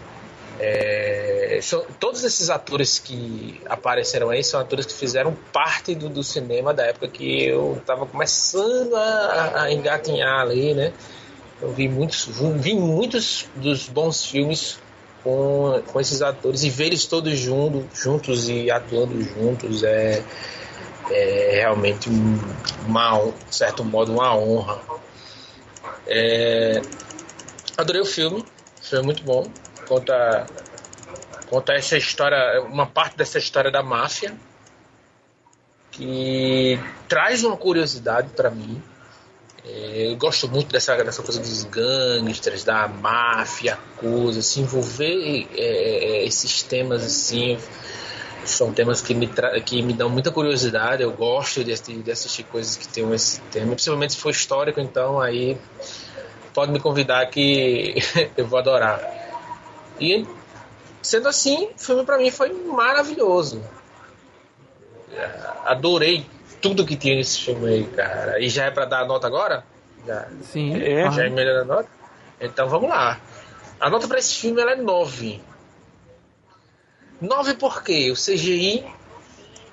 é, 0.60 1.60
são, 1.62 1.86
todos 2.00 2.24
esses 2.24 2.50
atores 2.50 3.00
que 3.00 3.62
apareceram 3.66 4.30
aí 4.30 4.44
são 4.44 4.60
atores 4.60 4.86
que 4.86 4.94
fizeram 4.94 5.36
parte 5.54 5.96
do, 5.96 6.10
do 6.10 6.24
cinema 6.24 6.74
da 6.74 6.84
época 6.84 7.08
que 7.08 7.46
eu 7.46 7.78
estava 7.80 8.06
começando 8.06 8.96
a, 8.96 9.64
a, 9.64 9.72
engatinhar 9.72 10.42
ali, 10.42 10.74
né? 10.74 10.92
Eu 11.62 11.72
vi 11.72 11.88
muitos, 11.88 12.28
vi 12.58 12.76
muitos 12.76 13.48
dos 13.56 13.88
bons 13.88 14.26
filmes 14.26 14.78
com, 15.24 15.82
com 15.88 16.02
esses 16.02 16.22
atores 16.22 16.64
e 16.64 16.70
ver 16.70 16.88
eles 16.88 17.06
todos 17.06 17.38
juntos, 17.38 17.86
juntos 17.98 18.50
e 18.50 18.70
atuando 18.70 19.22
juntos 19.22 19.84
é, 19.84 20.22
é 21.12 21.52
realmente 21.56 22.10
uma, 22.86 23.32
de 23.50 23.56
certo 23.56 23.84
modo 23.84 24.14
uma 24.14 24.36
honra. 24.36 24.82
É, 26.08 26.82
adorei 27.78 28.02
o 28.02 28.06
filme, 28.06 28.46
foi 28.82 29.02
muito 29.02 29.24
bom. 29.24 29.50
Conta, 29.88 30.46
conta 31.50 31.74
essa 31.74 31.98
história, 31.98 32.62
uma 32.64 32.88
parte 32.88 33.18
dessa 33.18 33.38
história 33.38 33.72
da 33.72 33.84
máfia 33.84 34.36
que 35.92 36.80
traz 37.08 37.44
uma 37.44 37.56
curiosidade 37.56 38.30
para 38.30 38.50
mim 38.50 38.82
é, 39.68 40.12
eu 40.12 40.16
gosto 40.16 40.48
muito 40.48 40.72
dessa, 40.72 40.96
dessa 41.04 41.24
coisa 41.24 41.40
dos 41.40 41.64
gangsters, 41.64 42.64
da 42.64 42.88
máfia, 42.88 43.80
coisa, 43.98 44.42
se 44.42 44.60
envolver 44.60 45.48
é, 45.56 45.58
é, 45.58 46.26
esses 46.26 46.62
temas 46.62 47.04
assim 47.04 47.58
são 48.50 48.72
temas 48.74 49.02
que 49.02 49.14
me, 49.14 49.30
que 49.66 49.82
me 49.82 49.94
dão 49.94 50.10
muita 50.10 50.32
curiosidade. 50.32 51.04
Eu 51.04 51.12
gosto 51.12 51.64
de, 51.64 51.74
de 51.76 52.12
assistir 52.12 52.44
coisas 52.44 52.76
que 52.76 52.88
tenham 52.88 53.14
esse 53.14 53.42
tema, 53.52 53.74
principalmente 53.74 54.14
se 54.14 54.20
for 54.20 54.30
histórico, 54.30 54.80
então 54.80 55.20
aí 55.20 55.58
pode 56.54 56.72
me 56.72 56.80
convidar 56.80 57.26
que 57.28 57.96
eu 58.38 58.48
vou 58.48 58.60
adorar. 58.60 59.02
E 60.00 60.26
sendo 61.02 61.28
assim, 61.28 61.70
o 61.76 61.80
filme 61.80 62.06
para 62.06 62.18
mim 62.18 62.32
foi 62.32 62.52
maravilhoso. 62.52 63.62
Adorei 65.66 66.26
tudo 66.62 66.86
que 66.86 66.96
tinha 66.96 67.16
nesse 67.16 67.40
filme 67.42 67.68
aí, 67.68 67.84
cara. 67.86 68.40
E 68.40 68.50
já 68.50 68.66
é 68.66 68.72
pra 68.72 68.86
dar 68.86 69.02
a 69.02 69.06
nota 69.06 69.28
agora? 69.28 69.64
Já. 70.06 70.28
Sim. 70.42 70.82
É. 70.82 71.10
Já 71.12 71.26
é 71.26 71.30
melhor 71.30 71.62
a 71.62 71.66
nota? 71.66 71.90
Então 72.40 72.68
vamos 72.68 72.90
lá. 72.90 73.20
A 73.80 73.90
nota 73.90 74.08
pra 74.08 74.20
esse 74.20 74.34
filme 74.36 74.62
ela 74.62 74.72
é 74.72 74.76
9. 74.76 75.42
9 77.22 77.56
porque 77.56 78.12
o 78.12 78.16
CGI, 78.16 78.86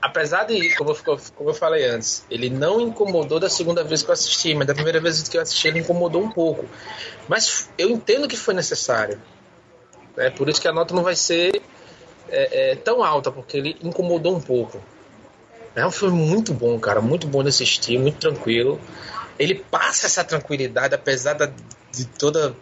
apesar 0.00 0.44
de, 0.44 0.74
como 0.76 0.90
eu, 0.90 1.18
como 1.34 1.50
eu 1.50 1.54
falei 1.54 1.84
antes, 1.84 2.24
ele 2.30 2.48
não 2.48 2.80
incomodou 2.80 3.40
da 3.40 3.50
segunda 3.50 3.82
vez 3.82 4.02
que 4.02 4.10
eu 4.10 4.12
assisti, 4.12 4.54
mas 4.54 4.66
da 4.66 4.74
primeira 4.74 5.00
vez 5.00 5.28
que 5.28 5.36
eu 5.36 5.42
assisti 5.42 5.68
ele 5.68 5.80
incomodou 5.80 6.22
um 6.22 6.30
pouco. 6.30 6.64
Mas 7.28 7.70
eu 7.76 7.90
entendo 7.90 8.28
que 8.28 8.36
foi 8.36 8.54
necessário. 8.54 9.20
É 10.16 10.30
por 10.30 10.48
isso 10.48 10.60
que 10.60 10.68
a 10.68 10.72
nota 10.72 10.94
não 10.94 11.02
vai 11.02 11.16
ser 11.16 11.62
é, 12.28 12.72
é, 12.72 12.76
tão 12.76 13.02
alta, 13.02 13.30
porque 13.30 13.56
ele 13.56 13.76
incomodou 13.82 14.36
um 14.36 14.40
pouco. 14.40 14.82
É 15.74 15.86
um 15.86 15.90
filme 15.90 16.20
muito 16.20 16.52
bom, 16.52 16.78
cara, 16.78 17.00
muito 17.00 17.26
bom 17.26 17.42
de 17.42 17.48
assistir, 17.48 17.98
muito 17.98 18.18
tranquilo. 18.18 18.80
Ele 19.38 19.54
passa 19.54 20.06
essa 20.06 20.22
tranquilidade, 20.22 20.94
apesar 20.94 21.32
da, 21.32 21.46
de 21.90 22.04
toda 22.06 22.54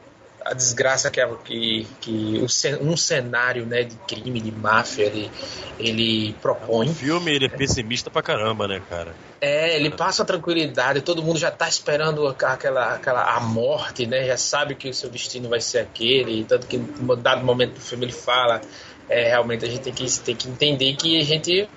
a 0.45 0.55
desgraça 0.55 1.11
que, 1.11 1.21
é, 1.21 1.29
que, 1.45 1.87
que 2.01 2.47
um 2.81 2.97
cenário 2.97 3.67
né, 3.67 3.85
de 3.85 3.97
crime, 4.07 4.41
de 4.41 4.51
máfia, 4.51 5.05
ele, 5.05 5.31
ele 5.79 6.35
propõe. 6.41 6.89
O 6.89 6.95
filme 6.95 7.33
ele 7.33 7.47
é 7.47 7.49
pessimista 7.49 8.11
pra 8.11 8.23
caramba, 8.23 8.67
né, 8.67 8.81
cara? 8.89 9.15
É, 9.41 9.77
ele 9.77 9.91
passa 9.91 10.23
a 10.23 10.27
tranquilidade, 10.27 11.01
todo 11.01 11.23
mundo 11.23 11.39
já 11.39 11.51
tá 11.51 11.69
esperando 11.69 12.27
aquela, 12.27 12.95
aquela 12.95 13.37
a 13.37 13.41
morte, 13.41 14.07
né? 14.07 14.27
Já 14.27 14.37
sabe 14.37 14.75
que 14.75 14.89
o 14.89 14.95
seu 14.95 15.09
destino 15.09 15.49
vai 15.49 15.61
ser 15.61 15.79
aquele, 15.79 16.45
tanto 16.45 16.67
que 16.67 16.77
em 16.77 17.23
dado 17.23 17.45
momento 17.45 17.75
do 17.75 17.81
filme 17.81 18.07
ele 18.07 18.13
fala, 18.13 18.61
é, 19.09 19.29
realmente 19.29 19.65
a 19.65 19.69
gente 19.69 19.83
tem 19.83 19.93
que, 19.93 20.21
tem 20.21 20.37
que 20.37 20.49
entender 20.49 20.97
que 20.97 21.19
a 21.19 21.25
gente 21.25 21.69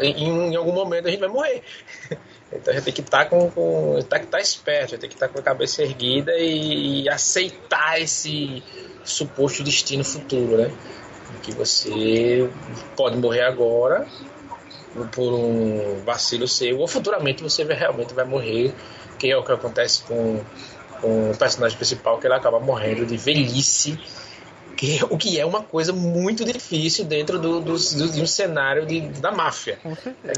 em, 0.00 0.52
em 0.52 0.56
algum 0.56 0.72
momento 0.72 1.06
a 1.06 1.10
gente 1.10 1.20
vai 1.20 1.28
morrer. 1.28 1.62
Então 2.54 2.72
a 2.72 2.76
gente 2.76 2.84
tem 2.84 2.94
que 2.94 3.00
estar 3.00 3.24
tá 3.24 3.30
com, 3.30 3.50
com 3.50 3.98
tá, 4.08 4.18
tá 4.20 4.40
esperto, 4.40 4.96
tem 4.98 5.08
que 5.08 5.16
estar 5.16 5.28
tá 5.28 5.32
com 5.32 5.40
a 5.40 5.42
cabeça 5.42 5.82
erguida 5.82 6.32
e, 6.36 7.02
e, 7.02 7.08
aceitar 7.08 8.00
esse 8.00 8.62
suposto 9.04 9.62
destino 9.62 10.04
futuro, 10.04 10.56
né? 10.56 10.70
Que 11.42 11.52
você 11.52 12.48
pode 12.96 13.16
morrer 13.16 13.42
agora 13.42 14.06
por 15.12 15.34
um 15.34 16.02
vacilo 16.04 16.46
seu, 16.46 16.78
ou 16.78 16.86
futuramente 16.86 17.42
você 17.42 17.64
realmente 17.64 18.14
vai 18.14 18.24
morrer, 18.24 18.72
que 19.18 19.30
é 19.30 19.36
o 19.36 19.42
que 19.42 19.50
acontece 19.50 20.04
com, 20.04 20.40
com 21.00 21.32
o 21.32 21.36
personagem 21.36 21.76
principal, 21.76 22.18
que 22.18 22.26
ele 22.26 22.34
acaba 22.34 22.60
morrendo 22.60 23.04
de 23.04 23.16
velhice 23.16 23.98
que, 24.74 25.00
o 25.08 25.16
que 25.16 25.38
é 25.38 25.46
uma 25.46 25.62
coisa 25.62 25.92
muito 25.92 26.44
difícil 26.44 27.04
dentro 27.04 27.38
do, 27.38 27.60
do, 27.60 27.76
do 27.76 28.12
de 28.12 28.20
um 28.20 28.26
cenário 28.26 28.86
de, 28.86 29.00
da 29.00 29.32
máfia. 29.32 29.78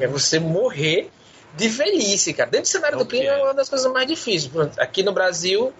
É 0.01 0.07
você 0.07 0.39
morrer 0.39 1.11
de 1.57 1.69
velhice, 1.69 2.35
cara. 2.35 2.51
Dentro 2.51 2.69
do 2.69 2.73
cenário 2.73 2.99
do 2.99 3.07
crime 3.07 3.27
é 3.27 3.43
uma 3.43 3.55
das 3.55 3.69
coisas 3.69 3.91
mais 3.91 4.07
difíceis. 4.07 4.51
Aqui 4.79 5.03
no 5.03 5.13
Brasil, 5.13 5.73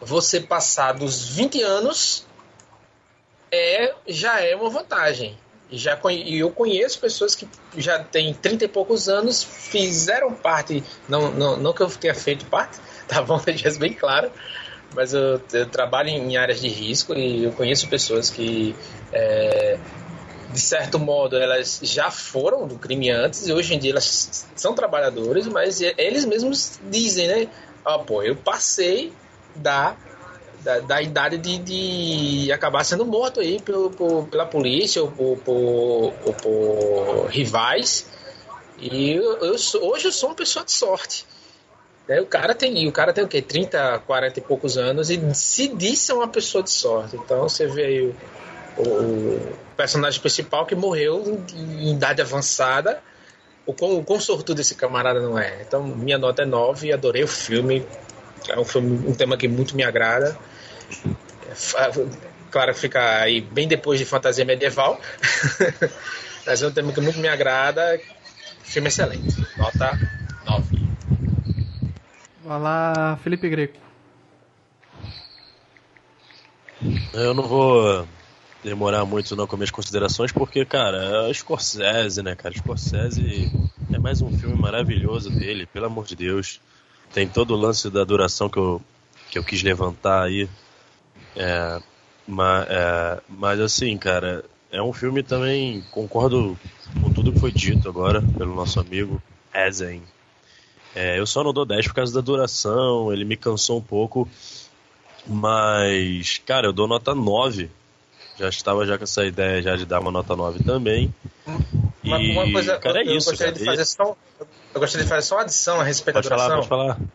você 0.00 0.40
passar 0.40 0.92
dos 0.92 1.28
20 1.28 1.62
anos 1.62 2.26
é, 3.50 3.94
já 4.06 4.40
é 4.40 4.54
uma 4.54 4.70
vantagem. 4.70 5.36
E 5.70 5.76
já 5.76 5.98
e 6.10 6.38
eu 6.38 6.50
conheço 6.50 6.98
pessoas 6.98 7.34
que 7.34 7.46
já 7.76 8.02
têm 8.02 8.32
30 8.32 8.64
e 8.64 8.68
poucos 8.68 9.08
anos, 9.08 9.42
fizeram 9.42 10.32
parte, 10.32 10.82
não, 11.06 11.30
não, 11.30 11.56
não 11.58 11.72
que 11.74 11.82
eu 11.82 11.90
tenha 11.90 12.14
feito 12.14 12.46
parte, 12.46 12.78
tá 13.06 13.20
bom? 13.20 13.38
Deixa 13.44 13.70
bem 13.78 13.92
claro, 13.92 14.32
mas 14.94 15.12
eu, 15.12 15.42
eu, 15.52 15.66
trabalho 15.66 16.08
em 16.08 16.38
áreas 16.38 16.62
de 16.62 16.68
risco 16.68 17.12
e 17.14 17.44
eu 17.44 17.52
conheço 17.52 17.86
pessoas 17.86 18.30
que, 18.30 18.74
é, 19.12 19.78
de 20.52 20.60
certo 20.60 20.98
modo, 20.98 21.36
elas 21.36 21.80
já 21.82 22.10
foram 22.10 22.66
do 22.66 22.78
crime 22.78 23.10
antes 23.10 23.46
e 23.46 23.52
hoje 23.52 23.74
em 23.74 23.78
dia 23.78 23.92
elas 23.92 24.46
são 24.56 24.74
trabalhadores, 24.74 25.46
mas 25.46 25.80
eles 25.80 26.24
mesmos 26.24 26.80
dizem, 26.90 27.28
né? 27.28 27.48
Ah, 27.84 27.98
pô, 27.98 28.22
eu 28.22 28.34
passei 28.34 29.12
da, 29.54 29.96
da, 30.62 30.80
da 30.80 31.02
idade 31.02 31.38
de, 31.38 31.58
de, 31.58 32.52
acabar 32.52 32.84
sendo 32.84 33.04
morto 33.04 33.40
aí 33.40 33.60
por, 33.60 34.26
pela 34.26 34.46
polícia 34.46 35.02
ou 35.02 35.10
por, 35.10 35.38
por, 35.38 36.14
ou 36.24 36.32
por 36.34 37.26
rivais. 37.26 38.06
E 38.78 39.12
eu, 39.12 39.38
eu, 39.38 39.56
hoje 39.82 40.06
eu 40.06 40.12
sou 40.12 40.30
uma 40.30 40.34
pessoa 40.34 40.64
de 40.64 40.72
sorte. 40.72 41.26
Né? 42.08 42.20
O 42.20 42.26
cara 42.26 42.54
tem, 42.54 42.88
o 42.88 42.92
cara 42.92 43.12
tem 43.12 43.24
o 43.24 43.28
quê? 43.28 43.42
30, 43.42 43.98
40 44.06 44.38
e 44.38 44.42
poucos 44.42 44.78
anos 44.78 45.10
e 45.10 45.34
se 45.34 45.68
disse 45.68 46.12
uma 46.12 46.28
pessoa 46.28 46.62
de 46.62 46.70
sorte. 46.70 47.16
Então 47.16 47.42
você 47.42 47.66
vê 47.66 47.84
aí 47.84 48.14
o, 48.78 49.56
personagem 49.76 50.20
principal 50.20 50.66
que 50.66 50.74
morreu 50.74 51.44
em, 51.54 51.88
em 51.88 51.92
idade 51.92 52.20
avançada. 52.20 53.00
O 53.64 53.72
quão, 53.72 53.98
o 53.98 54.04
quão 54.04 54.18
sortudo 54.18 54.60
esse 54.60 54.74
camarada 54.74 55.20
não 55.20 55.38
é. 55.38 55.62
Então 55.62 55.82
minha 55.84 56.18
nota 56.18 56.42
é 56.42 56.46
9 56.46 56.88
e 56.88 56.92
adorei 56.92 57.22
o 57.22 57.28
filme. 57.28 57.86
É 58.48 58.58
um 58.58 58.64
filme, 58.64 59.08
um 59.08 59.14
tema 59.14 59.36
que 59.36 59.46
muito 59.46 59.76
me 59.76 59.84
agrada. 59.84 60.36
É, 61.76 61.90
claro, 62.50 62.74
fica 62.74 63.20
aí 63.20 63.40
bem 63.40 63.68
depois 63.68 63.98
de 63.98 64.04
fantasia 64.04 64.44
medieval. 64.44 65.00
Mas 66.46 66.62
é 66.62 66.66
um 66.66 66.72
tema 66.72 66.92
que 66.92 67.00
muito 67.00 67.18
me 67.18 67.28
agrada. 67.28 68.00
Filme 68.62 68.88
excelente. 68.88 69.46
Nota 69.56 69.98
9. 70.46 70.88
Vai 72.44 72.60
lá, 72.60 73.18
Felipe 73.22 73.48
Greco. 73.48 73.76
Eu 77.12 77.34
não 77.34 77.42
vou 77.42 78.06
demorar 78.62 79.04
muito 79.04 79.36
não 79.36 79.46
com 79.46 79.56
minhas 79.56 79.70
considerações, 79.70 80.32
porque, 80.32 80.64
cara, 80.64 81.28
é 81.28 81.34
Scorsese, 81.34 82.22
né, 82.22 82.34
cara? 82.34 82.54
Scorsese 82.56 83.50
é 83.92 83.98
mais 83.98 84.20
um 84.20 84.36
filme 84.36 84.56
maravilhoso 84.56 85.30
dele, 85.30 85.66
pelo 85.66 85.86
amor 85.86 86.06
de 86.06 86.16
Deus. 86.16 86.60
Tem 87.12 87.28
todo 87.28 87.54
o 87.54 87.56
lance 87.56 87.88
da 87.88 88.04
duração 88.04 88.48
que 88.48 88.58
eu, 88.58 88.82
que 89.30 89.38
eu 89.38 89.44
quis 89.44 89.62
levantar 89.62 90.24
aí. 90.24 90.48
É, 91.36 91.80
mas, 92.26 92.66
é, 92.68 93.20
mas 93.28 93.60
assim, 93.60 93.96
cara, 93.96 94.44
é 94.70 94.82
um 94.82 94.92
filme 94.92 95.22
também, 95.22 95.82
concordo 95.90 96.58
com 97.00 97.12
tudo 97.12 97.32
que 97.32 97.40
foi 97.40 97.52
dito 97.52 97.88
agora 97.88 98.22
pelo 98.36 98.54
nosso 98.54 98.80
amigo 98.80 99.22
Ezen. 99.54 100.02
É, 100.94 101.18
eu 101.18 101.26
só 101.26 101.44
não 101.44 101.52
dou 101.52 101.64
10 101.64 101.86
por 101.88 101.94
causa 101.94 102.12
da 102.12 102.20
duração, 102.20 103.12
ele 103.12 103.24
me 103.24 103.36
cansou 103.36 103.78
um 103.78 103.82
pouco. 103.82 104.28
Mas, 105.26 106.38
cara, 106.38 106.66
eu 106.66 106.72
dou 106.72 106.88
nota 106.88 107.14
9. 107.14 107.70
Já 108.38 108.48
estava 108.48 108.86
já 108.86 108.96
com 108.96 109.04
essa 109.04 109.24
ideia 109.24 109.60
já 109.60 109.76
de 109.76 109.84
dar 109.84 110.00
uma 110.00 110.12
nota 110.12 110.36
9 110.36 110.62
também. 110.62 111.12
Uma, 112.04 112.20
e, 112.20 112.32
uma 112.32 112.52
coisa, 112.52 112.78
cara, 112.78 113.02
eu, 113.02 113.12
é 113.12 113.16
isso, 113.16 113.30
gostaria 113.30 113.52
cara. 113.52 113.64
De 113.64 113.70
fazer 113.70 113.84
só, 113.84 114.16
eu 114.74 114.80
gostaria 114.80 115.04
de 115.04 115.10
fazer 115.10 115.26
só 115.26 115.34
uma 115.36 115.42
adição 115.42 115.80
a 115.80 115.84
respeito 115.84 116.14
pode 116.16 116.28
da 116.28 116.36
duração. 116.36 116.62
Falar, 116.62 116.94
pode 116.94 116.98
falar. 116.98 117.10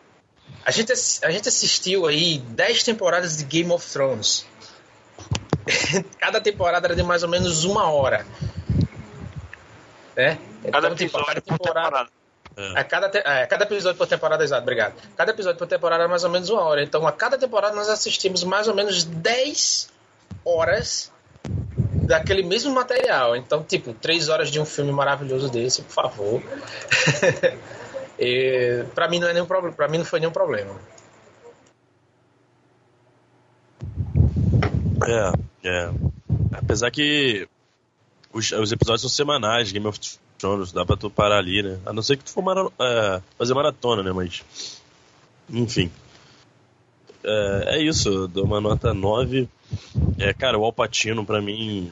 A 0.66 0.72
gente, 0.72 0.92
a 1.24 1.32
gente 1.32 1.50
assistiu 1.50 2.06
aí 2.06 2.40
10 2.40 2.84
temporadas 2.84 3.38
de 3.38 3.46
Game 3.46 3.72
of 3.72 3.90
Thrones. 3.92 4.46
Cada 6.20 6.42
temporada 6.42 6.88
era 6.88 6.96
de 6.96 7.04
mais 7.04 7.24
ou 7.24 7.30
menos 7.30 7.64
uma 7.64 7.90
hora. 7.90 8.26
Né? 10.16 10.38
Cada, 10.72 10.88
então, 10.88 10.96
tipo, 10.96 11.26
cada 11.26 11.42
temporada, 11.42 12.08
É. 12.56 12.80
A 12.80 12.84
cada, 12.84 13.10
te, 13.10 13.18
é, 13.18 13.46
cada 13.48 13.64
episódio 13.66 13.98
por 13.98 14.08
temporada, 14.08 14.44
exato, 14.44 14.62
obrigado. 14.62 14.94
Cada 15.18 15.32
episódio 15.32 15.58
por 15.58 15.68
temporada 15.68 16.04
é 16.04 16.08
mais 16.08 16.24
ou 16.24 16.30
menos 16.30 16.50
uma 16.50 16.62
hora. 16.62 16.84
Então, 16.84 17.08
a 17.08 17.12
cada 17.12 17.38
temporada 17.38 17.76
nós 17.76 17.90
assistimos 17.90 18.44
mais 18.44 18.68
ou 18.68 18.76
menos 18.76 19.04
10 19.04 19.90
horas 20.46 21.13
daquele 22.04 22.44
mesmo 22.44 22.74
material. 22.74 23.36
Então, 23.36 23.64
tipo, 23.64 23.94
três 23.94 24.30
horas 24.30 24.50
de 24.50 24.60
um 24.60 24.66
filme 24.66 24.92
maravilhoso 24.92 25.50
desse, 25.50 25.82
por 25.82 25.92
favor. 25.92 26.44
e, 28.20 28.86
pra 28.94 29.08
mim 29.08 29.20
não 29.20 29.28
é 29.28 29.34
nenhum 29.34 29.46
problema. 29.46 29.76
Pra 29.76 29.88
mim 29.88 29.98
não 29.98 30.06
foi 30.06 30.20
nenhum 30.20 30.32
problema. 30.32 30.76
É, 35.08 35.70
é. 35.70 35.92
Apesar 36.54 36.92
que 36.92 37.48
os, 38.32 38.52
os 38.52 38.72
episódios 38.72 39.02
são 39.02 39.10
semanais, 39.10 39.72
Game 39.72 39.86
of 39.88 40.00
Thrones, 40.38 40.72
dá 40.72 40.86
pra 40.86 40.98
tu 40.98 41.10
parar 41.10 41.38
ali, 41.38 41.62
né? 41.62 41.80
A 41.86 41.94
não 41.94 42.02
ser 42.02 42.18
que 42.18 42.24
tu 42.24 42.32
for 42.32 42.42
mara, 42.42 42.68
é, 42.80 43.22
fazer 43.38 43.54
maratona, 43.54 44.04
né? 44.04 44.12
Mas. 44.12 44.44
Enfim. 45.50 45.92
É, 47.24 47.78
é 47.78 47.82
isso, 47.82 48.10
eu 48.10 48.28
dou 48.28 48.44
uma 48.44 48.60
nota 48.60 48.94
9. 48.94 49.48
É, 50.18 50.34
cara, 50.34 50.58
o 50.58 50.66
Alpatino, 50.66 51.26
para 51.26 51.42
mim, 51.42 51.92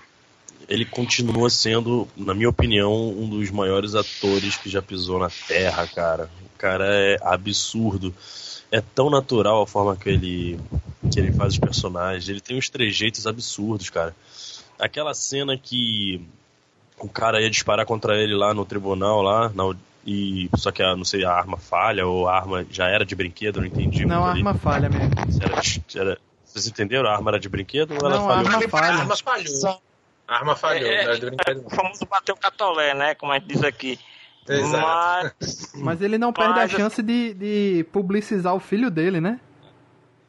ele 0.67 0.85
continua 0.85 1.49
sendo, 1.49 2.07
na 2.15 2.33
minha 2.33 2.49
opinião, 2.49 3.09
um 3.09 3.27
dos 3.27 3.49
maiores 3.51 3.95
atores 3.95 4.55
que 4.57 4.69
já 4.69 4.81
pisou 4.81 5.19
na 5.19 5.29
Terra, 5.47 5.87
cara. 5.87 6.29
O 6.55 6.57
cara 6.57 6.85
é 6.87 7.17
absurdo. 7.21 8.13
É 8.71 8.79
tão 8.79 9.09
natural 9.09 9.63
a 9.63 9.67
forma 9.67 9.95
que 9.97 10.09
ele, 10.09 10.59
que 11.11 11.19
ele 11.19 11.31
faz 11.33 11.53
os 11.53 11.59
personagens. 11.59 12.29
Ele 12.29 12.39
tem 12.39 12.57
uns 12.57 12.69
trejeitos 12.69 13.27
absurdos, 13.27 13.89
cara. 13.89 14.15
Aquela 14.79 15.13
cena 15.13 15.57
que 15.57 16.25
o 16.99 17.09
cara 17.09 17.41
ia 17.41 17.49
disparar 17.49 17.85
contra 17.85 18.15
ele 18.15 18.33
lá 18.33 18.53
no 18.53 18.65
tribunal, 18.65 19.21
lá, 19.21 19.49
na, 19.49 19.75
e 20.05 20.49
só 20.55 20.71
que 20.71 20.81
a, 20.81 20.95
não 20.95 21.05
sei, 21.05 21.23
a 21.23 21.31
arma 21.31 21.57
falha 21.57 22.07
ou 22.07 22.27
a 22.27 22.35
arma 22.35 22.65
já 22.69 22.87
era 22.87 23.05
de 23.05 23.15
brinquedo, 23.15 23.59
não 23.59 23.67
entendi. 23.67 24.05
Não, 24.05 24.23
a 24.23 24.29
arma 24.29 24.53
falha 24.53 24.89
mesmo. 24.89 25.11
Era, 25.41 25.61
era, 25.95 26.17
vocês 26.51 26.67
entenderam? 26.67 27.09
A 27.09 27.13
arma 27.13 27.31
era 27.31 27.39
de 27.39 27.49
brinquedo 27.49 27.91
ou 27.91 27.97
ela 27.97 28.17
não, 28.17 28.27
falhou? 28.27 28.47
A 28.47 28.55
arma 28.55 28.69
falha. 28.69 28.87
A 28.87 28.99
arma 28.99 29.15
falhou. 29.15 29.81
A 30.27 30.35
arma 30.35 30.55
falhou, 30.55 30.89
é, 30.89 31.05
não 31.05 31.11
é 31.11 31.15
de 31.15 31.25
brinquedo. 31.25 31.61
É, 31.61 31.65
o 31.65 31.69
famoso 31.69 32.05
bateu 32.05 32.35
catolé, 32.35 32.93
né? 32.93 33.15
Como 33.15 33.31
a 33.31 33.39
gente 33.39 33.47
diz 33.47 33.63
aqui. 33.63 33.99
Exato. 34.47 35.35
Mas, 35.39 35.71
mas 35.75 36.01
ele 36.01 36.17
não 36.17 36.33
perde 36.33 36.55
mas, 36.55 36.73
a 36.73 36.77
chance 36.77 37.01
de, 37.01 37.33
de 37.33 37.85
publicizar 37.91 38.55
o 38.55 38.59
filho 38.59 38.89
dele, 38.89 39.21
né? 39.21 39.39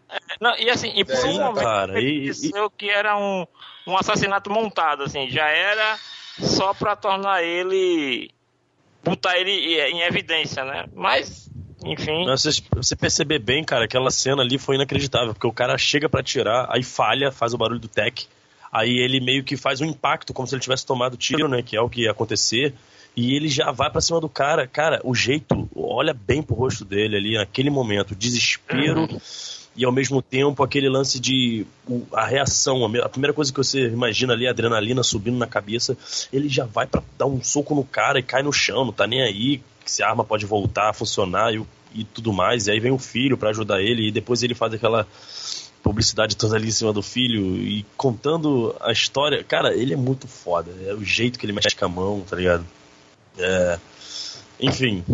É, 0.08 0.18
não, 0.40 0.56
e 0.58 0.68
assim, 0.68 0.92
e 0.94 1.04
por 1.04 1.16
Sim, 1.16 1.38
um 1.38 1.44
momento 1.44 1.64
cara, 1.64 1.98
ele 1.98 2.28
e, 2.28 2.30
e... 2.30 2.70
que 2.76 2.90
era 2.90 3.16
um, 3.16 3.46
um 3.86 3.96
assassinato 3.96 4.50
montado, 4.50 5.04
assim, 5.04 5.30
já 5.30 5.48
era 5.48 5.98
só 6.38 6.74
pra 6.74 6.94
tornar 6.94 7.42
ele 7.42 8.30
botar 9.02 9.38
ele 9.38 9.50
em 9.50 10.02
evidência, 10.02 10.64
né? 10.64 10.84
Mas, 10.94 11.50
enfim. 11.84 12.24
Não, 12.24 12.36
você, 12.36 12.62
você 12.74 12.96
perceber 12.96 13.38
bem, 13.38 13.64
cara, 13.64 13.84
aquela 13.84 14.10
cena 14.10 14.42
ali 14.42 14.58
foi 14.58 14.76
inacreditável, 14.76 15.34
porque 15.34 15.46
o 15.46 15.52
cara 15.52 15.76
chega 15.78 16.08
para 16.08 16.22
tirar, 16.22 16.66
aí 16.70 16.82
falha, 16.82 17.30
faz 17.30 17.54
o 17.54 17.58
barulho 17.58 17.80
do 17.80 17.88
tech, 17.88 18.26
aí 18.70 18.98
ele 18.98 19.20
meio 19.20 19.44
que 19.44 19.56
faz 19.56 19.80
um 19.80 19.86
impacto, 19.86 20.32
como 20.32 20.46
se 20.46 20.54
ele 20.54 20.62
tivesse 20.62 20.86
tomado 20.86 21.16
tiro, 21.16 21.48
né? 21.48 21.62
Que 21.62 21.76
é 21.76 21.80
o 21.80 21.88
que 21.88 22.02
ia 22.02 22.10
acontecer. 22.10 22.74
E 23.14 23.36
ele 23.36 23.48
já 23.48 23.70
vai 23.70 23.90
para 23.90 24.00
cima 24.00 24.20
do 24.20 24.28
cara. 24.28 24.66
Cara, 24.66 25.00
o 25.04 25.14
jeito, 25.14 25.68
olha 25.76 26.14
bem 26.14 26.42
pro 26.42 26.54
rosto 26.54 26.82
dele 26.82 27.16
ali 27.16 27.34
naquele 27.34 27.68
momento, 27.68 28.14
desespero. 28.14 29.02
Uhum 29.02 29.18
e 29.76 29.84
ao 29.84 29.92
mesmo 29.92 30.20
tempo 30.20 30.62
aquele 30.62 30.88
lance 30.88 31.18
de 31.18 31.66
a 32.12 32.26
reação, 32.26 32.84
a 32.84 33.08
primeira 33.08 33.32
coisa 33.32 33.50
que 33.50 33.58
você 33.58 33.88
imagina 33.88 34.32
ali, 34.32 34.46
a 34.46 34.50
adrenalina 34.50 35.02
subindo 35.02 35.38
na 35.38 35.46
cabeça, 35.46 35.96
ele 36.32 36.48
já 36.48 36.64
vai 36.64 36.86
para 36.86 37.02
dar 37.18 37.26
um 37.26 37.42
soco 37.42 37.74
no 37.74 37.84
cara 37.84 38.18
e 38.18 38.22
cai 38.22 38.42
no 38.42 38.52
chão, 38.52 38.84
não 38.84 38.92
tá 38.92 39.06
nem 39.06 39.22
aí 39.22 39.62
se 39.90 40.02
a 40.02 40.08
arma 40.08 40.24
pode 40.24 40.46
voltar 40.46 40.90
a 40.90 40.92
funcionar 40.92 41.54
e, 41.54 41.64
e 41.94 42.04
tudo 42.04 42.32
mais. 42.32 42.66
E 42.66 42.70
aí 42.70 42.80
vem 42.80 42.92
o 42.92 42.98
filho 42.98 43.36
para 43.36 43.50
ajudar 43.50 43.80
ele 43.80 44.08
e 44.08 44.12
depois 44.12 44.42
ele 44.42 44.54
faz 44.54 44.74
aquela 44.74 45.06
publicidade 45.82 46.36
toda 46.36 46.56
ali 46.56 46.68
em 46.68 46.72
cima 46.72 46.92
do 46.92 47.02
filho 47.02 47.56
e 47.56 47.84
contando 47.96 48.74
a 48.80 48.92
história. 48.92 49.42
Cara, 49.42 49.74
ele 49.74 49.94
é 49.94 49.96
muito 49.96 50.28
foda. 50.28 50.70
É 50.86 50.94
o 50.94 51.04
jeito 51.04 51.38
que 51.38 51.46
ele 51.46 51.52
mexe 51.52 51.74
com 51.74 51.84
a 51.84 51.88
mão, 51.88 52.20
tá 52.28 52.36
ligado? 52.36 52.64
É... 53.38 53.78
Enfim. 54.60 55.04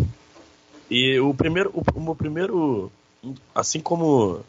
E 0.89 1.19
o 1.19 1.33
primeiro, 1.33 1.71
o, 1.73 1.83
o 1.97 2.01
meu 2.01 2.15
primeiro 2.15 2.91
assim 3.53 3.79
como 3.79 4.43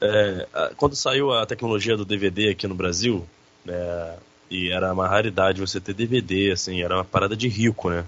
é, 0.00 0.48
quando 0.76 0.96
saiu 0.96 1.32
a 1.32 1.46
tecnologia 1.46 1.96
do 1.96 2.04
DVD 2.04 2.50
aqui 2.50 2.66
no 2.66 2.74
Brasil, 2.74 3.24
né, 3.64 4.16
e 4.50 4.70
era 4.70 4.92
uma 4.92 5.06
raridade 5.06 5.60
você 5.60 5.80
ter 5.80 5.94
DVD, 5.94 6.50
assim, 6.52 6.82
era 6.82 6.96
uma 6.96 7.04
parada 7.04 7.36
de 7.36 7.48
rico, 7.48 7.88
né? 7.88 8.04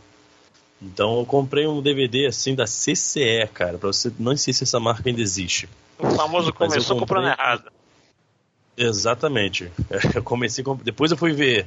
Então 0.80 1.18
eu 1.18 1.26
comprei 1.26 1.66
um 1.66 1.80
DVD 1.80 2.26
assim 2.26 2.54
da 2.54 2.64
CCE, 2.64 3.48
cara, 3.52 3.78
pra 3.78 3.88
você 3.88 4.12
não 4.18 4.36
sei 4.36 4.52
se 4.52 4.64
essa 4.64 4.78
marca 4.78 5.08
ainda 5.08 5.20
existe. 5.20 5.68
O 5.98 6.10
famoso 6.10 6.52
começou 6.52 6.96
comprei... 6.96 7.00
comprando 7.00 7.26
errado. 7.28 7.72
Exatamente. 8.76 9.70
Eu 10.14 10.22
comecei, 10.22 10.64
depois 10.82 11.12
eu 11.12 11.16
fui 11.16 11.32
ver 11.32 11.66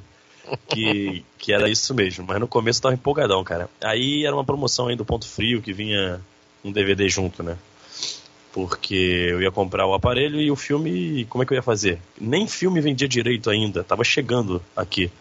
que, 0.67 1.23
que 1.37 1.53
era 1.53 1.69
isso 1.69 1.93
mesmo, 1.93 2.25
mas 2.27 2.37
no 2.37 2.47
começo 2.47 2.79
eu 2.79 2.83
tava 2.83 2.95
empolgadão, 2.95 3.41
cara. 3.45 3.69
Aí 3.81 4.25
era 4.25 4.35
uma 4.35 4.43
promoção 4.43 4.87
aí 4.87 4.95
do 4.95 5.05
Ponto 5.05 5.25
Frio 5.25 5.61
que 5.61 5.71
vinha 5.71 6.19
um 6.65 6.71
DVD 6.71 7.07
junto, 7.07 7.41
né? 7.41 7.57
porque 8.57 8.95
eu 8.95 9.39
ia 9.39 9.51
comprar 9.51 9.85
o 9.85 9.93
aparelho 9.93 10.41
e 10.41 10.49
o 10.49 10.55
filme, 10.55 11.25
como 11.25 11.43
é 11.43 11.45
que 11.45 11.53
eu 11.53 11.57
ia 11.57 11.61
fazer? 11.61 11.99
Nem 12.19 12.47
filme 12.47 12.81
vendia 12.81 13.07
direito 13.07 13.51
ainda, 13.51 13.83
tava 13.83 14.03
chegando 14.03 14.59
aqui. 14.75 15.11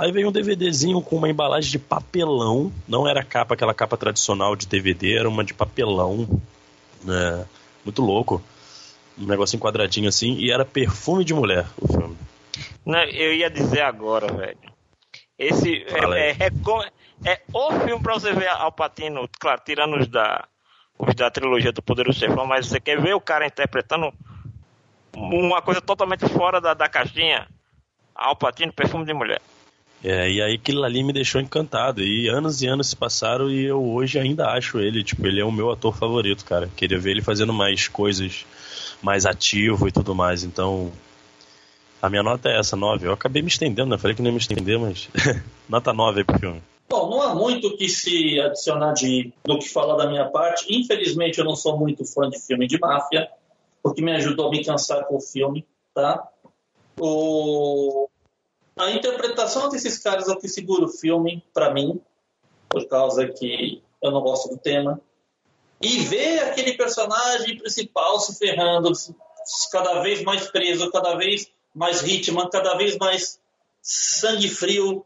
Aí 0.00 0.10
veio 0.10 0.30
um 0.30 0.32
DVDzinho 0.32 1.02
com 1.02 1.16
uma 1.16 1.28
embalagem 1.28 1.70
de 1.70 1.78
papelão, 1.78 2.72
não 2.88 3.06
era 3.06 3.22
capa, 3.22 3.52
aquela 3.52 3.74
capa 3.74 3.98
tradicional 3.98 4.56
de 4.56 4.66
DVD, 4.66 5.18
era 5.18 5.28
uma 5.28 5.44
de 5.44 5.52
papelão, 5.52 6.26
né? 7.04 7.46
Muito 7.84 8.00
louco. 8.00 8.42
Um 9.18 9.26
negócio 9.26 9.58
quadradinho 9.58 10.08
assim, 10.08 10.36
e 10.38 10.50
era 10.50 10.64
perfume 10.64 11.22
de 11.22 11.34
mulher 11.34 11.66
o 11.78 11.86
filme. 11.86 12.16
Não, 12.82 13.02
eu 13.02 13.34
ia 13.34 13.50
dizer 13.50 13.82
agora, 13.82 14.32
velho. 14.32 14.56
Esse 15.38 15.84
é, 15.84 16.18
é, 16.18 16.46
é, 16.46 17.32
é, 17.32 17.42
o 17.52 17.70
filme 17.80 18.02
pra 18.02 18.14
você 18.14 18.32
ver 18.32 18.48
Alpatino, 18.48 19.28
claro, 19.38 19.60
tirando 19.62 19.98
os 19.98 20.08
da 20.08 20.48
os 20.98 21.14
da 21.14 21.30
trilogia 21.30 21.72
do 21.72 21.82
Poderoso 21.82 22.18
Chefão, 22.18 22.46
mas 22.46 22.68
você 22.68 22.80
quer 22.80 22.98
ver 22.98 23.14
o 23.14 23.20
cara 23.20 23.46
interpretando 23.46 24.10
uma 25.14 25.60
coisa 25.60 25.82
totalmente 25.82 26.26
fora 26.26 26.58
da, 26.58 26.72
da 26.72 26.88
caixinha, 26.88 27.46
Alpatino, 28.14 28.72
perfume 28.72 29.04
de 29.04 29.12
mulher. 29.12 29.42
É, 30.02 30.30
e 30.30 30.40
aí 30.40 30.54
aquilo 30.54 30.82
ali 30.82 31.02
me 31.02 31.12
deixou 31.12 31.40
encantado. 31.40 32.02
E 32.02 32.28
anos 32.28 32.62
e 32.62 32.66
anos 32.66 32.88
se 32.88 32.96
passaram 32.96 33.50
e 33.50 33.64
eu 33.64 33.82
hoje 33.82 34.18
ainda 34.18 34.48
acho 34.48 34.78
ele, 34.78 35.04
tipo, 35.04 35.26
ele 35.26 35.40
é 35.40 35.44
o 35.44 35.52
meu 35.52 35.70
ator 35.70 35.94
favorito, 35.94 36.44
cara. 36.44 36.70
Queria 36.74 36.98
ver 36.98 37.12
ele 37.12 37.22
fazendo 37.22 37.52
mais 37.52 37.86
coisas, 37.86 38.46
mais 39.02 39.26
ativo 39.26 39.86
e 39.86 39.92
tudo 39.92 40.14
mais. 40.14 40.42
Então, 40.42 40.90
a 42.00 42.08
minha 42.08 42.22
nota 42.22 42.48
é 42.48 42.58
essa, 42.58 42.76
9. 42.76 43.06
Eu 43.06 43.12
acabei 43.12 43.42
me 43.42 43.48
estendendo, 43.48 43.90
né? 43.90 43.98
Falei 43.98 44.16
que 44.16 44.22
não 44.22 44.30
ia 44.30 44.34
me 44.34 44.40
estender, 44.40 44.78
mas 44.78 45.08
nota 45.68 45.92
9 45.92 46.20
aí 46.20 46.24
pro 46.24 46.38
filme. 46.38 46.62
Bom, 46.88 47.08
não 47.08 47.22
há 47.22 47.34
muito 47.34 47.68
o 47.68 47.76
que 47.76 47.88
se 47.88 48.40
adicionar 48.40 48.94
de, 48.94 49.32
do 49.44 49.58
que 49.58 49.68
falar 49.68 49.96
da 49.96 50.08
minha 50.08 50.28
parte. 50.28 50.66
Infelizmente, 50.74 51.38
eu 51.38 51.44
não 51.44 51.54
sou 51.54 51.78
muito 51.78 52.04
fã 52.04 52.28
de 52.28 52.40
filme 52.40 52.66
de 52.66 52.80
máfia, 52.80 53.28
porque 53.82 54.02
me 54.02 54.12
ajudou 54.12 54.48
a 54.48 54.50
me 54.50 54.64
cansar 54.64 55.04
com 55.04 55.16
o 55.16 55.20
filme, 55.20 55.64
tá? 55.94 56.26
O... 56.98 58.08
A 58.80 58.90
interpretação 58.92 59.68
desses 59.68 59.98
caras 59.98 60.26
é 60.26 60.32
o 60.32 60.38
que 60.38 60.48
segura 60.48 60.86
o 60.86 60.88
filme, 60.88 61.44
para 61.52 61.70
mim, 61.70 62.00
por 62.66 62.88
causa 62.88 63.28
que 63.28 63.82
eu 64.02 64.10
não 64.10 64.22
gosto 64.22 64.48
do 64.48 64.56
tema. 64.56 64.98
E 65.82 65.98
ver 65.98 66.38
aquele 66.44 66.72
personagem 66.72 67.58
principal 67.58 68.18
se 68.18 68.38
ferrando, 68.38 68.90
cada 69.70 70.00
vez 70.00 70.22
mais 70.22 70.50
preso, 70.50 70.90
cada 70.90 71.14
vez 71.14 71.52
mais 71.74 72.00
ritmo, 72.00 72.48
cada 72.48 72.74
vez 72.74 72.96
mais 72.96 73.38
sangue 73.82 74.48
frio. 74.48 75.04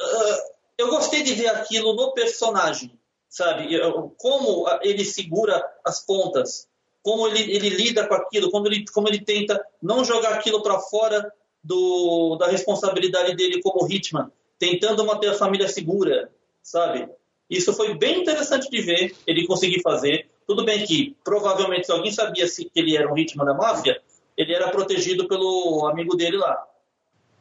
Uh, 0.00 0.52
eu 0.78 0.88
gostei 0.88 1.24
de 1.24 1.34
ver 1.34 1.48
aquilo 1.48 1.94
no 1.94 2.12
personagem, 2.12 2.96
sabe? 3.28 3.68
Como 4.16 4.64
ele 4.80 5.04
segura 5.04 5.60
as 5.84 6.06
pontas, 6.06 6.68
como 7.02 7.26
ele, 7.26 7.52
ele 7.52 7.68
lida 7.68 8.06
com 8.06 8.14
aquilo, 8.14 8.48
como 8.48 8.68
ele, 8.68 8.84
como 8.92 9.08
ele 9.08 9.24
tenta 9.24 9.60
não 9.82 10.04
jogar 10.04 10.34
aquilo 10.34 10.62
para 10.62 10.78
fora 10.78 11.32
do, 11.62 12.36
da 12.36 12.48
responsabilidade 12.48 13.36
dele 13.36 13.62
como 13.62 13.86
Hitman, 13.90 14.30
tentando 14.58 15.04
manter 15.04 15.28
a 15.28 15.34
família 15.34 15.68
segura, 15.68 16.30
sabe? 16.62 17.08
Isso 17.48 17.72
foi 17.72 17.94
bem 17.94 18.20
interessante 18.20 18.70
de 18.70 18.80
ver 18.80 19.14
ele 19.26 19.46
conseguir 19.46 19.82
fazer. 19.82 20.30
Tudo 20.46 20.64
bem 20.64 20.84
que 20.84 21.16
provavelmente 21.22 21.86
se 21.86 21.92
alguém 21.92 22.10
sabia 22.10 22.46
se, 22.48 22.64
que 22.64 22.80
ele 22.80 22.96
era 22.96 23.12
um 23.12 23.16
Hitman 23.16 23.44
da 23.44 23.54
máfia, 23.54 24.00
ele 24.36 24.54
era 24.54 24.70
protegido 24.70 25.28
pelo 25.28 25.86
amigo 25.86 26.16
dele 26.16 26.36
lá. 26.36 26.66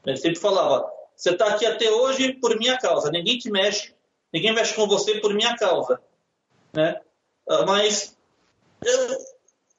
Ele 0.06 0.18
sempre 0.18 0.39
falava: 0.39 0.89
você 1.15 1.31
está 1.31 1.48
aqui 1.48 1.65
até 1.65 1.89
hoje 1.89 2.34
por 2.34 2.57
minha 2.57 2.77
causa. 2.77 3.11
Ninguém 3.11 3.38
te 3.38 3.49
mexe, 3.49 3.93
ninguém 4.34 4.53
mexe 4.53 4.73
com 4.73 4.88
você 4.88 5.19
por 5.19 5.34
minha 5.34 5.56
causa, 5.56 6.02
né? 6.73 6.99
Ah, 7.48 7.65
mas, 7.65 8.18
eu, 8.84 9.18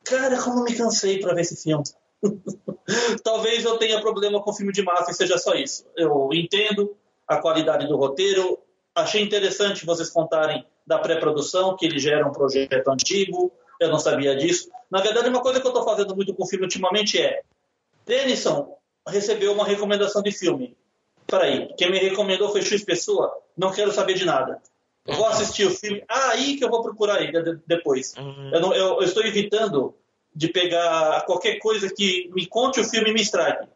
cara, 0.05 0.41
como 0.43 0.65
me 0.65 0.75
cansei 0.75 1.19
para 1.21 1.35
ver 1.35 1.43
esse 1.43 1.63
filme. 1.63 1.85
Talvez 3.25 3.65
eu 3.65 3.79
tenha 3.79 4.01
problema 4.01 4.43
com 4.43 4.53
filme 4.53 4.73
de 4.73 4.83
máfia 4.83 5.13
e 5.13 5.15
seja 5.15 5.39
só 5.39 5.55
isso. 5.55 5.85
Eu 5.97 6.29
entendo 6.33 6.97
a 7.27 7.39
qualidade 7.39 7.87
do 7.87 7.97
roteiro, 7.97 8.59
achei 8.95 9.23
interessante 9.23 9.87
vocês 9.87 10.11
contarem 10.11 10.65
da 10.87 10.99
pré-produção, 10.99 11.77
que 11.77 11.87
ele 11.87 11.99
já 11.99 12.13
era 12.13 12.27
um 12.27 12.33
projeto 12.33 12.89
antigo, 12.89 13.53
eu 13.81 13.89
não 13.89 13.99
sabia 13.99 14.37
disso. 14.37 14.71
Na 14.91 15.01
verdade, 15.01 15.29
uma 15.29 15.41
coisa 15.41 15.61
que 15.61 15.67
eu 15.67 15.71
estou 15.71 15.85
fazendo 15.85 16.15
muito 16.15 16.35
com 16.35 16.45
o 16.45 16.47
filme 16.47 16.65
ultimamente 16.65 17.21
é: 17.21 17.43
Denison 18.05 18.77
recebeu 19.09 19.53
uma 19.53 19.65
recomendação 19.65 20.23
de 20.23 20.33
filme. 20.33 20.77
Peraí, 21.27 21.73
quem 21.77 21.91
me 21.91 21.99
recomendou 21.99 22.51
foi 22.51 22.63
X 22.63 22.85
Pessoa, 22.85 23.33
não 23.57 23.73
quero 23.73 23.93
saber 23.93 24.15
de 24.15 24.25
nada. 24.25 24.61
vou 25.07 25.27
assistir 25.27 25.65
o 25.65 25.71
filme, 25.71 26.05
ah, 26.09 26.31
aí 26.31 26.57
que 26.57 26.65
eu 26.65 26.69
vou 26.69 26.83
procurar 26.83 27.23
ele 27.23 27.61
depois. 27.67 28.15
Uhum. 28.17 28.51
Eu, 28.53 28.61
não, 28.61 28.75
eu, 28.75 28.87
eu, 28.97 29.03
estou 29.03 29.25
evitando 29.25 29.95
de 30.35 30.49
pegar 30.49 31.25
qualquer 31.27 31.59
coisa 31.59 31.93
que 31.93 32.31
me 32.35 32.47
conte 32.47 32.81
o 32.81 32.85
filme 32.85 33.11
e 33.11 33.15
me 33.15 33.21
estrague. 33.21 33.69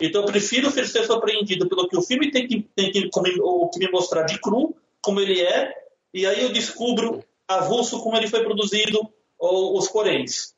Então 0.00 0.22
eu 0.22 0.26
prefiro 0.26 0.70
ser 0.70 0.86
surpreendido 0.86 1.68
pelo 1.68 1.88
que 1.88 1.96
o 1.96 2.02
filme 2.02 2.30
tem 2.30 2.46
que, 2.46 2.62
tem 2.74 2.90
que, 2.90 3.10
o 3.42 3.68
que 3.68 3.78
me 3.78 3.90
mostrar 3.90 4.22
de 4.22 4.40
cru, 4.40 4.74
como 5.02 5.20
ele 5.20 5.40
é, 5.40 5.74
e 6.12 6.26
aí 6.26 6.42
eu 6.42 6.52
descubro 6.52 7.22
avulso 7.46 8.00
como 8.02 8.16
ele 8.16 8.28
foi 8.28 8.42
produzido, 8.42 9.12
ou 9.38 9.76
os 9.76 9.88
poréns. 9.88 10.54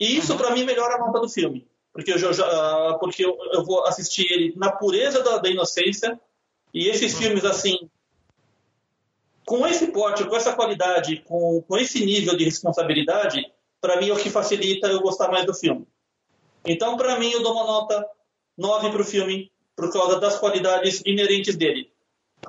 E 0.00 0.16
isso, 0.16 0.32
uhum. 0.32 0.38
para 0.38 0.54
mim, 0.54 0.64
melhora 0.64 0.96
a 0.96 0.98
nota 0.98 1.20
do 1.20 1.28
filme. 1.28 1.66
Porque, 1.92 2.12
eu, 2.12 2.18
já, 2.18 2.98
porque 3.00 3.24
eu, 3.24 3.36
eu, 3.52 3.64
vou 3.64 3.84
assistir 3.86 4.26
ele 4.30 4.52
na 4.56 4.72
pureza 4.72 5.22
da, 5.22 5.38
da 5.38 5.48
inocência. 5.48 6.20
E 6.72 6.88
esses 6.88 7.14
uhum. 7.14 7.20
filmes, 7.20 7.44
assim, 7.44 7.90
com 9.46 9.66
esse 9.66 9.88
porte, 9.88 10.24
com 10.24 10.36
essa 10.36 10.54
qualidade, 10.54 11.22
com, 11.26 11.62
com 11.62 11.76
esse 11.76 12.04
nível 12.04 12.36
de 12.36 12.44
responsabilidade, 12.44 13.44
para 13.80 14.00
mim 14.00 14.08
é 14.08 14.12
o 14.12 14.18
que 14.18 14.30
facilita 14.30 14.88
eu 14.88 15.00
gostar 15.00 15.28
mais 15.28 15.46
do 15.46 15.54
filme. 15.54 15.86
Então, 16.64 16.96
para 16.96 17.18
mim, 17.18 17.30
eu 17.30 17.42
dou 17.42 17.52
uma 17.52 17.64
nota 17.64 18.06
9 18.56 18.90
para 18.90 19.02
o 19.02 19.04
filme, 19.04 19.50
por 19.74 19.90
causa 19.92 20.20
das 20.20 20.38
qualidades 20.38 21.02
inerentes 21.06 21.56
dele. 21.56 21.90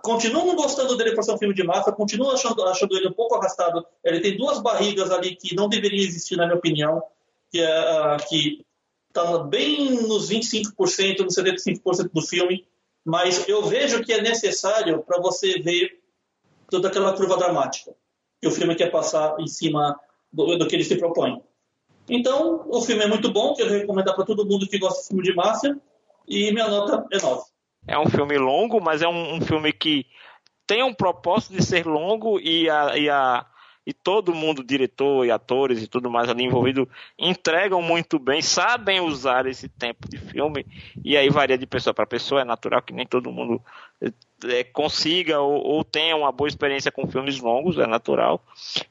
Continuo 0.02 0.46
não 0.46 0.56
gostando 0.56 0.96
dele 0.98 1.14
por 1.14 1.24
ser 1.24 1.34
um 1.34 1.38
filme 1.38 1.54
de 1.54 1.64
massa, 1.64 1.92
continuo 1.92 2.32
achando, 2.32 2.64
achando 2.66 2.96
ele 2.98 3.08
um 3.08 3.14
pouco 3.14 3.36
arrastado. 3.36 3.86
Ele 4.04 4.20
tem 4.20 4.38
duas 4.38 4.62
barrigas 4.62 5.12
ali 5.12 5.36
que 5.36 5.56
não 5.56 5.70
deveriam 5.70 6.04
existir, 6.04 6.36
na 6.36 6.46
minha 6.46 6.58
opinião, 6.58 7.02
que 7.50 7.60
é, 7.60 8.16
uh, 8.16 8.18
que 8.28 8.66
está 9.10 9.40
bem 9.40 9.92
nos 10.08 10.30
25%, 10.30 11.20
nos 11.20 11.36
75% 11.36 12.10
do 12.12 12.22
filme, 12.22 12.66
mas 13.06 13.48
eu 13.48 13.64
vejo 13.64 14.04
que 14.04 14.14
é 14.14 14.22
necessário 14.22 15.04
para 15.04 15.22
você 15.22 15.60
ver 15.60 16.00
toda 16.70 16.88
aquela 16.88 17.14
curva 17.14 17.38
dramática 17.38 17.94
que 18.42 18.48
o 18.48 18.52
filme 18.52 18.76
quer 18.76 18.90
passar 18.90 19.40
em 19.40 19.48
cima 19.48 20.00
do, 20.32 20.58
do 20.58 20.68
que 20.68 20.76
ele 20.76 20.84
se 20.84 20.98
propõe. 20.98 21.42
Então, 22.10 22.66
o 22.68 22.82
filme 22.82 23.04
é 23.04 23.08
muito 23.08 23.32
bom, 23.32 23.54
quero 23.54 23.70
recomendar 23.70 24.16
para 24.16 24.26
todo 24.26 24.46
mundo 24.46 24.68
que 24.68 24.78
gosta 24.78 25.02
de 25.02 25.08
filme 25.08 25.24
de 25.24 25.36
máfia, 25.36 25.78
e 26.28 26.52
minha 26.52 26.68
nota 26.68 27.06
é 27.12 27.22
9. 27.22 27.44
É 27.88 27.98
um 27.98 28.10
filme 28.10 28.38
longo, 28.38 28.80
mas 28.82 29.02
é 29.02 29.08
um, 29.08 29.36
um 29.36 29.42
filme 29.42 29.72
que 29.72 30.06
tem 30.68 30.84
um 30.84 30.94
propósito 30.94 31.54
de 31.54 31.64
ser 31.64 31.86
longo 31.86 32.40
e 32.40 32.70
a, 32.70 32.98
e 32.98 33.10
a 33.10 33.46
e 33.86 33.94
todo 33.94 34.34
mundo, 34.34 34.64
diretor 34.64 35.26
e 35.26 35.32
atores 35.32 35.82
e 35.82 35.88
tudo 35.88 36.10
mais 36.10 36.30
ali 36.30 36.44
envolvido, 36.44 36.88
entregam 37.18 37.82
muito 37.82 38.20
bem, 38.20 38.42
sabem 38.42 39.00
usar 39.02 39.48
esse 39.48 39.68
tempo 39.68 40.08
de 40.08 40.18
filme, 40.18 40.66
e 41.04 41.18
aí 41.18 41.30
varia 41.30 41.58
de 41.58 41.66
pessoa 41.66 41.94
para 41.94 42.06
pessoa, 42.06 42.42
é 42.42 42.46
natural 42.46 42.82
que 42.82 42.94
nem 42.94 43.08
todo 43.08 43.32
mundo 43.32 43.62
é, 44.46 44.64
consiga 44.64 45.40
ou, 45.40 45.64
ou, 45.64 45.84
tenha 45.84 46.16
uma 46.16 46.32
boa 46.32 46.48
experiência 46.48 46.92
com 46.92 47.08
filmes 47.08 47.40
longos, 47.40 47.78
é 47.78 47.86
natural. 47.86 48.44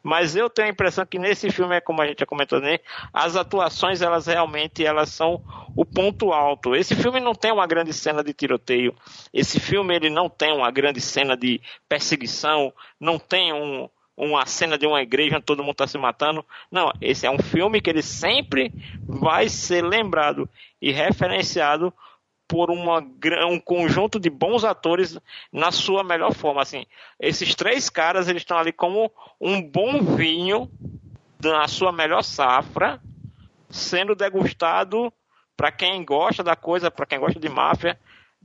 Mas 0.03 0.37
eu 0.37 0.49
tenho 0.49 0.69
a 0.69 0.71
impressão 0.71 1.05
que 1.05 1.19
nesse 1.19 1.51
filme, 1.51 1.77
é 1.77 1.81
como 1.81 2.01
a 2.01 2.07
gente 2.07 2.21
já 2.21 2.27
comentou, 2.27 2.61
né, 2.61 2.79
as 3.13 3.37
atuações 3.37 4.03
elas 4.03 4.27
realmente 4.27 4.85
elas 4.85 5.11
são 5.11 5.43
o 5.77 5.85
ponto 5.85 6.33
alto. 6.33 6.75
Esse 6.75 6.95
filme 6.95 7.21
não 7.21 7.35
tem 7.35 7.53
uma 7.53 7.67
grande 7.67 7.93
cena 7.93 8.23
de 8.23 8.33
tiroteio. 8.33 8.95
Esse 9.33 9.59
filme 9.59 9.95
ele 9.95 10.11
não 10.11 10.29
tem 10.29 10.53
uma 10.53 10.71
grande 10.71 11.01
cena 11.01 11.37
de 11.37 11.61
perseguição, 11.89 12.73
não 12.99 13.19
tem 13.19 13.53
um, 13.53 13.89
uma 14.17 14.45
cena 14.47 14.77
de 14.77 14.87
uma 14.87 15.03
igreja 15.03 15.37
onde 15.37 15.47
todo 15.47 15.63
mundo 15.63 15.73
está 15.73 15.87
se 15.87 15.99
matando. 15.99 16.45
Não, 16.71 16.93
esse 17.01 17.27
é 17.27 17.31
um 17.31 17.39
filme 17.39 17.81
que 17.81 17.91
ele 17.91 18.03
sempre 18.03 18.73
vai 19.07 19.49
ser 19.49 19.83
lembrado 19.83 20.49
e 20.81 20.93
referenciado 20.93 21.93
por 22.51 22.69
uma, 22.69 22.99
um 23.49 23.61
conjunto 23.61 24.19
de 24.19 24.29
bons 24.29 24.65
atores 24.65 25.17
na 25.53 25.71
sua 25.71 26.03
melhor 26.03 26.35
forma. 26.35 26.61
Assim, 26.61 26.85
esses 27.21 27.55
três 27.55 27.89
caras 27.89 28.27
eles 28.27 28.43
estão 28.43 28.59
ali 28.59 28.73
como 28.73 29.11
um 29.41 29.63
bom 29.63 30.03
vinho 30.03 30.69
na 31.41 31.69
sua 31.69 31.93
melhor 31.93 32.23
safra, 32.23 33.01
sendo 33.71 34.17
degustado 34.17 35.13
para 35.57 35.71
quem 35.71 36.05
gosta 36.05 36.43
da 36.43 36.57
coisa, 36.57 36.91
para 36.91 37.07
quem 37.07 37.21
gosta 37.21 37.39
de 37.39 37.49
máfia, 37.49 37.97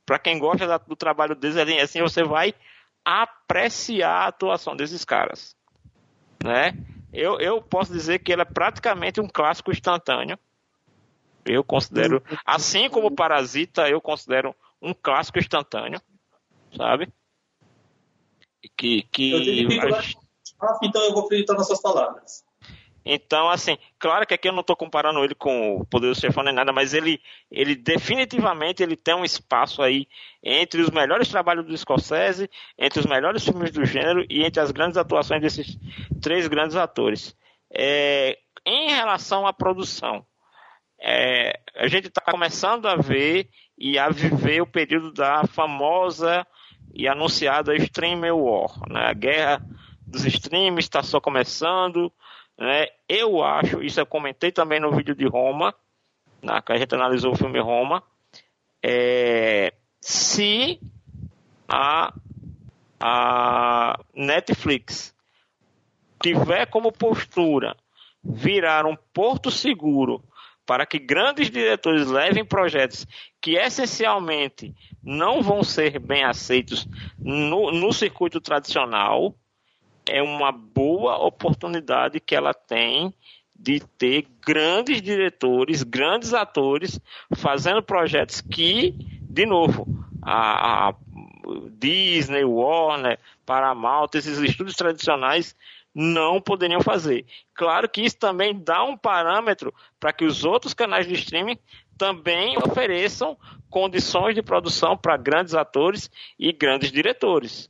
para 0.06 0.20
quem 0.20 0.38
gosta 0.38 0.68
da, 0.68 0.78
do 0.78 0.96
trabalho 0.96 1.34
deles, 1.34 1.58
assim 1.82 2.00
você 2.00 2.24
vai 2.24 2.54
apreciar 3.04 4.12
a 4.12 4.28
atuação 4.28 4.76
desses 4.76 5.04
caras, 5.04 5.56
né? 6.44 6.78
Eu, 7.12 7.40
eu 7.40 7.60
posso 7.60 7.92
dizer 7.92 8.20
que 8.20 8.32
ele 8.32 8.44
é 8.44 8.46
praticamente 8.46 9.20
um 9.20 9.28
clássico 9.28 9.72
instantâneo 9.72 10.38
eu 11.46 11.64
considero, 11.64 12.24
assim 12.46 12.90
como 12.90 13.16
Parasita, 13.16 13.88
eu 13.90 14.02
considero 14.02 14.56
um 14.82 14.94
clássico 14.94 15.40
instantâneo, 15.40 16.02
sabe? 16.76 17.12
Que, 18.78 19.04
que 19.04 19.32
eu 19.32 20.00
então 20.82 21.04
eu 21.04 21.14
vou 21.14 21.26
acreditar 21.26 21.54
nas 21.54 21.68
suas 21.68 21.82
palavras. 21.82 22.44
Então, 23.08 23.48
assim, 23.50 23.78
claro 24.00 24.26
que 24.26 24.34
aqui 24.34 24.48
eu 24.48 24.52
não 24.52 24.62
estou 24.62 24.76
comparando 24.76 25.24
ele 25.24 25.36
com 25.36 25.78
o 25.78 25.86
Poder 25.86 26.08
do 26.08 26.20
Chefão 26.20 26.44
nem 26.44 26.54
nada, 26.54 26.74
mas 26.74 26.92
ele, 26.92 27.22
ele 27.52 27.76
definitivamente 27.76 28.82
ele 28.82 28.96
tem 28.96 29.14
um 29.14 29.24
espaço 29.24 29.84
aí 29.84 30.08
entre 30.42 30.82
os 30.82 30.90
melhores 30.90 31.30
trabalhos 31.30 31.68
do 31.68 31.78
Scorsese, 31.78 32.50
entre 32.76 33.00
os 33.00 33.06
melhores 33.06 33.46
filmes 33.46 33.70
do 33.72 33.86
gênero 33.86 34.26
e 34.28 34.44
entre 34.44 34.60
as 34.60 34.72
grandes 34.72 34.98
atuações 34.98 35.40
desses 35.40 35.78
três 36.20 36.48
grandes 36.48 36.76
atores. 36.76 37.36
É, 37.72 38.40
em 38.66 38.90
relação 38.90 39.46
à 39.46 39.54
produção, 39.54 40.26
é, 41.00 41.60
a 41.76 41.88
gente 41.88 42.08
está 42.08 42.22
começando 42.22 42.88
a 42.88 42.96
ver 42.96 43.50
e 43.78 44.00
a 44.00 44.10
viver 44.10 44.62
o 44.62 44.68
período 44.68 45.12
da 45.12 45.46
famosa 45.46 46.46
e 46.94 47.08
anunciada 47.08 47.76
Stream 47.76 48.22
War. 48.34 48.90
Né? 48.90 49.02
A 49.06 49.14
guerra 49.14 49.62
dos 50.08 50.26
streams 50.26 50.86
está 50.86 51.04
só 51.04 51.20
começando. 51.20 52.12
Né? 52.58 52.88
Eu 53.08 53.44
acho, 53.44 53.84
isso 53.84 54.00
eu 54.00 54.06
comentei 54.06 54.52
também 54.52 54.80
no 54.80 54.96
vídeo 54.96 55.14
de 55.14 55.28
Roma, 55.28 55.74
né? 56.42 56.62
que 56.62 56.72
a 56.72 56.78
gente 56.78 56.96
analisou 56.96 57.34
o 57.34 57.38
filme 57.38 57.60
Roma, 57.60 58.02
é, 58.82 59.74
se 60.00 60.80
a, 61.68 62.14
a 63.00 64.00
Netflix 64.14 65.14
tiver 66.22 66.66
como 66.68 66.92
postura 66.92 67.76
virar 68.24 68.86
um 68.86 68.96
porto 69.14 69.52
seguro 69.52 70.24
para 70.66 70.86
que 70.86 70.98
grandes 70.98 71.50
diretores 71.50 72.08
levem 72.08 72.44
projetos 72.44 73.06
que 73.40 73.56
essencialmente 73.56 74.74
não 75.04 75.42
vão 75.42 75.64
ser 75.64 76.00
bem 76.00 76.24
aceitos 76.24 76.88
no, 77.20 77.72
no 77.72 77.94
circuito 77.94 78.42
tradicional, 78.42 79.36
é 80.08 80.22
uma 80.22 80.52
boa 80.52 81.18
oportunidade 81.18 82.20
que 82.20 82.36
ela 82.36 82.54
tem 82.54 83.14
de 83.58 83.80
ter 83.80 84.28
grandes 84.46 85.02
diretores, 85.02 85.84
grandes 85.84 86.34
atores 86.34 87.00
fazendo 87.36 87.82
projetos 87.82 88.42
que, 88.42 88.94
de 89.22 89.46
novo, 89.46 89.88
a, 90.22 90.90
a 90.90 90.96
Disney, 91.72 92.44
Warner, 92.44 93.20
Paramount, 93.46 94.10
esses 94.16 94.38
estúdios 94.40 94.76
tradicionais 94.76 95.56
não 95.96 96.42
poderiam 96.42 96.82
fazer. 96.82 97.26
Claro 97.54 97.88
que 97.88 98.02
isso 98.02 98.18
também 98.18 98.54
dá 98.54 98.84
um 98.84 98.98
parâmetro 98.98 99.74
para 99.98 100.12
que 100.12 100.26
os 100.26 100.44
outros 100.44 100.74
canais 100.74 101.08
de 101.08 101.14
streaming 101.14 101.58
também 101.98 102.58
ofereçam 102.58 103.38
condições 103.70 104.36
de 104.36 104.44
produção 104.44 104.98
para 104.98 105.16
grandes 105.16 105.56
atores 105.56 106.12
e 106.38 106.52
grandes 106.52 106.92
diretores, 106.92 107.70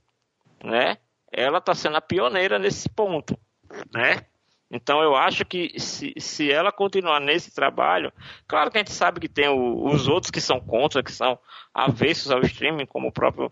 né? 0.64 0.98
Ela 1.32 1.60
está 1.60 1.76
sendo 1.76 1.98
a 1.98 2.02
pioneira 2.02 2.58
nesse 2.58 2.90
ponto, 2.90 3.38
né? 3.94 4.26
Então 4.72 5.02
eu 5.02 5.16
acho 5.16 5.46
que 5.46 5.80
se, 5.80 6.14
se 6.18 6.52
ela 6.52 6.72
continuar 6.72 7.20
nesse 7.20 7.54
trabalho, 7.54 8.12
claro 8.48 8.72
que 8.72 8.78
a 8.78 8.82
gente 8.82 8.92
sabe 8.92 9.20
que 9.20 9.30
tem 9.30 9.48
o, 9.48 9.86
os 9.86 10.08
outros 10.08 10.32
que 10.32 10.42
são 10.42 10.60
contra, 10.60 11.04
que 11.04 11.12
são 11.12 11.38
avessos 11.72 12.32
ao 12.32 12.42
streaming, 12.42 12.88
como 12.88 13.10
o 13.10 13.12
próprio 13.12 13.52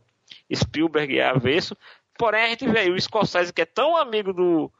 Spielberg 0.53 1.19
é 1.19 1.29
avesso, 1.29 1.77
Porém, 2.17 2.43
a 2.43 2.49
gente 2.49 2.67
vê 2.67 2.89
o 2.89 2.99
Scorsese, 2.99 3.53
que 3.53 3.61
é 3.61 3.65
tão 3.65 3.97
amigo 3.97 4.33
do, 4.33 4.71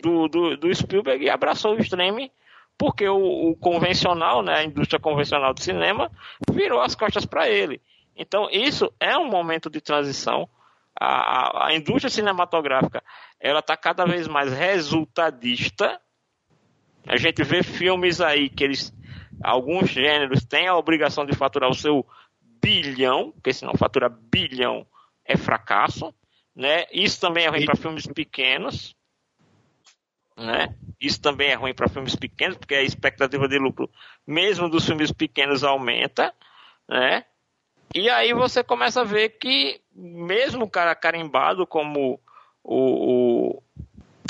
do, 0.00 0.28
do, 0.28 0.56
do 0.56 0.74
Spielberg, 0.74 1.24
e 1.24 1.30
abraçou 1.30 1.74
o 1.74 1.80
streaming, 1.80 2.30
porque 2.76 3.08
o, 3.08 3.50
o, 3.50 3.56
convencional, 3.56 4.42
né, 4.42 4.58
a 4.58 4.64
indústria 4.64 5.00
convencional 5.00 5.54
do 5.54 5.60
cinema, 5.60 6.10
virou 6.50 6.80
as 6.80 6.94
costas 6.94 7.24
para 7.24 7.48
ele. 7.48 7.80
Então, 8.16 8.48
isso 8.50 8.92
é 9.00 9.16
um 9.16 9.28
momento 9.28 9.70
de 9.70 9.80
transição. 9.80 10.48
A, 10.98 11.06
a, 11.06 11.66
a 11.68 11.74
indústria 11.74 12.10
cinematográfica 12.10 13.02
ela 13.40 13.60
está 13.60 13.76
cada 13.76 14.04
vez 14.04 14.28
mais 14.28 14.52
resultadista. 14.52 16.00
A 17.06 17.16
gente 17.16 17.42
vê 17.42 17.62
filmes 17.62 18.20
aí 18.20 18.48
que 18.48 18.62
eles, 18.62 18.92
alguns 19.42 19.90
gêneros 19.90 20.44
têm 20.44 20.68
a 20.68 20.76
obrigação 20.76 21.24
de 21.24 21.34
faturar 21.34 21.70
o 21.70 21.74
seu 21.74 22.06
bilhão, 22.62 23.32
porque 23.32 23.52
se 23.52 23.64
não 23.64 23.74
fatura 23.74 24.08
bilhão 24.08 24.86
é 25.24 25.36
fracasso. 25.36 26.14
Né? 26.54 26.86
Isso 26.92 27.20
também 27.20 27.46
é 27.46 27.48
ruim 27.48 27.64
para 27.64 27.76
filmes 27.76 28.06
pequenos. 28.06 28.94
Né? 30.36 30.74
Isso 31.00 31.20
também 31.20 31.50
é 31.50 31.54
ruim 31.54 31.74
para 31.74 31.88
filmes 31.88 32.16
pequenos, 32.16 32.56
porque 32.56 32.74
a 32.74 32.82
expectativa 32.82 33.48
de 33.48 33.58
lucro, 33.58 33.90
mesmo 34.26 34.68
dos 34.68 34.86
filmes 34.86 35.12
pequenos, 35.12 35.64
aumenta. 35.64 36.34
Né? 36.88 37.24
E 37.94 38.08
aí 38.08 38.32
você 38.32 38.64
começa 38.64 39.02
a 39.02 39.04
ver 39.04 39.30
que, 39.30 39.80
mesmo 39.94 40.64
o 40.64 40.70
cara 40.70 40.94
carimbado 40.94 41.66
como 41.66 42.18
o, 42.64 43.56
o, 43.56 43.62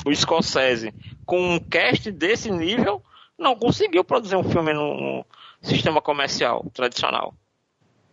o 0.04 0.14
Scorsese, 0.14 0.92
com 1.24 1.54
um 1.54 1.60
cast 1.60 2.10
desse 2.10 2.50
nível, 2.50 3.02
não 3.38 3.56
conseguiu 3.56 4.04
produzir 4.04 4.36
um 4.36 4.44
filme 4.44 4.72
no, 4.72 4.94
no 5.00 5.26
sistema 5.60 6.00
comercial 6.00 6.64
tradicional. 6.72 7.34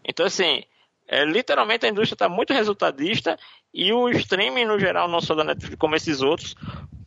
Então, 0.04 0.26
assim, 0.26 0.64
é, 1.08 1.26
literalmente 1.26 1.86
a 1.86 1.90
indústria 1.90 2.16
está 2.16 2.30
muito 2.30 2.54
resultadista 2.54 3.38
e 3.74 3.94
o 3.94 4.10
streaming, 4.10 4.66
no 4.66 4.80
geral, 4.80 5.08
não 5.08 5.22
só 5.22 5.36
da 5.36 5.44
Netflix 5.44 5.78
como 5.78 5.96
esses 5.96 6.22
outros, 6.22 6.56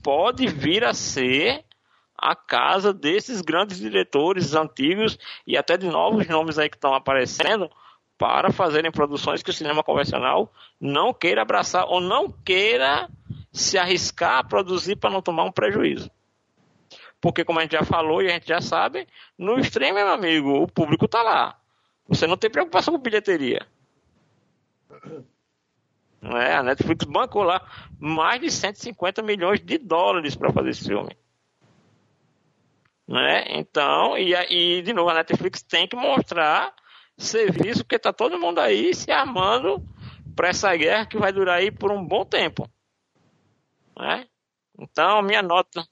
pode 0.02 0.46
vir 0.46 0.84
a 0.84 0.94
ser 0.94 1.64
a 2.16 2.36
casa 2.36 2.92
desses 2.92 3.40
grandes 3.40 3.78
diretores 3.78 4.54
antigos 4.54 5.18
e 5.46 5.56
até 5.56 5.76
de 5.76 5.88
novos 5.88 6.26
nomes 6.28 6.58
aí 6.58 6.68
que 6.68 6.76
estão 6.76 6.94
aparecendo 6.94 7.68
para 8.16 8.52
fazerem 8.52 8.92
produções 8.92 9.42
que 9.42 9.50
o 9.50 9.52
cinema 9.52 9.82
convencional 9.82 10.52
não 10.80 11.12
queira 11.12 11.42
abraçar 11.42 11.84
ou 11.86 12.00
não 12.00 12.30
queira 12.30 13.10
se 13.52 13.76
arriscar 13.76 14.38
a 14.38 14.44
produzir 14.44 14.96
para 14.96 15.10
não 15.10 15.20
tomar 15.20 15.42
um 15.44 15.50
prejuízo. 15.50 16.08
Porque, 17.20 17.44
como 17.44 17.58
a 17.58 17.62
gente 17.62 17.72
já 17.72 17.84
falou 17.84 18.22
e 18.22 18.28
a 18.28 18.32
gente 18.32 18.48
já 18.48 18.60
sabe, 18.60 19.06
no 19.36 19.58
streaming, 19.60 19.94
meu 19.94 20.08
amigo, 20.08 20.62
o 20.62 20.68
público 20.68 21.04
está 21.06 21.22
lá. 21.22 21.56
Você 22.08 22.26
não 22.26 22.36
tem 22.36 22.50
preocupação 22.50 22.94
com 22.94 23.00
bilheteria. 23.00 23.66
Não 26.22 26.38
é? 26.38 26.54
A 26.54 26.62
Netflix 26.62 27.04
bancou 27.04 27.42
lá 27.42 27.60
mais 27.98 28.40
de 28.40 28.48
150 28.48 29.22
milhões 29.22 29.58
de 29.58 29.76
dólares 29.76 30.36
para 30.36 30.52
fazer 30.52 30.70
esse 30.70 30.84
filme. 30.84 31.16
Né? 33.08 33.44
Então, 33.48 34.16
e, 34.16 34.32
e 34.32 34.82
de 34.82 34.92
novo, 34.92 35.10
a 35.10 35.14
Netflix 35.14 35.62
tem 35.64 35.88
que 35.88 35.96
mostrar 35.96 36.72
serviço, 37.18 37.84
porque 37.84 37.98
tá 37.98 38.12
todo 38.12 38.38
mundo 38.38 38.60
aí 38.60 38.94
se 38.94 39.10
armando 39.10 39.82
para 40.36 40.48
essa 40.48 40.74
guerra 40.76 41.06
que 41.06 41.18
vai 41.18 41.32
durar 41.32 41.58
aí 41.58 41.72
por 41.72 41.90
um 41.90 42.06
bom 42.06 42.24
tempo. 42.24 42.70
Né? 43.98 44.24
Então, 44.78 45.20
minha 45.22 45.42
nota, 45.42 45.84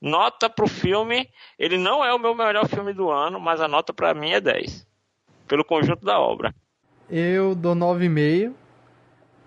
nota 0.00 0.48
pro 0.48 0.68
filme, 0.68 1.28
ele 1.58 1.76
não 1.76 2.04
é 2.04 2.14
o 2.14 2.20
meu 2.20 2.36
melhor 2.36 2.68
filme 2.68 2.94
do 2.94 3.10
ano, 3.10 3.40
mas 3.40 3.60
a 3.60 3.66
nota 3.66 3.92
para 3.92 4.14
mim 4.14 4.30
é 4.30 4.40
10, 4.40 4.86
pelo 5.48 5.64
conjunto 5.64 6.06
da 6.06 6.20
obra. 6.20 6.54
Eu 7.10 7.54
dou 7.56 7.74
9,5. 7.74 8.61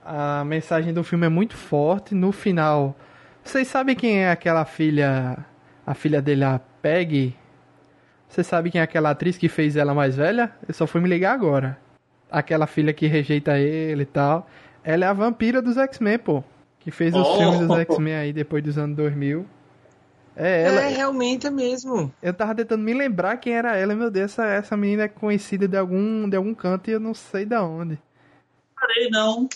A 0.05 0.45
mensagem 0.45 0.93
do 0.93 1.03
filme 1.03 1.25
é 1.25 1.29
muito 1.29 1.57
forte. 1.57 2.13
No 2.13 2.31
final, 2.31 2.95
vocês 3.43 3.67
sabem 3.67 3.95
quem 3.95 4.23
é 4.23 4.29
aquela 4.29 4.63
filha, 4.63 5.35
a 5.85 5.95
filha 5.95 6.21
dele, 6.21 6.43
a 6.43 6.59
Peggy? 6.81 7.35
Você 8.29 8.43
sabe 8.43 8.69
quem 8.69 8.79
é 8.79 8.83
aquela 8.83 9.09
atriz 9.09 9.35
que 9.35 9.49
fez 9.49 9.75
ela 9.75 9.95
mais 9.95 10.15
velha? 10.15 10.51
Eu 10.67 10.75
só 10.75 10.85
fui 10.85 11.01
me 11.01 11.09
ligar 11.09 11.33
agora. 11.33 11.79
Aquela 12.29 12.67
filha 12.67 12.93
que 12.93 13.07
rejeita 13.07 13.57
ele 13.57 14.03
e 14.03 14.05
tal. 14.05 14.47
Ela 14.83 15.05
é 15.05 15.07
a 15.07 15.13
vampira 15.13 15.59
dos 15.59 15.75
X-Men, 15.75 16.19
pô. 16.19 16.43
Que 16.79 16.91
fez 16.91 17.15
os 17.15 17.25
oh. 17.27 17.37
filmes 17.37 17.67
dos 17.67 17.79
X-Men 17.79 18.13
aí 18.13 18.31
depois 18.31 18.63
dos 18.63 18.77
anos 18.77 18.95
2000. 18.95 19.43
É, 20.35 20.63
ela. 20.63 20.81
É, 20.81 20.87
realmente 20.89 21.47
é 21.47 21.49
mesmo. 21.49 22.13
Eu 22.21 22.33
tava 22.33 22.53
tentando 22.53 22.83
me 22.83 22.93
lembrar 22.93 23.37
quem 23.37 23.53
era 23.53 23.75
ela. 23.75 23.95
Meu 23.95 24.11
Deus, 24.11 24.33
essa, 24.33 24.45
essa 24.45 24.77
menina 24.77 25.03
é 25.03 25.07
conhecida 25.07 25.67
de 25.67 25.77
algum, 25.77 26.29
de 26.29 26.37
algum 26.37 26.53
canto 26.53 26.91
e 26.91 26.93
eu 26.93 26.99
não 26.99 27.15
sei 27.15 27.45
de 27.45 27.55
onde. 27.55 27.97
Parei, 28.75 29.09
não. 29.09 29.49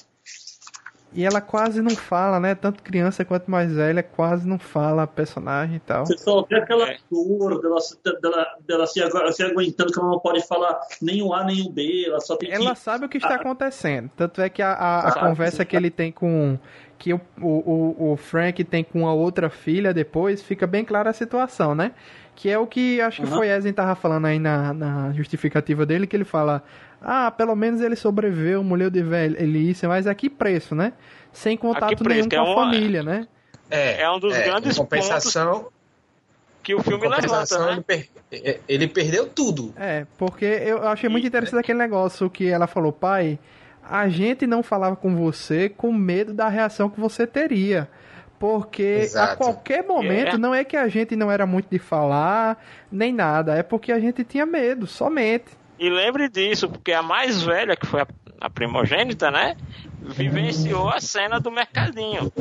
E 1.12 1.26
ela 1.26 1.42
quase 1.42 1.82
não 1.82 1.96
fala, 1.96 2.40
né? 2.40 2.54
Tanto 2.54 2.84
criança 2.84 3.26
quanto 3.26 3.50
mais 3.50 3.74
velha, 3.74 4.04
quase 4.04 4.48
não 4.48 4.60
fala 4.60 5.08
personagem 5.08 5.78
e 5.78 5.80
tal. 5.80 6.06
Você 6.06 6.18
só 6.20 6.44
vê 6.44 6.58
aquela 6.58 6.88
é. 6.88 6.98
dor 7.10 7.60
dela, 7.60 7.80
dela, 8.22 8.48
dela 8.62 8.88
se, 8.88 9.02
se, 9.34 9.44
aguentando 9.44 9.92
que 9.92 10.00
ela 10.00 10.10
não 10.10 10.20
pode 10.20 10.46
falar 10.48 10.80
nem 11.02 11.24
o 11.24 11.34
A 11.34 11.44
nem 11.44 11.66
o 11.66 11.72
B. 11.72 12.06
Ela 12.06 12.20
só 12.20 12.36
tem 12.36 12.52
Ela 12.52 12.76
que... 12.76 12.80
sabe 12.80 13.06
o 13.06 13.10
que 13.10 13.18
está 13.18 13.36
acontecendo. 13.36 14.10
Tanto 14.16 14.40
é 14.40 14.50
que 14.50 14.62
a, 14.62 14.72
a, 14.72 15.08
a 15.10 15.20
conversa 15.20 15.66
que 15.66 15.76
ele 15.76 15.90
tem 15.90 16.12
com. 16.12 16.60
Que 17.00 17.14
o, 17.14 17.22
o, 17.42 18.12
o 18.12 18.18
Frank 18.18 18.64
tem 18.66 18.84
com 18.84 19.08
a 19.08 19.14
outra 19.14 19.50
filha 19.50 19.94
depois, 19.94 20.44
fica 20.44 20.68
bem 20.68 20.84
clara 20.84 21.10
a 21.10 21.14
situação, 21.14 21.74
né? 21.74 21.94
Que 22.36 22.50
é 22.50 22.60
o 22.60 22.68
que 22.68 23.02
acho 23.02 23.22
que 23.22 23.28
uhum. 23.30 23.38
foi 23.38 23.50
Ezen 23.50 23.74
tava 23.74 23.96
falando 23.96 24.26
aí 24.28 24.38
na, 24.38 24.74
na 24.74 25.12
justificativa 25.14 25.86
dele, 25.86 26.06
que 26.06 26.16
ele 26.16 26.26
fala: 26.26 26.64
ah, 27.02 27.32
pelo 27.32 27.56
menos 27.56 27.82
ele 27.82 27.96
sobreviveu, 27.96 28.64
mulher 28.64 28.90
de 28.90 29.02
velhice, 29.02 29.88
mas 29.88 30.08
a 30.08 30.14
que 30.14 30.30
preço, 30.30 30.76
né? 30.76 30.94
Sem 31.32 31.56
contato 31.56 32.04
nenhum 32.04 32.28
com 32.28 32.36
a 32.36 32.40
é 32.40 32.42
uma... 32.42 32.56
família, 32.56 33.04
né? 33.04 33.28
É, 33.70 34.02
é 34.02 34.12
um 34.12 34.20
dos 34.20 34.34
é, 34.34 34.46
grandes 34.46 34.78
compensação, 34.78 35.60
pontos 35.60 35.80
que 36.64 36.76
o 36.76 36.84
filme 36.84 37.08
levanta, 37.08 37.58
né? 37.66 37.72
Ele, 37.72 37.82
per... 37.82 38.08
É, 38.32 38.60
ele, 38.68 38.88
perdeu 38.88 39.28
tudo. 39.28 39.74
É, 39.78 40.06
porque 40.18 40.46
eu 40.46 40.88
achei 40.88 41.10
muito 41.10 41.26
interessante 41.26 41.62
aquele 41.62 41.80
negócio 41.80 42.30
que 42.30 42.48
ela 42.48 42.68
falou, 42.68 42.92
pai, 42.92 43.40
a 43.90 44.08
gente 44.08 44.46
não 44.46 44.62
falava 44.62 44.96
com 44.96 45.16
você 45.16 45.70
com 45.70 45.92
medo 45.92 46.34
da 46.34 46.48
reação 46.48 46.90
que 46.90 47.00
você 47.00 47.26
teria. 47.26 47.90
Porque 48.38 48.84
Exato. 48.84 49.34
a 49.34 49.36
qualquer 49.36 49.84
momento, 49.84 50.36
é. 50.36 50.38
não 50.38 50.54
é 50.54 50.64
que 50.64 50.78
a 50.78 50.88
gente 50.88 51.16
não 51.16 51.30
era 51.32 51.46
muito 51.46 51.68
de 51.70 51.80
falar, 51.80 52.64
nem 52.92 53.12
nada, 53.12 53.56
é 53.56 53.64
porque 53.64 53.92
a 53.92 54.00
gente 54.00 54.24
tinha 54.24 54.46
medo, 54.46 54.88
somente. 54.88 55.58
E 55.80 55.90
lembre 55.90 56.28
disso, 56.28 56.68
porque 56.68 56.92
a 56.92 57.02
mais 57.02 57.42
velha, 57.42 57.76
que 57.76 57.86
foi 57.86 58.02
a, 58.02 58.08
a 58.42 58.50
primogênita, 58.50 59.32
né? 59.32 59.56
Vivenciou 60.02 60.90
a 60.90 61.00
cena 61.00 61.40
do 61.40 61.50
mercadinho. 61.50 62.32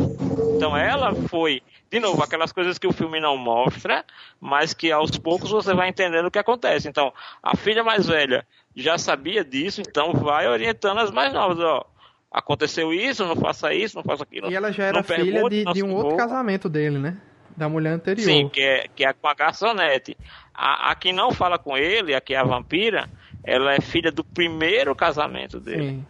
Então 0.56 0.77
ela 0.77 1.15
foi, 1.15 1.62
de 1.89 2.01
novo, 2.01 2.20
aquelas 2.23 2.51
coisas 2.51 2.78
que 2.78 2.86
o 2.86 2.93
filme 2.93 3.20
não 3.20 3.36
mostra, 3.36 4.05
mas 4.40 4.74
que 4.74 4.90
aos 4.90 5.16
poucos 5.16 5.51
você 5.51 5.73
vai 5.73 5.89
entendendo 5.89 6.27
o 6.27 6.31
que 6.31 6.39
acontece. 6.39 6.89
Então, 6.89 7.12
a 7.40 7.56
filha 7.56 7.85
mais 7.85 8.09
velha 8.09 8.44
já 8.74 8.98
sabia 8.98 9.44
disso, 9.44 9.81
então 9.81 10.12
vai 10.12 10.48
orientando 10.48 10.98
as 10.98 11.12
mais 11.12 11.32
novas, 11.32 11.60
ó. 11.60 11.86
Aconteceu 12.31 12.93
isso, 12.93 13.24
não 13.24 13.36
faça 13.36 13.73
isso, 13.73 13.97
não 13.97 14.02
faça 14.02 14.24
aquilo. 14.24 14.51
E 14.51 14.55
ela 14.55 14.70
já 14.70 14.85
era 14.85 15.02
filha 15.02 15.48
de, 15.48 15.65
de 15.65 15.82
um 15.82 15.94
outro 15.94 16.16
casamento 16.16 16.69
dele, 16.69 16.98
né? 16.98 17.16
Da 17.56 17.69
mulher 17.69 17.93
anterior. 17.93 18.24
Sim, 18.24 18.48
que 18.48 18.60
é, 18.60 18.86
que 18.94 19.05
é 19.05 19.12
com 19.12 19.27
a 19.27 19.35
garçonete. 19.35 20.16
A, 20.52 20.90
a 20.90 20.94
que 20.94 21.12
não 21.12 21.32
fala 21.32 21.59
com 21.59 21.77
ele, 21.77 22.15
a 22.15 22.20
que 22.20 22.35
é 22.35 22.36
a 22.36 22.44
vampira, 22.44 23.09
ela 23.49 23.73
é 23.73 23.81
filha 23.81 24.12
do 24.12 24.23
primeiro 24.23 24.95
casamento 24.95 25.59
dele. 25.59 25.89
Sim. 25.89 26.07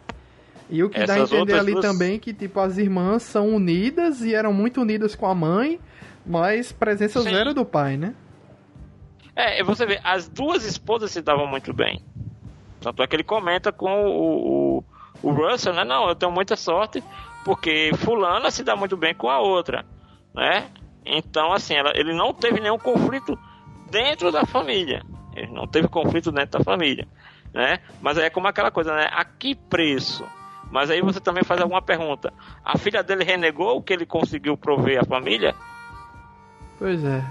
E 0.69 0.83
o 0.83 0.89
que 0.89 0.97
Essas 0.97 1.07
dá 1.29 1.37
a 1.37 1.39
entender 1.39 1.57
ali 1.57 1.71
duas... 1.71 1.85
também 1.85 2.19
que, 2.19 2.33
tipo, 2.33 2.59
as 2.59 2.77
irmãs 2.77 3.23
são 3.23 3.47
unidas 3.47 4.21
e 4.21 4.35
eram 4.35 4.53
muito 4.53 4.81
unidas 4.81 5.15
com 5.15 5.25
a 5.25 5.33
mãe, 5.33 5.79
mas 6.25 6.71
presença 6.71 7.21
Sim. 7.21 7.29
zero 7.29 7.53
do 7.53 7.65
pai, 7.65 7.97
né? 7.97 8.13
É, 9.35 9.63
você 9.63 9.85
vê, 9.85 9.99
as 10.03 10.27
duas 10.27 10.65
esposas 10.65 11.11
se 11.11 11.21
davam 11.21 11.47
muito 11.47 11.73
bem. 11.73 12.03
Tanto 12.81 13.01
é 13.01 13.07
que 13.07 13.15
ele 13.15 13.23
comenta 13.23 13.71
com 13.71 13.89
o, 14.05 14.77
o, 14.77 14.83
o 15.23 15.31
Russell, 15.31 15.73
né? 15.73 15.85
Não, 15.85 16.09
eu 16.09 16.15
tenho 16.15 16.31
muita 16.31 16.57
sorte, 16.57 17.01
porque 17.45 17.91
fulana 17.95 18.51
se 18.51 18.63
dá 18.63 18.75
muito 18.75 18.97
bem 18.97 19.15
com 19.15 19.29
a 19.29 19.39
outra, 19.39 19.85
né? 20.35 20.67
Então, 21.05 21.53
assim, 21.53 21.73
ela, 21.73 21.93
ele 21.95 22.13
não 22.13 22.33
teve 22.33 22.59
nenhum 22.59 22.77
conflito 22.77 23.39
dentro 23.89 24.29
da 24.29 24.45
família. 24.45 25.03
Ele 25.35 25.51
não 25.51 25.65
teve 25.65 25.87
conflito 25.87 26.31
dentro 26.31 26.59
da 26.59 26.63
família, 26.63 27.07
né? 27.53 27.79
Mas 28.01 28.17
é 28.17 28.29
como 28.29 28.47
aquela 28.47 28.71
coisa, 28.71 28.93
né? 28.93 29.07
A 29.11 29.23
que 29.23 29.55
preço? 29.55 30.25
Mas 30.71 30.89
aí 30.89 31.01
você 31.01 31.19
também 31.19 31.43
faz 31.43 31.59
alguma 31.61 31.81
pergunta. 31.81 32.31
A 32.63 32.77
filha 32.77 33.01
dele 33.01 33.23
renegou 33.23 33.77
o 33.77 33.81
que 33.81 33.91
ele 33.91 34.05
conseguiu 34.05 34.55
prover 34.55 34.99
à 35.01 35.03
família? 35.03 35.55
Pois 36.77 37.03
é. 37.03 37.23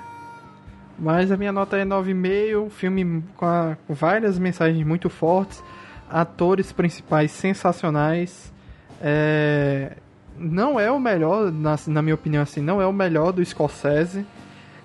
Mas 0.98 1.30
a 1.30 1.36
minha 1.36 1.52
nota 1.52 1.76
é 1.76 1.84
9,5, 1.84 2.70
filme 2.70 3.22
com, 3.36 3.46
a, 3.46 3.76
com 3.86 3.94
várias 3.94 4.38
mensagens 4.38 4.84
muito 4.84 5.08
fortes, 5.08 5.62
atores 6.10 6.72
principais 6.72 7.30
sensacionais. 7.30 8.52
É, 9.00 9.96
não 10.36 10.80
é 10.80 10.90
o 10.90 10.98
melhor, 10.98 11.52
na, 11.52 11.76
na 11.86 12.02
minha 12.02 12.16
opinião, 12.16 12.42
assim, 12.42 12.60
não 12.60 12.82
é 12.82 12.86
o 12.86 12.92
melhor 12.92 13.32
do 13.32 13.44
Scorsese 13.44 14.26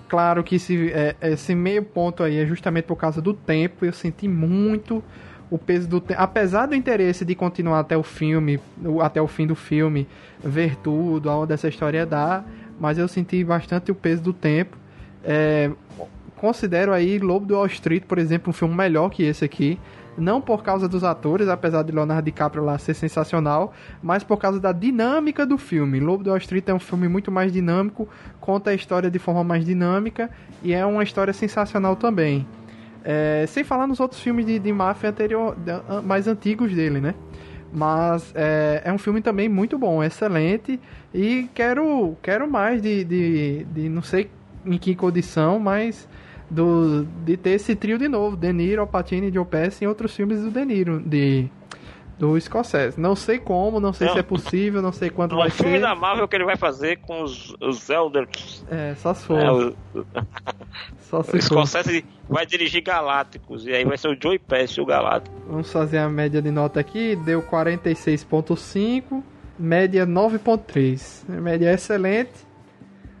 claro 0.08 0.42
que 0.42 0.56
esse, 0.56 0.90
é, 0.92 1.16
esse 1.22 1.54
meio 1.54 1.82
ponto 1.82 2.22
aí 2.22 2.38
é 2.38 2.46
justamente 2.46 2.84
por 2.84 2.96
causa 2.96 3.20
do 3.20 3.34
tempo. 3.34 3.84
Eu 3.84 3.92
senti 3.92 4.28
muito 4.28 5.02
o 5.50 5.58
peso 5.58 5.88
do 5.88 6.00
tempo. 6.00 6.20
Apesar 6.20 6.66
do 6.66 6.74
interesse 6.74 7.24
de 7.24 7.34
continuar 7.34 7.80
até 7.80 7.96
o 7.96 8.02
filme, 8.02 8.60
até 9.02 9.20
o 9.20 9.28
fim 9.28 9.46
do 9.46 9.54
filme, 9.54 10.06
ver 10.42 10.76
tudo, 10.76 11.30
aonde 11.30 11.52
essa 11.52 11.68
história 11.68 12.04
dá, 12.04 12.44
mas 12.78 12.98
eu 12.98 13.06
senti 13.06 13.42
bastante 13.44 13.90
o 13.90 13.94
peso 13.94 14.22
do 14.22 14.32
tempo. 14.32 14.76
É, 15.22 15.70
considero 16.36 16.92
aí 16.92 17.18
Lobo 17.18 17.46
do 17.46 17.54
Wall 17.54 17.66
Street, 17.66 18.04
por 18.04 18.18
exemplo, 18.18 18.50
um 18.50 18.52
filme 18.52 18.74
melhor 18.74 19.10
que 19.10 19.22
esse 19.22 19.44
aqui. 19.44 19.78
Não 20.16 20.40
por 20.40 20.62
causa 20.62 20.88
dos 20.88 21.02
atores, 21.02 21.48
apesar 21.48 21.82
de 21.82 21.92
Leonardo 21.92 22.24
DiCaprio 22.24 22.64
lá 22.64 22.78
ser 22.78 22.94
sensacional, 22.94 23.72
mas 24.02 24.22
por 24.22 24.36
causa 24.36 24.60
da 24.60 24.72
dinâmica 24.72 25.44
do 25.44 25.58
filme. 25.58 25.98
Lobo 26.00 26.22
do 26.22 26.30
Wall 26.30 26.38
Street 26.38 26.68
é 26.68 26.74
um 26.74 26.78
filme 26.78 27.08
muito 27.08 27.32
mais 27.32 27.52
dinâmico, 27.52 28.08
conta 28.40 28.70
a 28.70 28.74
história 28.74 29.10
de 29.10 29.18
forma 29.18 29.42
mais 29.42 29.64
dinâmica 29.64 30.30
e 30.62 30.72
é 30.72 30.84
uma 30.86 31.02
história 31.02 31.32
sensacional 31.32 31.96
também. 31.96 32.46
É, 33.02 33.44
sem 33.46 33.62
falar 33.62 33.86
nos 33.86 34.00
outros 34.00 34.20
filmes 34.20 34.46
de, 34.46 34.58
de 34.58 34.72
máfia 34.72 35.10
anterior, 35.10 35.56
mais 36.04 36.26
antigos 36.26 36.72
dele, 36.72 37.00
né? 37.00 37.14
Mas 37.70 38.32
é, 38.36 38.82
é 38.84 38.92
um 38.92 38.98
filme 38.98 39.20
também 39.20 39.48
muito 39.48 39.76
bom, 39.76 40.02
excelente. 40.02 40.80
E 41.12 41.50
quero, 41.52 42.16
quero 42.22 42.48
mais 42.48 42.80
de, 42.80 43.04
de, 43.04 43.64
de 43.64 43.88
não 43.88 44.00
sei 44.00 44.30
em 44.64 44.78
que 44.78 44.94
condição, 44.94 45.58
mas 45.58 46.08
do, 46.50 47.04
de 47.24 47.36
ter 47.36 47.50
esse 47.50 47.74
trio 47.74 47.98
de 47.98 48.08
novo, 48.08 48.36
De 48.36 48.52
Niro, 48.52 48.82
Alpatine 48.82 49.28
e 49.28 49.32
Joe 49.32 49.44
Pesci 49.44 49.84
em 49.84 49.88
outros 49.88 50.14
filmes 50.14 50.42
do 50.42 50.50
De 50.50 50.64
Niro, 50.64 51.00
de, 51.00 51.48
do 52.18 52.38
Scorsese. 52.40 53.00
Não 53.00 53.16
sei 53.16 53.38
como, 53.38 53.80
não 53.80 53.92
sei 53.92 54.06
não. 54.06 54.14
se 54.14 54.20
é 54.20 54.22
possível, 54.22 54.80
não 54.80 54.92
sei 54.92 55.10
quanto 55.10 55.32
no 55.32 55.38
vai 55.38 55.50
ser. 55.50 55.62
O 55.62 55.64
filme 55.64 55.80
da 55.80 55.94
Marvel 55.94 56.28
que 56.28 56.36
ele 56.36 56.44
vai 56.44 56.56
fazer 56.56 56.98
com 56.98 57.22
os, 57.22 57.54
os 57.60 57.88
Elders. 57.90 58.64
É, 58.70 58.94
só 58.96 59.14
se 59.14 59.24
for. 59.24 59.40
É, 59.40 59.50
o... 59.50 59.74
só 61.00 61.22
se 61.22 61.36
o 61.36 61.42
Scorsese 61.42 62.04
vai 62.28 62.46
dirigir 62.46 62.82
Galácticos, 62.82 63.66
e 63.66 63.72
aí 63.72 63.84
vai 63.84 63.98
ser 63.98 64.08
o 64.08 64.16
Joe 64.20 64.38
Pesci 64.38 64.80
o 64.80 64.86
Galáctico. 64.86 65.34
Vamos 65.48 65.72
fazer 65.72 65.98
a 65.98 66.08
média 66.08 66.40
de 66.40 66.50
nota 66.50 66.80
aqui, 66.80 67.16
deu 67.16 67.42
46.5, 67.42 69.22
média 69.58 70.06
9.3. 70.06 71.28
Média 71.40 71.72
excelente. 71.72 72.54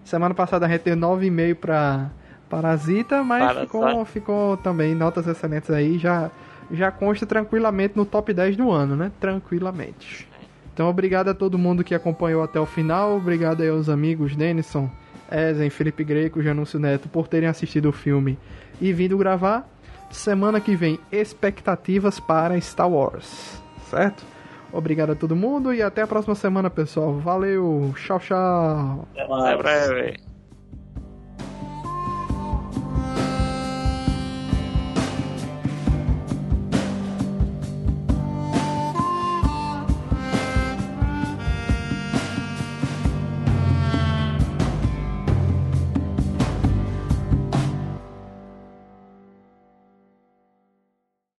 Semana 0.04 0.34
passada 0.34 0.66
a 0.66 0.68
gente 0.68 0.82
deu 0.82 0.96
9,5 0.96 1.54
para 1.54 2.10
Parasita, 2.54 3.24
mas 3.24 3.58
ficou, 3.58 4.04
ficou 4.04 4.56
também 4.58 4.94
notas 4.94 5.26
excelentes 5.26 5.70
aí, 5.70 5.98
já 5.98 6.30
já 6.70 6.90
consta 6.90 7.26
tranquilamente 7.26 7.96
no 7.96 8.04
top 8.04 8.32
10 8.32 8.56
do 8.56 8.70
ano, 8.70 8.96
né? 8.96 9.12
Tranquilamente. 9.20 10.28
Então, 10.72 10.88
obrigado 10.88 11.28
a 11.28 11.34
todo 11.34 11.58
mundo 11.58 11.84
que 11.84 11.94
acompanhou 11.94 12.42
até 12.42 12.58
o 12.58 12.66
final. 12.66 13.16
Obrigado 13.16 13.62
aí 13.62 13.68
aos 13.68 13.88
amigos 13.88 14.34
Denison, 14.34 14.90
Ezen, 15.30 15.68
Felipe 15.70 16.02
Greco, 16.02 16.42
Janúncio 16.42 16.78
Neto 16.78 17.08
por 17.08 17.28
terem 17.28 17.48
assistido 17.48 17.90
o 17.90 17.92
filme 17.92 18.38
e 18.80 18.92
vindo 18.92 19.18
gravar. 19.18 19.68
Semana 20.10 20.60
que 20.60 20.76
vem, 20.76 20.98
expectativas 21.10 22.18
para 22.20 22.58
Star 22.60 22.88
Wars, 22.88 23.60
certo? 23.90 24.24
Obrigado 24.72 25.12
a 25.12 25.14
todo 25.14 25.36
mundo 25.36 25.72
e 25.72 25.82
até 25.82 26.02
a 26.02 26.06
próxima 26.06 26.34
semana, 26.34 26.70
pessoal. 26.70 27.14
Valeu, 27.18 27.92
tchau, 27.96 28.18
tchau. 28.18 29.08
Até 29.12 29.56
breve. 29.56 30.33